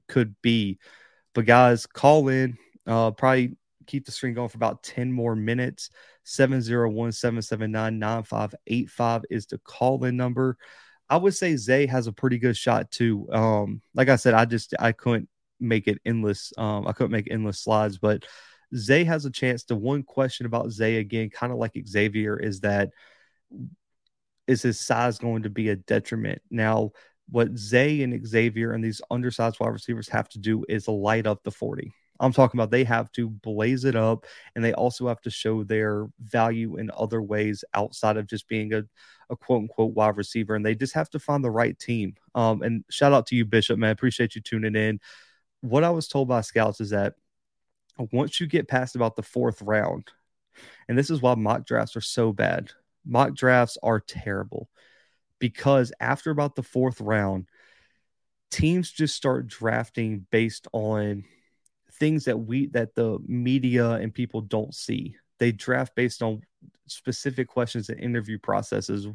could 0.08 0.34
be. 0.40 0.78
But 1.34 1.44
guys, 1.44 1.84
call 1.84 2.28
in. 2.28 2.56
Uh, 2.86 3.10
probably 3.10 3.56
keep 3.86 4.06
the 4.06 4.12
stream 4.12 4.34
going 4.34 4.48
for 4.48 4.56
about 4.56 4.82
10 4.82 5.12
more 5.12 5.36
minutes. 5.36 5.90
701 6.24 7.12
779 7.12 7.98
9585 7.98 9.22
is 9.30 9.46
the 9.46 9.58
call 9.58 10.04
in 10.04 10.16
number. 10.16 10.56
I 11.08 11.16
would 11.16 11.34
say 11.34 11.56
Zay 11.56 11.86
has 11.86 12.06
a 12.06 12.12
pretty 12.12 12.38
good 12.38 12.56
shot 12.56 12.90
too. 12.90 13.28
Um, 13.30 13.82
like 13.94 14.08
I 14.08 14.16
said, 14.16 14.34
I 14.34 14.46
just 14.46 14.74
I 14.78 14.92
couldn't 14.92 15.28
make 15.60 15.86
it 15.86 15.98
endless. 16.04 16.52
Um, 16.56 16.86
I 16.86 16.92
couldn't 16.92 17.12
make 17.12 17.30
endless 17.30 17.60
slides, 17.60 17.98
but 17.98 18.24
Zay 18.74 19.04
has 19.04 19.24
a 19.24 19.30
chance. 19.30 19.64
The 19.64 19.76
one 19.76 20.02
question 20.02 20.46
about 20.46 20.70
Zay 20.70 20.96
again, 20.96 21.30
kind 21.30 21.52
of 21.52 21.58
like 21.58 21.80
Xavier, 21.86 22.36
is 22.36 22.60
that 22.60 22.90
is 24.46 24.62
his 24.62 24.80
size 24.80 25.18
going 25.18 25.42
to 25.44 25.50
be 25.50 25.68
a 25.68 25.76
detriment? 25.76 26.40
Now, 26.50 26.92
what 27.30 27.56
Zay 27.56 28.02
and 28.02 28.26
Xavier 28.26 28.72
and 28.72 28.84
these 28.84 29.00
undersized 29.10 29.58
wide 29.60 29.68
receivers 29.68 30.08
have 30.08 30.28
to 30.30 30.38
do 30.38 30.64
is 30.68 30.88
light 30.88 31.26
up 31.26 31.42
the 31.42 31.50
40. 31.50 31.94
I'm 32.20 32.32
talking 32.32 32.58
about 32.58 32.70
they 32.70 32.84
have 32.84 33.10
to 33.12 33.28
blaze 33.28 33.84
it 33.84 33.96
up 33.96 34.26
and 34.54 34.64
they 34.64 34.72
also 34.72 35.08
have 35.08 35.20
to 35.22 35.30
show 35.30 35.64
their 35.64 36.06
value 36.20 36.76
in 36.76 36.90
other 36.96 37.20
ways 37.20 37.64
outside 37.74 38.16
of 38.16 38.26
just 38.26 38.46
being 38.48 38.72
a, 38.72 38.84
a 39.30 39.36
quote 39.36 39.62
unquote 39.62 39.94
wide 39.94 40.16
receiver. 40.16 40.54
And 40.54 40.64
they 40.64 40.74
just 40.74 40.94
have 40.94 41.10
to 41.10 41.18
find 41.18 41.44
the 41.44 41.50
right 41.50 41.78
team. 41.78 42.14
Um, 42.34 42.62
and 42.62 42.84
shout 42.88 43.12
out 43.12 43.26
to 43.28 43.36
you, 43.36 43.44
Bishop, 43.44 43.78
man. 43.78 43.90
Appreciate 43.90 44.34
you 44.34 44.40
tuning 44.40 44.76
in. 44.76 45.00
What 45.60 45.84
I 45.84 45.90
was 45.90 46.08
told 46.08 46.28
by 46.28 46.42
scouts 46.42 46.80
is 46.80 46.90
that 46.90 47.14
once 48.12 48.40
you 48.40 48.46
get 48.46 48.68
past 48.68 48.96
about 48.96 49.16
the 49.16 49.22
fourth 49.22 49.62
round, 49.62 50.08
and 50.88 50.96
this 50.96 51.10
is 51.10 51.20
why 51.20 51.34
mock 51.34 51.66
drafts 51.66 51.96
are 51.96 52.00
so 52.00 52.32
bad, 52.32 52.70
mock 53.04 53.34
drafts 53.34 53.76
are 53.82 54.00
terrible 54.00 54.68
because 55.38 55.92
after 56.00 56.30
about 56.30 56.54
the 56.54 56.62
fourth 56.62 57.00
round, 57.00 57.48
teams 58.50 58.90
just 58.90 59.16
start 59.16 59.46
drafting 59.46 60.26
based 60.30 60.68
on 60.72 61.24
things 62.04 62.26
that 62.26 62.36
we 62.36 62.66
that 62.66 62.94
the 62.94 63.18
media 63.26 63.92
and 63.92 64.12
people 64.12 64.42
don't 64.42 64.74
see. 64.74 65.16
They 65.38 65.52
draft 65.52 65.96
based 65.96 66.22
on 66.22 66.42
specific 66.86 67.48
questions 67.48 67.88
and 67.88 67.98
interview 67.98 68.38
processes. 68.38 69.06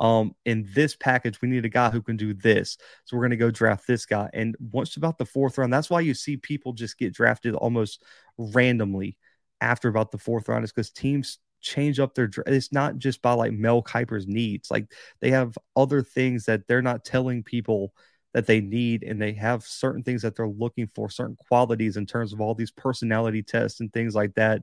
Um, 0.00 0.34
in 0.46 0.66
this 0.74 0.96
package, 0.96 1.42
we 1.42 1.48
need 1.48 1.66
a 1.66 1.68
guy 1.68 1.90
who 1.90 2.00
can 2.00 2.16
do 2.16 2.32
this. 2.32 2.78
So 3.04 3.16
we're 3.18 3.24
going 3.24 3.32
to 3.32 3.36
go 3.36 3.50
draft 3.50 3.86
this 3.86 4.06
guy. 4.06 4.30
And 4.32 4.56
once 4.72 4.96
about 4.96 5.18
the 5.18 5.26
fourth 5.26 5.58
round, 5.58 5.70
that's 5.70 5.90
why 5.90 6.00
you 6.00 6.14
see 6.14 6.38
people 6.38 6.72
just 6.72 6.96
get 6.96 7.12
drafted 7.12 7.54
almost 7.54 8.02
randomly 8.38 9.18
after 9.60 9.90
about 9.90 10.10
the 10.10 10.16
fourth 10.16 10.48
round 10.48 10.64
is 10.64 10.72
because 10.72 10.90
teams 10.90 11.40
change 11.60 12.00
up 12.00 12.14
their 12.14 12.30
it's 12.46 12.72
not 12.72 12.96
just 12.96 13.20
by 13.20 13.32
like 13.32 13.52
Mel 13.52 13.82
Kiper's 13.82 14.26
needs. 14.26 14.70
Like 14.70 14.90
they 15.20 15.32
have 15.32 15.58
other 15.76 16.00
things 16.00 16.46
that 16.46 16.66
they're 16.66 16.80
not 16.80 17.04
telling 17.04 17.42
people 17.42 17.92
that 18.34 18.46
they 18.46 18.60
need 18.60 19.02
and 19.02 19.20
they 19.20 19.32
have 19.32 19.64
certain 19.64 20.02
things 20.02 20.22
that 20.22 20.36
they're 20.36 20.48
looking 20.48 20.88
for, 20.94 21.08
certain 21.08 21.36
qualities 21.48 21.96
in 21.96 22.06
terms 22.06 22.32
of 22.32 22.40
all 22.40 22.54
these 22.54 22.70
personality 22.70 23.42
tests 23.42 23.80
and 23.80 23.92
things 23.92 24.14
like 24.14 24.34
that 24.34 24.62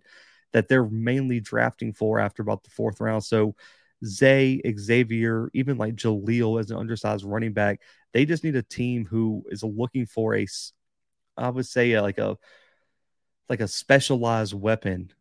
that 0.54 0.70
they're 0.70 0.88
mainly 0.88 1.42
drafting 1.42 1.92
for 1.92 2.18
after 2.18 2.42
about 2.42 2.64
the 2.64 2.70
fourth 2.70 3.02
round. 3.02 3.24
So 3.24 3.56
Zay, 4.06 4.62
Xavier, 4.78 5.50
even 5.54 5.78
like 5.78 5.96
Jaleel 5.96 6.60
as 6.60 6.72
an 6.72 6.78
undersized 6.78 7.26
running 7.26 7.54
back, 7.54 7.82
they 8.14 8.26
just 8.26 8.44
need 8.44 8.56
a 8.56 8.64
team 8.64 9.06
who 9.06 9.44
is 9.50 9.64
looking 9.64 10.06
for 10.06 10.36
a 10.36 10.48
I 11.38 11.50
would 11.50 11.66
say 11.66 12.00
like 12.00 12.18
a 12.18 12.38
like 13.50 13.60
a 13.60 13.68
specialized 13.68 14.54
weapon 14.54 15.12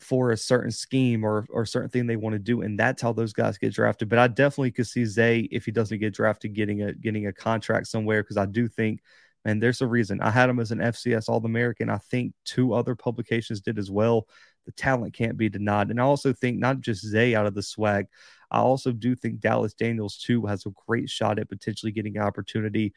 for 0.00 0.30
a 0.30 0.36
certain 0.36 0.70
scheme 0.70 1.24
or 1.24 1.46
or 1.50 1.64
certain 1.66 1.90
thing 1.90 2.06
they 2.06 2.16
want 2.16 2.34
to 2.34 2.38
do, 2.38 2.62
and 2.62 2.78
that's 2.78 3.02
how 3.02 3.12
those 3.12 3.32
guys 3.32 3.58
get 3.58 3.74
drafted. 3.74 4.08
But 4.08 4.18
I 4.18 4.28
definitely 4.28 4.72
could 4.72 4.86
see 4.86 5.04
Zay 5.04 5.48
if 5.50 5.64
he 5.64 5.72
doesn't 5.72 5.98
get 5.98 6.14
drafted 6.14 6.54
getting 6.54 6.82
a 6.82 6.92
getting 6.92 7.26
a 7.26 7.32
contract 7.32 7.86
somewhere 7.86 8.22
because 8.22 8.36
I 8.36 8.46
do 8.46 8.68
think, 8.68 9.00
man, 9.44 9.58
there's 9.58 9.80
a 9.80 9.86
reason 9.86 10.20
I 10.20 10.30
had 10.30 10.50
him 10.50 10.60
as 10.60 10.70
an 10.70 10.78
FCS 10.78 11.28
All 11.28 11.44
American. 11.44 11.90
I 11.90 11.98
think 11.98 12.34
two 12.44 12.72
other 12.72 12.94
publications 12.94 13.60
did 13.60 13.78
as 13.78 13.90
well. 13.90 14.26
The 14.66 14.72
talent 14.72 15.14
can't 15.14 15.36
be 15.36 15.48
denied, 15.48 15.90
and 15.90 16.00
I 16.00 16.04
also 16.04 16.32
think 16.32 16.58
not 16.58 16.80
just 16.80 17.06
Zay 17.06 17.34
out 17.34 17.46
of 17.46 17.54
the 17.54 17.62
SWAC. 17.62 18.06
I 18.50 18.58
also 18.58 18.92
do 18.92 19.14
think 19.14 19.40
Dallas 19.40 19.74
Daniels 19.74 20.16
too 20.16 20.46
has 20.46 20.64
a 20.64 20.70
great 20.86 21.10
shot 21.10 21.38
at 21.38 21.48
potentially 21.48 21.92
getting 21.92 22.16
an 22.16 22.22
opportunity 22.22 22.94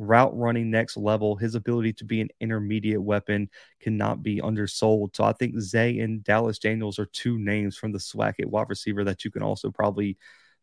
route 0.00 0.36
running 0.36 0.70
next 0.70 0.96
level. 0.96 1.36
His 1.36 1.54
ability 1.54 1.92
to 1.94 2.04
be 2.04 2.20
an 2.20 2.30
intermediate 2.40 3.02
weapon 3.02 3.50
cannot 3.80 4.22
be 4.22 4.40
undersold. 4.40 5.14
So 5.14 5.24
I 5.24 5.32
think 5.32 5.60
Zay 5.60 5.98
and 6.00 6.24
Dallas 6.24 6.58
Daniels 6.58 6.98
are 6.98 7.06
two 7.06 7.38
names 7.38 7.76
from 7.76 7.92
the 7.92 7.98
SWAC 7.98 8.34
at 8.40 8.50
wide 8.50 8.68
receiver 8.68 9.04
that 9.04 9.24
you 9.24 9.30
can 9.30 9.42
also 9.42 9.70
probably 9.70 10.16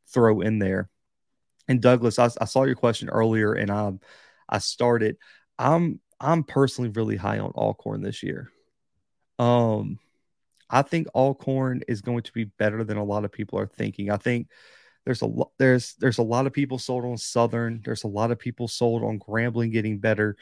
throw 0.08 0.42
in 0.42 0.60
there. 0.60 0.90
And 1.68 1.82
Douglas, 1.82 2.18
I, 2.18 2.30
I 2.42 2.46
saw 2.46 2.64
your 2.64 2.76
question 2.76 3.10
earlier, 3.10 3.54
and 3.54 3.70
I 3.70 3.92
I 4.50 4.58
started. 4.60 5.18
I'm 5.60 6.00
I'm 6.20 6.44
personally 6.44 6.90
really 6.90 7.18
high 7.18 7.40
on 7.40 7.52
Alcorn 7.52 8.02
this 8.02 8.24
year. 8.24 8.50
Um, 9.38 10.00
I 10.70 10.82
think 10.82 11.08
Alcorn 11.14 11.82
is 11.88 12.02
going 12.02 12.24
to 12.24 12.34
be 12.34 12.46
better 12.46 12.84
than 12.84 12.98
a 12.98 13.04
lot 13.04 13.26
of 13.26 13.32
people 13.32 13.60
are 13.60 13.68
thinking. 13.68 14.10
I 14.10 14.18
think 14.18 14.48
there's 15.08 15.22
a 15.22 15.26
lot 15.26 15.52
there's 15.58 15.94
there's 16.00 16.18
a 16.18 16.24
lot 16.24 16.48
of 16.48 16.52
people 16.52 16.78
sold 16.78 17.06
on 17.06 17.18
Southern. 17.18 17.82
There's 17.86 18.04
a 18.04 18.10
lot 18.10 18.30
of 18.30 18.38
people 18.38 18.68
sold 18.68 19.04
on 19.06 19.20
Grambling 19.20 19.72
getting 19.72 20.00
better, 20.00 20.36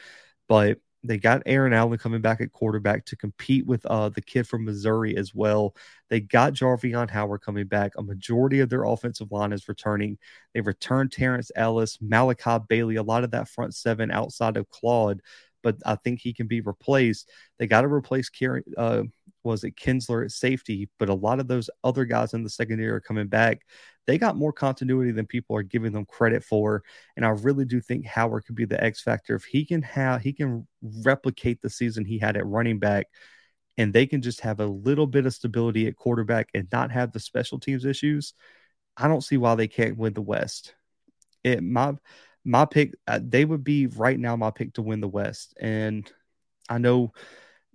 but 0.50 0.80
they 1.04 1.20
got 1.20 1.44
Aaron 1.46 1.72
Allen 1.72 2.00
coming 2.00 2.22
back 2.22 2.42
at 2.42 2.52
quarterback 2.52 3.06
to 3.06 3.16
compete 3.16 3.68
with 3.68 3.86
uh, 3.86 4.10
the 4.10 4.24
kid 4.24 4.48
from 4.48 4.66
Missouri 4.66 5.16
as 5.18 5.36
well. 5.36 5.76
They 6.10 6.20
got 6.20 6.54
Jarveon 6.54 7.12
Howard 7.12 7.42
coming 7.42 7.68
back. 7.68 7.92
A 7.96 8.02
majority 8.02 8.60
of 8.60 8.70
their 8.70 8.86
offensive 8.86 9.32
line 9.32 9.54
is 9.54 9.68
returning. 9.68 10.18
They 10.56 10.62
returned 10.62 11.12
Terrence 11.12 11.52
Ellis, 11.56 12.00
Malachi 12.02 12.58
Bailey, 12.68 12.96
a 12.96 13.04
lot 13.04 13.24
of 13.24 13.30
that 13.32 13.48
front 13.48 13.76
seven 13.76 14.10
outside 14.10 14.58
of 14.58 14.68
Claude, 14.72 15.22
but 15.62 15.76
I 15.86 15.94
think 15.94 16.22
he 16.22 16.34
can 16.34 16.48
be 16.48 16.62
replaced. 16.62 17.30
They 17.60 17.68
got 17.68 17.82
to 17.82 17.88
replace 17.88 18.30
Kieran, 18.30 18.64
uh, 18.76 19.04
was 19.44 19.64
it 19.64 19.76
Kinsler 19.76 20.26
at 20.26 20.32
safety, 20.32 20.90
but 20.98 21.10
a 21.10 21.14
lot 21.14 21.40
of 21.40 21.48
those 21.48 21.70
other 21.84 22.06
guys 22.06 22.34
in 22.34 22.42
the 22.42 22.50
secondary 22.50 22.90
are 22.90 23.00
coming 23.00 23.28
back. 23.28 23.62
They 24.08 24.18
got 24.18 24.36
more 24.36 24.54
continuity 24.54 25.12
than 25.12 25.26
people 25.26 25.56
are 25.56 25.64
giving 25.64 25.92
them 25.92 26.06
credit 26.06 26.44
for, 26.44 26.84
and 27.16 27.26
I 27.26 27.30
really 27.30 27.66
do 27.66 27.82
think 27.82 28.06
Howard 28.06 28.46
could 28.46 28.56
be 28.56 28.66
the 28.66 28.82
X 28.84 29.02
factor 29.02 29.36
if 29.36 29.44
he 29.46 29.66
can 29.66 29.82
have 29.82 30.22
he 30.22 30.34
can 30.34 30.68
replicate 30.82 31.62
the 31.62 31.70
season 31.70 32.06
he 32.06 32.20
had 32.20 32.38
at 32.38 32.46
running 32.46 32.80
back, 32.80 33.08
and 33.78 33.94
they 33.94 34.06
can 34.06 34.22
just 34.22 34.42
have 34.42 34.60
a 34.60 34.66
little 34.66 35.08
bit 35.08 35.26
of 35.26 35.34
stability 35.34 35.88
at 35.88 35.96
quarterback 35.96 36.50
and 36.54 36.68
not 36.72 36.92
have 36.92 37.12
the 37.12 37.20
special 37.20 37.60
teams 37.60 37.86
issues. 37.86 38.34
I 38.98 39.08
don't 39.08 39.24
see 39.24 39.38
why 39.38 39.56
they 39.56 39.68
can't 39.68 39.98
win 39.98 40.14
the 40.14 40.22
West. 40.22 40.76
It 41.44 41.64
my 41.64 41.96
my 42.44 42.66
pick 42.66 42.94
uh, 43.08 43.20
they 43.22 43.46
would 43.46 43.64
be 43.64 43.88
right 43.88 44.20
now 44.20 44.36
my 44.36 44.52
pick 44.52 44.74
to 44.74 44.82
win 44.82 45.02
the 45.02 45.08
West, 45.08 45.56
and 45.60 46.10
I 46.70 46.78
know 46.78 47.14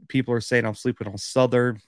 people 0.08 0.34
are 0.34 0.40
saying 0.40 0.64
I'm 0.64 0.74
sleeping 0.74 1.08
on 1.08 1.18
Southern, 1.18 1.80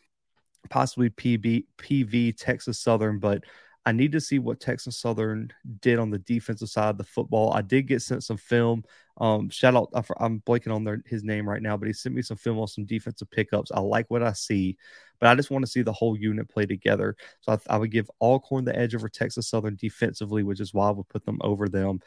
possibly 0.69 1.11
PB, 1.11 1.65
PV, 1.79 2.37
Texas 2.37 2.79
Southern, 2.79 3.19
but 3.19 3.45
I 3.85 3.93
need 3.93 4.13
to 4.13 4.21
see 4.21 4.39
what 4.39 4.61
Texas 4.61 4.97
Southern 4.97 5.53
did 5.81 5.99
on 5.99 6.11
the 6.11 6.19
defensive 6.19 6.69
side 6.69 6.91
of 6.91 6.99
the 6.99 7.05
football. 7.05 7.53
I 7.53 7.63
did 7.63 7.89
get 7.89 8.01
sent 8.03 8.23
some 8.23 8.37
film. 8.37 8.85
Um, 9.19 9.51
shout 9.51 9.75
out, 9.75 9.91
I'm 10.21 10.41
blanking 10.47 10.75
on 10.75 10.85
their, 10.85 11.03
his 11.05 11.25
name 11.25 11.49
right 11.49 11.61
now, 11.61 11.77
but 11.77 11.87
he 11.87 11.93
sent 11.93 12.15
me 12.15 12.23
some 12.23 12.37
film 12.37 12.59
on 12.59 12.69
some 12.69 12.85
defensive 12.85 13.31
pickups. 13.31 13.73
I 13.73 13.81
like 13.81 14.07
what 14.09 14.23
I 14.23 14.33
see, 14.33 14.77
but 15.21 15.29
I 15.29 15.35
just 15.35 15.51
want 15.51 15.65
to 15.65 15.71
see 15.71 15.83
the 15.83 15.93
whole 15.93 16.17
unit 16.17 16.49
play 16.49 16.65
together. 16.65 17.17
So 17.41 17.53
I, 17.53 17.75
I 17.75 17.77
would 17.77 17.91
give 17.91 18.11
Alcorn 18.21 18.65
the 18.65 18.77
edge 18.77 18.95
over 18.95 19.09
Texas 19.09 19.49
Southern 19.49 19.77
defensively, 19.77 20.43
which 20.45 20.61
is 20.61 20.73
why 20.73 20.89
I 20.89 20.93
would 20.93 21.09
put 21.09 21.27
them 21.27 21.39
over 21.43 21.69
them. 21.69 22.01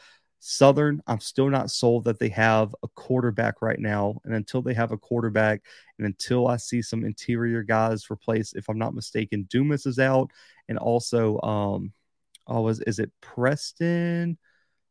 Southern, 0.48 1.02
I'm 1.08 1.20
still 1.22 1.50
not 1.50 1.72
sold 1.72 2.04
that 2.04 2.20
they 2.20 2.30
have 2.30 2.76
a 2.84 2.88
quarterback 2.90 3.64
right 3.64 3.80
now. 3.80 4.22
And 4.26 4.36
until 4.36 4.62
they 4.62 4.76
have 4.76 4.92
a 4.92 4.98
quarterback, 4.98 5.64
and 5.98 6.06
until 6.06 6.48
I 6.48 6.58
see 6.58 6.84
some 6.84 7.04
interior 7.04 7.64
guys 7.64 8.12
replace, 8.12 8.54
if 8.54 8.70
I'm 8.70 8.78
not 8.78 8.94
mistaken, 8.94 9.48
Dumas 9.50 9.88
is 9.88 9.98
out, 9.98 10.30
and 10.70 10.78
also, 10.78 11.42
um, 11.42 11.94
oh, 12.46 12.68
is 12.68 12.80
is 12.82 13.00
it 13.00 13.12
Preston? 13.22 14.38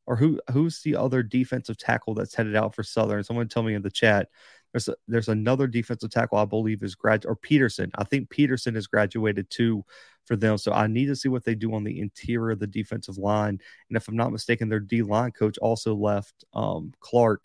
Or 0.07 0.17
who 0.17 0.41
who's 0.51 0.83
the 0.83 0.97
other 0.97 1.23
defensive 1.23 1.79
tackle 1.79 2.15
that's 2.15 2.35
headed 2.35 2.57
out 2.57 2.75
for 2.75 2.83
Southern? 2.83 3.23
Someone 3.23 3.47
tell 3.49 3.63
me 3.63 3.75
in 3.75 3.83
the 3.83 3.91
chat. 3.91 4.31
There's 4.75 4.89
a, 4.89 4.97
there's 5.07 5.29
another 5.29 5.69
defensive 5.69 6.11
tackle 6.11 6.37
I 6.37 6.45
believe 6.45 6.83
is 6.83 6.97
grad 6.97 7.25
or 7.27 7.37
Peterson. 7.37 7.93
I 7.95 8.03
think 8.03 8.29
Peterson 8.29 8.75
has 8.75 8.89
graduated 8.89 9.49
too 9.49 9.85
for 10.25 10.35
them. 10.35 10.59
So 10.59 10.73
I 10.73 10.89
need 10.89 11.07
to 11.07 11.17
see 11.17 11.29
what 11.29 11.45
they 11.45 11.55
do 11.55 11.73
on 11.75 11.85
the 11.85 12.01
interior 12.01 12.51
of 12.51 12.59
the 12.59 12.67
defensive 12.67 13.17
line. 13.17 13.61
And 13.89 13.97
if 13.97 14.09
I'm 14.09 14.17
not 14.17 14.33
mistaken, 14.33 14.69
their 14.69 14.81
D 14.81 15.03
line 15.03 15.31
coach 15.31 15.59
also 15.59 15.95
left 15.95 16.45
um, 16.55 16.93
Clark 16.99 17.43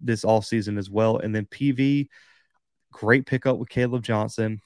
this 0.00 0.22
all 0.22 0.40
season 0.40 0.78
as 0.78 0.88
well. 0.88 1.18
And 1.18 1.34
then 1.34 1.46
PV, 1.46 2.06
great 2.92 3.26
pickup 3.26 3.58
with 3.58 3.68
Caleb 3.68 4.04
Johnson. 4.04 4.60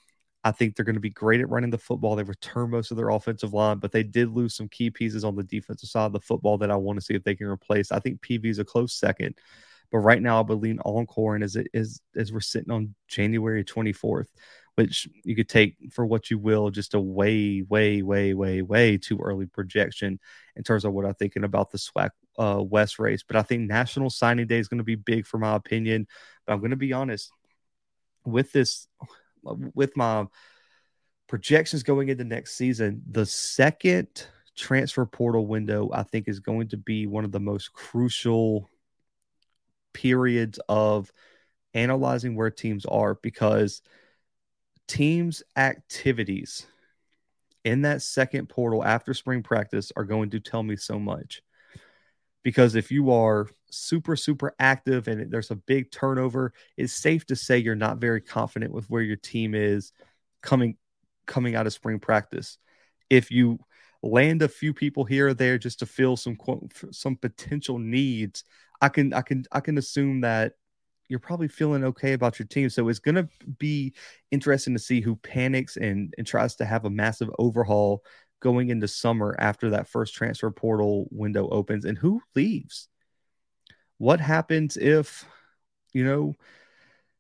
I 0.45 0.51
think 0.51 0.77
they're 0.77 0.85
going 0.85 0.97
to 0.97 1.01
be 1.01 1.09
great 1.09 1.41
at 1.41 1.49
running 1.49 1.71
the 1.71 1.79
football. 1.79 2.15
They 2.15 2.25
return 2.25 2.71
most 2.71 2.91
of 2.91 2.99
their 2.99 3.09
offensive 3.09 3.55
line, 3.55 3.79
but 3.79 3.93
they 3.93 4.03
did 4.03 4.29
lose 4.29 4.55
some 4.55 4.69
key 4.69 4.91
pieces 4.91 5.25
on 5.25 5.37
the 5.37 5.45
defensive 5.45 5.89
side 5.89 6.07
of 6.07 6.13
the 6.13 6.21
football 6.21 6.59
that 6.59 6.71
I 6.71 6.77
want 6.77 6.99
to 6.99 7.05
see 7.05 7.15
if 7.15 7.23
they 7.23 7.37
can 7.37 7.47
replace. 7.47 7.91
I 7.91 8.01
think 8.01 8.21
PV 8.21 8.47
is 8.47 8.59
a 8.59 8.65
close 8.65 8.93
second, 8.93 9.37
but 9.93 9.99
right 9.99 10.21
now 10.21 10.41
I 10.41 10.43
believe 10.43 10.81
Alcorn 10.81 11.45
as 11.45 11.55
it 11.55 11.69
is 11.73 12.01
as 12.17 12.33
we're 12.33 12.41
sitting 12.41 12.73
on 12.73 12.95
January 13.07 13.65
24th 13.65 14.27
which 14.75 15.09
you 15.25 15.37
could 15.37 15.49
take 15.49 15.77
for 15.93 16.07
what 16.07 16.31
you 16.31 16.39
will, 16.39 16.71
just 16.71 16.95
a 16.95 17.01
way, 17.01 17.63
way, 17.69 18.03
way, 18.03 18.33
way, 18.33 18.63
way 18.63 18.97
too 18.97 19.19
early 19.19 19.47
projection 19.47 20.19
in 20.57 20.63
terms 20.63 20.85
of 20.85 20.93
what 20.93 21.05
I'm 21.05 21.15
thinking 21.15 21.45
about 21.45 21.71
the 21.71 21.79
SWAC 21.79 22.11
uh, 22.39 22.63
West 22.63 22.99
race. 22.99 23.23
But 23.23 23.37
I 23.37 23.43
think 23.43 23.69
National 23.69 24.09
Signing 24.09 24.47
Day 24.47 24.59
is 24.59 24.69
going 24.69 24.79
to 24.79 24.85
be 24.85 24.95
big 24.95 25.27
for 25.27 25.39
my 25.39 25.55
opinion. 25.55 26.07
But 26.47 26.55
I'm 26.55 26.61
going 26.61 26.71
to 26.71 26.77
be 26.77 26.93
honest 26.93 27.31
with 28.25 28.53
this, 28.53 28.87
with 29.43 29.97
my 29.97 30.27
projections 31.29 31.83
going 31.83 32.09
into 32.09 32.25
next 32.25 32.57
season, 32.57 33.03
the 33.11 33.27
second 33.27 34.27
transfer 34.57 35.05
portal 35.05 35.47
window, 35.47 35.91
I 35.93 36.03
think, 36.03 36.29
is 36.29 36.41
going 36.41 36.69
to 36.69 36.79
be 36.79 37.07
one 37.07 37.25
of 37.25 37.33
the 37.33 37.41
most 37.41 37.75
crucial 37.75 38.71
periods 39.93 40.59
of 40.69 41.13
analyzing 41.75 42.37
where 42.37 42.51
teams 42.51 42.85
are 42.87 43.15
because– 43.23 43.83
teams' 44.93 45.43
activities 45.57 46.67
in 47.65 47.83
that 47.83 48.03
second 48.03 48.49
portal 48.49 48.85
after 48.85 49.15
spring 49.15 49.43
practice 49.43 49.91
are 49.97 50.05
going 50.05 50.29
to 50.29 50.41
tell 50.41 50.63
me 50.63 50.77
so 50.77 50.99
much. 50.99 51.43
Because 52.43 52.75
if 52.75 52.91
you 52.91 53.13
are 53.13 53.49
super, 53.71 54.17
super 54.17 54.55
active 54.59 55.09
and 55.09 55.31
there's 55.31 55.51
a 55.51 55.57
big 55.57 55.91
turnover, 55.91 56.53
it's 56.77 56.93
safe 56.93 57.25
to 57.27 57.37
say 57.37 57.57
you're 57.57 57.75
not 57.75 57.99
very 57.99 58.21
confident 58.21 58.73
with 58.73 58.91
where 58.91 59.01
your 59.03 59.17
team 59.17 59.55
is 59.55 59.93
coming 60.43 60.77
coming 61.25 61.55
out 61.55 61.67
of 61.67 61.73
spring 61.73 61.99
practice. 61.99 62.59
If 63.09 63.31
you 63.31 63.61
land 64.03 64.43
a 64.43 64.49
few 64.49 64.75
people 64.75 65.05
here 65.05 65.29
or 65.29 65.35
there 65.35 65.59
just 65.59 65.79
to 65.79 65.87
fill 65.87 66.17
some 66.17 66.37
some 66.91 67.17
potential 67.17 67.79
needs, 67.79 68.45
I 68.81 68.89
can 68.89 69.13
I 69.13 69.23
can 69.23 69.45
I 69.53 69.61
can 69.61 69.79
assume 69.79 70.23
that 70.23 70.55
you're 71.09 71.19
probably 71.19 71.49
feeling 71.49 71.85
okay 71.85 72.15
about 72.15 72.39
your 72.39 72.47
team. 72.47 72.71
So 72.71 72.89
it's 72.89 72.99
going 72.99 73.17
to 73.17 73.29
be 73.59 73.93
interesting 74.31 74.73
to 74.73 74.79
see 74.79 75.03
who 75.03 75.17
panics 75.17 75.77
and, 75.77 76.15
and 76.17 76.27
tries 76.27 76.57
to 76.57 76.65
have 76.65 76.87
a 76.87 76.91
massive 76.91 77.29
overhaul 77.39 78.03
going 78.41 78.71
into 78.71 78.89
summer 78.89 79.37
after 79.39 79.71
that 79.71 79.89
first 79.89 80.15
transfer 80.15 80.51
portal 80.51 81.09
window 81.11 81.49
opens 81.51 81.85
and 81.85 81.99
who 81.99 82.23
leaves. 82.35 82.89
What 83.99 84.21
happens 84.21 84.77
if, 84.77 85.25
you 85.93 86.05
know, 86.05 86.35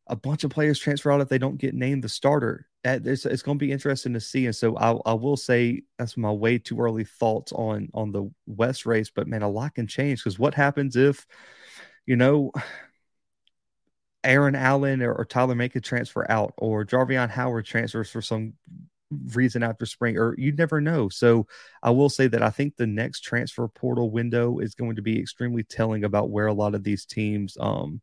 a 0.07 0.17
bunch 0.17 0.43
of 0.43 0.51
players 0.51 0.79
transfer 0.79 1.13
out 1.13 1.21
if 1.21 1.29
they 1.29 1.39
don't 1.39 1.59
get 1.59 1.75
named 1.75 2.03
the 2.03 2.09
starter? 2.09 2.67
It's, 2.85 3.27
it's 3.27 3.43
going 3.43 3.59
to 3.59 3.65
be 3.65 3.71
interesting 3.71 4.15
to 4.15 4.21
see. 4.21 4.47
And 4.47 4.57
so 4.57 4.77
I, 4.77 4.91
I 5.07 5.15
will 5.15 5.37
say 5.37 5.83
that's 5.99 6.17
my 6.17 6.33
way 6.33 6.59
too 6.59 6.81
early 6.81 7.05
thoughts 7.05 7.53
on 7.53 7.89
on 7.95 8.11
the 8.11 8.29
West 8.47 8.87
race. 8.87 9.11
But 9.15 9.29
man, 9.29 9.43
a 9.43 9.49
lot 9.49 9.77
can 9.77 9.87
change 9.87 10.23
because 10.23 10.39
what 10.39 10.55
happens 10.55 10.97
if, 10.97 11.25
you 12.07 12.17
know, 12.17 12.51
Aaron 14.25 14.57
Allen 14.57 15.03
or, 15.03 15.13
or 15.13 15.25
Tyler 15.25 15.55
May 15.55 15.69
could 15.69 15.85
transfer 15.85 16.29
out, 16.31 16.55
or 16.57 16.85
Jarveon 16.85 17.31
Howard 17.31 17.67
transfers 17.67 18.11
for 18.11 18.23
some 18.23 18.55
reason 19.35 19.63
after 19.63 19.85
spring, 19.85 20.17
or 20.17 20.35
you 20.39 20.53
never 20.53 20.81
know. 20.81 21.09
So 21.09 21.47
I 21.83 21.91
will 21.91 22.09
say 22.09 22.29
that 22.29 22.43
I 22.43 22.51
think 22.51 22.77
the 22.77 22.87
next 22.87 23.21
transfer 23.21 23.69
portal 23.69 24.11
window 24.11 24.59
is 24.59 24.75
going 24.75 24.97
to 24.97 25.03
be 25.03 25.21
extremely 25.21 25.65
telling 25.65 26.05
about 26.05 26.31
where 26.31 26.47
a 26.47 26.53
lot 26.53 26.75
of 26.75 26.83
these 26.83 27.05
teams, 27.05 27.57
um, 27.61 28.01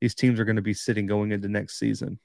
these 0.00 0.14
teams 0.14 0.40
are 0.40 0.44
going 0.44 0.56
to 0.56 0.62
be 0.62 0.74
sitting 0.74 1.06
going 1.06 1.32
into 1.32 1.48
next 1.48 1.78
season. 1.78 2.18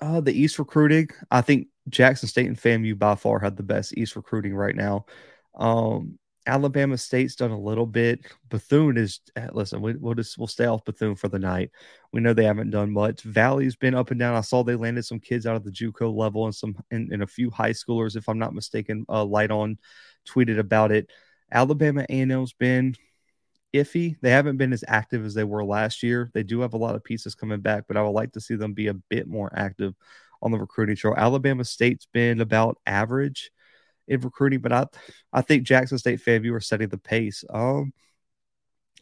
Uh, 0.00 0.20
the 0.20 0.32
East 0.32 0.58
recruiting, 0.58 1.08
I 1.30 1.40
think 1.40 1.68
Jackson 1.88 2.28
State 2.28 2.46
and 2.46 2.56
FAMU 2.56 2.98
by 2.98 3.14
far 3.14 3.38
had 3.38 3.56
the 3.56 3.62
best 3.62 3.96
East 3.96 4.16
recruiting 4.16 4.54
right 4.54 4.76
now. 4.76 5.06
Um, 5.56 6.18
Alabama 6.46 6.96
State's 6.96 7.36
done 7.36 7.50
a 7.50 7.60
little 7.60 7.86
bit. 7.86 8.20
Bethune 8.48 8.96
is 8.96 9.20
eh, 9.36 9.48
listen. 9.52 9.82
We, 9.82 9.94
will 9.94 10.14
just 10.14 10.38
we'll 10.38 10.46
stay 10.46 10.64
off 10.64 10.84
Bethune 10.84 11.14
for 11.14 11.28
the 11.28 11.38
night. 11.38 11.70
We 12.12 12.20
know 12.20 12.32
they 12.32 12.44
haven't 12.44 12.70
done 12.70 12.90
much. 12.90 13.22
Valley's 13.22 13.76
been 13.76 13.94
up 13.94 14.10
and 14.10 14.18
down. 14.18 14.34
I 14.34 14.40
saw 14.40 14.64
they 14.64 14.74
landed 14.74 15.04
some 15.04 15.20
kids 15.20 15.46
out 15.46 15.56
of 15.56 15.64
the 15.64 15.70
JUCO 15.70 16.14
level 16.14 16.46
and 16.46 16.54
some 16.54 16.74
and, 16.90 17.12
and 17.12 17.22
a 17.22 17.26
few 17.26 17.50
high 17.50 17.72
schoolers, 17.72 18.16
if 18.16 18.28
I'm 18.28 18.38
not 18.38 18.54
mistaken. 18.54 19.04
Uh, 19.08 19.24
Light 19.24 19.50
on 19.50 19.78
tweeted 20.26 20.58
about 20.58 20.90
it. 20.90 21.10
Alabama 21.52 22.06
A&M's 22.08 22.54
been 22.54 22.94
iffy. 23.74 24.16
They 24.20 24.30
haven't 24.30 24.56
been 24.56 24.72
as 24.72 24.84
active 24.88 25.24
as 25.24 25.34
they 25.34 25.44
were 25.44 25.64
last 25.64 26.02
year. 26.02 26.30
They 26.34 26.42
do 26.42 26.60
have 26.60 26.74
a 26.74 26.78
lot 26.78 26.94
of 26.94 27.04
pieces 27.04 27.34
coming 27.34 27.60
back, 27.60 27.84
but 27.86 27.96
I 27.96 28.02
would 28.02 28.10
like 28.10 28.32
to 28.32 28.40
see 28.40 28.56
them 28.56 28.72
be 28.72 28.88
a 28.88 28.94
bit 28.94 29.26
more 29.26 29.50
active 29.54 29.94
on 30.42 30.50
the 30.50 30.58
recruiting 30.58 30.96
trail. 30.96 31.14
Alabama 31.16 31.64
State's 31.64 32.06
been 32.12 32.40
about 32.40 32.78
average 32.86 33.50
in 34.06 34.20
recruiting, 34.20 34.60
but 34.60 34.72
I 34.72 34.86
I 35.32 35.42
think 35.42 35.64
Jackson 35.64 35.98
State 35.98 36.20
FAMU 36.24 36.52
are 36.54 36.60
setting 36.60 36.88
the 36.88 36.98
pace. 36.98 37.44
Um, 37.50 37.92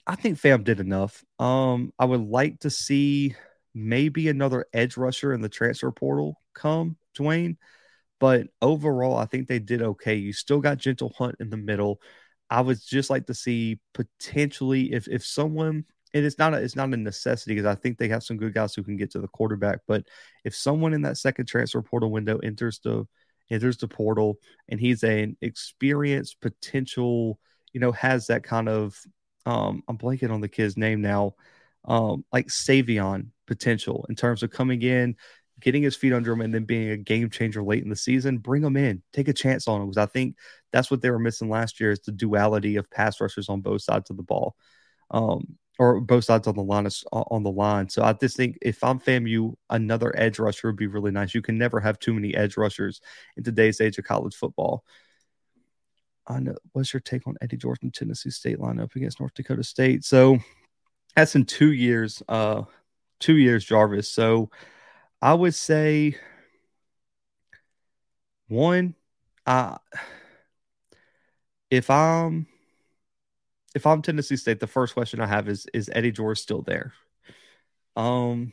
I 0.06 0.14
think 0.14 0.38
Fam 0.38 0.62
did 0.62 0.80
enough. 0.80 1.24
Um, 1.38 1.92
I 1.98 2.04
would 2.04 2.22
like 2.22 2.60
to 2.60 2.70
see 2.70 3.34
maybe 3.74 4.28
another 4.28 4.66
edge 4.72 4.96
rusher 4.96 5.32
in 5.32 5.40
the 5.40 5.48
transfer 5.48 5.90
portal 5.90 6.40
come, 6.54 6.96
Dwayne. 7.16 7.56
But 8.18 8.46
overall, 8.62 9.16
I 9.16 9.26
think 9.26 9.46
they 9.46 9.58
did 9.58 9.82
okay. 9.82 10.14
You 10.14 10.32
still 10.32 10.60
got 10.60 10.78
Gentle 10.78 11.12
Hunt 11.18 11.36
in 11.40 11.50
the 11.50 11.56
middle. 11.56 12.00
I 12.50 12.60
would 12.60 12.78
just 12.84 13.10
like 13.10 13.26
to 13.26 13.34
see 13.34 13.80
potentially 13.94 14.92
if 14.92 15.08
if 15.08 15.24
someone 15.24 15.84
and 16.14 16.24
it's 16.24 16.38
not 16.38 16.54
a, 16.54 16.58
it's 16.58 16.76
not 16.76 16.92
a 16.92 16.96
necessity 16.96 17.54
because 17.54 17.66
I 17.66 17.74
think 17.74 17.98
they 17.98 18.08
have 18.08 18.22
some 18.22 18.36
good 18.36 18.54
guys 18.54 18.74
who 18.74 18.82
can 18.82 18.96
get 18.96 19.10
to 19.12 19.20
the 19.20 19.28
quarterback. 19.28 19.80
But 19.86 20.04
if 20.44 20.54
someone 20.54 20.94
in 20.94 21.02
that 21.02 21.18
second 21.18 21.46
transfer 21.46 21.82
portal 21.82 22.10
window 22.10 22.38
enters 22.38 22.78
the 22.78 23.06
enters 23.50 23.76
the 23.76 23.88
portal 23.88 24.38
and 24.68 24.80
he's 24.80 25.02
an 25.02 25.36
experienced 25.40 26.40
potential, 26.40 27.38
you 27.72 27.80
know, 27.80 27.92
has 27.92 28.28
that 28.28 28.44
kind 28.44 28.68
of 28.68 28.98
um, 29.44 29.82
I'm 29.88 29.98
blanking 29.98 30.32
on 30.32 30.40
the 30.40 30.48
kid's 30.48 30.76
name 30.76 31.00
now, 31.00 31.34
um, 31.84 32.24
like 32.32 32.48
Savion 32.48 33.28
potential 33.46 34.06
in 34.08 34.16
terms 34.16 34.42
of 34.42 34.50
coming 34.50 34.82
in, 34.82 35.16
getting 35.60 35.82
his 35.82 35.96
feet 35.96 36.12
under 36.12 36.32
him, 36.32 36.40
and 36.40 36.54
then 36.54 36.64
being 36.64 36.90
a 36.90 36.96
game 36.96 37.30
changer 37.30 37.62
late 37.62 37.82
in 37.82 37.90
the 37.90 37.96
season. 37.96 38.38
Bring 38.38 38.62
him 38.62 38.76
in, 38.76 39.02
take 39.12 39.28
a 39.28 39.32
chance 39.32 39.68
on 39.68 39.80
him 39.80 39.88
because 39.88 40.02
I 40.02 40.06
think 40.06 40.36
that's 40.72 40.90
what 40.90 41.02
they 41.02 41.10
were 41.10 41.18
missing 41.18 41.48
last 41.48 41.80
year 41.80 41.90
is 41.90 42.00
the 42.00 42.12
duality 42.12 42.76
of 42.76 42.90
pass 42.90 43.20
rushers 43.20 43.48
on 43.48 43.60
both 43.60 43.82
sides 43.82 44.10
of 44.10 44.16
the 44.16 44.22
ball. 44.22 44.56
Um, 45.10 45.56
or 45.78 46.00
both 46.00 46.24
sides 46.24 46.46
on 46.46 46.56
the 46.56 46.62
line 46.62 46.88
on 47.12 47.42
the 47.42 47.50
line. 47.50 47.88
So 47.88 48.02
I 48.02 48.12
just 48.14 48.36
think 48.36 48.58
if 48.62 48.82
I'm 48.82 48.98
FAMU, 48.98 49.54
another 49.68 50.16
edge 50.16 50.38
rusher 50.38 50.68
would 50.68 50.76
be 50.76 50.86
really 50.86 51.10
nice. 51.10 51.34
You 51.34 51.42
can 51.42 51.58
never 51.58 51.80
have 51.80 51.98
too 51.98 52.14
many 52.14 52.34
edge 52.34 52.56
rushers 52.56 53.00
in 53.36 53.44
today's 53.44 53.80
age 53.80 53.98
of 53.98 54.04
college 54.04 54.34
football. 54.34 54.84
I 56.26 56.40
know, 56.40 56.56
what's 56.72 56.92
your 56.92 57.00
take 57.00 57.26
on 57.26 57.36
Eddie 57.40 57.58
and 57.82 57.94
Tennessee 57.94 58.30
State 58.30 58.58
lineup 58.58 58.96
against 58.96 59.20
North 59.20 59.34
Dakota 59.34 59.62
State? 59.62 60.04
So 60.04 60.38
that's 61.14 61.36
in 61.36 61.44
two 61.44 61.72
years, 61.72 62.22
uh, 62.28 62.62
two 63.20 63.36
years, 63.36 63.64
Jarvis. 63.64 64.10
So 64.10 64.50
I 65.20 65.34
would 65.34 65.54
say 65.54 66.16
one, 68.48 68.94
uh, 69.46 69.78
if 71.70 71.90
I'm 71.90 72.46
if 73.74 73.86
I'm 73.86 74.02
Tennessee 74.02 74.36
State, 74.36 74.60
the 74.60 74.66
first 74.66 74.94
question 74.94 75.20
I 75.20 75.26
have 75.26 75.48
is 75.48 75.66
is 75.74 75.90
Eddie 75.92 76.12
George 76.12 76.38
still 76.38 76.62
there? 76.62 76.92
Um, 77.96 78.52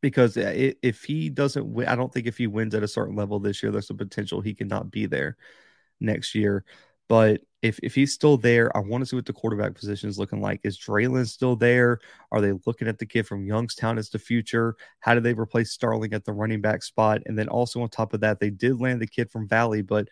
because 0.00 0.36
if 0.36 1.04
he 1.04 1.30
doesn't 1.30 1.72
win, 1.72 1.88
I 1.88 1.96
don't 1.96 2.12
think 2.12 2.26
if 2.26 2.36
he 2.36 2.46
wins 2.46 2.74
at 2.74 2.82
a 2.82 2.88
certain 2.88 3.16
level 3.16 3.38
this 3.40 3.62
year, 3.62 3.72
there's 3.72 3.90
a 3.90 3.94
potential 3.94 4.40
he 4.40 4.54
cannot 4.54 4.90
be 4.90 5.06
there 5.06 5.36
next 6.00 6.34
year. 6.34 6.64
But 7.08 7.42
if 7.62 7.78
if 7.82 7.94
he's 7.94 8.12
still 8.12 8.36
there, 8.36 8.74
I 8.76 8.80
want 8.80 9.02
to 9.02 9.06
see 9.06 9.16
what 9.16 9.26
the 9.26 9.32
quarterback 9.32 9.74
position 9.74 10.08
is 10.08 10.18
looking 10.18 10.40
like. 10.40 10.60
Is 10.64 10.78
Draylen 10.78 11.26
still 11.26 11.56
there? 11.56 12.00
Are 12.30 12.40
they 12.40 12.52
looking 12.66 12.88
at 12.88 12.98
the 12.98 13.06
kid 13.06 13.26
from 13.26 13.46
Youngstown 13.46 13.98
as 13.98 14.10
the 14.10 14.18
future? 14.18 14.76
How 15.00 15.14
do 15.14 15.20
they 15.20 15.34
replace 15.34 15.72
Starling 15.72 16.12
at 16.12 16.24
the 16.24 16.32
running 16.32 16.60
back 16.60 16.82
spot? 16.82 17.22
And 17.26 17.38
then 17.38 17.48
also 17.48 17.82
on 17.82 17.88
top 17.88 18.12
of 18.14 18.20
that, 18.20 18.40
they 18.40 18.50
did 18.50 18.80
land 18.80 19.00
the 19.00 19.06
kid 19.06 19.30
from 19.30 19.48
Valley, 19.48 19.82
but 19.82 20.08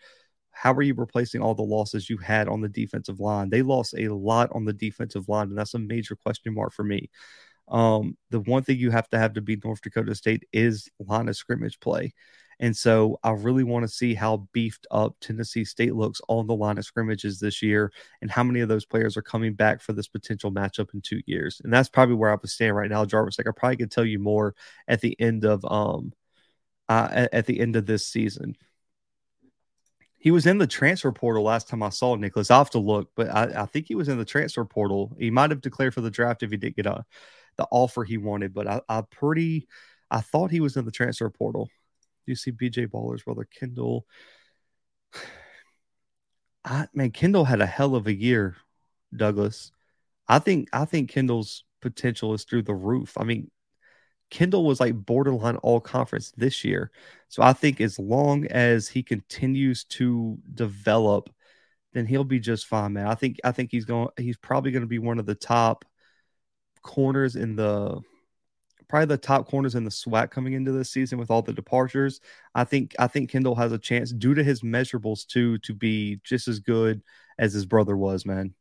how 0.51 0.71
are 0.71 0.81
you 0.83 0.93
replacing 0.93 1.41
all 1.41 1.55
the 1.55 1.63
losses 1.63 2.09
you 2.09 2.17
had 2.17 2.47
on 2.47 2.61
the 2.61 2.69
defensive 2.69 3.19
line? 3.19 3.49
They 3.49 3.63
lost 3.63 3.95
a 3.97 4.07
lot 4.09 4.51
on 4.53 4.65
the 4.65 4.73
defensive 4.73 5.27
line, 5.27 5.49
and 5.49 5.57
that's 5.57 5.73
a 5.73 5.79
major 5.79 6.15
question 6.15 6.53
mark 6.53 6.73
for 6.73 6.83
me. 6.83 7.09
Um, 7.67 8.17
the 8.29 8.39
one 8.41 8.63
thing 8.63 8.77
you 8.77 8.91
have 8.91 9.09
to 9.09 9.17
have 9.17 9.33
to 9.33 9.41
beat 9.41 9.63
North 9.65 9.81
Dakota 9.81 10.13
State 10.15 10.45
is 10.53 10.89
line 10.99 11.27
of 11.27 11.35
scrimmage 11.35 11.79
play. 11.79 12.13
And 12.59 12.75
so 12.75 13.19
I 13.23 13.31
really 13.31 13.63
want 13.63 13.83
to 13.83 13.87
see 13.87 14.13
how 14.13 14.47
beefed 14.53 14.87
up 14.91 15.15
Tennessee 15.19 15.65
State 15.65 15.95
looks 15.95 16.21
on 16.27 16.47
the 16.47 16.55
line 16.55 16.77
of 16.77 16.85
scrimmages 16.85 17.39
this 17.39 17.61
year 17.61 17.91
and 18.21 18.31
how 18.31 18.43
many 18.43 18.61
of 18.61 18.69
those 18.69 18.85
players 18.85 19.17
are 19.17 19.21
coming 19.21 19.53
back 19.53 19.81
for 19.81 19.93
this 19.93 20.07
potential 20.07 20.51
matchup 20.51 20.93
in 20.93 21.01
two 21.01 21.21
years. 21.25 21.61
And 21.63 21.73
that's 21.73 21.89
probably 21.89 22.15
where 22.15 22.31
I 22.31 22.35
would 22.35 22.49
stand 22.49 22.75
right 22.75 22.89
now, 22.89 23.05
Jarvis. 23.05 23.37
Like 23.37 23.47
I 23.47 23.51
probably 23.55 23.77
could 23.77 23.91
tell 23.91 24.05
you 24.05 24.19
more 24.19 24.55
at 24.87 25.01
the 25.01 25.19
end 25.19 25.45
of 25.45 25.65
um 25.65 26.13
uh, 26.89 27.27
at, 27.31 27.45
the 27.45 27.59
end 27.59 27.75
of 27.75 27.85
this 27.85 28.05
season. 28.05 28.55
He 30.17 30.31
was 30.31 30.45
in 30.45 30.57
the 30.57 30.67
transfer 30.67 31.11
portal 31.11 31.43
last 31.43 31.67
time 31.67 31.81
I 31.81 31.89
saw 31.89 32.15
Nicholas. 32.15 32.51
i 32.51 32.57
have 32.57 32.69
to 32.71 32.79
look, 32.79 33.09
but 33.15 33.29
I, 33.29 33.63
I, 33.63 33.65
think 33.65 33.87
he 33.87 33.95
was 33.95 34.09
in 34.09 34.17
the 34.17 34.25
transfer 34.25 34.63
portal. 34.65 35.15
He 35.17 35.31
might 35.31 35.49
have 35.49 35.61
declared 35.61 35.93
for 35.93 36.01
the 36.01 36.11
draft 36.11 36.43
if 36.43 36.51
he 36.51 36.57
didn't 36.57 36.75
get 36.75 36.85
a, 36.85 37.05
the 37.57 37.67
offer 37.71 38.03
he 38.03 38.17
wanted, 38.17 38.53
but 38.53 38.67
I, 38.67 38.81
I 38.87 39.01
pretty 39.01 39.67
I 40.09 40.21
thought 40.21 40.51
he 40.51 40.59
was 40.59 40.77
in 40.77 40.85
the 40.85 40.91
transfer 40.91 41.29
portal. 41.29 41.69
You 42.25 42.35
see 42.35 42.51
BJ 42.51 42.89
Baller's 42.89 43.23
brother 43.23 43.47
Kendall? 43.59 44.05
I 46.65 46.87
man, 46.93 47.11
Kendall 47.11 47.45
had 47.45 47.61
a 47.61 47.65
hell 47.65 47.95
of 47.95 48.07
a 48.07 48.13
year, 48.13 48.55
Douglas. 49.15 49.71
I 50.27 50.39
think 50.39 50.69
I 50.71 50.85
think 50.85 51.09
Kendall's 51.09 51.65
potential 51.81 52.33
is 52.33 52.45
through 52.45 52.63
the 52.63 52.73
roof. 52.73 53.17
I 53.17 53.25
mean, 53.25 53.51
Kendall 54.29 54.65
was 54.65 54.79
like 54.79 54.95
borderline 54.95 55.57
all 55.57 55.79
conference 55.79 56.31
this 56.37 56.63
year. 56.63 56.91
So 57.27 57.43
I 57.43 57.53
think 57.53 57.81
as 57.81 57.99
long 57.99 58.47
as 58.47 58.87
he 58.87 59.03
continues 59.03 59.83
to 59.85 60.37
develop, 60.53 61.29
then 61.93 62.05
he'll 62.05 62.23
be 62.23 62.39
just 62.39 62.65
fine, 62.65 62.93
man. 62.93 63.07
I 63.07 63.15
think 63.15 63.39
I 63.43 63.51
think 63.51 63.69
he's 63.71 63.85
going 63.85 64.07
he's 64.17 64.37
probably 64.37 64.71
going 64.71 64.81
to 64.81 64.87
be 64.87 64.99
one 64.99 65.19
of 65.19 65.25
the 65.25 65.35
top 65.35 65.85
corners 66.81 67.35
in 67.35 67.55
the 67.55 68.01
probably 68.93 69.07
the 69.07 69.17
top 69.17 69.47
corners 69.47 69.73
in 69.73 69.83
the 69.83 69.89
SWAC 69.89 70.29
coming 70.29 70.53
into 70.53 70.71
this 70.71 70.91
season 70.91 71.17
with 71.17 71.31
all 71.31 71.41
the 71.41 71.51
departures. 71.51 72.21
I 72.53 72.63
think 72.63 72.93
I 72.99 73.07
think 73.07 73.31
Kendall 73.31 73.55
has 73.55 73.71
a 73.71 73.79
chance 73.79 74.11
due 74.11 74.35
to 74.35 74.43
his 74.43 74.61
measurables 74.61 75.25
too 75.25 75.57
to 75.59 75.73
be 75.73 76.19
just 76.23 76.47
as 76.47 76.59
good 76.59 77.01
as 77.39 77.53
his 77.53 77.65
brother 77.65 77.97
was, 77.97 78.23
man. 78.23 78.53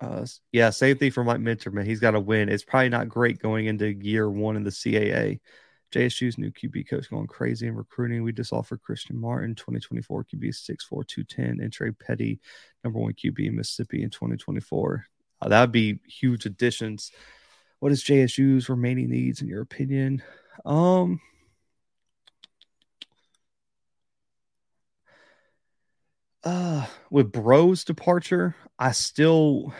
Uh, 0.00 0.26
yeah, 0.50 0.70
same 0.70 0.98
thing 0.98 1.12
for 1.12 1.22
Mike 1.22 1.38
Minter, 1.38 1.70
man. 1.70 1.86
He's 1.86 2.00
got 2.00 2.10
to 2.10 2.18
win. 2.18 2.48
It's 2.48 2.64
probably 2.64 2.88
not 2.88 3.08
great 3.08 3.38
going 3.38 3.66
into 3.66 3.94
year 3.94 4.28
one 4.28 4.56
in 4.56 4.64
the 4.64 4.70
CAA. 4.70 5.38
JSU's 5.92 6.38
new 6.38 6.50
QB 6.50 6.90
coach 6.90 7.08
going 7.08 7.28
crazy 7.28 7.68
in 7.68 7.76
recruiting. 7.76 8.24
We 8.24 8.32
just 8.32 8.52
offered 8.52 8.82
Christian 8.82 9.16
Martin, 9.16 9.54
2024 9.54 10.24
QB 10.24 10.48
6'4, 10.48 11.06
210, 11.06 11.60
and 11.60 11.72
Trey 11.72 11.92
Petty, 11.92 12.40
number 12.82 12.98
one 12.98 13.12
QB 13.12 13.46
in 13.46 13.54
Mississippi 13.54 14.02
in 14.02 14.10
2024. 14.10 15.06
Uh, 15.40 15.48
that 15.48 15.60
would 15.60 15.70
be 15.70 16.00
huge 16.08 16.46
additions. 16.46 17.12
What 17.82 17.90
is 17.90 18.04
JSU's 18.04 18.68
remaining 18.68 19.10
needs 19.10 19.42
in 19.42 19.48
your 19.48 19.60
opinion? 19.60 20.22
Um, 20.64 21.20
uh, 26.44 26.86
with 27.10 27.32
Bro's 27.32 27.82
departure, 27.82 28.54
I 28.78 28.92
still 28.92 29.74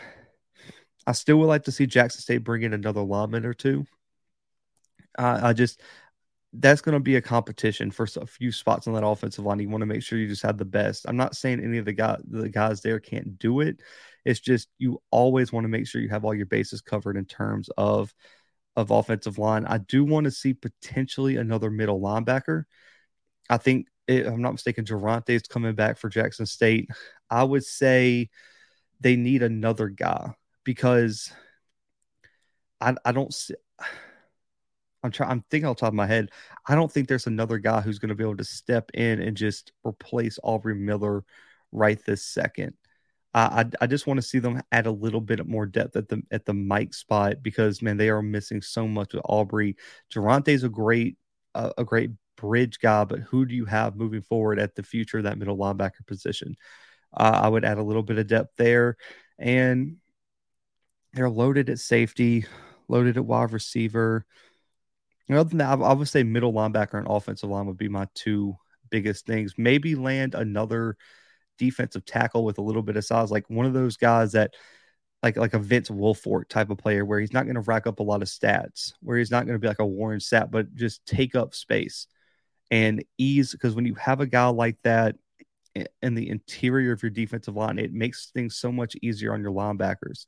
I 1.07 1.13
still 1.13 1.37
would 1.37 1.45
like 1.45 1.63
to 1.63 1.71
see 1.71 1.85
Jackson 1.85 2.19
State 2.19 2.39
bring 2.39 2.63
in 2.63 2.73
another 2.73 2.99
lineman 2.99 3.45
or 3.45 3.53
two. 3.53 3.85
Uh, 5.17 5.39
I 5.41 5.53
just 5.53 5.79
that's 6.53 6.81
going 6.81 6.93
to 6.93 6.99
be 6.99 7.15
a 7.15 7.21
competition 7.21 7.89
for 7.89 8.07
a 8.17 8.27
few 8.27 8.51
spots 8.51 8.87
on 8.87 8.93
that 8.93 9.05
offensive 9.05 9.43
line. 9.43 9.59
You 9.59 9.69
want 9.69 9.81
to 9.81 9.87
make 9.87 10.03
sure 10.03 10.19
you 10.19 10.27
just 10.27 10.43
have 10.43 10.57
the 10.57 10.65
best. 10.65 11.05
I'm 11.07 11.17
not 11.17 11.35
saying 11.35 11.63
any 11.63 11.79
of 11.79 11.85
the 11.85 11.93
guy 11.93 12.17
the 12.27 12.49
guys 12.49 12.81
there 12.81 12.99
can't 12.99 13.39
do 13.39 13.61
it. 13.61 13.79
It's 14.23 14.39
just 14.39 14.69
you 14.77 15.01
always 15.09 15.51
want 15.51 15.63
to 15.63 15.69
make 15.69 15.87
sure 15.87 16.01
you 16.01 16.09
have 16.09 16.25
all 16.25 16.35
your 16.35 16.45
bases 16.45 16.81
covered 16.81 17.17
in 17.17 17.25
terms 17.25 17.69
of 17.77 18.13
of 18.75 18.91
offensive 18.91 19.39
line. 19.39 19.65
I 19.65 19.79
do 19.79 20.03
want 20.03 20.25
to 20.25 20.31
see 20.31 20.53
potentially 20.53 21.37
another 21.37 21.71
middle 21.71 21.99
linebacker. 21.99 22.65
I 23.49 23.57
think 23.57 23.87
if 24.07 24.27
I'm 24.27 24.41
not 24.41 24.51
mistaken, 24.51 24.83
Durante 24.83 25.33
is 25.33 25.43
coming 25.43 25.75
back 25.75 25.97
for 25.97 26.09
Jackson 26.09 26.45
State. 26.45 26.89
I 27.29 27.43
would 27.43 27.63
say 27.63 28.29
they 28.99 29.15
need 29.15 29.41
another 29.41 29.89
guy 29.89 30.35
because 30.63 31.31
I 32.79 32.95
I 33.03 33.11
don't 33.11 33.33
see. 33.33 33.55
I'm 35.03 35.11
trying. 35.11 35.31
I'm 35.31 35.43
thinking 35.49 35.67
off 35.67 35.77
top 35.77 35.89
of 35.89 35.93
my 35.93 36.07
head. 36.07 36.31
I 36.67 36.75
don't 36.75 36.91
think 36.91 37.07
there's 37.07 37.27
another 37.27 37.57
guy 37.57 37.81
who's 37.81 37.99
going 37.99 38.09
to 38.09 38.15
be 38.15 38.23
able 38.23 38.37
to 38.37 38.43
step 38.43 38.89
in 38.93 39.21
and 39.21 39.35
just 39.35 39.73
replace 39.85 40.39
Aubrey 40.43 40.75
Miller 40.75 41.25
right 41.71 42.03
this 42.05 42.25
second. 42.25 42.73
I 43.33 43.65
I 43.81 43.87
just 43.87 44.05
want 44.05 44.19
to 44.19 44.25
see 44.25 44.39
them 44.39 44.61
add 44.71 44.85
a 44.85 44.91
little 44.91 45.21
bit 45.21 45.45
more 45.47 45.65
depth 45.65 45.95
at 45.95 46.07
the 46.07 46.21
at 46.31 46.45
the 46.45 46.53
Mike 46.53 46.93
spot 46.93 47.41
because 47.41 47.81
man, 47.81 47.97
they 47.97 48.09
are 48.09 48.21
missing 48.21 48.61
so 48.61 48.87
much 48.87 49.13
with 49.13 49.23
Aubrey. 49.25 49.75
Geronte's 50.11 50.63
a 50.63 50.69
great 50.69 51.17
uh, 51.55 51.71
a 51.77 51.83
great 51.83 52.11
bridge 52.37 52.79
guy, 52.79 53.03
but 53.05 53.19
who 53.19 53.45
do 53.45 53.55
you 53.55 53.65
have 53.65 53.95
moving 53.95 54.21
forward 54.21 54.59
at 54.59 54.75
the 54.75 54.83
future 54.83 55.21
that 55.21 55.37
middle 55.37 55.57
linebacker 55.57 56.05
position? 56.05 56.55
Uh, 57.15 57.39
I 57.43 57.49
would 57.49 57.65
add 57.65 57.77
a 57.77 57.83
little 57.83 58.03
bit 58.03 58.19
of 58.19 58.27
depth 58.27 58.55
there, 58.57 58.97
and 59.39 59.97
they're 61.13 61.29
loaded 61.29 61.69
at 61.69 61.79
safety, 61.79 62.45
loaded 62.87 63.17
at 63.17 63.25
wide 63.25 63.51
receiver. 63.51 64.25
Other 65.29 65.49
than 65.49 65.59
that, 65.59 65.79
I 65.79 65.93
would 65.93 66.07
say 66.07 66.23
middle 66.23 66.53
linebacker 66.53 66.97
and 66.97 67.07
offensive 67.09 67.49
line 67.49 67.65
would 67.67 67.77
be 67.77 67.89
my 67.89 68.07
two 68.13 68.57
biggest 68.89 69.25
things. 69.25 69.53
Maybe 69.57 69.95
land 69.95 70.35
another 70.35 70.97
defensive 71.57 72.05
tackle 72.05 72.43
with 72.43 72.57
a 72.57 72.61
little 72.61 72.81
bit 72.81 72.97
of 72.97 73.05
size, 73.05 73.31
like 73.31 73.49
one 73.49 73.65
of 73.65 73.73
those 73.73 73.97
guys 73.97 74.33
that 74.33 74.53
like 75.21 75.37
like 75.37 75.53
a 75.53 75.59
Vince 75.59 75.89
Wilfork 75.89 76.49
type 76.49 76.69
of 76.69 76.77
player 76.77 77.05
where 77.05 77.19
he's 77.19 77.33
not 77.33 77.45
going 77.45 77.55
to 77.55 77.61
rack 77.61 77.87
up 77.87 77.99
a 77.99 78.03
lot 78.03 78.21
of 78.21 78.27
stats, 78.27 78.93
where 79.01 79.17
he's 79.17 79.31
not 79.31 79.45
going 79.45 79.55
to 79.55 79.59
be 79.59 79.67
like 79.67 79.79
a 79.79 79.85
Warren 79.85 80.19
Sapp, 80.19 80.51
but 80.51 80.75
just 80.75 81.05
take 81.05 81.33
up 81.33 81.55
space 81.55 82.07
and 82.69 83.03
ease. 83.17 83.53
Because 83.53 83.73
when 83.73 83.85
you 83.85 83.95
have 83.95 84.19
a 84.19 84.27
guy 84.27 84.47
like 84.47 84.77
that 84.83 85.15
in 86.01 86.13
the 86.13 86.29
interior 86.29 86.91
of 86.91 87.01
your 87.01 87.09
defensive 87.09 87.55
line, 87.55 87.79
it 87.79 87.93
makes 87.93 88.31
things 88.31 88.57
so 88.57 88.71
much 88.71 88.97
easier 89.01 89.33
on 89.33 89.41
your 89.41 89.53
linebackers. 89.53 90.25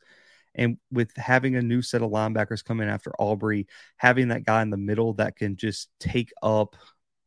And 0.55 0.77
with 0.91 1.15
having 1.17 1.55
a 1.55 1.61
new 1.61 1.81
set 1.81 2.01
of 2.01 2.11
linebackers 2.11 2.63
coming 2.63 2.89
after 2.89 3.11
Aubrey, 3.19 3.67
having 3.97 4.29
that 4.29 4.45
guy 4.45 4.61
in 4.61 4.69
the 4.69 4.77
middle 4.77 5.13
that 5.15 5.35
can 5.35 5.55
just 5.57 5.89
take 5.99 6.31
up 6.41 6.75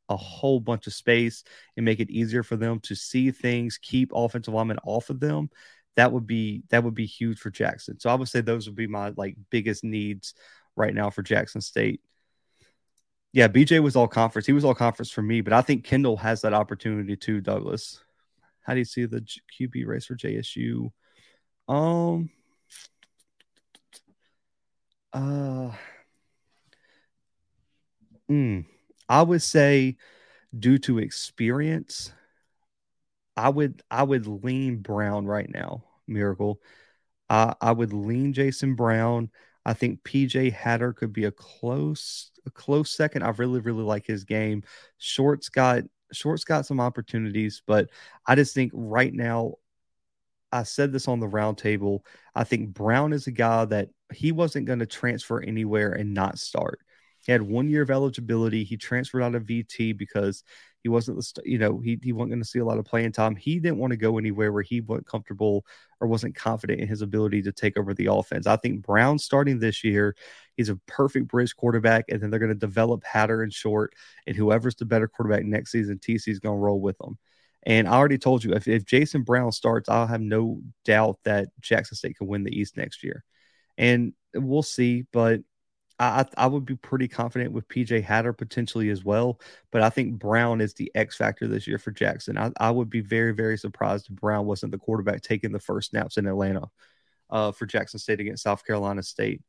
a 0.09 0.17
whole 0.17 0.61
bunch 0.61 0.87
of 0.87 0.95
space 0.95 1.45
and 1.77 1.85
make 1.85 2.01
it 2.01 2.11
easier 2.11 2.43
for 2.43 2.57
them 2.57 2.81
to 2.81 2.95
see 2.95 3.31
things, 3.31 3.79
keep 3.79 4.11
offensive 4.15 4.55
linemen 4.55 4.79
off 4.85 5.11
of 5.11 5.21
them. 5.21 5.51
That 5.97 6.13
would 6.13 6.27
be 6.27 6.63
that 6.71 6.85
would 6.85 6.95
be 6.95 7.07
huge 7.07 7.39
for 7.39 7.51
Jackson. 7.51 7.99
So 7.99 8.09
I 8.09 8.15
would 8.15 8.29
say 8.29 8.41
those 8.41 8.67
would 8.67 8.77
be 8.77 8.87
my 8.87 9.13
like 9.17 9.37
biggest 9.51 9.85
needs 9.85 10.35
right 10.77 10.95
now 10.95 11.11
for 11.11 11.23
Jackson 11.23 11.61
State. 11.61 12.01
Yeah, 13.33 13.49
BJ 13.49 13.83
was 13.83 13.97
all 13.97 14.09
conference. 14.09 14.47
He 14.47 14.53
was 14.53 14.65
all 14.65 14.75
conference 14.75 15.11
for 15.11 15.23
me, 15.23 15.43
but 15.43 15.53
I 15.53 15.61
think 15.61 15.85
Kendall 15.85 16.17
has 16.17 16.41
that 16.43 16.55
opportunity 16.55 17.17
too, 17.17 17.41
Douglas. 17.41 18.01
How 18.63 18.75
do 18.75 18.79
you 18.79 18.85
see 18.85 19.05
the 19.05 19.27
QB 19.59 19.87
race 19.87 20.07
for 20.07 20.15
JSU? 20.15 20.91
Um 21.69 22.31
uh 25.13 25.71
mm, 28.31 28.65
I 29.09 29.23
would 29.23 29.43
say 29.43 29.97
due 30.59 30.79
to 30.81 30.99
experience, 30.99 32.13
I 33.37 33.49
would 33.51 33.83
I 33.91 34.03
would 34.03 34.27
lean 34.27 34.79
Brown 34.79 35.27
right 35.27 35.49
now. 35.53 35.85
Miracle. 36.07 36.61
Uh, 37.31 37.55
I 37.61 37.73
would 37.73 37.93
lean 37.93 38.33
Jason 38.33 38.75
Brown. 38.75 39.31
I 39.67 39.75
think 39.75 40.03
PJ 40.05 40.51
Hatter 40.51 40.93
could 40.93 41.13
be 41.13 41.25
a 41.25 41.33
close 41.33 42.31
a 42.47 42.51
close 42.51 42.93
second. 42.93 43.23
I 43.23 43.31
really 43.31 43.61
really 43.61 43.85
like 43.85 44.07
his 44.07 44.25
game. 44.25 44.63
Short's 44.99 45.49
got 45.49 45.85
Short's 46.13 46.45
got 46.45 46.67
some 46.67 46.81
opportunities, 46.81 47.63
but 47.67 47.91
I 48.27 48.35
just 48.35 48.55
think 48.55 48.73
right 48.75 49.15
now 49.15 49.57
I 50.53 50.63
said 50.63 50.93
this 50.93 51.09
on 51.09 51.21
the 51.21 51.29
roundtable. 51.29 52.01
I 52.35 52.45
think 52.45 52.73
Brown 52.73 53.13
is 53.13 53.27
a 53.27 53.33
guy 53.33 53.65
that 53.67 53.89
he 54.13 54.33
wasn't 54.33 54.67
going 54.67 54.79
to 54.79 54.87
transfer 54.87 55.41
anywhere 55.41 55.93
and 55.93 56.15
not 56.15 56.39
start. 56.39 56.81
He 57.21 57.33
had 57.33 57.43
one 57.43 57.69
year 57.69 57.83
of 57.83 57.91
eligibility. 57.91 58.65
He 58.65 58.77
transferred 58.77 59.23
out 59.23 59.35
of 59.35 59.45
VT 59.45 59.97
because 59.97 60.45
he 60.83 60.89
wasn't 60.89 61.27
you 61.45 61.59
know 61.59 61.81
he 61.81 61.99
he 62.03 62.13
wasn't 62.13 62.31
going 62.31 62.43
to 62.43 62.49
see 62.49 62.61
a 62.61 62.65
lot 62.65 62.79
of 62.79 62.85
playing 62.85 63.13
time. 63.13 63.35
He 63.37 63.59
didn't 63.59 63.79
want 63.79 63.91
to 63.91 63.97
go 63.97 64.17
anywhere 64.17 64.53
where 64.53 64.63
he 64.63 64.81
wasn't 64.81 65.07
comfortable 65.07 65.67
or 66.01 66.09
wasn't 66.09 66.37
confident 66.37 66.81
in 66.81 66.89
his 66.89 67.03
ability 67.03 67.43
to 67.43 67.53
take 67.53 67.77
over 67.77 67.93
the 67.93 68.07
offense. 68.07 68.47
I 68.47 68.57
think 68.57 68.83
Brown 68.83 69.19
starting 69.19 69.59
this 69.59 69.83
year, 69.83 70.15
he's 70.57 70.69
a 70.69 70.77
perfect 70.87 71.29
bridge 71.29 71.57
quarterback, 71.57 72.05
and 72.09 72.21
then 72.21 72.31
they're 72.31 72.41
going 72.41 72.49
to 72.49 72.55
develop 72.55 73.05
Hatter 73.05 73.43
and 73.43 73.53
Short, 73.53 73.93
and 74.27 74.37
whoever's 74.37 74.77
the 74.77 74.85
better 74.85 75.09
quarterback 75.09 75.45
next 75.45 75.73
season, 75.73 75.99
TC 75.99 76.29
is 76.29 76.39
going 76.39 76.57
to 76.57 76.61
roll 76.61 76.81
with 76.81 76.97
them. 76.99 77.19
And 77.69 77.87
I 77.87 77.93
already 77.93 78.17
told 78.17 78.43
you 78.43 78.55
if, 78.55 78.67
if 78.67 78.87
Jason 78.87 79.23
Brown 79.23 79.53
starts, 79.53 79.91
I'll 79.91 80.07
have 80.07 80.23
no 80.23 80.63
doubt 80.87 81.19
that 81.25 81.49
Jackson 81.61 81.97
State 81.99 82.17
can 82.17 82.27
win 82.27 82.43
the 82.43 82.59
East 82.59 82.79
next 82.79 83.05
year. 83.05 83.23
And 83.77 84.15
we'll 84.35 84.63
see, 84.63 85.05
but 85.13 85.43
I, 86.01 86.25
I 86.39 86.47
would 86.47 86.65
be 86.65 86.77
pretty 86.77 87.09
confident 87.09 87.53
with 87.53 87.69
PJ 87.69 88.03
Hatter 88.03 88.33
potentially 88.33 88.89
as 88.89 89.05
well, 89.05 89.39
but 89.71 89.83
I 89.83 89.91
think 89.91 90.19
Brown 90.19 90.63
is 90.63 90.73
the 90.73 90.91
X 90.95 91.17
factor 91.17 91.47
this 91.47 91.67
year 91.67 91.77
for 91.77 91.91
Jackson. 91.91 92.39
I, 92.39 92.53
I 92.59 92.71
would 92.71 92.89
be 92.89 93.03
very, 93.03 93.35
very 93.35 93.59
surprised 93.59 94.09
if 94.09 94.17
Brown 94.17 94.47
wasn't 94.47 94.73
the 94.73 94.79
quarterback 94.79 95.21
taking 95.21 95.53
the 95.53 95.61
first 95.61 95.91
snaps 95.91 96.17
in 96.17 96.27
Atlanta 96.27 96.71
uh, 97.29 97.53
for 97.53 97.67
Jackson 97.67 97.99
State 98.01 98.21
against 98.21 98.45
South 98.45 98.65
Carolina 98.65 99.03
State. 99.03 99.43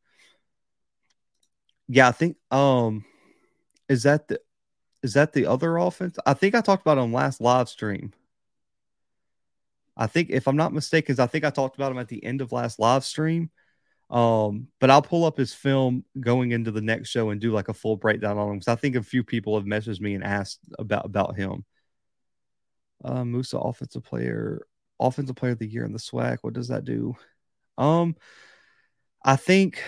Yeah, 1.88 2.10
I 2.10 2.12
think 2.12 2.36
um 2.52 3.06
is 3.88 4.04
that 4.04 4.28
the 4.28 4.42
is 5.04 5.14
that 5.14 5.34
the 5.34 5.46
other 5.46 5.78
offense? 5.78 6.18
I 6.26 6.34
think 6.34 6.56
I 6.56 6.62
talked 6.62 6.82
about 6.82 6.98
him 6.98 7.14
last 7.14 7.42
live 7.42 7.70
stream. 7.70 8.14
I 9.96 10.08
think 10.08 10.30
if 10.30 10.48
I'm 10.48 10.56
not 10.56 10.74
mistaken, 10.74 11.20
I 11.20 11.28
think 11.28 11.44
I 11.44 11.50
talked 11.50 11.76
about 11.76 11.92
him 11.92 11.98
at 11.98 12.08
the 12.08 12.24
end 12.24 12.42
of 12.42 12.52
last 12.52 12.80
live 12.80 13.04
stream. 13.04 13.50
Um, 14.10 14.68
but 14.80 14.90
I'll 14.90 15.02
pull 15.02 15.26
up 15.26 15.38
his 15.38 15.54
film 15.54 16.04
going 16.20 16.52
into 16.52 16.72
the 16.72 16.82
next 16.82 17.10
show 17.10 17.30
and 17.30 17.40
do 17.40 17.52
like 17.52 17.68
a 17.68 17.74
full 17.74 17.96
breakdown 17.96 18.38
on 18.38 18.50
him 18.50 18.56
because 18.56 18.68
I 18.68 18.76
think 18.76 18.96
a 18.96 19.04
few 19.04 19.24
people 19.24 19.56
have 19.56 19.68
messaged 19.68 20.02
me 20.02 20.16
and 20.16 20.24
asked 20.24 20.62
about 20.80 21.06
about 21.06 21.36
him. 21.36 21.64
Uh, 23.04 23.24
Moussa 23.24 23.58
offensive 23.58 24.04
player, 24.04 24.66
offensive 25.00 25.36
player 25.36 25.52
of 25.52 25.60
the 25.60 25.68
year 25.68 25.86
in 25.86 25.94
the 25.94 26.00
SWAC. 26.00 26.40
What 26.42 26.54
does 26.54 26.70
that 26.70 26.86
do? 26.86 27.16
Um, 27.78 28.16
I 29.24 29.36
think 29.36 29.84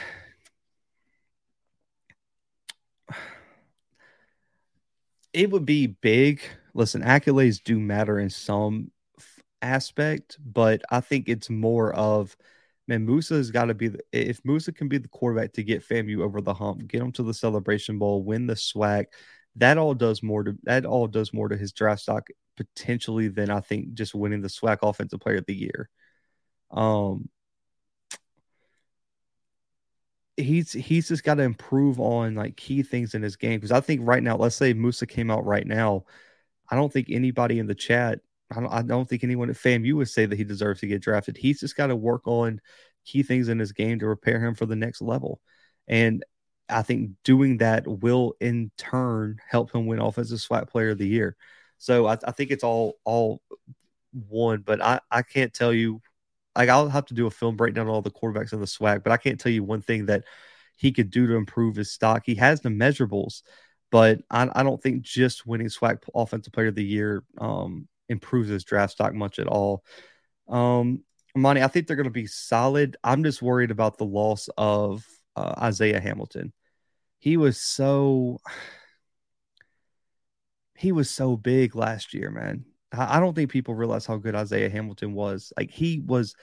it 5.34 5.50
would 5.52 5.66
be 5.66 5.88
big. 5.88 6.42
Listen, 6.74 7.02
accolades 7.02 7.64
do 7.64 7.80
matter 7.80 8.20
in 8.20 8.30
some 8.30 8.92
aspect, 9.62 10.38
but 10.44 10.82
I 10.90 11.02
think 11.02 11.28
it's 11.28 11.50
more 11.50 11.94
of 11.94 12.36
man, 12.88 13.06
Moussa 13.06 13.36
has 13.36 13.52
got 13.52 13.66
to 13.66 13.74
be 13.74 13.90
the, 13.90 14.00
if 14.12 14.44
Moussa 14.44 14.72
can 14.72 14.90
be 14.90 14.98
the 14.98 15.08
quarterback 15.08 15.54
to 15.54 15.64
get 15.64 15.88
FAMU 15.88 16.22
over 16.22 16.42
the 16.42 16.54
hump, 16.54 16.88
get 16.88 17.02
him 17.02 17.12
to 17.14 17.24
the 17.24 17.34
Celebration 17.34 17.98
Bowl, 17.98 18.24
win 18.24 18.48
the 18.48 18.56
SWAC. 18.56 19.06
That 19.56 19.78
all 19.78 19.94
does 19.94 20.22
more 20.24 20.44
to 20.44 20.58
that 20.64 20.86
all 20.86 21.08
does 21.08 21.34
more 21.34 21.50
to 21.50 21.58
his 21.58 21.74
draft 21.74 22.02
stock 22.02 22.28
potentially 22.58 23.28
than 23.28 23.50
I 23.50 23.60
think 23.62 23.94
just 23.94 24.16
winning 24.16 24.42
the 24.42 24.48
SWAC 24.50 24.80
Offensive 24.82 25.20
Player 25.20 25.38
of 25.38 25.46
the 25.46 25.56
Year. 25.56 25.90
Um, 26.70 27.30
he's 30.38 30.72
he's 30.72 31.08
just 31.08 31.24
got 31.24 31.36
to 31.36 31.44
improve 31.44 32.00
on 32.00 32.36
like 32.36 32.56
key 32.58 32.84
things 32.84 33.14
in 33.14 33.22
his 33.22 33.36
game 33.36 33.60
because 33.60 33.72
I 33.72 33.82
think 33.82 34.02
right 34.04 34.24
now, 34.24 34.38
let's 34.38 34.56
say 34.56 34.74
Moussa 34.74 35.06
came 35.06 35.30
out 35.32 35.46
right 35.46 35.68
now, 35.68 36.06
I 36.70 36.76
don't 36.76 36.92
think 36.92 37.08
anybody 37.10 37.60
in 37.60 37.68
the 37.68 37.76
chat 37.76 38.20
I 38.52 38.60
don't, 38.60 38.72
I 38.72 38.82
don't 38.82 39.08
think 39.08 39.24
anyone 39.24 39.50
at 39.50 39.56
FAMU 39.56 39.96
would 39.96 40.10
say 40.10 40.26
that 40.26 40.38
he 40.38 40.44
deserves 40.44 40.82
to 40.82 40.88
get 40.88 41.02
drafted. 41.02 41.38
He's 41.38 41.60
just 41.60 41.78
got 41.78 41.88
to 41.88 41.96
work 41.96 42.28
on 42.28 42.60
key 43.06 43.24
things 43.24 43.50
in 43.50 43.60
his 43.60 43.72
game 43.72 44.00
to 44.00 44.06
prepare 44.06 44.44
him 44.46 44.56
for 44.56 44.66
the 44.66 44.76
next 44.76 45.02
level. 45.02 45.40
And 45.88 46.24
I 46.70 46.82
think 46.82 47.12
doing 47.24 47.58
that 47.58 47.88
will 47.88 48.34
in 48.40 48.72
turn 48.78 49.38
help 49.48 49.74
him 49.74 49.88
win 49.88 50.00
offensive 50.00 50.40
SWAC 50.40 50.68
player 50.68 50.92
of 50.92 50.98
the 50.98 51.08
year. 51.08 51.36
So 51.78 52.08
I, 52.08 52.18
I 52.26 52.32
think 52.32 52.52
it's 52.52 52.64
all 52.64 52.98
all 53.06 53.42
one, 54.12 54.62
but 54.62 54.82
I, 54.82 55.00
I 55.10 55.22
can't 55.22 55.54
tell 55.54 55.74
you 55.74 56.02
like 56.56 56.70
I'll 56.70 56.90
have 56.90 57.06
to 57.08 57.14
do 57.14 57.28
a 57.28 57.32
film 57.32 57.56
breakdown 57.56 57.88
on 57.88 57.94
all 57.94 58.02
the 58.02 58.12
quarterbacks 58.12 58.54
in 58.54 58.60
the 58.60 58.66
SWAC, 58.66 59.04
but 59.04 59.12
I 59.12 59.18
can't 59.18 59.40
tell 59.40 59.52
you 59.52 59.64
one 59.64 59.82
thing 59.82 60.08
that 60.08 60.26
he 60.76 60.92
could 60.92 61.10
do 61.10 61.28
to 61.28 61.36
improve 61.36 61.76
his 61.76 61.92
stock. 61.92 62.24
He 62.26 62.36
has 62.36 62.62
the 62.62 62.70
measurables, 62.70 63.44
but 63.92 64.20
I, 64.30 64.50
I 64.54 64.64
don't 64.64 64.82
think 64.82 65.04
just 65.04 65.46
winning 65.46 65.68
SWAC 65.68 66.00
offensive 66.14 66.54
player 66.54 66.68
of 66.68 66.76
the 66.76 66.84
year 66.84 67.24
um, 67.38 67.88
improves 68.10 68.50
his 68.50 68.64
draft 68.64 68.94
stock 68.94 69.14
much 69.14 69.40
at 69.40 69.48
all. 69.48 69.84
Um, 70.48 71.04
Monty, 71.36 71.64
I 71.64 71.68
think 71.68 71.88
they're 71.88 71.96
going 71.96 72.04
to 72.06 72.10
be 72.10 72.28
solid. 72.28 72.98
I'm 73.04 73.24
just 73.24 73.42
worried 73.42 73.72
about 73.72 73.98
the 73.98 74.06
loss 74.06 74.50
of 74.58 75.06
uh, 75.36 75.54
Isaiah 75.58 76.02
Hamilton. 76.02 76.52
He 77.20 77.38
was 77.38 77.58
so 77.58 78.40
he 80.76 80.92
was 80.92 81.10
so 81.10 81.38
big 81.38 81.76
last 81.76 82.14
year, 82.14 82.32
man. 82.32 82.66
I 82.92 83.20
don't 83.20 83.34
think 83.34 83.52
people 83.52 83.74
realize 83.74 84.06
how 84.06 84.18
good 84.18 84.36
Isaiah 84.36 84.70
Hamilton 84.70 85.14
was. 85.14 85.54
Like 85.58 85.72
he 85.72 86.00
was 86.06 86.36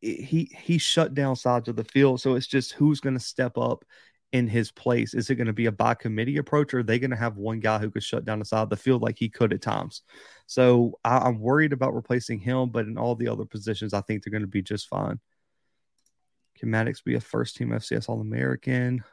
he 0.00 0.50
he 0.54 0.78
shut 0.78 1.14
down 1.14 1.36
sides 1.36 1.68
of 1.68 1.76
the 1.76 1.84
field. 1.84 2.20
So 2.20 2.34
it's 2.34 2.46
just 2.46 2.72
who's 2.72 3.00
going 3.00 3.14
to 3.14 3.24
step 3.24 3.56
up 3.56 3.84
in 4.34 4.48
his 4.48 4.72
place? 4.72 5.14
Is 5.14 5.30
it 5.30 5.36
going 5.36 5.46
to 5.46 5.52
be 5.52 5.66
a 5.66 5.72
by 5.72 5.94
committee 5.94 6.38
approach, 6.38 6.74
or 6.74 6.80
are 6.80 6.82
they 6.82 6.98
going 6.98 7.12
to 7.12 7.16
have 7.16 7.36
one 7.36 7.60
guy 7.60 7.78
who 7.78 7.90
could 7.90 8.02
shut 8.02 8.24
down 8.24 8.40
the 8.40 8.44
side 8.44 8.62
of 8.62 8.68
the 8.68 8.76
field 8.76 9.00
like 9.00 9.16
he 9.16 9.28
could 9.28 9.52
at 9.52 9.62
times? 9.62 10.02
So 10.46 10.98
I, 11.04 11.28
am 11.28 11.38
worried 11.38 11.72
about 11.72 11.94
replacing 11.94 12.40
him, 12.40 12.70
but 12.70 12.86
in 12.86 12.98
all 12.98 13.14
the 13.14 13.28
other 13.28 13.44
positions, 13.44 13.94
I 13.94 14.00
think 14.00 14.22
they're 14.22 14.32
going 14.32 14.42
to 14.42 14.48
be 14.48 14.60
just 14.60 14.88
fine. 14.88 15.20
Can 16.58 16.70
Maddox 16.70 17.00
be 17.00 17.14
a 17.14 17.20
first 17.20 17.56
team 17.56 17.70
FCS 17.70 18.08
All 18.08 18.20
American? 18.20 19.04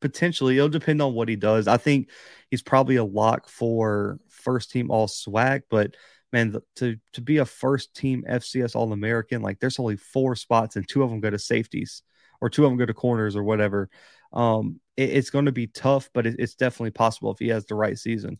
Potentially, 0.00 0.56
it'll 0.56 0.68
depend 0.68 1.00
on 1.00 1.14
what 1.14 1.28
he 1.28 1.36
does. 1.36 1.66
I 1.66 1.78
think 1.78 2.10
he's 2.50 2.62
probably 2.62 2.96
a 2.96 3.04
lock 3.04 3.48
for 3.48 4.18
first 4.28 4.70
team 4.70 4.90
All 4.90 5.08
SWAC, 5.08 5.62
but 5.70 5.96
man, 6.32 6.56
to 6.76 6.96
to 7.12 7.20
be 7.20 7.38
a 7.38 7.44
first 7.44 7.94
team 7.94 8.24
FCS 8.28 8.76
All 8.76 8.92
American, 8.92 9.42
like 9.42 9.58
there's 9.58 9.78
only 9.78 9.96
four 9.96 10.36
spots 10.36 10.76
and 10.76 10.86
two 10.86 11.02
of 11.02 11.10
them 11.10 11.20
go 11.20 11.30
to 11.30 11.38
safeties 11.38 12.02
or 12.40 12.50
two 12.50 12.64
of 12.64 12.70
them 12.70 12.78
go 12.78 12.86
to 12.86 12.94
corners 12.94 13.36
or 13.36 13.42
whatever. 13.42 13.88
Um, 14.32 14.80
it, 14.96 15.10
it's 15.10 15.30
going 15.30 15.46
to 15.46 15.52
be 15.52 15.66
tough, 15.66 16.10
but 16.12 16.26
it, 16.26 16.36
it's 16.38 16.54
definitely 16.54 16.90
possible 16.90 17.32
if 17.32 17.38
he 17.38 17.48
has 17.48 17.66
the 17.66 17.74
right 17.74 17.98
season. 17.98 18.38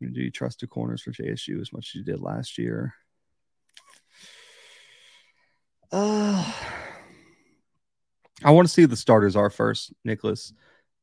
Do 0.00 0.20
you 0.20 0.30
trust 0.30 0.60
the 0.60 0.66
corners 0.66 1.02
for 1.02 1.12
JSU 1.12 1.60
as 1.60 1.72
much 1.72 1.90
as 1.90 1.94
you 1.94 2.04
did 2.04 2.20
last 2.20 2.58
year? 2.58 2.94
Uh, 5.92 6.52
I 8.44 8.50
want 8.50 8.66
to 8.68 8.72
see 8.72 8.84
the 8.84 8.96
starters 8.96 9.36
are 9.36 9.50
first, 9.50 9.92
Nicholas. 10.04 10.52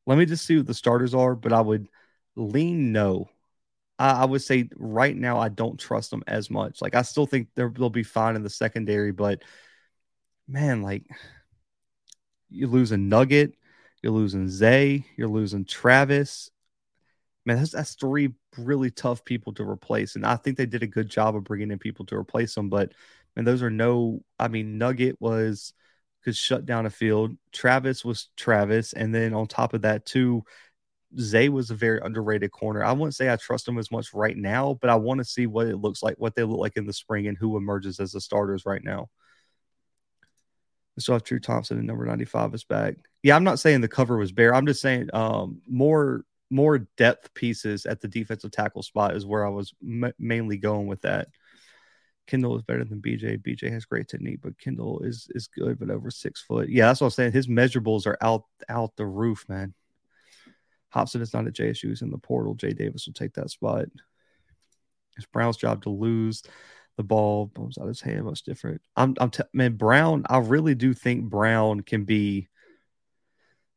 Let 0.06 0.18
me 0.18 0.26
just 0.26 0.46
see 0.46 0.58
what 0.58 0.68
the 0.68 0.74
starters 0.74 1.14
are, 1.14 1.36
but 1.36 1.54
I 1.54 1.62
would 1.62 1.88
lean 2.36 2.92
no. 2.92 3.30
I, 3.98 4.22
I 4.22 4.26
would 4.26 4.42
say 4.42 4.70
right 4.76 5.16
now 5.16 5.40
I 5.40 5.50
don't 5.50 5.80
trust 5.80 6.10
them 6.10 6.24
as 6.28 6.50
much. 6.50 6.82
Like 6.82 6.96
I 6.96 7.04
still 7.04 7.26
think 7.26 7.50
they'll 7.56 7.90
be 7.90 8.04
fine 8.04 8.36
in 8.36 8.44
the 8.44 8.50
secondary, 8.50 9.12
but 9.12 9.44
man, 10.48 10.82
like 10.82 11.04
you're 12.50 12.70
losing 12.70 13.10
Nugget, 13.10 13.54
you're 14.02 14.14
losing 14.14 14.50
Zay, 14.50 15.06
you're 15.18 15.28
losing 15.28 15.66
Travis. 15.66 16.50
Man, 17.46 17.58
that's, 17.58 17.72
that's 17.72 17.94
three 17.94 18.34
really 18.58 18.92
tough 18.92 19.24
people 19.24 19.54
to 19.54 19.64
replace, 19.68 20.16
and 20.16 20.26
I 20.26 20.36
think 20.36 20.58
they 20.58 20.66
did 20.66 20.84
a 20.84 20.88
good 20.88 21.10
job 21.10 21.36
of 21.36 21.44
bringing 21.44 21.72
in 21.72 21.80
people 21.80 22.06
to 22.08 22.16
replace 22.16 22.54
them. 22.56 22.70
But 22.70 22.94
man, 23.36 23.46
those 23.46 23.64
are 23.64 23.70
no. 23.70 24.24
I 24.38 24.48
mean, 24.50 24.78
Nugget 24.78 25.18
was 25.20 25.74
could 26.30 26.38
shut 26.38 26.66
down 26.66 26.86
a 26.86 26.90
field. 26.90 27.36
Travis 27.52 28.06
was 28.06 28.30
Travis, 28.38 28.94
and 28.94 29.14
then 29.14 29.34
on 29.34 29.48
top 29.48 29.74
of 29.74 29.82
that, 29.82 30.06
too, 30.06 30.44
Zay 31.20 31.50
was 31.50 31.72
a 31.72 31.76
very 31.76 32.00
underrated 32.04 32.52
corner. 32.52 32.84
I 32.84 32.92
wouldn't 32.92 33.16
say 33.16 33.32
I 33.32 33.36
trust 33.36 33.68
him 33.68 33.80
as 33.80 33.90
much 33.92 34.14
right 34.14 34.38
now, 34.38 34.78
but 34.80 34.92
I 34.92 34.96
want 34.96 35.18
to 35.18 35.26
see 35.26 35.48
what 35.48 35.68
it 35.68 35.78
looks 35.78 36.04
like, 36.04 36.16
what 36.18 36.36
they 36.36 36.44
look 36.44 36.60
like 36.60 36.78
in 36.78 36.86
the 36.86 36.94
spring, 36.94 37.28
and 37.28 37.38
who 37.38 37.58
emerges 37.58 38.00
as 38.00 38.12
the 38.12 38.22
starters 38.22 38.66
right 38.66 38.84
now. 38.84 39.10
We 40.96 41.02
still 41.02 41.16
have 41.16 41.24
True 41.24 41.40
Thompson 41.40 41.78
and 41.78 41.88
number 41.88 42.06
95 42.06 42.54
is 42.54 42.64
back. 42.64 42.96
Yeah, 43.24 43.36
I'm 43.36 43.44
not 43.44 43.60
saying 43.60 43.82
the 43.82 43.88
cover 43.88 44.18
was 44.18 44.32
bare. 44.32 44.54
I'm 44.54 44.68
just 44.68 44.82
saying 44.82 45.10
um, 45.14 45.62
more 45.68 46.26
more 46.52 46.80
depth 46.98 47.34
pieces 47.34 47.86
at 47.86 48.02
the 48.02 48.08
defensive 48.08 48.52
tackle 48.52 48.82
spot 48.82 49.16
is 49.16 49.26
where 49.26 49.46
I 49.46 49.50
was 49.50 49.74
m- 49.84 50.14
mainly 50.18 50.58
going 50.58 50.88
with 50.88 51.02
that. 51.02 51.28
Kendall 52.30 52.56
is 52.56 52.62
better 52.62 52.84
than 52.84 53.02
BJ. 53.02 53.42
BJ 53.42 53.72
has 53.72 53.86
great 53.86 54.08
technique, 54.08 54.40
but 54.44 54.60
Kendall 54.60 55.00
is 55.00 55.28
is 55.34 55.48
good, 55.48 55.80
but 55.80 55.90
over 55.90 56.12
six 56.12 56.42
foot. 56.44 56.70
Yeah, 56.70 56.86
that's 56.86 57.02
what 57.02 57.08
I'm 57.08 57.12
saying. 57.12 57.32
His 57.32 57.48
measurables 57.48 58.06
are 58.06 58.18
out 58.22 58.44
out 58.70 58.96
the 58.96 59.06
roof, 59.08 59.46
man. 59.50 59.74
Hopson 60.90 61.22
is 61.22 61.34
not 61.34 61.48
at 61.48 61.54
JSU. 61.54 61.90
He's 61.90 62.04
in 62.04 62.12
the 62.12 62.20
portal. 62.20 62.54
Jay 62.54 62.72
Davis 62.72 63.08
will 63.08 63.14
take 63.14 63.34
that 63.34 63.50
spot. 63.50 63.86
It's 65.18 65.26
Brown's 65.26 65.58
job 65.58 65.82
to 65.84 65.90
lose 65.90 66.44
the 66.98 67.04
ball. 67.04 67.48
Bones 67.48 67.80
out 67.80 67.88
his 67.88 68.02
hand. 68.02 68.26
Much 68.26 68.44
different. 68.44 68.82
I'm, 68.96 69.16
I'm 69.20 69.32
t- 69.32 69.44
man. 69.52 69.74
Brown. 69.74 70.24
I 70.30 70.38
really 70.38 70.76
do 70.76 70.94
think 70.94 71.26
Brown 71.26 71.82
can 71.82 72.06
be. 72.06 72.48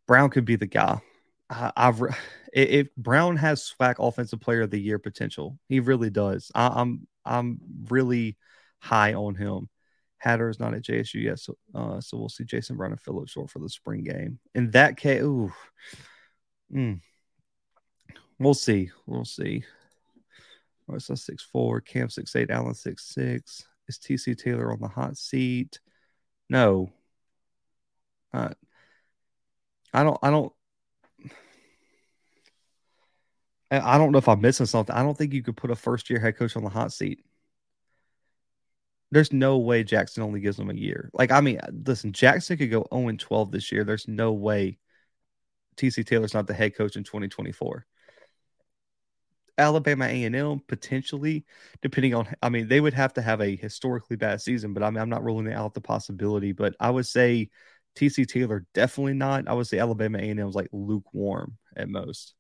Brown 0.07 0.29
could 0.29 0.45
be 0.45 0.57
the 0.57 0.67
guy. 0.67 1.01
I, 1.49 1.73
I've 1.75 2.03
if 2.53 2.95
Brown 2.97 3.37
has 3.37 3.73
SWAC 3.81 3.95
Offensive 3.99 4.41
Player 4.41 4.63
of 4.63 4.71
the 4.71 4.81
Year 4.81 4.99
potential, 4.99 5.59
he 5.71 5.81
really 5.81 6.11
does. 6.11 6.53
I, 6.55 6.67
I'm 6.67 7.07
I'm 7.25 7.61
really 7.89 8.37
high 8.79 9.15
on 9.15 9.35
him. 9.35 9.69
Hatter 10.19 10.49
is 10.49 10.61
not 10.61 10.75
at 10.75 10.83
JSU 10.83 11.23
yet, 11.23 11.39
so 11.41 11.57
uh, 11.75 12.01
so 12.01 12.17
we'll 12.17 12.29
see 12.29 12.45
Jason 12.45 12.77
Brown 12.77 12.93
and 12.93 13.01
Phillips 13.01 13.33
Short 13.33 13.51
for 13.51 13.59
the 13.59 13.69
spring 13.69 14.05
game. 14.05 14.39
In 14.55 14.71
that 14.71 14.97
case, 14.97 15.23
ooh, 15.23 15.53
mm, 16.73 17.01
we'll 18.39 18.55
see, 18.55 18.91
we'll 19.07 19.25
see. 19.25 19.65
Russell 20.87 21.17
six 21.17 21.43
four, 21.43 21.81
Cam 21.81 22.09
six 22.09 22.37
eight, 22.37 22.51
Allen 22.51 22.75
six 22.75 23.05
six. 23.05 23.67
Is 23.89 23.99
TC 23.99 24.37
Taylor 24.39 24.73
on 24.73 24.81
the 24.81 24.89
hot 24.89 25.17
seat? 25.17 25.81
No. 26.49 26.93
Uh, 28.33 28.51
I 29.93 30.05
don't. 30.05 30.19
I 30.23 30.31
don't. 30.31 30.53
I 33.81 33.97
don't 33.99 34.13
know 34.13 34.19
if 34.19 34.29
I'm 34.29 34.41
missing 34.41 34.67
something. 34.67 34.95
I 34.95 35.03
don't 35.03 35.17
think 35.17 35.33
you 35.33 35.43
could 35.43 35.57
put 35.57 35.71
a 35.71 35.77
first 35.77 36.11
year 36.11 36.21
head 36.21 36.37
coach 36.37 36.57
on 36.57 36.65
the 36.65 36.71
hot 36.71 36.93
seat. 36.93 37.25
There's 39.11 39.33
no 39.33 39.59
way 39.59 39.85
Jackson 39.85 40.23
only 40.23 40.41
gives 40.41 40.57
them 40.57 40.71
a 40.71 40.75
year. 40.75 41.11
Like, 41.13 41.31
I 41.31 41.41
mean, 41.41 41.61
listen, 41.87 42.13
Jackson 42.13 42.57
could 42.57 42.71
go 42.71 42.87
0 42.93 43.17
12 43.17 43.51
this 43.51 43.73
year. 43.73 43.85
There's 43.85 44.09
no 44.09 44.33
way 44.33 44.79
TC 45.77 46.05
Taylor's 46.05 46.35
not 46.35 46.47
the 46.47 46.55
head 46.55 46.75
coach 46.75 46.97
in 46.97 47.05
2024. 47.05 47.87
Alabama 49.59 50.07
A&M 50.07 50.61
potentially, 50.67 51.45
depending 51.83 52.15
on. 52.15 52.29
I 52.43 52.49
mean, 52.49 52.69
they 52.69 52.81
would 52.81 52.95
have 52.95 53.13
to 53.15 53.23
have 53.23 53.41
a 53.41 53.57
historically 53.57 54.17
bad 54.17 54.41
season, 54.41 54.73
but 54.73 54.83
I 54.83 54.91
mean, 54.91 54.99
I'm 54.99 55.11
not 55.11 55.25
ruling 55.25 55.53
out 55.53 55.75
the 55.75 55.81
possibility. 55.81 56.53
But 56.53 56.75
I 56.81 56.91
would 56.91 57.07
say 57.07 57.51
TC 57.97 58.27
Taylor 58.27 58.67
definitely 58.75 59.15
not. 59.15 59.49
I 59.49 59.53
would 59.55 59.67
say 59.67 59.79
Alabama 59.79 60.19
A&M 60.19 60.39
is 60.39 60.55
like 60.55 60.69
lukewarm 60.73 61.59
at 61.77 61.89
most. 61.89 62.35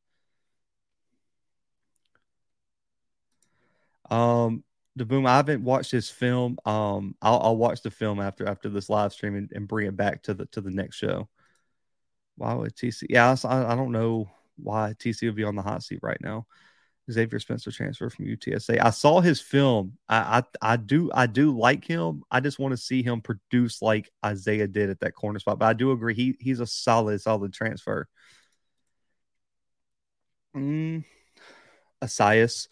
Um, 4.12 4.62
the 4.96 5.06
boom. 5.06 5.26
I 5.26 5.36
haven't 5.36 5.64
watched 5.64 5.90
this 5.90 6.10
film. 6.10 6.58
Um, 6.66 7.16
I'll, 7.22 7.40
I'll 7.40 7.56
watch 7.56 7.80
the 7.82 7.90
film 7.90 8.20
after 8.20 8.46
after 8.46 8.68
this 8.68 8.90
live 8.90 9.12
stream 9.12 9.34
and, 9.36 9.50
and, 9.52 9.66
bring 9.66 9.86
it 9.86 9.96
back 9.96 10.22
to 10.24 10.34
the 10.34 10.46
to 10.46 10.60
the 10.60 10.70
next 10.70 10.96
show. 10.96 11.28
Why 12.36 12.52
would 12.52 12.76
TC? 12.76 13.06
Yeah, 13.08 13.34
I, 13.44 13.72
I 13.72 13.74
don't 13.74 13.92
know 13.92 14.30
why 14.56 14.94
TC 14.98 15.26
would 15.26 15.34
be 15.34 15.44
on 15.44 15.56
the 15.56 15.62
hot 15.62 15.82
seat 15.82 16.00
right 16.02 16.20
now. 16.20 16.46
Xavier 17.10 17.40
Spencer 17.40 17.72
transfer 17.72 18.10
from 18.10 18.26
UTSA. 18.26 18.80
I 18.80 18.90
saw 18.90 19.20
his 19.20 19.40
film. 19.40 19.96
I, 20.08 20.42
I 20.62 20.72
I 20.74 20.76
do 20.76 21.10
I 21.14 21.26
do 21.26 21.56
like 21.56 21.84
him. 21.84 22.22
I 22.30 22.40
just 22.40 22.58
want 22.58 22.72
to 22.72 22.76
see 22.76 23.02
him 23.02 23.22
produce 23.22 23.80
like 23.80 24.10
Isaiah 24.24 24.68
did 24.68 24.90
at 24.90 25.00
that 25.00 25.14
corner 25.14 25.38
spot. 25.38 25.58
But 25.58 25.66
I 25.66 25.72
do 25.72 25.92
agree 25.92 26.14
he 26.14 26.36
he's 26.38 26.60
a 26.60 26.66
solid 26.66 27.20
solid 27.22 27.52
transfer. 27.54 28.08
Mm, 30.54 31.04
Asias. 32.02 32.68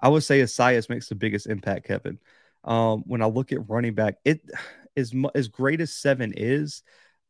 I 0.00 0.08
would 0.08 0.24
say 0.24 0.40
Asias 0.40 0.88
makes 0.88 1.08
the 1.08 1.14
biggest 1.14 1.46
impact, 1.46 1.86
Kevin. 1.86 2.18
Um, 2.64 3.04
when 3.06 3.22
I 3.22 3.26
look 3.26 3.52
at 3.52 3.68
running 3.68 3.94
back, 3.94 4.16
it 4.24 4.40
is 4.96 5.14
as 5.34 5.48
great 5.48 5.80
as 5.80 5.94
seven 5.94 6.32
is, 6.36 6.82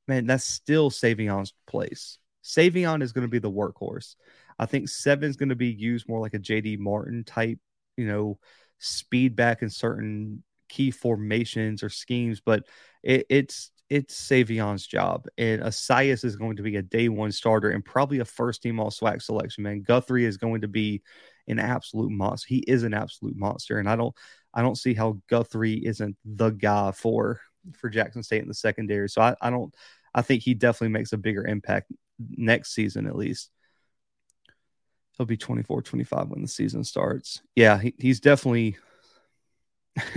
man, 0.09 0.26
that's 0.26 0.44
still 0.44 0.90
Savion's 0.90 1.52
place. 1.66 2.18
Savion 2.44 3.02
is 3.02 3.12
going 3.12 3.26
to 3.26 3.30
be 3.30 3.38
the 3.38 3.51
workhorse. 3.51 4.14
I 4.59 4.66
think 4.66 4.88
seven 4.88 5.28
is 5.28 5.36
going 5.36 5.51
to 5.51 5.56
be 5.56 5.68
used 5.68 6.09
more 6.09 6.20
like 6.20 6.34
a 6.34 6.38
JD 6.38 6.78
Martin 6.78 7.24
type, 7.24 7.59
you 7.97 8.06
know, 8.06 8.38
speed 8.78 9.36
back 9.36 9.62
in 9.62 9.70
certain 9.70 10.42
key 10.68 10.90
formations 10.90 11.82
or 11.82 11.88
schemes, 11.88 12.40
but 12.40 12.64
it, 13.02 13.26
it's 13.28 13.72
it's 13.88 14.14
Savion's 14.14 14.86
job. 14.86 15.26
And 15.36 15.62
Asias 15.62 16.22
is 16.22 16.36
going 16.36 16.56
to 16.56 16.62
be 16.62 16.76
a 16.76 16.82
day 16.82 17.09
one 17.09 17.32
starter 17.32 17.70
and 17.70 17.84
probably 17.84 18.20
a 18.20 18.24
first 18.24 18.62
team 18.62 18.78
all 18.78 18.90
SWAC 18.90 19.20
selection, 19.20 19.64
man. 19.64 19.82
Guthrie 19.82 20.24
is 20.24 20.36
going 20.36 20.60
to 20.60 20.68
be 20.68 21.02
an 21.49 21.59
absolute 21.59 22.11
monster. 22.11 22.47
He 22.49 22.59
is 22.59 22.83
an 22.83 22.95
absolute 22.95 23.37
monster. 23.37 23.79
And 23.79 23.89
I 23.89 23.97
don't 23.97 24.15
I 24.53 24.62
don't 24.62 24.77
see 24.77 24.95
how 24.95 25.19
Guthrie 25.29 25.85
isn't 25.85 26.17
the 26.25 26.51
guy 26.51 26.93
for 26.93 27.41
for 27.75 27.89
Jackson 27.91 28.23
State 28.23 28.43
in 28.43 28.49
the 28.49 28.55
secondary. 28.55 29.09
So 29.09 29.23
I, 29.23 29.35
I 29.41 29.51
don't 29.51 29.75
I 30.15 30.23
think 30.23 30.43
he 30.43 30.55
definitely 30.55 30.93
makes 30.93 31.12
a 31.12 31.19
bigger 31.19 31.47
impact 31.47 31.93
next 32.19 32.75
season 32.75 33.07
at 33.07 33.17
least. 33.17 33.51
He'll 35.17 35.27
be 35.27 35.37
24, 35.37 35.83
25 35.83 36.29
when 36.29 36.43
the 36.43 36.49
season 36.49 36.83
starts. 36.83 37.43
Yeah, 37.55 37.79
he, 37.79 37.95
he's 37.99 38.21
definitely 38.21 38.79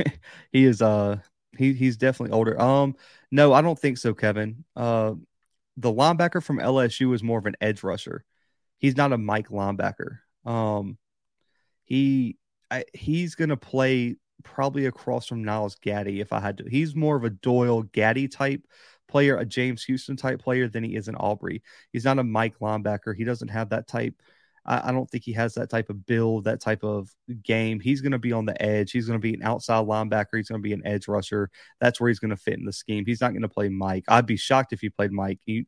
he 0.52 0.64
is 0.64 0.82
uh 0.82 1.18
he 1.58 1.74
he's 1.74 1.98
definitely 1.98 2.34
older. 2.34 2.60
Um, 2.60 2.95
no, 3.32 3.54
I 3.54 3.62
don't 3.62 3.78
think 3.78 3.98
so, 3.98 4.14
Kevin. 4.14 4.64
Uh, 4.76 5.16
the 5.78 5.91
linebacker 5.91 6.44
from 6.44 6.60
LSU 6.60 7.14
is 7.14 7.24
more 7.24 7.40
of 7.40 7.45
an 7.45 7.56
edge 7.62 7.84
rusher. 7.84 8.24
He's 8.78 8.98
not 8.98 9.14
a 9.14 9.18
Mike 9.18 9.50
linebacker. 9.50 10.20
Um, 10.45 10.98
he 11.85 12.38
I, 12.72 12.85
he's 12.93 13.35
gonna 13.35 13.57
play 13.57 14.15
probably 14.43 14.85
across 14.85 15.27
from 15.27 15.43
Nyles 15.43 15.80
Gaddy 15.80 16.19
if 16.19 16.34
I 16.34 16.39
had 16.39 16.57
to. 16.57 16.65
He's 16.69 16.95
more 16.95 17.15
of 17.15 17.23
a 17.23 17.30
Doyle 17.30 17.84
Gaddy 17.84 18.27
type 18.27 18.65
player, 19.07 19.38
a 19.38 19.45
James 19.45 19.84
Houston 19.85 20.18
type 20.18 20.41
player 20.41 20.68
than 20.68 20.84
he 20.84 20.95
is 20.95 21.07
an 21.07 21.15
Aubrey. 21.15 21.61
He's 21.91 22.05
not 22.05 22.19
a 22.19 22.23
Mike 22.23 22.60
linebacker. 22.60 23.15
He 23.15 23.23
doesn't 23.23 23.49
have 23.49 23.69
that 23.69 23.88
type 23.88 24.15
I, 24.65 24.89
I 24.89 24.91
don't 24.91 25.10
think 25.10 25.23
he 25.23 25.34
has 25.34 25.53
that 25.55 25.69
type 25.69 25.89
of 25.89 26.05
build, 26.05 26.45
that 26.45 26.61
type 26.61 26.84
of 26.84 27.10
game. 27.43 27.80
He's 27.80 28.01
going 28.01 28.11
to 28.11 28.19
be 28.19 28.31
on 28.31 28.45
the 28.45 28.61
edge. 28.61 28.91
He's 28.91 29.07
going 29.07 29.19
to 29.19 29.22
be 29.22 29.34
an 29.34 29.43
outside 29.43 29.85
linebacker. 29.85 30.38
He's 30.38 30.49
going 30.49 30.61
to 30.61 30.68
be 30.68 30.73
an 30.73 30.85
edge 30.85 31.07
rusher. 31.07 31.49
That's 31.80 31.99
where 31.99 32.10
he's 32.10 32.19
going 32.19 32.31
to 32.31 32.38
fit 32.38 32.60
in 32.60 32.65
the 32.65 32.73
scheme. 32.73 33.05
He's 33.05 33.22
not 33.22 33.31
going 33.31 33.41
to 33.41 33.49
play 33.49 33.69
Mike. 33.69 34.05
I'd 34.07 34.26
be 34.26 34.38
shocked 34.38 34.73
if 34.73 34.81
he 34.81 34.89
played 34.89 35.11
Mike, 35.11 35.39
he, 35.45 35.65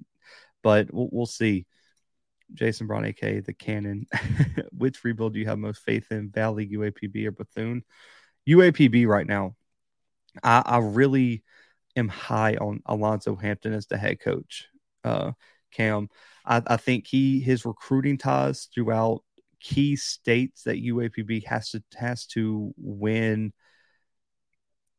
but 0.64 0.94
we'll, 0.94 1.10
we'll 1.12 1.26
see. 1.26 1.66
Jason 2.54 2.88
Brown, 2.88 3.06
aka 3.06 3.40
the 3.40 3.54
Cannon. 3.54 4.06
Which 4.72 5.04
rebuild 5.04 5.34
do 5.34 5.40
you 5.40 5.46
have 5.48 5.60
most 5.60 5.82
faith 5.82 6.12
in? 6.12 6.30
Valley, 6.30 6.68
UAPB, 6.68 7.26
or 7.26 7.32
Bethune? 7.32 7.84
UAPB 8.48 9.08
right 9.08 9.28
now. 9.28 9.56
I, 10.44 10.62
I 10.66 10.78
really 10.80 11.44
am 11.96 12.08
high 12.08 12.56
on 12.56 12.82
Alonzo 12.86 13.36
Hampton 13.36 13.74
as 13.74 13.88
the 13.88 13.98
head 13.98 14.20
coach. 14.20 14.68
Uh, 15.04 15.32
Cam, 15.72 16.10
I, 16.46 16.62
I 16.66 16.78
think 16.78 17.08
he 17.08 17.40
his 17.40 17.66
recruiting 17.66 18.18
ties 18.18 18.70
throughout 18.74 19.24
key 19.60 19.96
states 19.96 20.64
that 20.64 20.82
UAPB 20.82 21.46
has 21.46 21.72
to 21.72 21.84
has 21.96 22.26
to 22.28 22.74
win. 22.78 23.54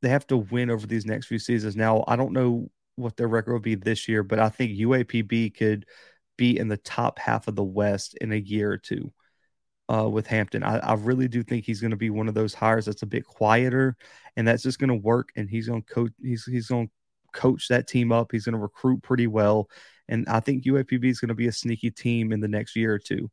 They 0.02 0.08
have 0.08 0.26
to 0.28 0.36
win 0.36 0.70
over 0.70 0.86
these 0.86 1.06
next 1.06 1.26
few 1.26 1.38
seasons. 1.38 1.76
Now, 1.76 2.04
I 2.06 2.16
don't 2.16 2.32
know 2.32 2.70
what 2.96 3.16
their 3.16 3.28
record 3.28 3.52
will 3.52 3.60
be 3.60 3.74
this 3.74 4.08
year, 4.08 4.22
but 4.22 4.38
I 4.38 4.48
think 4.48 4.72
UAPB 4.72 5.56
could 5.56 5.86
be 6.36 6.58
in 6.58 6.68
the 6.68 6.76
top 6.76 7.18
half 7.18 7.48
of 7.48 7.56
the 7.56 7.64
West 7.64 8.16
in 8.20 8.32
a 8.32 8.36
year 8.36 8.70
or 8.70 8.78
two 8.78 9.12
uh, 9.92 10.08
with 10.08 10.26
Hampton. 10.26 10.62
I, 10.62 10.78
I, 10.78 10.94
really 10.94 11.28
do 11.28 11.42
think 11.42 11.64
he's 11.64 11.80
going 11.80 11.92
to 11.92 11.96
be 11.96 12.10
one 12.10 12.28
of 12.28 12.34
those 12.34 12.54
hires 12.54 12.86
that's 12.86 13.02
a 13.02 13.06
bit 13.06 13.24
quieter, 13.24 13.96
and 14.36 14.46
that's 14.46 14.62
just 14.62 14.78
going 14.78 14.88
to 14.88 14.94
work. 14.94 15.30
And 15.36 15.48
he's 15.48 15.68
going 15.68 15.82
to 15.82 15.94
coach. 15.94 16.12
He's 16.20 16.44
he's 16.44 16.68
going 16.68 16.88
to 16.88 16.92
coach 17.32 17.68
that 17.68 17.86
team 17.86 18.12
up. 18.12 18.32
He's 18.32 18.44
going 18.44 18.54
to 18.54 18.58
recruit 18.58 19.02
pretty 19.02 19.26
well, 19.26 19.68
and 20.08 20.28
I 20.28 20.40
think 20.40 20.64
UAPB 20.64 21.04
is 21.04 21.20
going 21.20 21.28
to 21.28 21.34
be 21.34 21.46
a 21.46 21.52
sneaky 21.52 21.90
team 21.90 22.32
in 22.32 22.40
the 22.40 22.48
next 22.48 22.74
year 22.76 22.94
or 22.94 22.98
two. 22.98 23.30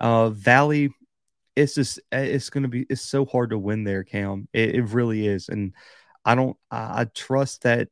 Uh, 0.00 0.30
Valley, 0.30 0.90
it's 1.54 1.74
just 1.74 2.00
it's 2.10 2.50
going 2.50 2.64
to 2.64 2.68
be 2.68 2.86
it's 2.90 3.02
so 3.02 3.24
hard 3.24 3.50
to 3.50 3.58
win 3.58 3.84
there, 3.84 4.02
Cam. 4.02 4.48
It, 4.52 4.74
it 4.74 4.82
really 4.84 5.26
is, 5.26 5.48
and 5.48 5.72
I 6.24 6.34
don't. 6.34 6.56
I, 6.70 7.02
I 7.02 7.04
trust 7.14 7.62
that. 7.62 7.88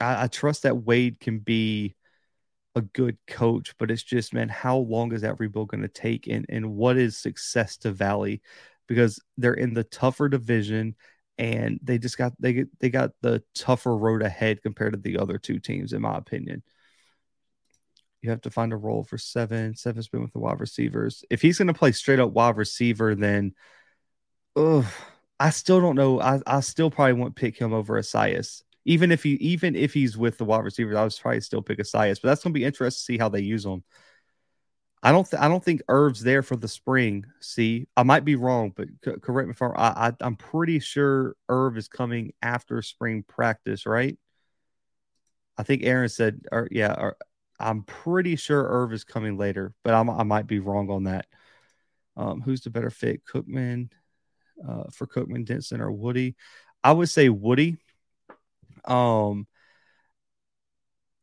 I, 0.00 0.24
I 0.24 0.26
trust 0.28 0.62
that 0.62 0.78
Wade 0.78 1.20
can 1.20 1.40
be 1.40 1.96
a 2.74 2.82
good 2.82 3.16
coach, 3.26 3.74
but 3.78 3.90
it's 3.90 4.02
just, 4.02 4.34
man, 4.34 4.48
how 4.48 4.78
long 4.78 5.12
is 5.12 5.22
that 5.22 5.38
rebuild 5.38 5.68
going 5.68 5.82
to 5.82 5.88
take? 5.88 6.26
And, 6.26 6.46
and 6.48 6.74
what 6.74 6.96
is 6.96 7.16
success 7.16 7.76
to 7.78 7.92
Valley? 7.92 8.42
Because 8.88 9.20
they're 9.38 9.54
in 9.54 9.74
the 9.74 9.84
tougher 9.84 10.28
division 10.28 10.96
and 11.38 11.80
they 11.82 11.98
just 11.98 12.18
got 12.18 12.32
they 12.38 12.64
they 12.80 12.90
got 12.90 13.10
the 13.20 13.42
tougher 13.54 13.96
road 13.96 14.22
ahead 14.22 14.62
compared 14.62 14.92
to 14.92 14.98
the 14.98 15.18
other 15.18 15.38
two 15.38 15.58
teams, 15.58 15.92
in 15.92 16.02
my 16.02 16.16
opinion. 16.16 16.62
You 18.22 18.30
have 18.30 18.42
to 18.42 18.50
find 18.50 18.72
a 18.72 18.76
role 18.76 19.04
for 19.04 19.18
seven. 19.18 19.76
Seven's 19.76 20.08
been 20.08 20.22
with 20.22 20.32
the 20.32 20.38
wide 20.38 20.60
receivers. 20.60 21.24
If 21.30 21.42
he's 21.42 21.58
going 21.58 21.68
to 21.68 21.74
play 21.74 21.92
straight 21.92 22.20
up 22.20 22.32
wide 22.32 22.56
receiver, 22.56 23.14
then, 23.14 23.54
oh, 24.56 24.90
I 25.38 25.50
still 25.50 25.80
don't 25.80 25.96
know. 25.96 26.20
I, 26.20 26.40
I 26.46 26.60
still 26.60 26.90
probably 26.90 27.14
won't 27.14 27.36
pick 27.36 27.58
him 27.58 27.74
over 27.74 27.98
Asias 27.98 28.63
even 28.84 29.12
if 29.12 29.22
he 29.22 29.30
even 29.34 29.74
if 29.74 29.94
he's 29.94 30.16
with 30.16 30.38
the 30.38 30.44
wide 30.44 30.64
receivers, 30.64 30.96
I 30.96 31.04
was 31.04 31.18
probably 31.18 31.40
still 31.40 31.62
pick 31.62 31.78
Asias, 31.80 32.18
but 32.20 32.28
that's 32.28 32.42
gonna 32.42 32.52
be 32.52 32.64
interesting 32.64 33.00
to 33.00 33.04
see 33.04 33.18
how 33.18 33.28
they 33.28 33.40
use 33.40 33.64
him. 33.64 33.82
I 35.02 35.12
don't 35.12 35.28
th- 35.28 35.42
I 35.42 35.48
don't 35.48 35.62
think 35.62 35.82
Irv's 35.88 36.22
there 36.22 36.42
for 36.42 36.56
the 36.56 36.68
spring. 36.68 37.26
See, 37.40 37.88
I 37.96 38.04
might 38.04 38.24
be 38.24 38.36
wrong, 38.36 38.72
but 38.74 38.88
c- 39.04 39.20
correct 39.20 39.48
me 39.48 39.52
if 39.52 39.60
I'm. 39.60 39.72
I, 39.76 40.12
I 40.20 40.26
am 40.26 40.36
pretty 40.36 40.78
sure 40.78 41.36
Irv 41.48 41.76
is 41.76 41.88
coming 41.88 42.32
after 42.40 42.80
spring 42.80 43.22
practice, 43.22 43.84
right? 43.84 44.18
I 45.58 45.62
think 45.62 45.82
Aaron 45.84 46.08
said, 46.08 46.40
or 46.50 46.68
yeah, 46.70 46.94
or, 46.98 47.16
I'm 47.60 47.82
pretty 47.82 48.36
sure 48.36 48.62
Irv 48.62 48.92
is 48.92 49.04
coming 49.04 49.36
later, 49.36 49.74
but 49.84 49.94
I'm, 49.94 50.10
I 50.10 50.22
might 50.22 50.46
be 50.46 50.58
wrong 50.58 50.90
on 50.90 51.04
that. 51.04 51.26
Um, 52.16 52.40
who's 52.40 52.62
the 52.62 52.70
better 52.70 52.90
fit, 52.90 53.22
Cookman 53.26 53.90
uh, 54.66 54.84
for 54.92 55.06
Cookman, 55.06 55.44
Denson, 55.44 55.80
or 55.80 55.92
Woodie? 55.92 56.34
I 56.82 56.92
would 56.92 57.08
say 57.08 57.28
Woodie 57.28 57.78
um, 58.86 59.46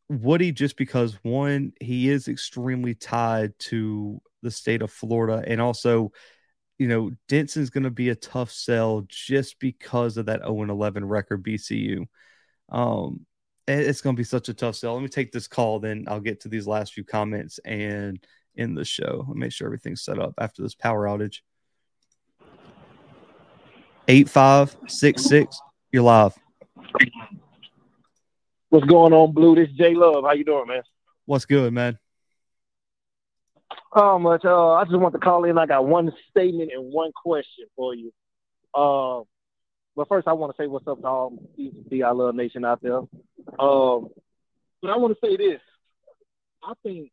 Woodie, 0.10 0.52
just 0.52 0.76
because 0.76 1.18
one, 1.24 1.74
he 1.80 2.10
is 2.10 2.28
extremely 2.28 2.96
tied 2.96 3.58
to 3.60 4.22
the 4.42 4.52
state 4.52 4.82
of 4.82 4.92
Florida, 4.92 5.44
and 5.46 5.62
also, 5.62 6.12
you 6.78 6.88
know, 6.88 7.12
Denson's 7.28 7.70
going 7.70 7.84
to 7.84 7.92
be 7.92 8.10
a 8.10 8.16
tough 8.16 8.52
sell 8.52 9.06
just 9.08 9.60
because 9.60 10.18
of 10.18 10.26
that 10.26 10.42
0 10.42 10.64
11 10.64 11.06
record 11.06 11.44
BCU. 11.44 12.06
Um, 12.70 13.26
it's 13.68 14.02
going 14.02 14.16
to 14.16 14.20
be 14.20 14.26
such 14.26 14.50
a 14.50 14.54
tough 14.54 14.76
sell. 14.76 14.96
Let 14.96 15.04
me 15.04 15.08
take 15.08 15.32
this 15.32 15.48
call, 15.48 15.80
then 15.80 16.06
I'll 16.08 16.20
get 16.20 16.42
to 16.42 16.50
these 16.50 16.68
last 16.68 16.94
few 16.94 17.04
comments 17.04 17.60
and 17.60 18.20
in 18.56 18.76
the 18.76 18.86
show. 18.86 19.26
I'll 19.28 19.34
make 19.34 19.52
sure 19.52 19.68
everything's 19.68 20.04
set 20.04 20.20
up 20.20 20.34
after 20.38 20.62
this 20.62 20.76
power 20.76 21.06
outage. 21.06 21.38
8566, 24.08 25.62
you're 25.92 26.04
live. 26.04 26.38
What's 28.72 28.86
going 28.86 29.12
on, 29.12 29.34
Blue? 29.34 29.54
This 29.54 29.68
is 29.68 29.76
J 29.76 29.96
Love. 29.96 30.24
How 30.24 30.32
you 30.32 30.46
doing, 30.46 30.66
man? 30.66 30.82
What's 31.26 31.44
good, 31.44 31.74
man? 31.74 32.00
Oh, 33.92 34.18
much. 34.18 34.46
Uh, 34.46 34.76
I 34.76 34.86
just 34.86 34.98
want 34.98 35.14
to 35.14 35.20
call 35.20 35.44
in. 35.44 35.58
I 35.58 35.66
got 35.66 35.86
one 35.86 36.14
statement 36.30 36.72
and 36.74 36.94
one 36.94 37.12
question 37.12 37.66
for 37.76 37.94
you. 37.94 38.14
Uh, 38.74 39.24
but 39.94 40.08
first, 40.08 40.26
I 40.26 40.32
want 40.32 40.56
to 40.56 40.64
say 40.64 40.68
what's 40.68 40.88
up 40.88 41.02
to 41.02 41.06
all 41.06 41.38
the 41.90 42.04
I 42.04 42.12
Love 42.12 42.34
Nation 42.34 42.64
out 42.64 42.82
there. 42.82 43.00
Um, 43.00 44.08
but 44.82 44.90
I 44.90 44.96
want 44.96 45.18
to 45.20 45.28
say 45.28 45.36
this. 45.36 45.60
I 46.64 46.72
think 46.82 47.12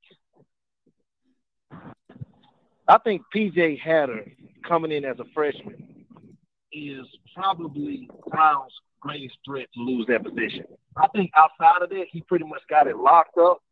I 2.86 2.98
think 2.98 3.22
PJ 3.34 3.80
Hatter 3.80 4.30
coming 4.62 4.92
in 4.92 5.04
as 5.04 5.18
a 5.18 5.24
freshman 5.34 6.04
is 6.72 7.04
probably 7.34 8.08
Brown's 8.28 8.72
greatest 9.00 9.36
threat 9.44 9.68
to 9.74 9.80
lose 9.80 10.06
that 10.08 10.24
position. 10.24 10.64
I 10.96 11.06
think 11.08 11.30
outside 11.36 11.82
of 11.82 11.90
that, 11.90 12.06
he 12.10 12.22
pretty 12.22 12.44
much 12.44 12.62
got 12.68 12.86
it 12.86 12.96
locked 12.96 13.36
up. 13.38 13.62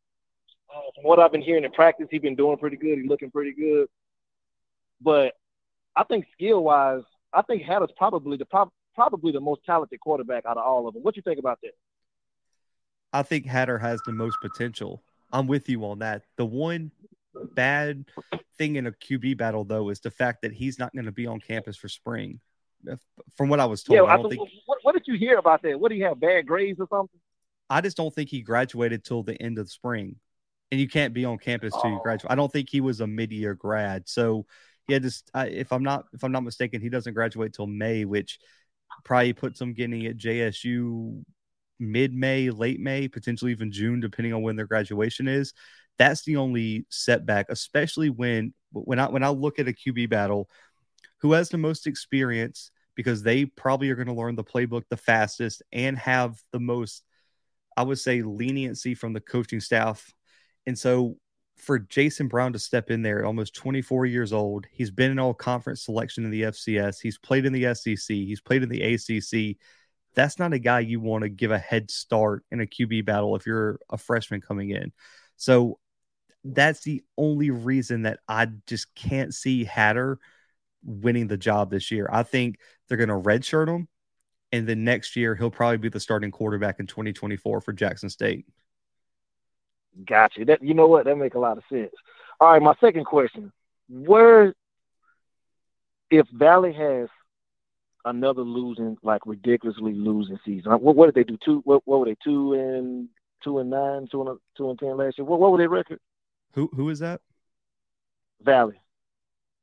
Uh, 0.69 0.81
from 0.95 1.05
what 1.05 1.19
I've 1.19 1.33
been 1.33 1.43
hearing 1.43 1.65
in 1.65 1.73
practice, 1.73 2.09
he's 2.11 2.21
been 2.21 2.37
doing 2.37 2.59
pretty 2.59 2.77
good. 2.77 2.99
He's 2.99 3.09
looking 3.09 3.31
pretty 3.31 3.53
good. 3.53 3.89
But 5.01 5.35
I 5.95 6.05
think 6.05 6.27
skill 6.33 6.65
wise, 6.65 7.03
I 7.33 7.43
think 7.43 7.63
Hatter's 7.63 7.91
probably 7.97 8.37
the 8.37 8.47
probably 8.95 9.33
the 9.33 9.41
most 9.41 9.61
talented 9.65 10.01
quarterback 10.01 10.47
out 10.47 10.57
of 10.57 10.65
all 10.65 10.89
of 10.89 10.95
them. 10.95 11.03
What 11.03 11.15
do 11.15 11.19
you 11.19 11.23
think 11.23 11.39
about 11.39 11.59
that? 11.63 11.73
I 13.13 13.23
think 13.23 13.47
Hatter 13.47 13.79
has 13.79 14.01
the 14.05 14.13
most 14.13 14.39
potential. 14.41 15.03
I'm 15.33 15.47
with 15.47 15.69
you 15.69 15.85
on 15.85 16.01
that. 16.01 16.23
The 16.37 16.47
one 16.47 16.91
bad 17.55 18.07
thing 18.59 18.77
in 18.77 18.87
a 18.87 18.93
QB 18.93 19.37
battle, 19.37 19.65
though, 19.65 19.91
is 19.91 20.01
the 20.01 20.11
fact 20.11 20.43
that 20.43 20.53
he's 20.53 20.79
not 20.79 20.93
going 20.95 21.05
to 21.05 21.13
be 21.13 21.27
on 21.27 21.41
campus 21.41 21.77
for 21.77 21.89
spring 21.89 22.41
from 23.37 23.49
what 23.49 23.61
I 23.61 23.67
was 23.67 23.83
told. 23.83 23.97
Yeah, 23.97 24.05
I 24.05 24.17
don't 24.17 24.29
think. 24.29 24.49
What, 24.67 24.79
what, 24.83 24.93
did 24.93 25.05
you 25.07 25.17
hear 25.19 25.39
about 25.39 25.63
that? 25.63 25.79
What 25.79 25.91
do 25.91 25.97
you 25.97 26.05
have 26.05 26.21
bad 26.21 26.47
grades 26.47 26.81
or 26.81 26.87
something? 26.91 27.21
I 27.69 27.81
just 27.81 27.97
don't 27.97 28.15
think 28.15 28.31
he 28.31 28.43
graduated 28.43 29.05
till 29.05 29.23
the 29.23 29.41
end 29.41 29.59
of 29.59 29.71
spring, 29.71 30.17
and 30.71 30.81
you 30.81 30.89
can't 30.89 31.15
be 31.15 31.25
on 31.25 31.39
campus 31.39 31.73
till 31.73 31.91
you 31.91 31.97
oh. 31.97 32.03
graduate. 32.03 32.31
I 32.31 32.37
don't 32.37 32.53
think 32.53 32.69
he 32.71 32.81
was 32.81 33.01
a 33.01 33.07
mid-year 33.07 33.55
grad, 33.55 34.09
so 34.09 34.47
he 34.87 34.95
had 34.95 35.03
to. 35.03 35.13
If 35.35 35.73
I'm 35.73 35.83
not, 35.83 36.05
if 36.13 36.23
I'm 36.23 36.33
not 36.33 36.45
mistaken, 36.45 36.81
he 36.81 36.89
doesn't 36.89 37.15
graduate 37.15 37.53
till 37.53 37.67
May, 37.67 38.05
which 38.05 38.39
probably 39.05 39.33
puts 39.33 39.61
him 39.61 39.75
getting 39.75 40.07
at 40.07 40.17
JSU 40.17 41.23
mid-May, 41.79 42.51
late 42.51 42.81
May, 42.81 43.09
potentially 43.09 43.53
even 43.53 43.73
June, 43.73 44.01
depending 44.01 44.33
on 44.33 44.43
when 44.43 44.57
their 44.57 44.67
graduation 44.67 45.29
is. 45.29 45.53
That's 45.99 46.25
the 46.25 46.37
only 46.37 46.87
setback, 46.91 47.47
especially 47.49 48.11
when 48.11 48.53
when 48.73 48.99
I 48.99 49.09
when 49.09 49.23
I 49.23 49.31
look 49.31 49.59
at 49.59 49.69
a 49.69 49.73
QB 49.73 50.11
battle 50.11 50.49
who 51.19 51.33
has 51.33 51.49
the 51.49 51.59
most 51.59 51.87
experience 51.87 52.71
because 52.95 53.23
they 53.23 53.45
probably 53.45 53.91
are 53.91 53.95
going 53.95 54.07
to 54.07 54.15
learn 54.15 54.35
the 54.35 54.45
playbook 54.45 54.83
the 54.89 54.97
fastest 54.97 55.63
and 55.73 55.99
have 55.99 56.41
the 56.53 56.61
most, 56.61 57.05
I 57.77 57.83
would 57.83 57.99
say, 57.99 58.23
leniency 58.23 58.95
from 58.95 59.13
the 59.13 59.21
coaching 59.21 59.61
staff. 59.61 60.13
And 60.67 60.79
so 60.79 61.17
for 61.57 61.79
Jason 61.79 62.29
Brown 62.29 62.53
to 62.55 62.59
step 62.59 62.91
in 62.91 63.03
there, 63.03 63.25
almost 63.25 63.55
24 63.55 64.07
years 64.07 64.33
old, 64.33 64.67
he's 64.71 64.91
been 64.91 65.11
in 65.11 65.19
all 65.19 65.35
conference 65.35 65.85
selection 65.85 66.25
in 66.25 66.31
the 66.31 66.43
FCS, 66.43 66.97
he's 67.01 67.19
played 67.19 67.47
in 67.47 67.53
the 67.53 67.75
SEC, 67.75 67.99
he's 68.09 68.41
played 68.41 68.63
in 68.63 68.69
the 68.69 68.83
ACC. 68.83 69.57
That's 70.15 70.39
not 70.39 70.55
a 70.55 70.59
guy 70.59 70.81
you 70.81 71.01
want 71.01 71.23
to 71.23 71.29
give 71.29 71.51
a 71.51 71.59
head 71.59 71.91
start 71.91 72.45
in 72.51 72.61
a 72.61 72.67
QB 72.67 73.05
battle 73.05 73.37
if 73.37 73.47
you're 73.47 73.79
a 73.91 73.99
freshman 73.99 74.41
coming 74.41 74.71
in. 74.71 74.93
So 75.37 75.79
that's 76.45 76.83
the 76.83 77.03
only 77.19 77.51
reason 77.51 78.03
that 78.03 78.21
I 78.27 78.49
just 78.67 78.95
can't 78.95 79.35
see 79.35 79.65
Hatter 79.65 80.19
winning 80.85 81.27
the 81.27 81.37
job 81.37 81.71
this 81.71 81.91
year. 81.91 82.09
I 82.11 82.23
think 82.23 82.59
they're 82.89 82.99
going 82.99 83.09
to 83.09 83.15
redshirt 83.15 83.69
him, 83.69 83.89
and 84.53 84.69
then 84.69 84.85
next 84.85 85.17
year 85.17 85.35
he'll 85.35 85.51
probably 85.51 85.79
be 85.79 85.89
the 85.89 86.01
starting 86.01 86.31
quarterback 86.31 86.81
in 86.81 86.87
2024 86.87 87.61
for 87.61 87.73
Jackson 87.73 88.09
State. 88.09 88.47
Gotcha. 90.05 90.45
That 90.45 90.63
you 90.63 90.75
know 90.75 90.87
what 90.87 91.07
that 91.07 91.17
make 91.17 91.35
a 91.35 91.39
lot 91.39 91.57
of 91.57 91.65
sense. 91.71 91.93
All 92.41 92.53
right, 92.53 92.63
my 92.63 92.75
second 92.81 93.05
question: 93.05 93.53
Where, 93.89 94.55
if 96.11 96.27
Valley 96.33 96.73
has 96.75 97.09
another 98.05 98.43
losing, 98.43 98.99
like 99.03 99.23
ridiculously 99.25 99.95
losing 99.95 100.39
season, 100.45 100.73
what, 100.73 100.97
what 100.97 101.07
did 101.07 101.15
they 101.15 101.25
do? 101.25 101.39
Two? 101.43 101.63
What, 101.65 101.83
what 101.87 102.01
were 102.01 102.07
they? 102.07 102.17
Two 102.23 102.53
and 102.53 103.09
two 103.43 103.59
and 103.59 103.71
nine, 103.71 104.07
two 104.11 104.23
and 104.23 104.39
two 104.57 104.71
and 104.71 104.79
ten 104.79 104.97
last 104.97 105.19
year. 105.19 105.25
What, 105.25 105.41
what 105.41 105.51
were 105.51 105.59
their 105.59 105.69
record? 105.69 106.01
Who 106.53 106.69
who 106.75 106.91
is 106.91 106.99
that? 106.99 107.21
Valley. 108.43 108.81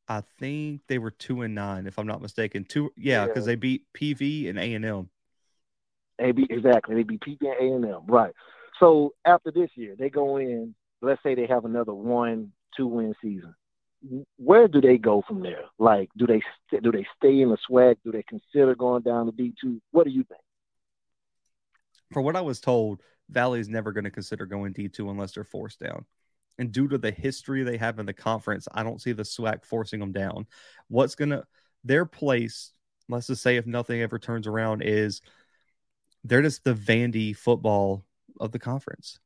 I 0.08 0.22
think 0.40 0.82
they 0.88 0.98
were 0.98 1.12
two 1.12 1.42
and 1.42 1.56
nine, 1.56 1.88
if 1.88 1.98
I'm 1.98 2.08
not 2.08 2.22
mistaken. 2.22 2.66
Two, 2.66 2.92
yeah, 2.98 3.26
because 3.26 3.46
yeah. 3.46 3.52
they 3.52 3.56
beat 3.56 3.86
PV 3.94 4.50
and 4.50 4.60
A 4.60 4.74
and 4.74 4.86
M. 4.86 5.10
AB 6.20 6.48
exactly. 6.50 6.96
They 6.96 7.04
beat 7.04 7.22
PV 7.22 7.38
and 7.42 7.72
A 7.72 7.76
and 7.76 7.86
M, 7.86 8.02
right? 8.08 8.34
So 8.80 9.14
after 9.26 9.52
this 9.52 9.70
year, 9.76 9.96
they 9.98 10.10
go 10.10 10.38
in. 10.38 10.76
Let's 11.02 11.22
say 11.24 11.36
they 11.36 11.48
have 11.48 11.66
another 11.66 11.94
one, 11.94 12.52
two 12.78 12.88
win 12.88 13.14
season. 13.22 13.56
Where 14.38 14.68
do 14.68 14.82
they 14.82 14.98
go 14.98 15.24
from 15.26 15.42
there? 15.42 15.66
Like, 15.78 16.10
do 16.18 16.28
they 16.28 16.42
do 16.82 16.92
they 16.92 17.06
stay 17.18 17.42
in 17.42 17.50
the 17.50 17.58
SWAC? 17.70 17.98
Do 18.04 18.12
they 18.12 18.24
consider 18.24 18.76
going 18.76 19.04
down 19.04 19.26
to 19.28 19.32
D 19.32 19.54
two? 19.62 19.82
What 19.92 20.06
do 20.06 20.12
you 20.12 20.24
think? 20.24 20.42
for 22.14 22.22
what 22.22 22.36
I 22.36 22.42
was 22.42 22.62
told, 22.62 23.02
Valley 23.30 23.60
is 23.60 23.68
never 23.68 23.92
going 23.92 24.04
to 24.06 24.12
consider 24.12 24.46
going 24.46 24.74
D2 24.74 25.10
unless 25.10 25.34
they're 25.34 25.44
forced 25.44 25.80
down. 25.80 26.06
And 26.60 26.72
due 26.72 26.88
to 26.88 26.98
the 26.98 27.12
history 27.12 27.64
they 27.64 27.78
have 27.78 28.00
in 28.00 28.06
the 28.06 28.14
conference, 28.14 28.68
I 28.72 28.84
don't 28.84 29.02
see 29.02 29.12
the 29.12 29.24
SWAC 29.24 29.66
forcing 29.66 30.00
them 30.00 30.12
down. 30.12 30.48
What's 30.88 31.16
going 31.16 31.32
to, 31.32 31.44
their 31.84 32.06
place, 32.06 32.72
let's 33.10 33.28
just 33.28 33.42
say 33.42 33.58
if 33.58 33.66
nothing 33.66 34.02
ever 34.02 34.20
turns 34.20 34.48
around, 34.48 34.84
is 34.84 35.22
they're 36.24 36.42
just 36.42 36.64
the 36.64 36.74
Vandy 36.74 37.36
football 37.36 38.06
of 38.40 38.52
the 38.52 38.60
conference. 38.60 39.20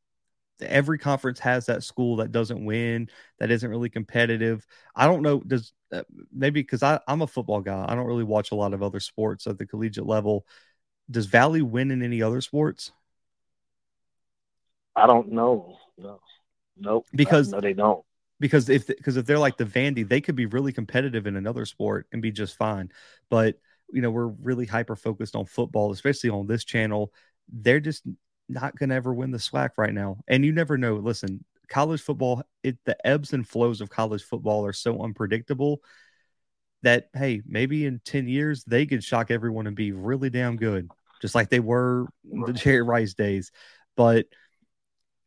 Every 0.60 0.98
conference 0.98 1.40
has 1.40 1.68
that 1.68 1.84
school 1.84 2.16
that 2.16 2.32
doesn't 2.32 2.66
win, 2.66 3.10
that 3.40 3.52
isn't 3.52 3.70
really 3.70 3.90
competitive. 3.90 4.66
I 4.96 5.06
don't 5.06 5.22
know, 5.22 5.40
does 5.40 5.74
uh, 5.92 6.02
maybe 6.34 6.62
because 6.62 6.82
I'm 6.82 7.22
a 7.22 7.28
football 7.28 7.62
guy, 7.62 7.86
I 7.88 7.94
don't 7.94 8.08
really 8.08 8.24
watch 8.24 8.52
a 8.52 8.56
lot 8.56 8.74
of 8.74 8.82
other 8.82 9.00
sports 9.00 9.46
at 9.46 9.58
the 9.58 9.68
collegiate 9.68 10.08
level. 10.08 10.46
Does 11.12 11.28
Valley 11.28 11.62
win 11.62 11.92
in 11.92 12.02
any 12.02 12.22
other 12.22 12.42
sports? 12.42 12.92
I 14.96 15.06
don't 15.06 15.32
know. 15.32 15.78
No, 15.98 16.20
nope. 16.80 17.06
Because 17.14 17.50
no, 17.50 17.62
they 17.62 17.74
don't. 17.74 18.04
Because 18.40 18.70
if 18.70 18.88
because 18.88 19.18
if 19.18 19.26
they're 19.26 19.40
like 19.40 19.58
the 19.58 19.66
Vandy, 19.66 20.08
they 20.08 20.22
could 20.22 20.36
be 20.36 20.46
really 20.46 20.72
competitive 20.72 21.26
in 21.28 21.36
another 21.36 21.66
sport 21.66 22.08
and 22.12 22.22
be 22.22 22.32
just 22.32 22.56
fine. 22.56 22.92
But 23.30 23.56
you 23.92 24.02
know, 24.02 24.12
we're 24.12 24.28
really 24.28 24.66
hyper 24.66 24.96
focused 24.96 25.36
on 25.36 25.46
football, 25.46 25.92
especially 25.92 26.30
on 26.30 26.46
this 26.46 26.64
channel. 26.64 27.14
They're 27.52 27.80
just 27.80 28.04
not 28.50 28.76
going 28.76 28.90
to 28.90 28.96
ever 28.96 29.14
win 29.14 29.32
the 29.32 29.38
SWAC 29.38 29.72
right 29.78 29.94
now, 29.94 30.18
and 30.28 30.46
you 30.46 30.52
never 30.52 30.78
know. 30.78 30.96
Listen, 30.96 31.44
college 31.68 32.02
football, 32.02 32.44
it 32.64 32.78
the 32.86 32.96
ebbs 33.06 33.34
and 33.34 33.48
flows 33.48 33.82
of 33.82 33.90
college 33.90 34.24
football 34.24 34.66
are 34.66 34.74
so 34.74 35.02
unpredictable 35.02 35.82
that 36.84 37.10
hey, 37.14 37.42
maybe 37.46 37.86
in 37.86 38.02
10 38.06 38.28
years 38.28 38.64
they 38.66 38.86
could 38.86 39.04
shock 39.04 39.32
everyone 39.32 39.68
and 39.68 39.76
be 39.76 39.92
really 39.92 40.30
damn 40.30 40.58
good, 40.58 40.90
just 41.22 41.36
like 41.36 41.50
they 41.50 41.60
were 41.60 42.06
the 42.24 42.54
Jerry 42.54 42.82
Rice 42.82 43.14
days. 43.14 43.52
But 43.96 44.28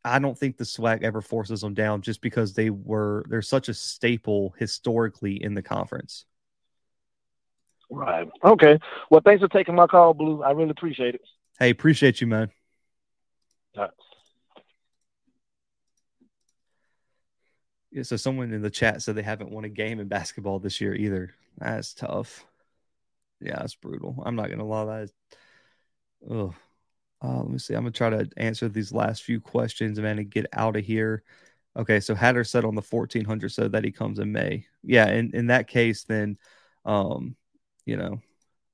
I 0.03 0.19
don't 0.19 0.37
think 0.37 0.57
the 0.57 0.63
SWAC 0.63 1.03
ever 1.03 1.21
forces 1.21 1.61
them 1.61 1.73
down 1.73 2.01
just 2.01 2.21
because 2.21 2.53
they 2.53 2.69
were 2.69 3.23
they're 3.29 3.41
such 3.41 3.69
a 3.69 3.73
staple 3.73 4.53
historically 4.57 5.43
in 5.43 5.53
the 5.53 5.61
conference. 5.61 6.25
Right. 7.89 8.27
Okay. 8.43 8.79
Well, 9.09 9.21
thanks 9.23 9.41
for 9.41 9.49
taking 9.49 9.75
my 9.75 9.85
call, 9.85 10.13
Blue. 10.13 10.41
I 10.43 10.51
really 10.51 10.71
appreciate 10.71 11.15
it. 11.15 11.21
Hey, 11.59 11.69
appreciate 11.69 12.21
you, 12.21 12.27
man. 12.27 12.49
All 13.75 13.83
right. 13.83 13.91
Yeah, 17.91 18.03
so 18.03 18.15
someone 18.15 18.53
in 18.53 18.61
the 18.61 18.69
chat 18.69 19.01
said 19.01 19.15
they 19.15 19.21
haven't 19.21 19.51
won 19.51 19.65
a 19.65 19.69
game 19.69 19.99
in 19.99 20.07
basketball 20.07 20.59
this 20.59 20.79
year 20.79 20.95
either. 20.95 21.35
That's 21.57 21.93
tough. 21.93 22.45
Yeah, 23.41 23.57
that's 23.57 23.75
brutal. 23.75 24.23
I'm 24.25 24.37
not 24.37 24.49
gonna 24.49 24.65
lie, 24.65 24.85
that 24.85 25.01
is 25.03 25.13
ugh. 26.29 26.53
Uh, 27.23 27.37
let 27.37 27.49
me 27.49 27.57
see. 27.59 27.73
I'm 27.73 27.81
gonna 27.81 27.91
try 27.91 28.09
to 28.09 28.27
answer 28.37 28.67
these 28.67 28.91
last 28.91 29.23
few 29.23 29.39
questions, 29.39 29.99
man, 29.99 30.19
and 30.19 30.29
get 30.29 30.47
out 30.53 30.75
of 30.75 30.83
here. 30.83 31.23
Okay, 31.77 31.99
so 31.99 32.15
Hatter 32.15 32.43
said 32.43 32.65
on 32.65 32.75
the 32.75 32.81
1400 32.81 33.49
said 33.49 33.71
that 33.73 33.83
he 33.83 33.91
comes 33.91 34.19
in 34.19 34.31
May. 34.31 34.65
Yeah, 34.83 35.09
in 35.09 35.31
in 35.35 35.47
that 35.47 35.67
case, 35.67 36.03
then, 36.03 36.37
um, 36.85 37.35
you 37.85 37.97
know, 37.97 38.21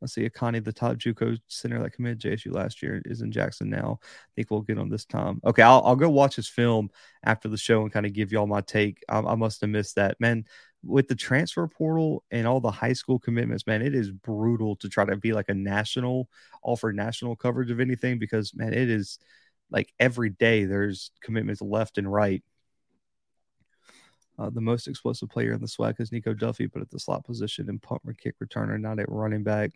let's 0.01 0.13
see, 0.13 0.29
Akani, 0.29 0.63
the 0.63 0.71
top 0.71 0.97
JUCO 0.97 1.39
center 1.47 1.81
that 1.81 1.91
committed 1.91 2.19
JSU 2.19 2.53
last 2.53 2.81
year, 2.81 3.01
is 3.05 3.21
in 3.21 3.31
Jackson 3.31 3.69
now. 3.69 3.99
I 4.03 4.29
think 4.35 4.51
we'll 4.51 4.61
get 4.61 4.77
on 4.77 4.89
this 4.89 5.05
time. 5.05 5.41
Okay, 5.45 5.63
I'll, 5.63 5.81
I'll 5.83 5.95
go 5.95 6.09
watch 6.09 6.35
his 6.35 6.47
film 6.47 6.89
after 7.23 7.47
the 7.47 7.57
show 7.57 7.81
and 7.81 7.91
kind 7.91 8.05
of 8.05 8.13
give 8.13 8.31
y'all 8.31 8.47
my 8.47 8.61
take. 8.61 9.03
I, 9.09 9.19
I 9.19 9.35
must 9.35 9.61
have 9.61 9.69
missed 9.69 9.95
that, 9.95 10.19
man. 10.19 10.45
With 10.83 11.07
the 11.07 11.15
transfer 11.15 11.67
portal 11.67 12.23
and 12.29 12.45
all 12.45 12.59
the 12.59 12.71
high 12.71 12.93
school 12.93 13.17
commitments, 13.17 13.65
man, 13.65 13.81
it 13.81 13.95
is 13.95 14.11
brutal 14.11 14.75
to 14.77 14.89
try 14.89 15.05
to 15.05 15.17
be 15.17 15.33
like 15.33 15.49
a 15.49 15.53
national, 15.53 16.29
offer 16.61 16.93
national 16.93 17.35
coverage 17.35 17.71
of 17.71 17.79
anything 17.79 18.19
because, 18.19 18.53
man, 18.53 18.73
it 18.73 18.89
is 18.89 19.17
like 19.71 19.91
every 19.99 20.29
day 20.29 20.65
there's 20.65 21.11
commitments 21.21 21.61
left 21.61 21.97
and 21.97 22.11
right. 22.11 22.43
Uh, 24.39 24.51
the 24.51 24.61
most 24.61 24.87
explosive 24.87 25.29
player 25.29 25.53
in 25.53 25.59
the 25.59 25.67
SWAC 25.67 25.99
is 25.99 26.11
Nico 26.11 26.31
Duffy, 26.31 26.67
but 26.67 26.83
at 26.83 26.91
the 26.91 26.99
slot 26.99 27.25
position 27.25 27.69
and 27.69 27.81
punt 27.81 28.03
kick 28.19 28.35
returner, 28.39 28.79
not 28.79 28.99
at 28.99 29.09
running 29.09 29.43
back. 29.43 29.71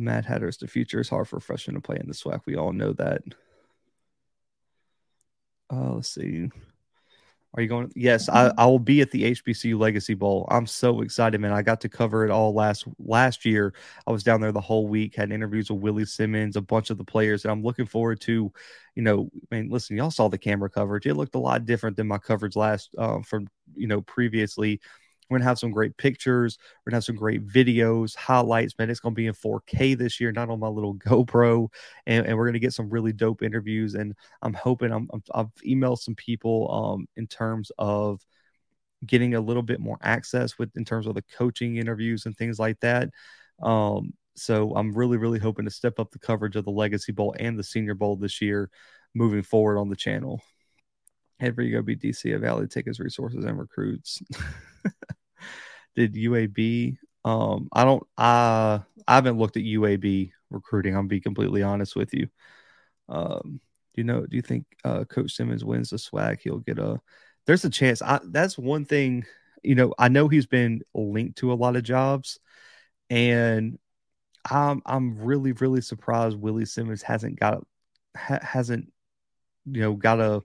Mad 0.00 0.24
Hatter's 0.24 0.58
the 0.58 0.66
future 0.66 1.00
is 1.00 1.08
hard 1.08 1.28
for 1.28 1.40
freshmen 1.40 1.74
to 1.74 1.80
play 1.80 1.98
in 2.00 2.06
the 2.06 2.14
SWAC. 2.14 2.40
We 2.46 2.56
all 2.56 2.72
know 2.72 2.92
that. 2.94 3.22
Uh, 5.70 5.94
let's 5.94 6.08
see. 6.08 6.50
Are 7.54 7.62
you 7.62 7.68
going? 7.68 7.90
Yes, 7.96 8.28
I, 8.28 8.52
I 8.58 8.66
will 8.66 8.78
be 8.78 9.00
at 9.00 9.10
the 9.10 9.32
HBCU 9.32 9.78
Legacy 9.78 10.12
Bowl. 10.14 10.46
I'm 10.50 10.66
so 10.66 11.00
excited, 11.00 11.40
man. 11.40 11.52
I 11.52 11.62
got 11.62 11.80
to 11.80 11.88
cover 11.88 12.24
it 12.24 12.30
all 12.30 12.52
last 12.52 12.84
last 12.98 13.46
year. 13.46 13.72
I 14.06 14.12
was 14.12 14.22
down 14.22 14.42
there 14.42 14.52
the 14.52 14.60
whole 14.60 14.86
week, 14.86 15.16
had 15.16 15.32
interviews 15.32 15.70
with 15.70 15.80
Willie 15.80 16.04
Simmons, 16.04 16.56
a 16.56 16.60
bunch 16.60 16.90
of 16.90 16.98
the 16.98 17.04
players, 17.04 17.44
and 17.44 17.52
I'm 17.52 17.62
looking 17.62 17.86
forward 17.86 18.20
to, 18.22 18.52
you 18.94 19.02
know, 19.02 19.30
I 19.50 19.56
mean, 19.56 19.70
listen, 19.70 19.96
y'all 19.96 20.10
saw 20.10 20.28
the 20.28 20.36
camera 20.36 20.68
coverage. 20.68 21.06
It 21.06 21.14
looked 21.14 21.36
a 21.36 21.40
lot 21.40 21.64
different 21.64 21.96
than 21.96 22.06
my 22.06 22.18
coverage 22.18 22.54
last 22.54 22.94
uh, 22.98 23.22
from 23.22 23.48
you 23.74 23.86
know 23.86 24.02
previously. 24.02 24.80
We're 25.28 25.38
gonna 25.38 25.48
have 25.48 25.58
some 25.58 25.70
great 25.70 25.96
pictures. 25.96 26.58
We're 26.84 26.90
gonna 26.90 26.96
have 26.96 27.04
some 27.04 27.16
great 27.16 27.46
videos, 27.46 28.16
highlights. 28.16 28.74
Man, 28.78 28.90
it's 28.90 29.00
gonna 29.00 29.14
be 29.14 29.26
in 29.26 29.34
4K 29.34 29.96
this 29.96 30.20
year, 30.20 30.32
not 30.32 30.50
on 30.50 30.60
my 30.60 30.68
little 30.68 30.94
GoPro. 31.06 31.68
And, 32.06 32.26
and 32.26 32.36
we're 32.36 32.46
gonna 32.46 32.58
get 32.58 32.72
some 32.72 32.88
really 32.88 33.12
dope 33.12 33.42
interviews. 33.42 33.94
And 33.94 34.14
I'm 34.42 34.54
hoping 34.54 34.92
I'm, 34.92 35.08
i 35.34 35.38
have 35.38 35.50
emailed 35.66 35.98
some 35.98 36.14
people 36.14 36.70
um, 36.72 37.08
in 37.16 37.26
terms 37.26 37.70
of 37.78 38.20
getting 39.06 39.34
a 39.34 39.40
little 39.40 39.62
bit 39.62 39.80
more 39.80 39.98
access 40.02 40.58
with 40.58 40.76
in 40.76 40.84
terms 40.84 41.06
of 41.06 41.14
the 41.14 41.22
coaching 41.36 41.76
interviews 41.76 42.26
and 42.26 42.36
things 42.36 42.58
like 42.58 42.80
that. 42.80 43.10
Um, 43.62 44.14
so 44.36 44.74
I'm 44.76 44.92
really, 44.92 45.16
really 45.16 45.38
hoping 45.38 45.64
to 45.64 45.70
step 45.70 45.98
up 45.98 46.10
the 46.10 46.18
coverage 46.18 46.56
of 46.56 46.64
the 46.64 46.70
Legacy 46.70 47.12
Bowl 47.12 47.34
and 47.38 47.58
the 47.58 47.64
Senior 47.64 47.94
Bowl 47.94 48.16
this 48.16 48.40
year, 48.40 48.70
moving 49.14 49.42
forward 49.42 49.78
on 49.78 49.88
the 49.88 49.96
channel. 49.96 50.40
Go 51.40 51.50
be 51.52 51.96
DC 51.96 52.40
Valley, 52.40 52.66
his 52.72 53.00
resources 53.00 53.44
and 53.44 53.58
recruits. 53.58 54.22
did 55.98 56.14
UAB. 56.14 56.96
Um, 57.24 57.68
I 57.72 57.84
don't. 57.84 58.06
I 58.16 58.80
I 59.06 59.14
haven't 59.16 59.38
looked 59.38 59.56
at 59.56 59.64
UAB 59.64 60.30
recruiting. 60.50 60.96
I'm 60.96 61.08
be 61.08 61.20
completely 61.20 61.62
honest 61.62 61.96
with 61.96 62.14
you. 62.14 62.28
Um, 63.08 63.60
do 63.94 64.00
you 64.00 64.04
know? 64.04 64.24
Do 64.24 64.36
you 64.36 64.42
think 64.42 64.66
uh, 64.84 65.04
Coach 65.04 65.32
Simmons 65.32 65.64
wins 65.64 65.90
the 65.90 65.96
SWAC? 65.96 66.40
He'll 66.40 66.58
get 66.58 66.78
a. 66.78 67.00
There's 67.46 67.64
a 67.64 67.70
chance. 67.70 68.00
I, 68.00 68.20
that's 68.24 68.56
one 68.56 68.84
thing. 68.84 69.24
You 69.64 69.74
know, 69.74 69.92
I 69.98 70.08
know 70.08 70.28
he's 70.28 70.46
been 70.46 70.82
linked 70.94 71.38
to 71.38 71.52
a 71.52 71.54
lot 71.54 71.76
of 71.76 71.82
jobs, 71.82 72.38
and 73.10 73.78
I'm 74.48 74.82
I'm 74.86 75.18
really 75.18 75.52
really 75.52 75.80
surprised 75.80 76.38
Willie 76.38 76.64
Simmons 76.64 77.02
hasn't 77.02 77.40
got 77.40 77.64
ha, 78.16 78.38
hasn't 78.40 78.92
you 79.66 79.80
know 79.80 79.94
got 79.94 80.20
a 80.20 80.42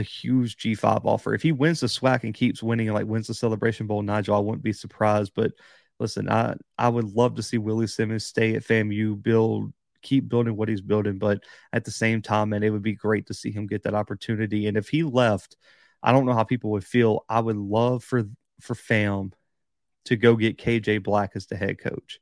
a 0.00 0.04
huge 0.04 0.56
G5 0.56 1.04
offer. 1.04 1.34
If 1.34 1.42
he 1.42 1.52
wins 1.52 1.80
the 1.80 1.86
SWAC 1.86 2.24
and 2.24 2.34
keeps 2.34 2.62
winning 2.62 2.88
and 2.88 2.94
like 2.94 3.06
wins 3.06 3.28
the 3.28 3.34
Celebration 3.34 3.86
Bowl, 3.86 4.02
Nigel, 4.02 4.34
I 4.34 4.40
wouldn't 4.40 4.64
be 4.64 4.72
surprised. 4.72 5.32
But 5.34 5.52
listen, 6.00 6.28
I 6.28 6.56
I 6.76 6.88
would 6.88 7.14
love 7.14 7.36
to 7.36 7.42
see 7.42 7.58
Willie 7.58 7.86
Simmons 7.86 8.26
stay 8.26 8.56
at 8.56 8.64
FAMU, 8.64 9.22
build, 9.22 9.72
keep 10.02 10.28
building 10.28 10.56
what 10.56 10.68
he's 10.68 10.80
building. 10.80 11.18
But 11.18 11.44
at 11.72 11.84
the 11.84 11.90
same 11.90 12.22
time, 12.22 12.50
man, 12.50 12.62
it 12.62 12.70
would 12.70 12.82
be 12.82 12.94
great 12.94 13.26
to 13.26 13.34
see 13.34 13.52
him 13.52 13.66
get 13.66 13.84
that 13.84 13.94
opportunity. 13.94 14.66
And 14.66 14.76
if 14.76 14.88
he 14.88 15.02
left, 15.02 15.56
I 16.02 16.12
don't 16.12 16.26
know 16.26 16.32
how 16.32 16.44
people 16.44 16.70
would 16.72 16.84
feel. 16.84 17.24
I 17.28 17.40
would 17.40 17.56
love 17.56 18.02
for 18.02 18.24
for 18.60 18.74
FAM 18.74 19.32
to 20.06 20.16
go 20.16 20.36
get 20.36 20.58
KJ 20.58 21.02
Black 21.02 21.32
as 21.34 21.46
the 21.46 21.56
head 21.56 21.78
coach. 21.78 22.20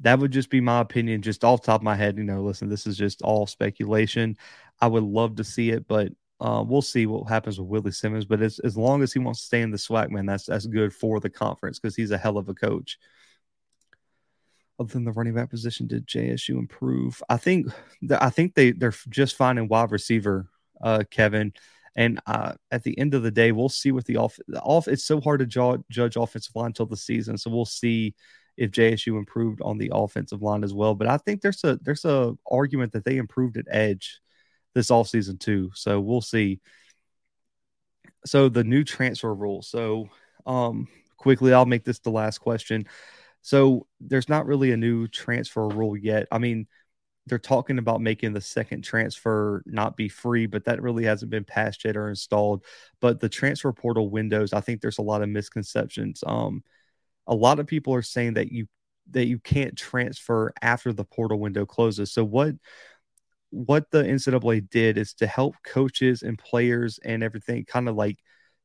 That 0.00 0.18
would 0.18 0.30
just 0.30 0.50
be 0.50 0.60
my 0.60 0.80
opinion, 0.80 1.20
just 1.22 1.44
off 1.44 1.62
top 1.62 1.80
of 1.80 1.84
my 1.84 1.94
head. 1.94 2.16
You 2.16 2.24
know, 2.24 2.42
listen, 2.42 2.68
this 2.68 2.86
is 2.86 2.96
just 2.96 3.22
all 3.22 3.46
speculation. 3.46 4.36
I 4.80 4.86
would 4.86 5.02
love 5.02 5.36
to 5.36 5.44
see 5.44 5.70
it, 5.70 5.86
but 5.86 6.12
uh, 6.40 6.64
we'll 6.66 6.82
see 6.82 7.04
what 7.06 7.28
happens 7.28 7.60
with 7.60 7.68
Willie 7.68 7.92
Simmons, 7.92 8.24
but 8.24 8.40
as, 8.40 8.58
as 8.60 8.76
long 8.76 9.02
as 9.02 9.12
he 9.12 9.18
wants 9.18 9.40
to 9.40 9.46
stay 9.46 9.60
in 9.60 9.70
the 9.70 9.76
SWAC, 9.76 10.10
man, 10.10 10.24
that's 10.24 10.46
that's 10.46 10.66
good 10.66 10.94
for 10.94 11.20
the 11.20 11.28
conference 11.28 11.78
because 11.78 11.94
he's 11.94 12.12
a 12.12 12.18
hell 12.18 12.38
of 12.38 12.48
a 12.48 12.54
coach. 12.54 12.98
Other 14.78 14.94
than 14.94 15.04
the 15.04 15.12
running 15.12 15.34
back 15.34 15.50
position, 15.50 15.86
did 15.86 16.06
JSU 16.06 16.58
improve? 16.58 17.22
I 17.28 17.36
think 17.36 17.66
that 18.02 18.22
I 18.22 18.30
think 18.30 18.54
they 18.54 18.72
they're 18.72 18.94
just 19.10 19.36
fine 19.36 19.58
in 19.58 19.68
wide 19.68 19.90
receiver, 19.90 20.48
uh, 20.80 21.04
Kevin. 21.10 21.52
And 21.96 22.20
uh, 22.26 22.52
at 22.70 22.84
the 22.84 22.96
end 22.98 23.14
of 23.14 23.22
the 23.22 23.32
day, 23.32 23.52
we'll 23.52 23.68
see 23.68 23.92
what 23.92 24.06
the 24.06 24.16
off 24.16 24.38
the 24.48 24.60
off. 24.60 24.88
It's 24.88 25.04
so 25.04 25.20
hard 25.20 25.40
to 25.40 25.46
judge, 25.46 25.82
judge 25.90 26.16
offensive 26.16 26.54
line 26.54 26.66
until 26.66 26.86
the 26.86 26.96
season, 26.96 27.36
so 27.36 27.50
we'll 27.50 27.66
see 27.66 28.14
if 28.56 28.70
JSU 28.70 29.18
improved 29.18 29.60
on 29.60 29.76
the 29.76 29.90
offensive 29.92 30.40
line 30.40 30.64
as 30.64 30.72
well. 30.72 30.94
But 30.94 31.08
I 31.08 31.18
think 31.18 31.42
there's 31.42 31.62
a 31.64 31.78
there's 31.82 32.06
a 32.06 32.34
argument 32.50 32.92
that 32.92 33.04
they 33.04 33.18
improved 33.18 33.58
at 33.58 33.66
edge 33.68 34.20
this 34.74 34.90
off 34.90 35.08
season 35.08 35.38
too. 35.38 35.70
So 35.74 36.00
we'll 36.00 36.20
see. 36.20 36.60
So 38.26 38.48
the 38.48 38.64
new 38.64 38.84
transfer 38.84 39.34
rule. 39.34 39.62
So 39.62 40.08
um 40.46 40.88
quickly, 41.16 41.52
I'll 41.52 41.66
make 41.66 41.84
this 41.84 41.98
the 41.98 42.10
last 42.10 42.38
question. 42.38 42.86
So 43.42 43.86
there's 44.00 44.28
not 44.28 44.46
really 44.46 44.72
a 44.72 44.76
new 44.76 45.08
transfer 45.08 45.68
rule 45.68 45.96
yet. 45.96 46.26
I 46.30 46.38
mean, 46.38 46.66
they're 47.26 47.38
talking 47.38 47.78
about 47.78 48.00
making 48.00 48.32
the 48.32 48.40
second 48.40 48.82
transfer 48.82 49.62
not 49.66 49.96
be 49.96 50.08
free, 50.08 50.46
but 50.46 50.64
that 50.64 50.82
really 50.82 51.04
hasn't 51.04 51.30
been 51.30 51.44
passed 51.44 51.84
yet 51.84 51.96
or 51.96 52.08
installed. 52.08 52.64
But 53.00 53.20
the 53.20 53.28
transfer 53.28 53.72
portal 53.72 54.10
windows, 54.10 54.52
I 54.52 54.60
think 54.60 54.80
there's 54.80 54.98
a 54.98 55.02
lot 55.02 55.22
of 55.22 55.28
misconceptions. 55.28 56.24
Um, 56.26 56.64
a 57.26 57.34
lot 57.34 57.60
of 57.60 57.66
people 57.66 57.94
are 57.94 58.02
saying 58.02 58.34
that 58.34 58.50
you 58.50 58.66
that 59.12 59.26
you 59.26 59.38
can't 59.38 59.76
transfer 59.76 60.52
after 60.62 60.92
the 60.92 61.04
portal 61.04 61.38
window 61.38 61.66
closes. 61.66 62.12
So 62.12 62.24
what 62.24 62.54
what 63.50 63.90
the 63.90 64.02
NCAA 64.02 64.68
did 64.70 64.96
is 64.98 65.14
to 65.14 65.26
help 65.26 65.56
coaches 65.64 66.22
and 66.22 66.38
players 66.38 66.98
and 67.04 67.22
everything 67.22 67.64
kind 67.64 67.88
of 67.88 67.96
like 67.96 68.18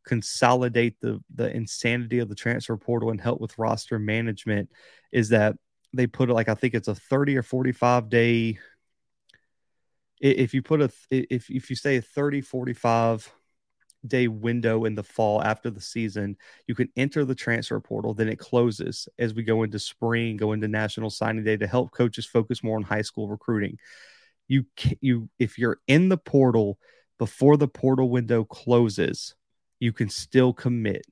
consolidate 0.06 0.99
the 1.02 1.20
the 1.34 1.53
insanity 1.56 2.20
of 2.20 2.30
the 2.30 2.36
transfer 2.36 2.78
portal 2.78 3.10
and 3.10 3.20
help 3.20 3.41
with 3.41 3.57
roster 3.57 3.98
management 3.98 4.70
is 5.12 5.30
that 5.30 5.56
they 5.94 6.06
put 6.06 6.30
like 6.30 6.49
I 6.49 6.53
think 6.53 6.76
it's 6.76 6.88
a 6.88 6.95
30 6.95 7.38
or 7.38 7.44
45 7.44 8.10
day 8.10 8.60
if 10.22 10.53
you 10.53 10.62
put 10.62 10.82
a 10.82 10.91
if 11.10 11.49
if 11.49 11.70
you 11.70 11.76
say 11.76 11.98
a 11.98 12.02
30 12.02 12.41
45 12.41 13.32
day 14.07 14.28
window 14.28 14.86
in 14.86 14.95
the 14.95 15.03
fall 15.03 15.41
after 15.41 15.70
the 15.70 15.82
season, 15.82 16.38
you 16.68 16.76
can 16.76 16.90
enter 16.95 17.26
the 17.26 17.36
transfer 17.36 17.80
portal. 17.80 18.14
Then 18.14 18.30
it 18.30 18.40
closes 18.40 19.07
as 19.18 19.34
we 19.34 19.44
go 19.44 19.64
into 19.64 19.80
spring, 19.80 20.38
go 20.38 20.53
into 20.53 20.68
National 20.68 21.10
Signing 21.10 21.44
Day 21.44 21.57
to 21.57 21.68
help 21.68 21.91
coaches 21.91 22.26
focus 22.26 22.64
more 22.64 22.78
on 22.78 22.84
high 22.84 23.02
school 23.02 23.28
recruiting. 23.28 23.78
You 24.47 24.65
you 25.01 25.30
if 25.39 25.57
you're 25.57 25.80
in 25.88 26.09
the 26.09 26.17
portal 26.17 26.77
before 27.17 27.57
the 27.57 27.67
portal 27.67 28.09
window 28.09 28.43
closes, 28.43 29.35
you 29.80 29.93
can 29.93 30.09
still 30.09 30.53
commit. 30.53 31.05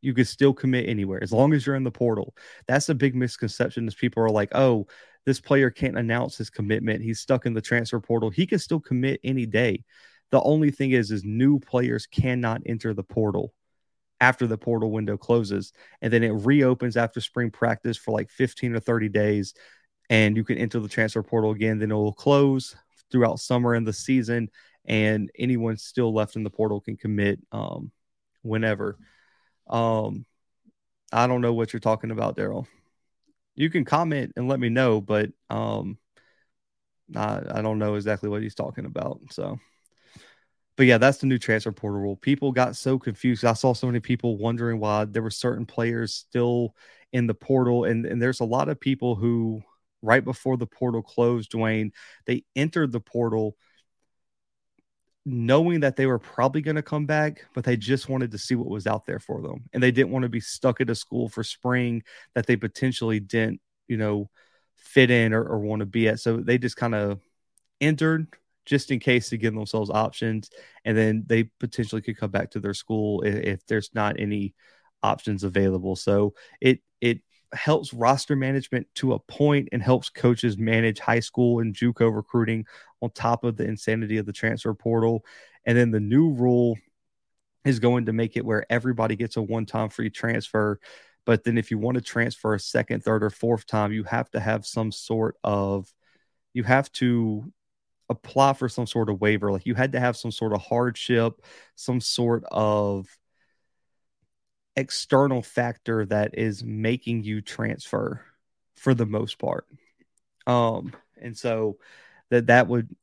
You 0.00 0.12
can 0.12 0.26
still 0.26 0.52
commit 0.52 0.88
anywhere 0.88 1.22
as 1.22 1.32
long 1.32 1.54
as 1.54 1.64
you're 1.64 1.76
in 1.76 1.84
the 1.84 1.90
portal. 1.90 2.34
That's 2.68 2.88
a 2.88 2.94
big 2.94 3.14
misconception. 3.14 3.88
Is 3.88 3.94
people 3.94 4.22
are 4.22 4.30
like, 4.30 4.50
oh, 4.54 4.86
this 5.24 5.40
player 5.40 5.70
can't 5.70 5.96
announce 5.96 6.36
his 6.36 6.50
commitment. 6.50 7.02
He's 7.02 7.20
stuck 7.20 7.46
in 7.46 7.54
the 7.54 7.62
transfer 7.62 8.00
portal. 8.00 8.28
He 8.28 8.46
can 8.46 8.58
still 8.58 8.80
commit 8.80 9.20
any 9.24 9.46
day 9.46 9.84
the 10.34 10.42
only 10.42 10.72
thing 10.72 10.90
is, 10.90 11.12
is 11.12 11.22
new 11.24 11.60
players 11.60 12.06
cannot 12.06 12.62
enter 12.66 12.92
the 12.92 13.04
portal 13.04 13.54
after 14.20 14.48
the 14.48 14.58
portal 14.58 14.90
window 14.90 15.16
closes, 15.16 15.72
and 16.02 16.12
then 16.12 16.24
it 16.24 16.30
reopens 16.30 16.96
after 16.96 17.20
spring 17.20 17.52
practice 17.52 17.96
for 17.96 18.10
like 18.10 18.30
15 18.30 18.74
or 18.74 18.80
30 18.80 19.08
days, 19.10 19.54
and 20.10 20.36
you 20.36 20.44
can 20.44 20.58
enter 20.58 20.80
the 20.80 20.88
transfer 20.88 21.22
portal 21.22 21.50
again. 21.50 21.78
Then 21.78 21.90
it 21.90 21.94
will 21.94 22.12
close 22.12 22.76
throughout 23.10 23.40
summer 23.40 23.74
and 23.74 23.86
the 23.86 23.92
season, 23.92 24.50
and 24.84 25.30
anyone 25.38 25.76
still 25.76 26.12
left 26.12 26.36
in 26.36 26.44
the 26.44 26.50
portal 26.50 26.80
can 26.80 26.96
commit 26.96 27.40
um, 27.52 27.90
whenever. 28.42 28.98
Um, 29.68 30.26
I 31.12 31.26
don't 31.26 31.40
know 31.40 31.52
what 31.52 31.72
you're 31.72 31.80
talking 31.80 32.10
about, 32.10 32.36
Daryl. 32.36 32.66
You 33.54 33.70
can 33.70 33.84
comment 33.84 34.32
and 34.36 34.48
let 34.48 34.58
me 34.58 34.68
know, 34.68 35.00
but 35.00 35.30
um, 35.48 35.96
I, 37.14 37.40
I 37.50 37.62
don't 37.62 37.78
know 37.78 37.94
exactly 37.94 38.28
what 38.28 38.42
he's 38.42 38.56
talking 38.56 38.84
about. 38.84 39.20
So 39.30 39.58
but 40.76 40.86
yeah, 40.86 40.98
that's 40.98 41.18
the 41.18 41.26
new 41.26 41.38
transfer 41.38 41.72
portal 41.72 42.00
rule. 42.00 42.16
People 42.16 42.50
got 42.52 42.76
so 42.76 42.98
confused. 42.98 43.44
I 43.44 43.52
saw 43.52 43.72
so 43.72 43.86
many 43.86 44.00
people 44.00 44.36
wondering 44.36 44.80
why 44.80 45.04
there 45.04 45.22
were 45.22 45.30
certain 45.30 45.66
players 45.66 46.14
still 46.14 46.74
in 47.12 47.26
the 47.26 47.34
portal, 47.34 47.84
and, 47.84 48.04
and 48.06 48.20
there's 48.20 48.40
a 48.40 48.44
lot 48.44 48.68
of 48.68 48.80
people 48.80 49.14
who, 49.14 49.62
right 50.04 50.24
before 50.24 50.56
the 50.56 50.66
portal 50.66 51.02
closed, 51.02 51.52
Dwayne, 51.52 51.92
they 52.26 52.44
entered 52.54 52.92
the 52.92 53.00
portal 53.00 53.56
knowing 55.26 55.80
that 55.80 55.96
they 55.96 56.06
were 56.06 56.18
probably 56.18 56.60
going 56.60 56.76
to 56.76 56.82
come 56.82 57.06
back, 57.06 57.46
but 57.54 57.64
they 57.64 57.76
just 57.76 58.10
wanted 58.10 58.30
to 58.30 58.38
see 58.38 58.54
what 58.54 58.68
was 58.68 58.86
out 58.86 59.06
there 59.06 59.18
for 59.18 59.40
them, 59.40 59.64
and 59.72 59.82
they 59.82 59.90
didn't 59.90 60.12
want 60.12 60.22
to 60.22 60.28
be 60.28 60.40
stuck 60.40 60.80
at 60.80 60.90
a 60.90 60.94
school 60.94 61.28
for 61.28 61.42
spring 61.42 62.02
that 62.34 62.46
they 62.46 62.56
potentially 62.56 63.20
didn't, 63.20 63.60
you 63.88 63.96
know, 63.96 64.28
fit 64.76 65.10
in 65.10 65.32
or, 65.32 65.42
or 65.42 65.58
want 65.60 65.80
to 65.80 65.86
be 65.86 66.08
at. 66.08 66.20
So 66.20 66.36
they 66.36 66.58
just 66.58 66.76
kind 66.76 66.94
of 66.94 67.20
entered 67.80 68.28
just 68.66 68.90
in 68.90 68.98
case 68.98 69.28
to 69.30 69.36
give 69.36 69.54
themselves 69.54 69.90
options. 69.90 70.50
And 70.84 70.96
then 70.96 71.24
they 71.26 71.44
potentially 71.60 72.02
could 72.02 72.16
come 72.16 72.30
back 72.30 72.50
to 72.52 72.60
their 72.60 72.74
school 72.74 73.22
if, 73.22 73.34
if 73.34 73.66
there's 73.66 73.90
not 73.94 74.18
any 74.18 74.54
options 75.02 75.44
available. 75.44 75.96
So 75.96 76.34
it, 76.60 76.80
it, 77.00 77.20
helps 77.54 77.92
roster 77.94 78.36
management 78.36 78.86
to 78.96 79.12
a 79.14 79.18
point 79.18 79.68
and 79.72 79.82
helps 79.82 80.08
coaches 80.08 80.58
manage 80.58 80.98
high 80.98 81.20
school 81.20 81.60
and 81.60 81.74
JUCO 81.74 82.14
recruiting 82.14 82.66
on 83.00 83.10
top 83.10 83.44
of 83.44 83.56
the 83.56 83.64
insanity 83.64 84.18
of 84.18 84.26
the 84.26 84.32
transfer 84.32 84.74
portal. 84.74 85.24
And 85.64 85.76
then 85.76 85.90
the 85.90 86.00
new 86.00 86.30
rule 86.30 86.76
is 87.64 87.78
going 87.78 88.06
to 88.06 88.12
make 88.12 88.36
it 88.36 88.44
where 88.44 88.66
everybody 88.70 89.16
gets 89.16 89.36
a 89.36 89.42
one-time 89.42 89.88
free 89.88 90.10
transfer. 90.10 90.78
But 91.26 91.44
then 91.44 91.56
if 91.56 91.70
you 91.70 91.78
want 91.78 91.96
to 91.96 92.02
transfer 92.02 92.54
a 92.54 92.60
second, 92.60 93.02
third, 93.02 93.24
or 93.24 93.30
fourth 93.30 93.66
time, 93.66 93.92
you 93.92 94.04
have 94.04 94.30
to 94.32 94.40
have 94.40 94.66
some 94.66 94.92
sort 94.92 95.36
of 95.42 95.92
you 96.52 96.62
have 96.62 96.90
to 96.92 97.52
apply 98.08 98.52
for 98.52 98.68
some 98.68 98.86
sort 98.86 99.10
of 99.10 99.20
waiver. 99.20 99.50
Like 99.50 99.66
you 99.66 99.74
had 99.74 99.92
to 99.92 100.00
have 100.00 100.16
some 100.16 100.30
sort 100.30 100.52
of 100.52 100.60
hardship, 100.60 101.42
some 101.74 102.00
sort 102.00 102.44
of 102.50 103.08
external 104.76 105.42
factor 105.42 106.04
that 106.06 106.36
is 106.36 106.64
making 106.64 107.24
you 107.24 107.40
transfer 107.40 108.20
for 108.76 108.94
the 108.94 109.06
most 109.06 109.38
part. 109.38 109.66
Um, 110.46 110.92
and 111.20 111.36
so 111.36 111.78
that 112.30 112.46
that 112.46 112.68
would 112.68 112.94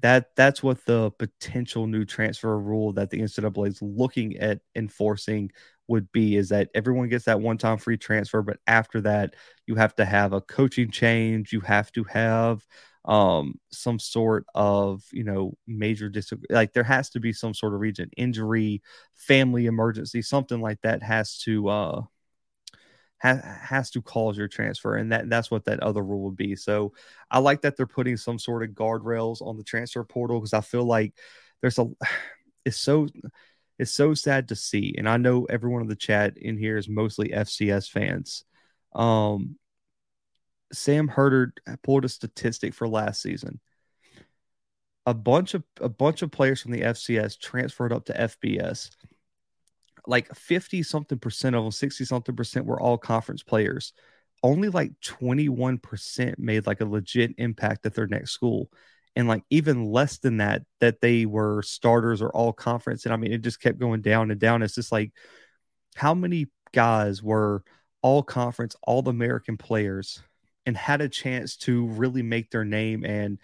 that 0.00 0.34
that's 0.36 0.62
what 0.62 0.84
the 0.84 1.10
potential 1.12 1.86
new 1.86 2.04
transfer 2.04 2.58
rule 2.58 2.92
that 2.94 3.10
the 3.10 3.20
NCAA 3.20 3.68
is 3.68 3.82
looking 3.82 4.36
at 4.38 4.60
enforcing 4.74 5.50
would 5.86 6.10
be 6.12 6.36
is 6.36 6.48
that 6.50 6.70
everyone 6.74 7.08
gets 7.08 7.24
that 7.24 7.40
one 7.40 7.58
time 7.58 7.78
free 7.78 7.96
transfer, 7.96 8.42
but 8.42 8.58
after 8.66 9.00
that, 9.00 9.34
you 9.66 9.74
have 9.74 9.94
to 9.96 10.04
have 10.04 10.32
a 10.32 10.40
coaching 10.40 10.90
change, 10.90 11.52
you 11.52 11.60
have 11.60 11.90
to 11.92 12.04
have 12.04 12.64
um 13.06 13.54
some 13.70 13.98
sort 13.98 14.44
of 14.54 15.02
you 15.12 15.24
know 15.24 15.54
major 15.66 16.08
dis 16.10 16.32
like 16.50 16.72
there 16.74 16.84
has 16.84 17.08
to 17.10 17.18
be 17.20 17.32
some 17.32 17.54
sort 17.54 17.72
of 17.72 17.80
region 17.80 18.10
injury 18.16 18.82
family 19.14 19.66
emergency 19.66 20.20
something 20.20 20.60
like 20.60 20.78
that 20.82 21.02
has 21.02 21.38
to 21.38 21.68
uh 21.68 22.02
ha- 23.22 23.58
has 23.62 23.90
to 23.90 24.02
cause 24.02 24.36
your 24.36 24.48
transfer 24.48 24.96
and 24.96 25.12
that 25.12 25.28
that's 25.28 25.50
what 25.50 25.64
that 25.64 25.80
other 25.80 26.02
rule 26.02 26.22
would 26.22 26.36
be. 26.36 26.56
So 26.56 26.92
i 27.30 27.38
like 27.38 27.62
that 27.62 27.76
they're 27.76 27.86
putting 27.86 28.16
some 28.16 28.38
sort 28.38 28.62
of 28.62 28.70
guardrails 28.70 29.42
on 29.42 29.56
the 29.56 29.64
transfer 29.64 30.04
portal 30.04 30.38
because 30.40 30.54
i 30.54 30.60
feel 30.60 30.84
like 30.84 31.14
there's 31.60 31.78
a 31.78 31.86
it's 32.64 32.78
so 32.78 33.08
it's 33.78 33.90
so 33.92 34.12
sad 34.14 34.48
to 34.48 34.56
see 34.56 34.94
and 34.98 35.08
i 35.08 35.16
know 35.16 35.44
everyone 35.46 35.82
in 35.82 35.88
the 35.88 35.96
chat 35.96 36.36
in 36.36 36.58
here 36.58 36.76
is 36.76 36.88
mostly 36.88 37.28
fcs 37.30 37.88
fans. 37.90 38.44
Um 38.94 39.56
Sam 40.72 41.08
Herder 41.08 41.52
pulled 41.82 42.04
a 42.04 42.08
statistic 42.08 42.74
for 42.74 42.88
last 42.88 43.22
season. 43.22 43.60
A 45.06 45.14
bunch 45.14 45.54
of 45.54 45.64
a 45.80 45.88
bunch 45.88 46.22
of 46.22 46.30
players 46.30 46.60
from 46.60 46.72
the 46.72 46.82
FCS 46.82 47.38
transferred 47.38 47.92
up 47.92 48.04
to 48.06 48.12
FBS. 48.12 48.90
Like 50.06 50.34
50 50.34 50.82
something 50.82 51.18
percent 51.18 51.56
of 51.56 51.62
them, 51.62 51.72
60 51.72 52.04
something 52.04 52.36
percent 52.36 52.66
were 52.66 52.80
all 52.80 52.98
conference 52.98 53.42
players. 53.42 53.92
Only 54.42 54.68
like 54.70 54.92
21% 55.00 56.38
made 56.38 56.66
like 56.66 56.80
a 56.80 56.86
legit 56.86 57.34
impact 57.36 57.84
at 57.84 57.94
their 57.94 58.06
next 58.06 58.30
school. 58.30 58.70
And 59.16 59.28
like 59.28 59.42
even 59.50 59.84
less 59.84 60.18
than 60.18 60.38
that, 60.38 60.62
that 60.80 61.00
they 61.00 61.26
were 61.26 61.62
starters 61.62 62.22
or 62.22 62.30
all 62.30 62.52
conference. 62.52 63.04
And 63.04 63.12
I 63.12 63.16
mean, 63.16 63.32
it 63.32 63.42
just 63.42 63.60
kept 63.60 63.78
going 63.78 64.00
down 64.00 64.30
and 64.30 64.40
down. 64.40 64.62
It's 64.62 64.76
just 64.76 64.92
like 64.92 65.12
how 65.96 66.14
many 66.14 66.46
guys 66.72 67.22
were 67.22 67.62
all 68.00 68.22
conference, 68.22 68.76
all 68.82 69.06
American 69.08 69.58
players 69.58 70.22
and 70.70 70.76
had 70.76 71.00
a 71.00 71.08
chance 71.08 71.56
to 71.56 71.88
really 71.88 72.22
make 72.22 72.48
their 72.52 72.64
name 72.64 73.04
and 73.04 73.40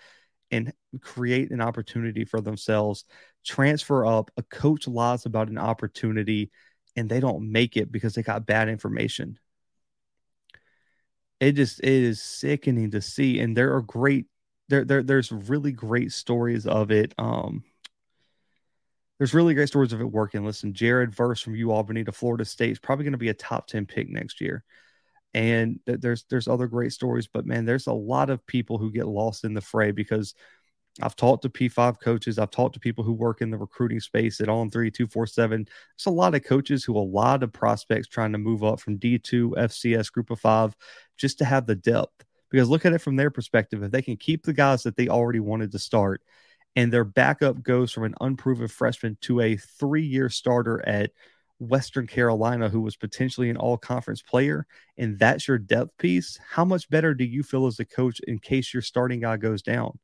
and 0.53 0.73
create 1.01 1.51
an 1.51 1.61
opportunity 1.61 2.25
for 2.25 2.41
themselves 2.41 3.05
transfer 3.45 4.07
up 4.07 4.31
a 4.37 4.45
coach 4.45 4.87
lies 4.87 5.27
about 5.27 5.49
an 5.49 5.59
opportunity 5.59 6.53
and 6.95 7.09
they 7.09 7.19
don't 7.19 7.51
make 7.51 7.77
it 7.77 7.91
because 7.91 8.15
they 8.15 8.23
got 8.23 8.47
bad 8.47 8.69
information. 8.69 9.41
It 11.41 11.53
just 11.57 11.81
it 11.81 11.89
is 11.89 12.23
sickening 12.23 12.93
to 12.93 13.01
see 13.01 13.41
and 13.41 13.57
there 13.57 13.75
are 13.75 13.83
great 13.83 14.27
there, 14.69 14.85
there 14.85 15.03
there's 15.03 15.33
really 15.33 15.73
great 15.73 16.13
stories 16.13 16.65
of 16.65 16.93
it 16.93 17.13
um 17.19 17.65
there's 19.19 19.35
really 19.35 19.55
great 19.55 19.69
stories 19.69 19.93
of 19.93 20.01
it 20.01 20.13
working. 20.13 20.45
Listen 20.45 20.73
jared 20.73 21.13
verse 21.13 21.43
from 21.43 21.57
u 21.57 21.73
albany 21.73 22.05
to 22.05 22.13
florida 22.13 22.45
state 22.45 22.71
is 22.71 22.79
probably 22.79 23.03
going 23.03 23.11
to 23.13 23.19
be 23.19 23.31
a 23.31 23.35
top 23.35 23.67
10 23.67 23.85
pick 23.85 24.09
next 24.09 24.41
year 24.41 24.63
and 25.37 25.79
th- 25.87 26.01
there's 26.01 26.25
there's 26.31 26.49
other 26.49 26.67
great 26.67 26.93
stories 26.93 27.29
but 27.33 27.47
man 27.47 27.65
there's 27.65 27.87
a 27.87 27.93
lot 27.93 28.31
of 28.31 28.45
people 28.47 28.79
who 28.79 28.91
get 28.91 29.07
lost 29.07 29.45
in 29.45 29.55
the 29.55 29.61
fray 29.61 29.93
because 29.93 30.35
I've 31.03 31.15
talked 31.15 31.43
to 31.43 31.51
P5 31.51 32.01
coaches. 32.01 32.39
I've 32.39 32.51
talked 32.51 32.73
to 32.73 32.81
people 32.81 33.05
who 33.05 33.13
work 33.13 33.43
in 33.43 33.51
the 33.51 33.59
recruiting 33.59 34.01
space 34.01 34.41
at 34.41 34.49
On 34.49 34.71
3, 34.71 34.91
247. 34.91 35.65
There's 35.65 36.07
a 36.07 36.11
lot 36.11 36.35
of 36.35 36.43
coaches 36.43 36.85
who, 36.85 36.97
a 36.97 36.99
lot 36.99 37.43
of 37.43 37.53
prospects 37.53 38.09
trying 38.09 38.33
to 38.33 38.39
move 38.39 38.65
up 38.65 38.81
from 38.81 38.99
D2, 38.99 39.51
FCS, 39.59 40.11
group 40.11 40.31
of 40.31 40.41
five, 40.41 40.75
just 41.19 41.37
to 41.41 41.45
have 41.45 41.67
the 41.67 41.75
depth. 41.75 42.25
Because 42.51 42.71
look 42.71 42.87
at 42.87 42.95
it 42.95 43.03
from 43.03 43.17
their 43.17 43.31
perspective. 43.31 43.83
If 43.83 43.91
they 43.91 44.01
can 44.01 44.17
keep 44.17 44.45
the 44.45 44.55
guys 44.55 44.85
that 44.85 44.97
they 44.97 45.09
already 45.09 45.41
wanted 45.41 45.71
to 45.73 45.79
start 45.79 46.23
and 46.77 46.93
their 46.93 47.05
backup 47.05 47.63
goes 47.63 47.91
from 47.91 48.05
an 48.05 48.15
unproven 48.21 48.69
freshman 48.69 49.17
to 49.23 49.41
a 49.41 49.57
three 49.57 50.07
year 50.07 50.29
starter 50.29 50.87
at 50.87 51.11
Western 51.59 52.07
Carolina, 52.07 52.69
who 52.69 52.81
was 52.81 52.97
potentially 52.97 53.51
an 53.51 53.57
all 53.57 53.79
conference 53.79 54.23
player, 54.23 54.67
and 54.99 55.19
that's 55.19 55.49
your 55.49 55.59
depth 55.59 55.97
piece, 55.99 56.39
how 56.51 56.65
much 56.65 56.89
better 56.91 57.15
do 57.15 57.25
you 57.25 57.43
feel 57.43 57.67
as 57.67 57.81
a 57.81 57.85
coach 57.85 58.21
in 58.27 58.39
case 58.39 58.75
your 58.75 58.83
starting 58.83 59.21
guy 59.21 59.37
goes 59.37 59.63
down? 59.63 59.99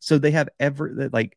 So 0.00 0.18
they 0.18 0.30
have 0.32 0.48
ever 0.58 0.92
that 0.96 1.12
like 1.12 1.36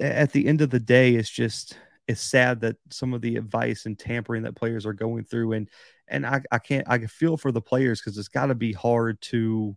at 0.00 0.32
the 0.32 0.46
end 0.46 0.60
of 0.60 0.70
the 0.70 0.80
day, 0.80 1.14
it's 1.14 1.30
just 1.30 1.78
it's 2.08 2.20
sad 2.20 2.60
that 2.60 2.76
some 2.90 3.14
of 3.14 3.20
the 3.20 3.36
advice 3.36 3.86
and 3.86 3.98
tampering 3.98 4.42
that 4.44 4.54
players 4.54 4.86
are 4.86 4.92
going 4.92 5.24
through 5.24 5.52
and 5.52 5.68
and 6.08 6.24
I, 6.24 6.42
I 6.52 6.58
can't 6.58 6.88
I 6.88 6.98
can 6.98 7.08
feel 7.08 7.36
for 7.36 7.50
the 7.50 7.60
players 7.60 8.00
because 8.00 8.16
it's 8.16 8.28
got 8.28 8.46
to 8.46 8.54
be 8.54 8.72
hard 8.72 9.20
to 9.22 9.76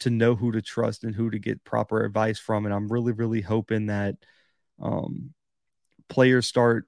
to 0.00 0.10
know 0.10 0.34
who 0.34 0.52
to 0.52 0.62
trust 0.62 1.04
and 1.04 1.14
who 1.14 1.30
to 1.30 1.38
get 1.38 1.64
proper 1.64 2.04
advice 2.04 2.38
from. 2.38 2.66
And 2.66 2.74
I'm 2.74 2.88
really, 2.88 3.12
really 3.12 3.40
hoping 3.40 3.86
that 3.86 4.16
um, 4.80 5.32
players 6.08 6.46
start 6.46 6.86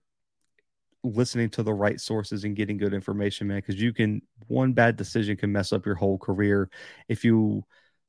listening 1.05 1.51
to 1.51 1.62
the 1.62 1.73
right 1.73 2.01
sources 2.01 2.45
and 2.45 2.57
getting 2.57 2.77
good 2.77 2.95
information, 2.95 3.47
man. 3.47 3.59
Because 3.59 3.81
you 3.81 3.93
can 3.93 4.23
one 4.47 4.73
bad 4.73 4.97
decision 4.97 5.37
can 5.37 5.53
mess 5.53 5.73
up 5.73 5.87
your 5.87 5.95
whole 5.95 6.19
career 6.19 6.70
if 7.09 7.25
you 7.25 7.65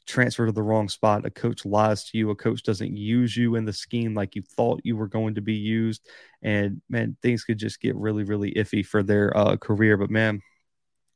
transfer 0.05 0.45
to 0.45 0.51
the 0.51 0.63
wrong 0.63 0.89
spot. 0.89 1.25
A 1.25 1.29
coach 1.29 1.65
lies 1.65 2.03
to 2.05 2.17
you. 2.17 2.29
A 2.31 2.35
coach 2.35 2.63
doesn't 2.63 2.97
use 2.97 3.37
you 3.37 3.55
in 3.55 3.65
the 3.65 3.73
scheme 3.73 4.13
like 4.13 4.35
you 4.35 4.41
thought 4.41 4.81
you 4.83 4.97
were 4.97 5.07
going 5.07 5.35
to 5.35 5.41
be 5.41 5.53
used, 5.53 6.07
and 6.41 6.81
man, 6.89 7.15
things 7.21 7.43
could 7.43 7.59
just 7.59 7.79
get 7.79 7.95
really, 7.95 8.23
really 8.23 8.53
iffy 8.53 8.85
for 8.85 9.03
their 9.03 9.35
uh, 9.37 9.55
career. 9.57 9.97
But 9.97 10.09
man, 10.09 10.41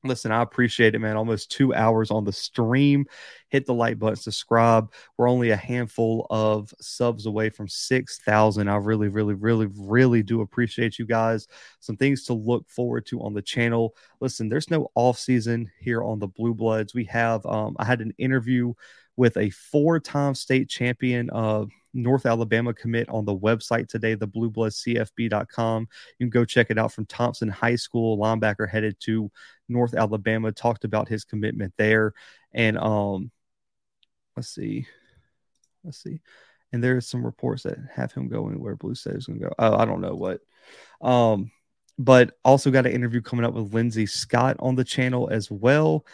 Listen, 0.05 0.33
I 0.33 0.41
appreciate 0.41 0.95
it, 0.95 0.99
man. 0.99 1.15
Almost 1.15 1.49
two 1.49 1.73
hours 1.73 2.11
on 2.11 2.25
the 2.25 2.33
stream. 2.33 3.05
Hit 3.47 3.65
the 3.65 3.73
like 3.73 3.99
button, 3.99 4.17
subscribe. 4.17 4.91
We're 5.17 5.29
only 5.29 5.51
a 5.51 5.55
handful 5.55 6.27
of 6.29 6.73
subs 6.81 7.25
away 7.25 7.49
from 7.49 7.69
6,000. 7.69 8.67
I 8.67 8.75
really, 8.75 9.07
really, 9.07 9.33
really, 9.33 9.67
really 9.77 10.21
do 10.21 10.41
appreciate 10.41 10.99
you 10.99 11.05
guys. 11.05 11.47
Some 11.79 11.95
things 11.95 12.25
to 12.25 12.33
look 12.33 12.69
forward 12.69 13.05
to 13.07 13.21
on 13.21 13.33
the 13.33 13.41
channel. 13.41 13.95
Listen, 14.19 14.49
there's 14.49 14.69
no 14.69 14.91
off 14.95 15.17
season 15.17 15.71
here 15.79 16.03
on 16.03 16.19
the 16.19 16.27
Blue 16.27 16.53
Bloods. 16.53 16.93
We 16.93 17.05
have, 17.05 17.45
um, 17.45 17.75
I 17.79 17.85
had 17.85 18.01
an 18.01 18.13
interview 18.17 18.73
with 19.15 19.37
a 19.37 19.51
four 19.51 20.01
time 20.01 20.35
state 20.35 20.67
champion 20.67 21.29
of 21.29 21.69
North 21.93 22.25
Alabama 22.25 22.73
commit 22.73 23.07
on 23.09 23.25
the 23.25 23.37
website 23.37 23.87
today, 23.87 24.15
the 24.15 24.27
bluebloodcfb.com. 24.27 25.87
You 26.19 26.25
can 26.25 26.29
go 26.29 26.45
check 26.45 26.67
it 26.69 26.77
out 26.79 26.91
from 26.91 27.05
Thompson 27.05 27.49
High 27.49 27.75
School. 27.75 28.17
Linebacker 28.17 28.69
headed 28.69 28.99
to 29.01 29.31
North 29.69 29.93
Alabama, 29.93 30.51
talked 30.51 30.83
about 30.83 31.07
his 31.07 31.23
commitment 31.23 31.73
there. 31.77 32.13
And 32.53 32.77
um, 32.77 33.31
let's 34.35 34.49
see. 34.49 34.87
Let's 35.83 36.01
see. 36.01 36.21
And 36.71 36.83
there's 36.83 37.07
some 37.07 37.23
reports 37.23 37.63
that 37.63 37.77
have 37.93 38.11
him 38.11 38.27
going 38.27 38.59
where 38.59 38.75
Blue 38.75 38.95
says 38.95 39.15
is 39.15 39.25
going 39.27 39.39
to 39.39 39.45
go. 39.45 39.53
Oh, 39.59 39.75
I 39.75 39.85
don't 39.85 40.01
know 40.01 40.15
what. 40.15 40.41
Um, 41.01 41.51
but 41.99 42.35
also 42.43 42.71
got 42.71 42.87
an 42.87 42.93
interview 42.93 43.21
coming 43.21 43.45
up 43.45 43.53
with 43.53 43.73
Lindsey 43.73 44.07
Scott 44.07 44.55
on 44.59 44.75
the 44.75 44.83
channel 44.83 45.29
as 45.31 45.51
well. 45.51 46.05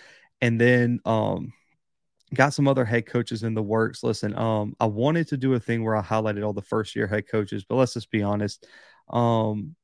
And 0.41 0.59
then 0.59 0.99
um, 1.05 1.53
got 2.33 2.53
some 2.53 2.67
other 2.67 2.85
head 2.85 3.05
coaches 3.05 3.43
in 3.43 3.53
the 3.53 3.63
works. 3.63 4.03
Listen, 4.03 4.37
um, 4.37 4.75
I 4.79 4.85
wanted 4.85 5.27
to 5.29 5.37
do 5.37 5.53
a 5.53 5.59
thing 5.59 5.83
where 5.83 5.95
I 5.95 6.01
highlighted 6.01 6.45
all 6.45 6.53
the 6.53 6.61
first 6.61 6.95
year 6.95 7.07
head 7.07 7.27
coaches, 7.27 7.63
but 7.63 7.75
let's 7.75 7.93
just 7.93 8.11
be 8.11 8.21
honest. 8.21 8.67
Um, 9.09 9.75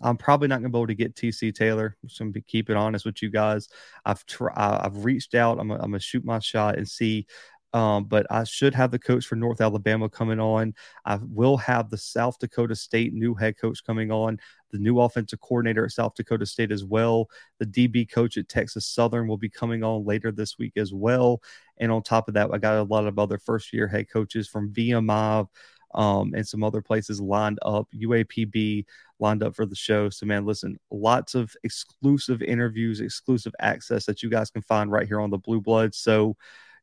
I'm 0.00 0.16
probably 0.16 0.46
not 0.48 0.60
going 0.60 0.70
to 0.70 0.76
be 0.76 0.78
able 0.78 0.86
to 0.86 0.94
get 0.94 1.16
TC 1.16 1.52
Taylor. 1.54 1.96
I'm 2.02 2.08
just 2.08 2.20
going 2.20 2.32
to 2.32 2.40
keep 2.40 2.70
it 2.70 2.76
honest 2.76 3.04
with 3.04 3.22
you 3.22 3.30
guys. 3.30 3.68
I've 4.04 4.24
tried, 4.26 4.54
I've 4.56 5.04
reached 5.04 5.34
out. 5.34 5.58
I'm, 5.58 5.70
I'm 5.70 5.78
going 5.78 5.92
to 5.94 6.00
shoot 6.00 6.24
my 6.24 6.38
shot 6.38 6.76
and 6.76 6.88
see 6.88 7.26
um, 7.72 8.04
but 8.04 8.26
I 8.30 8.44
should 8.44 8.74
have 8.74 8.90
the 8.90 8.98
coach 8.98 9.26
for 9.26 9.36
North 9.36 9.60
Alabama 9.60 10.08
coming 10.08 10.40
on. 10.40 10.74
I 11.04 11.18
will 11.22 11.56
have 11.58 11.90
the 11.90 11.98
South 11.98 12.38
Dakota 12.38 12.74
State 12.74 13.12
new 13.12 13.34
head 13.34 13.58
coach 13.58 13.84
coming 13.84 14.10
on, 14.10 14.38
the 14.70 14.78
new 14.78 15.00
offensive 15.00 15.40
coordinator 15.40 15.84
at 15.84 15.92
South 15.92 16.14
Dakota 16.14 16.46
State 16.46 16.72
as 16.72 16.84
well. 16.84 17.28
The 17.58 17.66
DB 17.66 18.10
coach 18.10 18.36
at 18.38 18.48
Texas 18.48 18.86
Southern 18.86 19.28
will 19.28 19.36
be 19.36 19.50
coming 19.50 19.84
on 19.84 20.06
later 20.06 20.32
this 20.32 20.58
week 20.58 20.72
as 20.76 20.94
well. 20.94 21.42
And 21.76 21.92
on 21.92 22.02
top 22.02 22.28
of 22.28 22.34
that, 22.34 22.50
I 22.52 22.58
got 22.58 22.78
a 22.78 22.82
lot 22.82 23.06
of 23.06 23.18
other 23.18 23.38
first 23.38 23.72
year 23.72 23.86
head 23.86 24.08
coaches 24.10 24.48
from 24.48 24.72
VMI 24.72 25.46
um, 25.94 26.34
and 26.34 26.46
some 26.46 26.64
other 26.64 26.82
places 26.82 27.20
lined 27.20 27.58
up. 27.62 27.86
UAPB 27.94 28.84
lined 29.20 29.42
up 29.42 29.54
for 29.54 29.66
the 29.66 29.74
show. 29.74 30.08
So, 30.10 30.26
man, 30.26 30.44
listen, 30.44 30.78
lots 30.90 31.34
of 31.34 31.54
exclusive 31.64 32.42
interviews, 32.42 33.00
exclusive 33.00 33.54
access 33.60 34.06
that 34.06 34.22
you 34.22 34.30
guys 34.30 34.50
can 34.50 34.62
find 34.62 34.90
right 34.90 35.06
here 35.06 35.20
on 35.20 35.30
the 35.30 35.38
Blue 35.38 35.60
Blood. 35.60 35.94
So, 35.94 36.36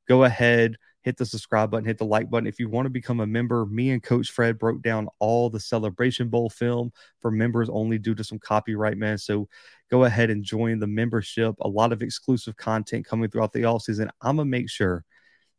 go 0.08 0.24
ahead, 0.24 0.78
hit 1.02 1.18
the 1.18 1.26
subscribe 1.26 1.70
button, 1.72 1.86
hit 1.86 1.98
the 1.98 2.06
like 2.06 2.30
button. 2.30 2.48
If 2.48 2.60
you 2.60 2.68
want 2.68 2.88
to 2.88 2.90
become 2.90 3.20
a 3.20 3.28
member, 3.28 3.66
me 3.66 3.92
and 3.92 4.02
Coach 4.02 4.32
Fred 4.32 4.58
broke 4.58 4.82
down 4.82 5.08
all 5.20 5.50
the 5.50 5.60
Celebration 5.60 6.30
Bowl 6.30 6.50
film 6.50 6.92
for 7.22 7.30
members 7.32 7.70
only 7.70 8.00
due 8.00 8.16
to 8.16 8.24
some 8.24 8.40
copyright, 8.40 8.98
man. 8.98 9.18
So 9.18 9.48
go 9.92 10.06
ahead 10.06 10.30
and 10.30 10.44
join 10.44 10.80
the 10.80 10.88
membership. 10.88 11.56
A 11.62 11.68
lot 11.68 11.94
of 11.94 12.02
exclusive 12.02 12.58
content 12.58 13.06
coming 13.06 13.30
throughout 13.30 13.54
the 13.54 13.66
all 13.66 13.80
season. 13.80 14.10
I'm 14.22 14.38
gonna 14.38 14.50
make 14.50 14.70
sure 14.70 15.06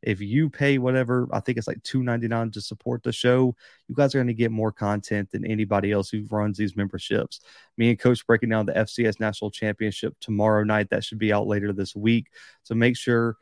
if 0.02 0.20
you 0.20 0.51
pay 0.51 0.78
whatever, 0.78 1.28
I 1.32 1.40
think 1.40 1.59
it's 1.59 1.66
like 1.66 1.82
two 1.82 2.02
ninety 2.02 2.28
nine 2.28 2.51
to 2.52 2.60
support 2.60 3.02
the 3.02 3.12
show, 3.12 3.55
you 3.89 3.94
guys 3.94 4.14
are 4.14 4.18
going 4.18 4.27
to 4.28 4.35
get 4.35 4.51
more 4.51 4.70
content 4.70 5.31
than 5.31 5.44
anybody 5.44 5.90
else 5.90 6.10
who 6.10 6.27
runs 6.31 6.59
these 6.59 6.77
memberships. 6.77 7.40
Me 7.77 7.90
and 7.90 7.98
Coach 7.98 8.27
breaking 8.27 8.51
down 8.51 8.66
the 8.66 8.73
FCS 8.73 9.20
National 9.20 9.51
Championship 9.51 10.14
tomorrow 10.20 10.64
night. 10.64 10.90
That 10.90 11.02
should 11.02 11.18
be 11.18 11.32
out 11.32 11.47
later 11.47 11.73
this 11.73 11.97
week. 11.97 12.28
So 12.62 12.74
make 12.74 12.97
sure 12.97 13.36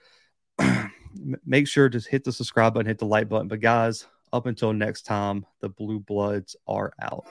make 1.44 1.68
sure 1.68 1.88
to 1.88 1.98
hit 1.98 2.24
the 2.24 2.32
subscribe 2.32 2.74
button, 2.74 2.86
hit 2.86 2.98
the 2.98 3.06
like 3.06 3.28
button. 3.28 3.48
But 3.48 3.60
guys, 3.60 4.06
up 4.32 4.46
until 4.46 4.72
next 4.72 5.02
time, 5.02 5.46
the 5.60 5.68
Blue 5.68 6.00
Bloods 6.00 6.56
are 6.66 6.92
out. 7.00 7.26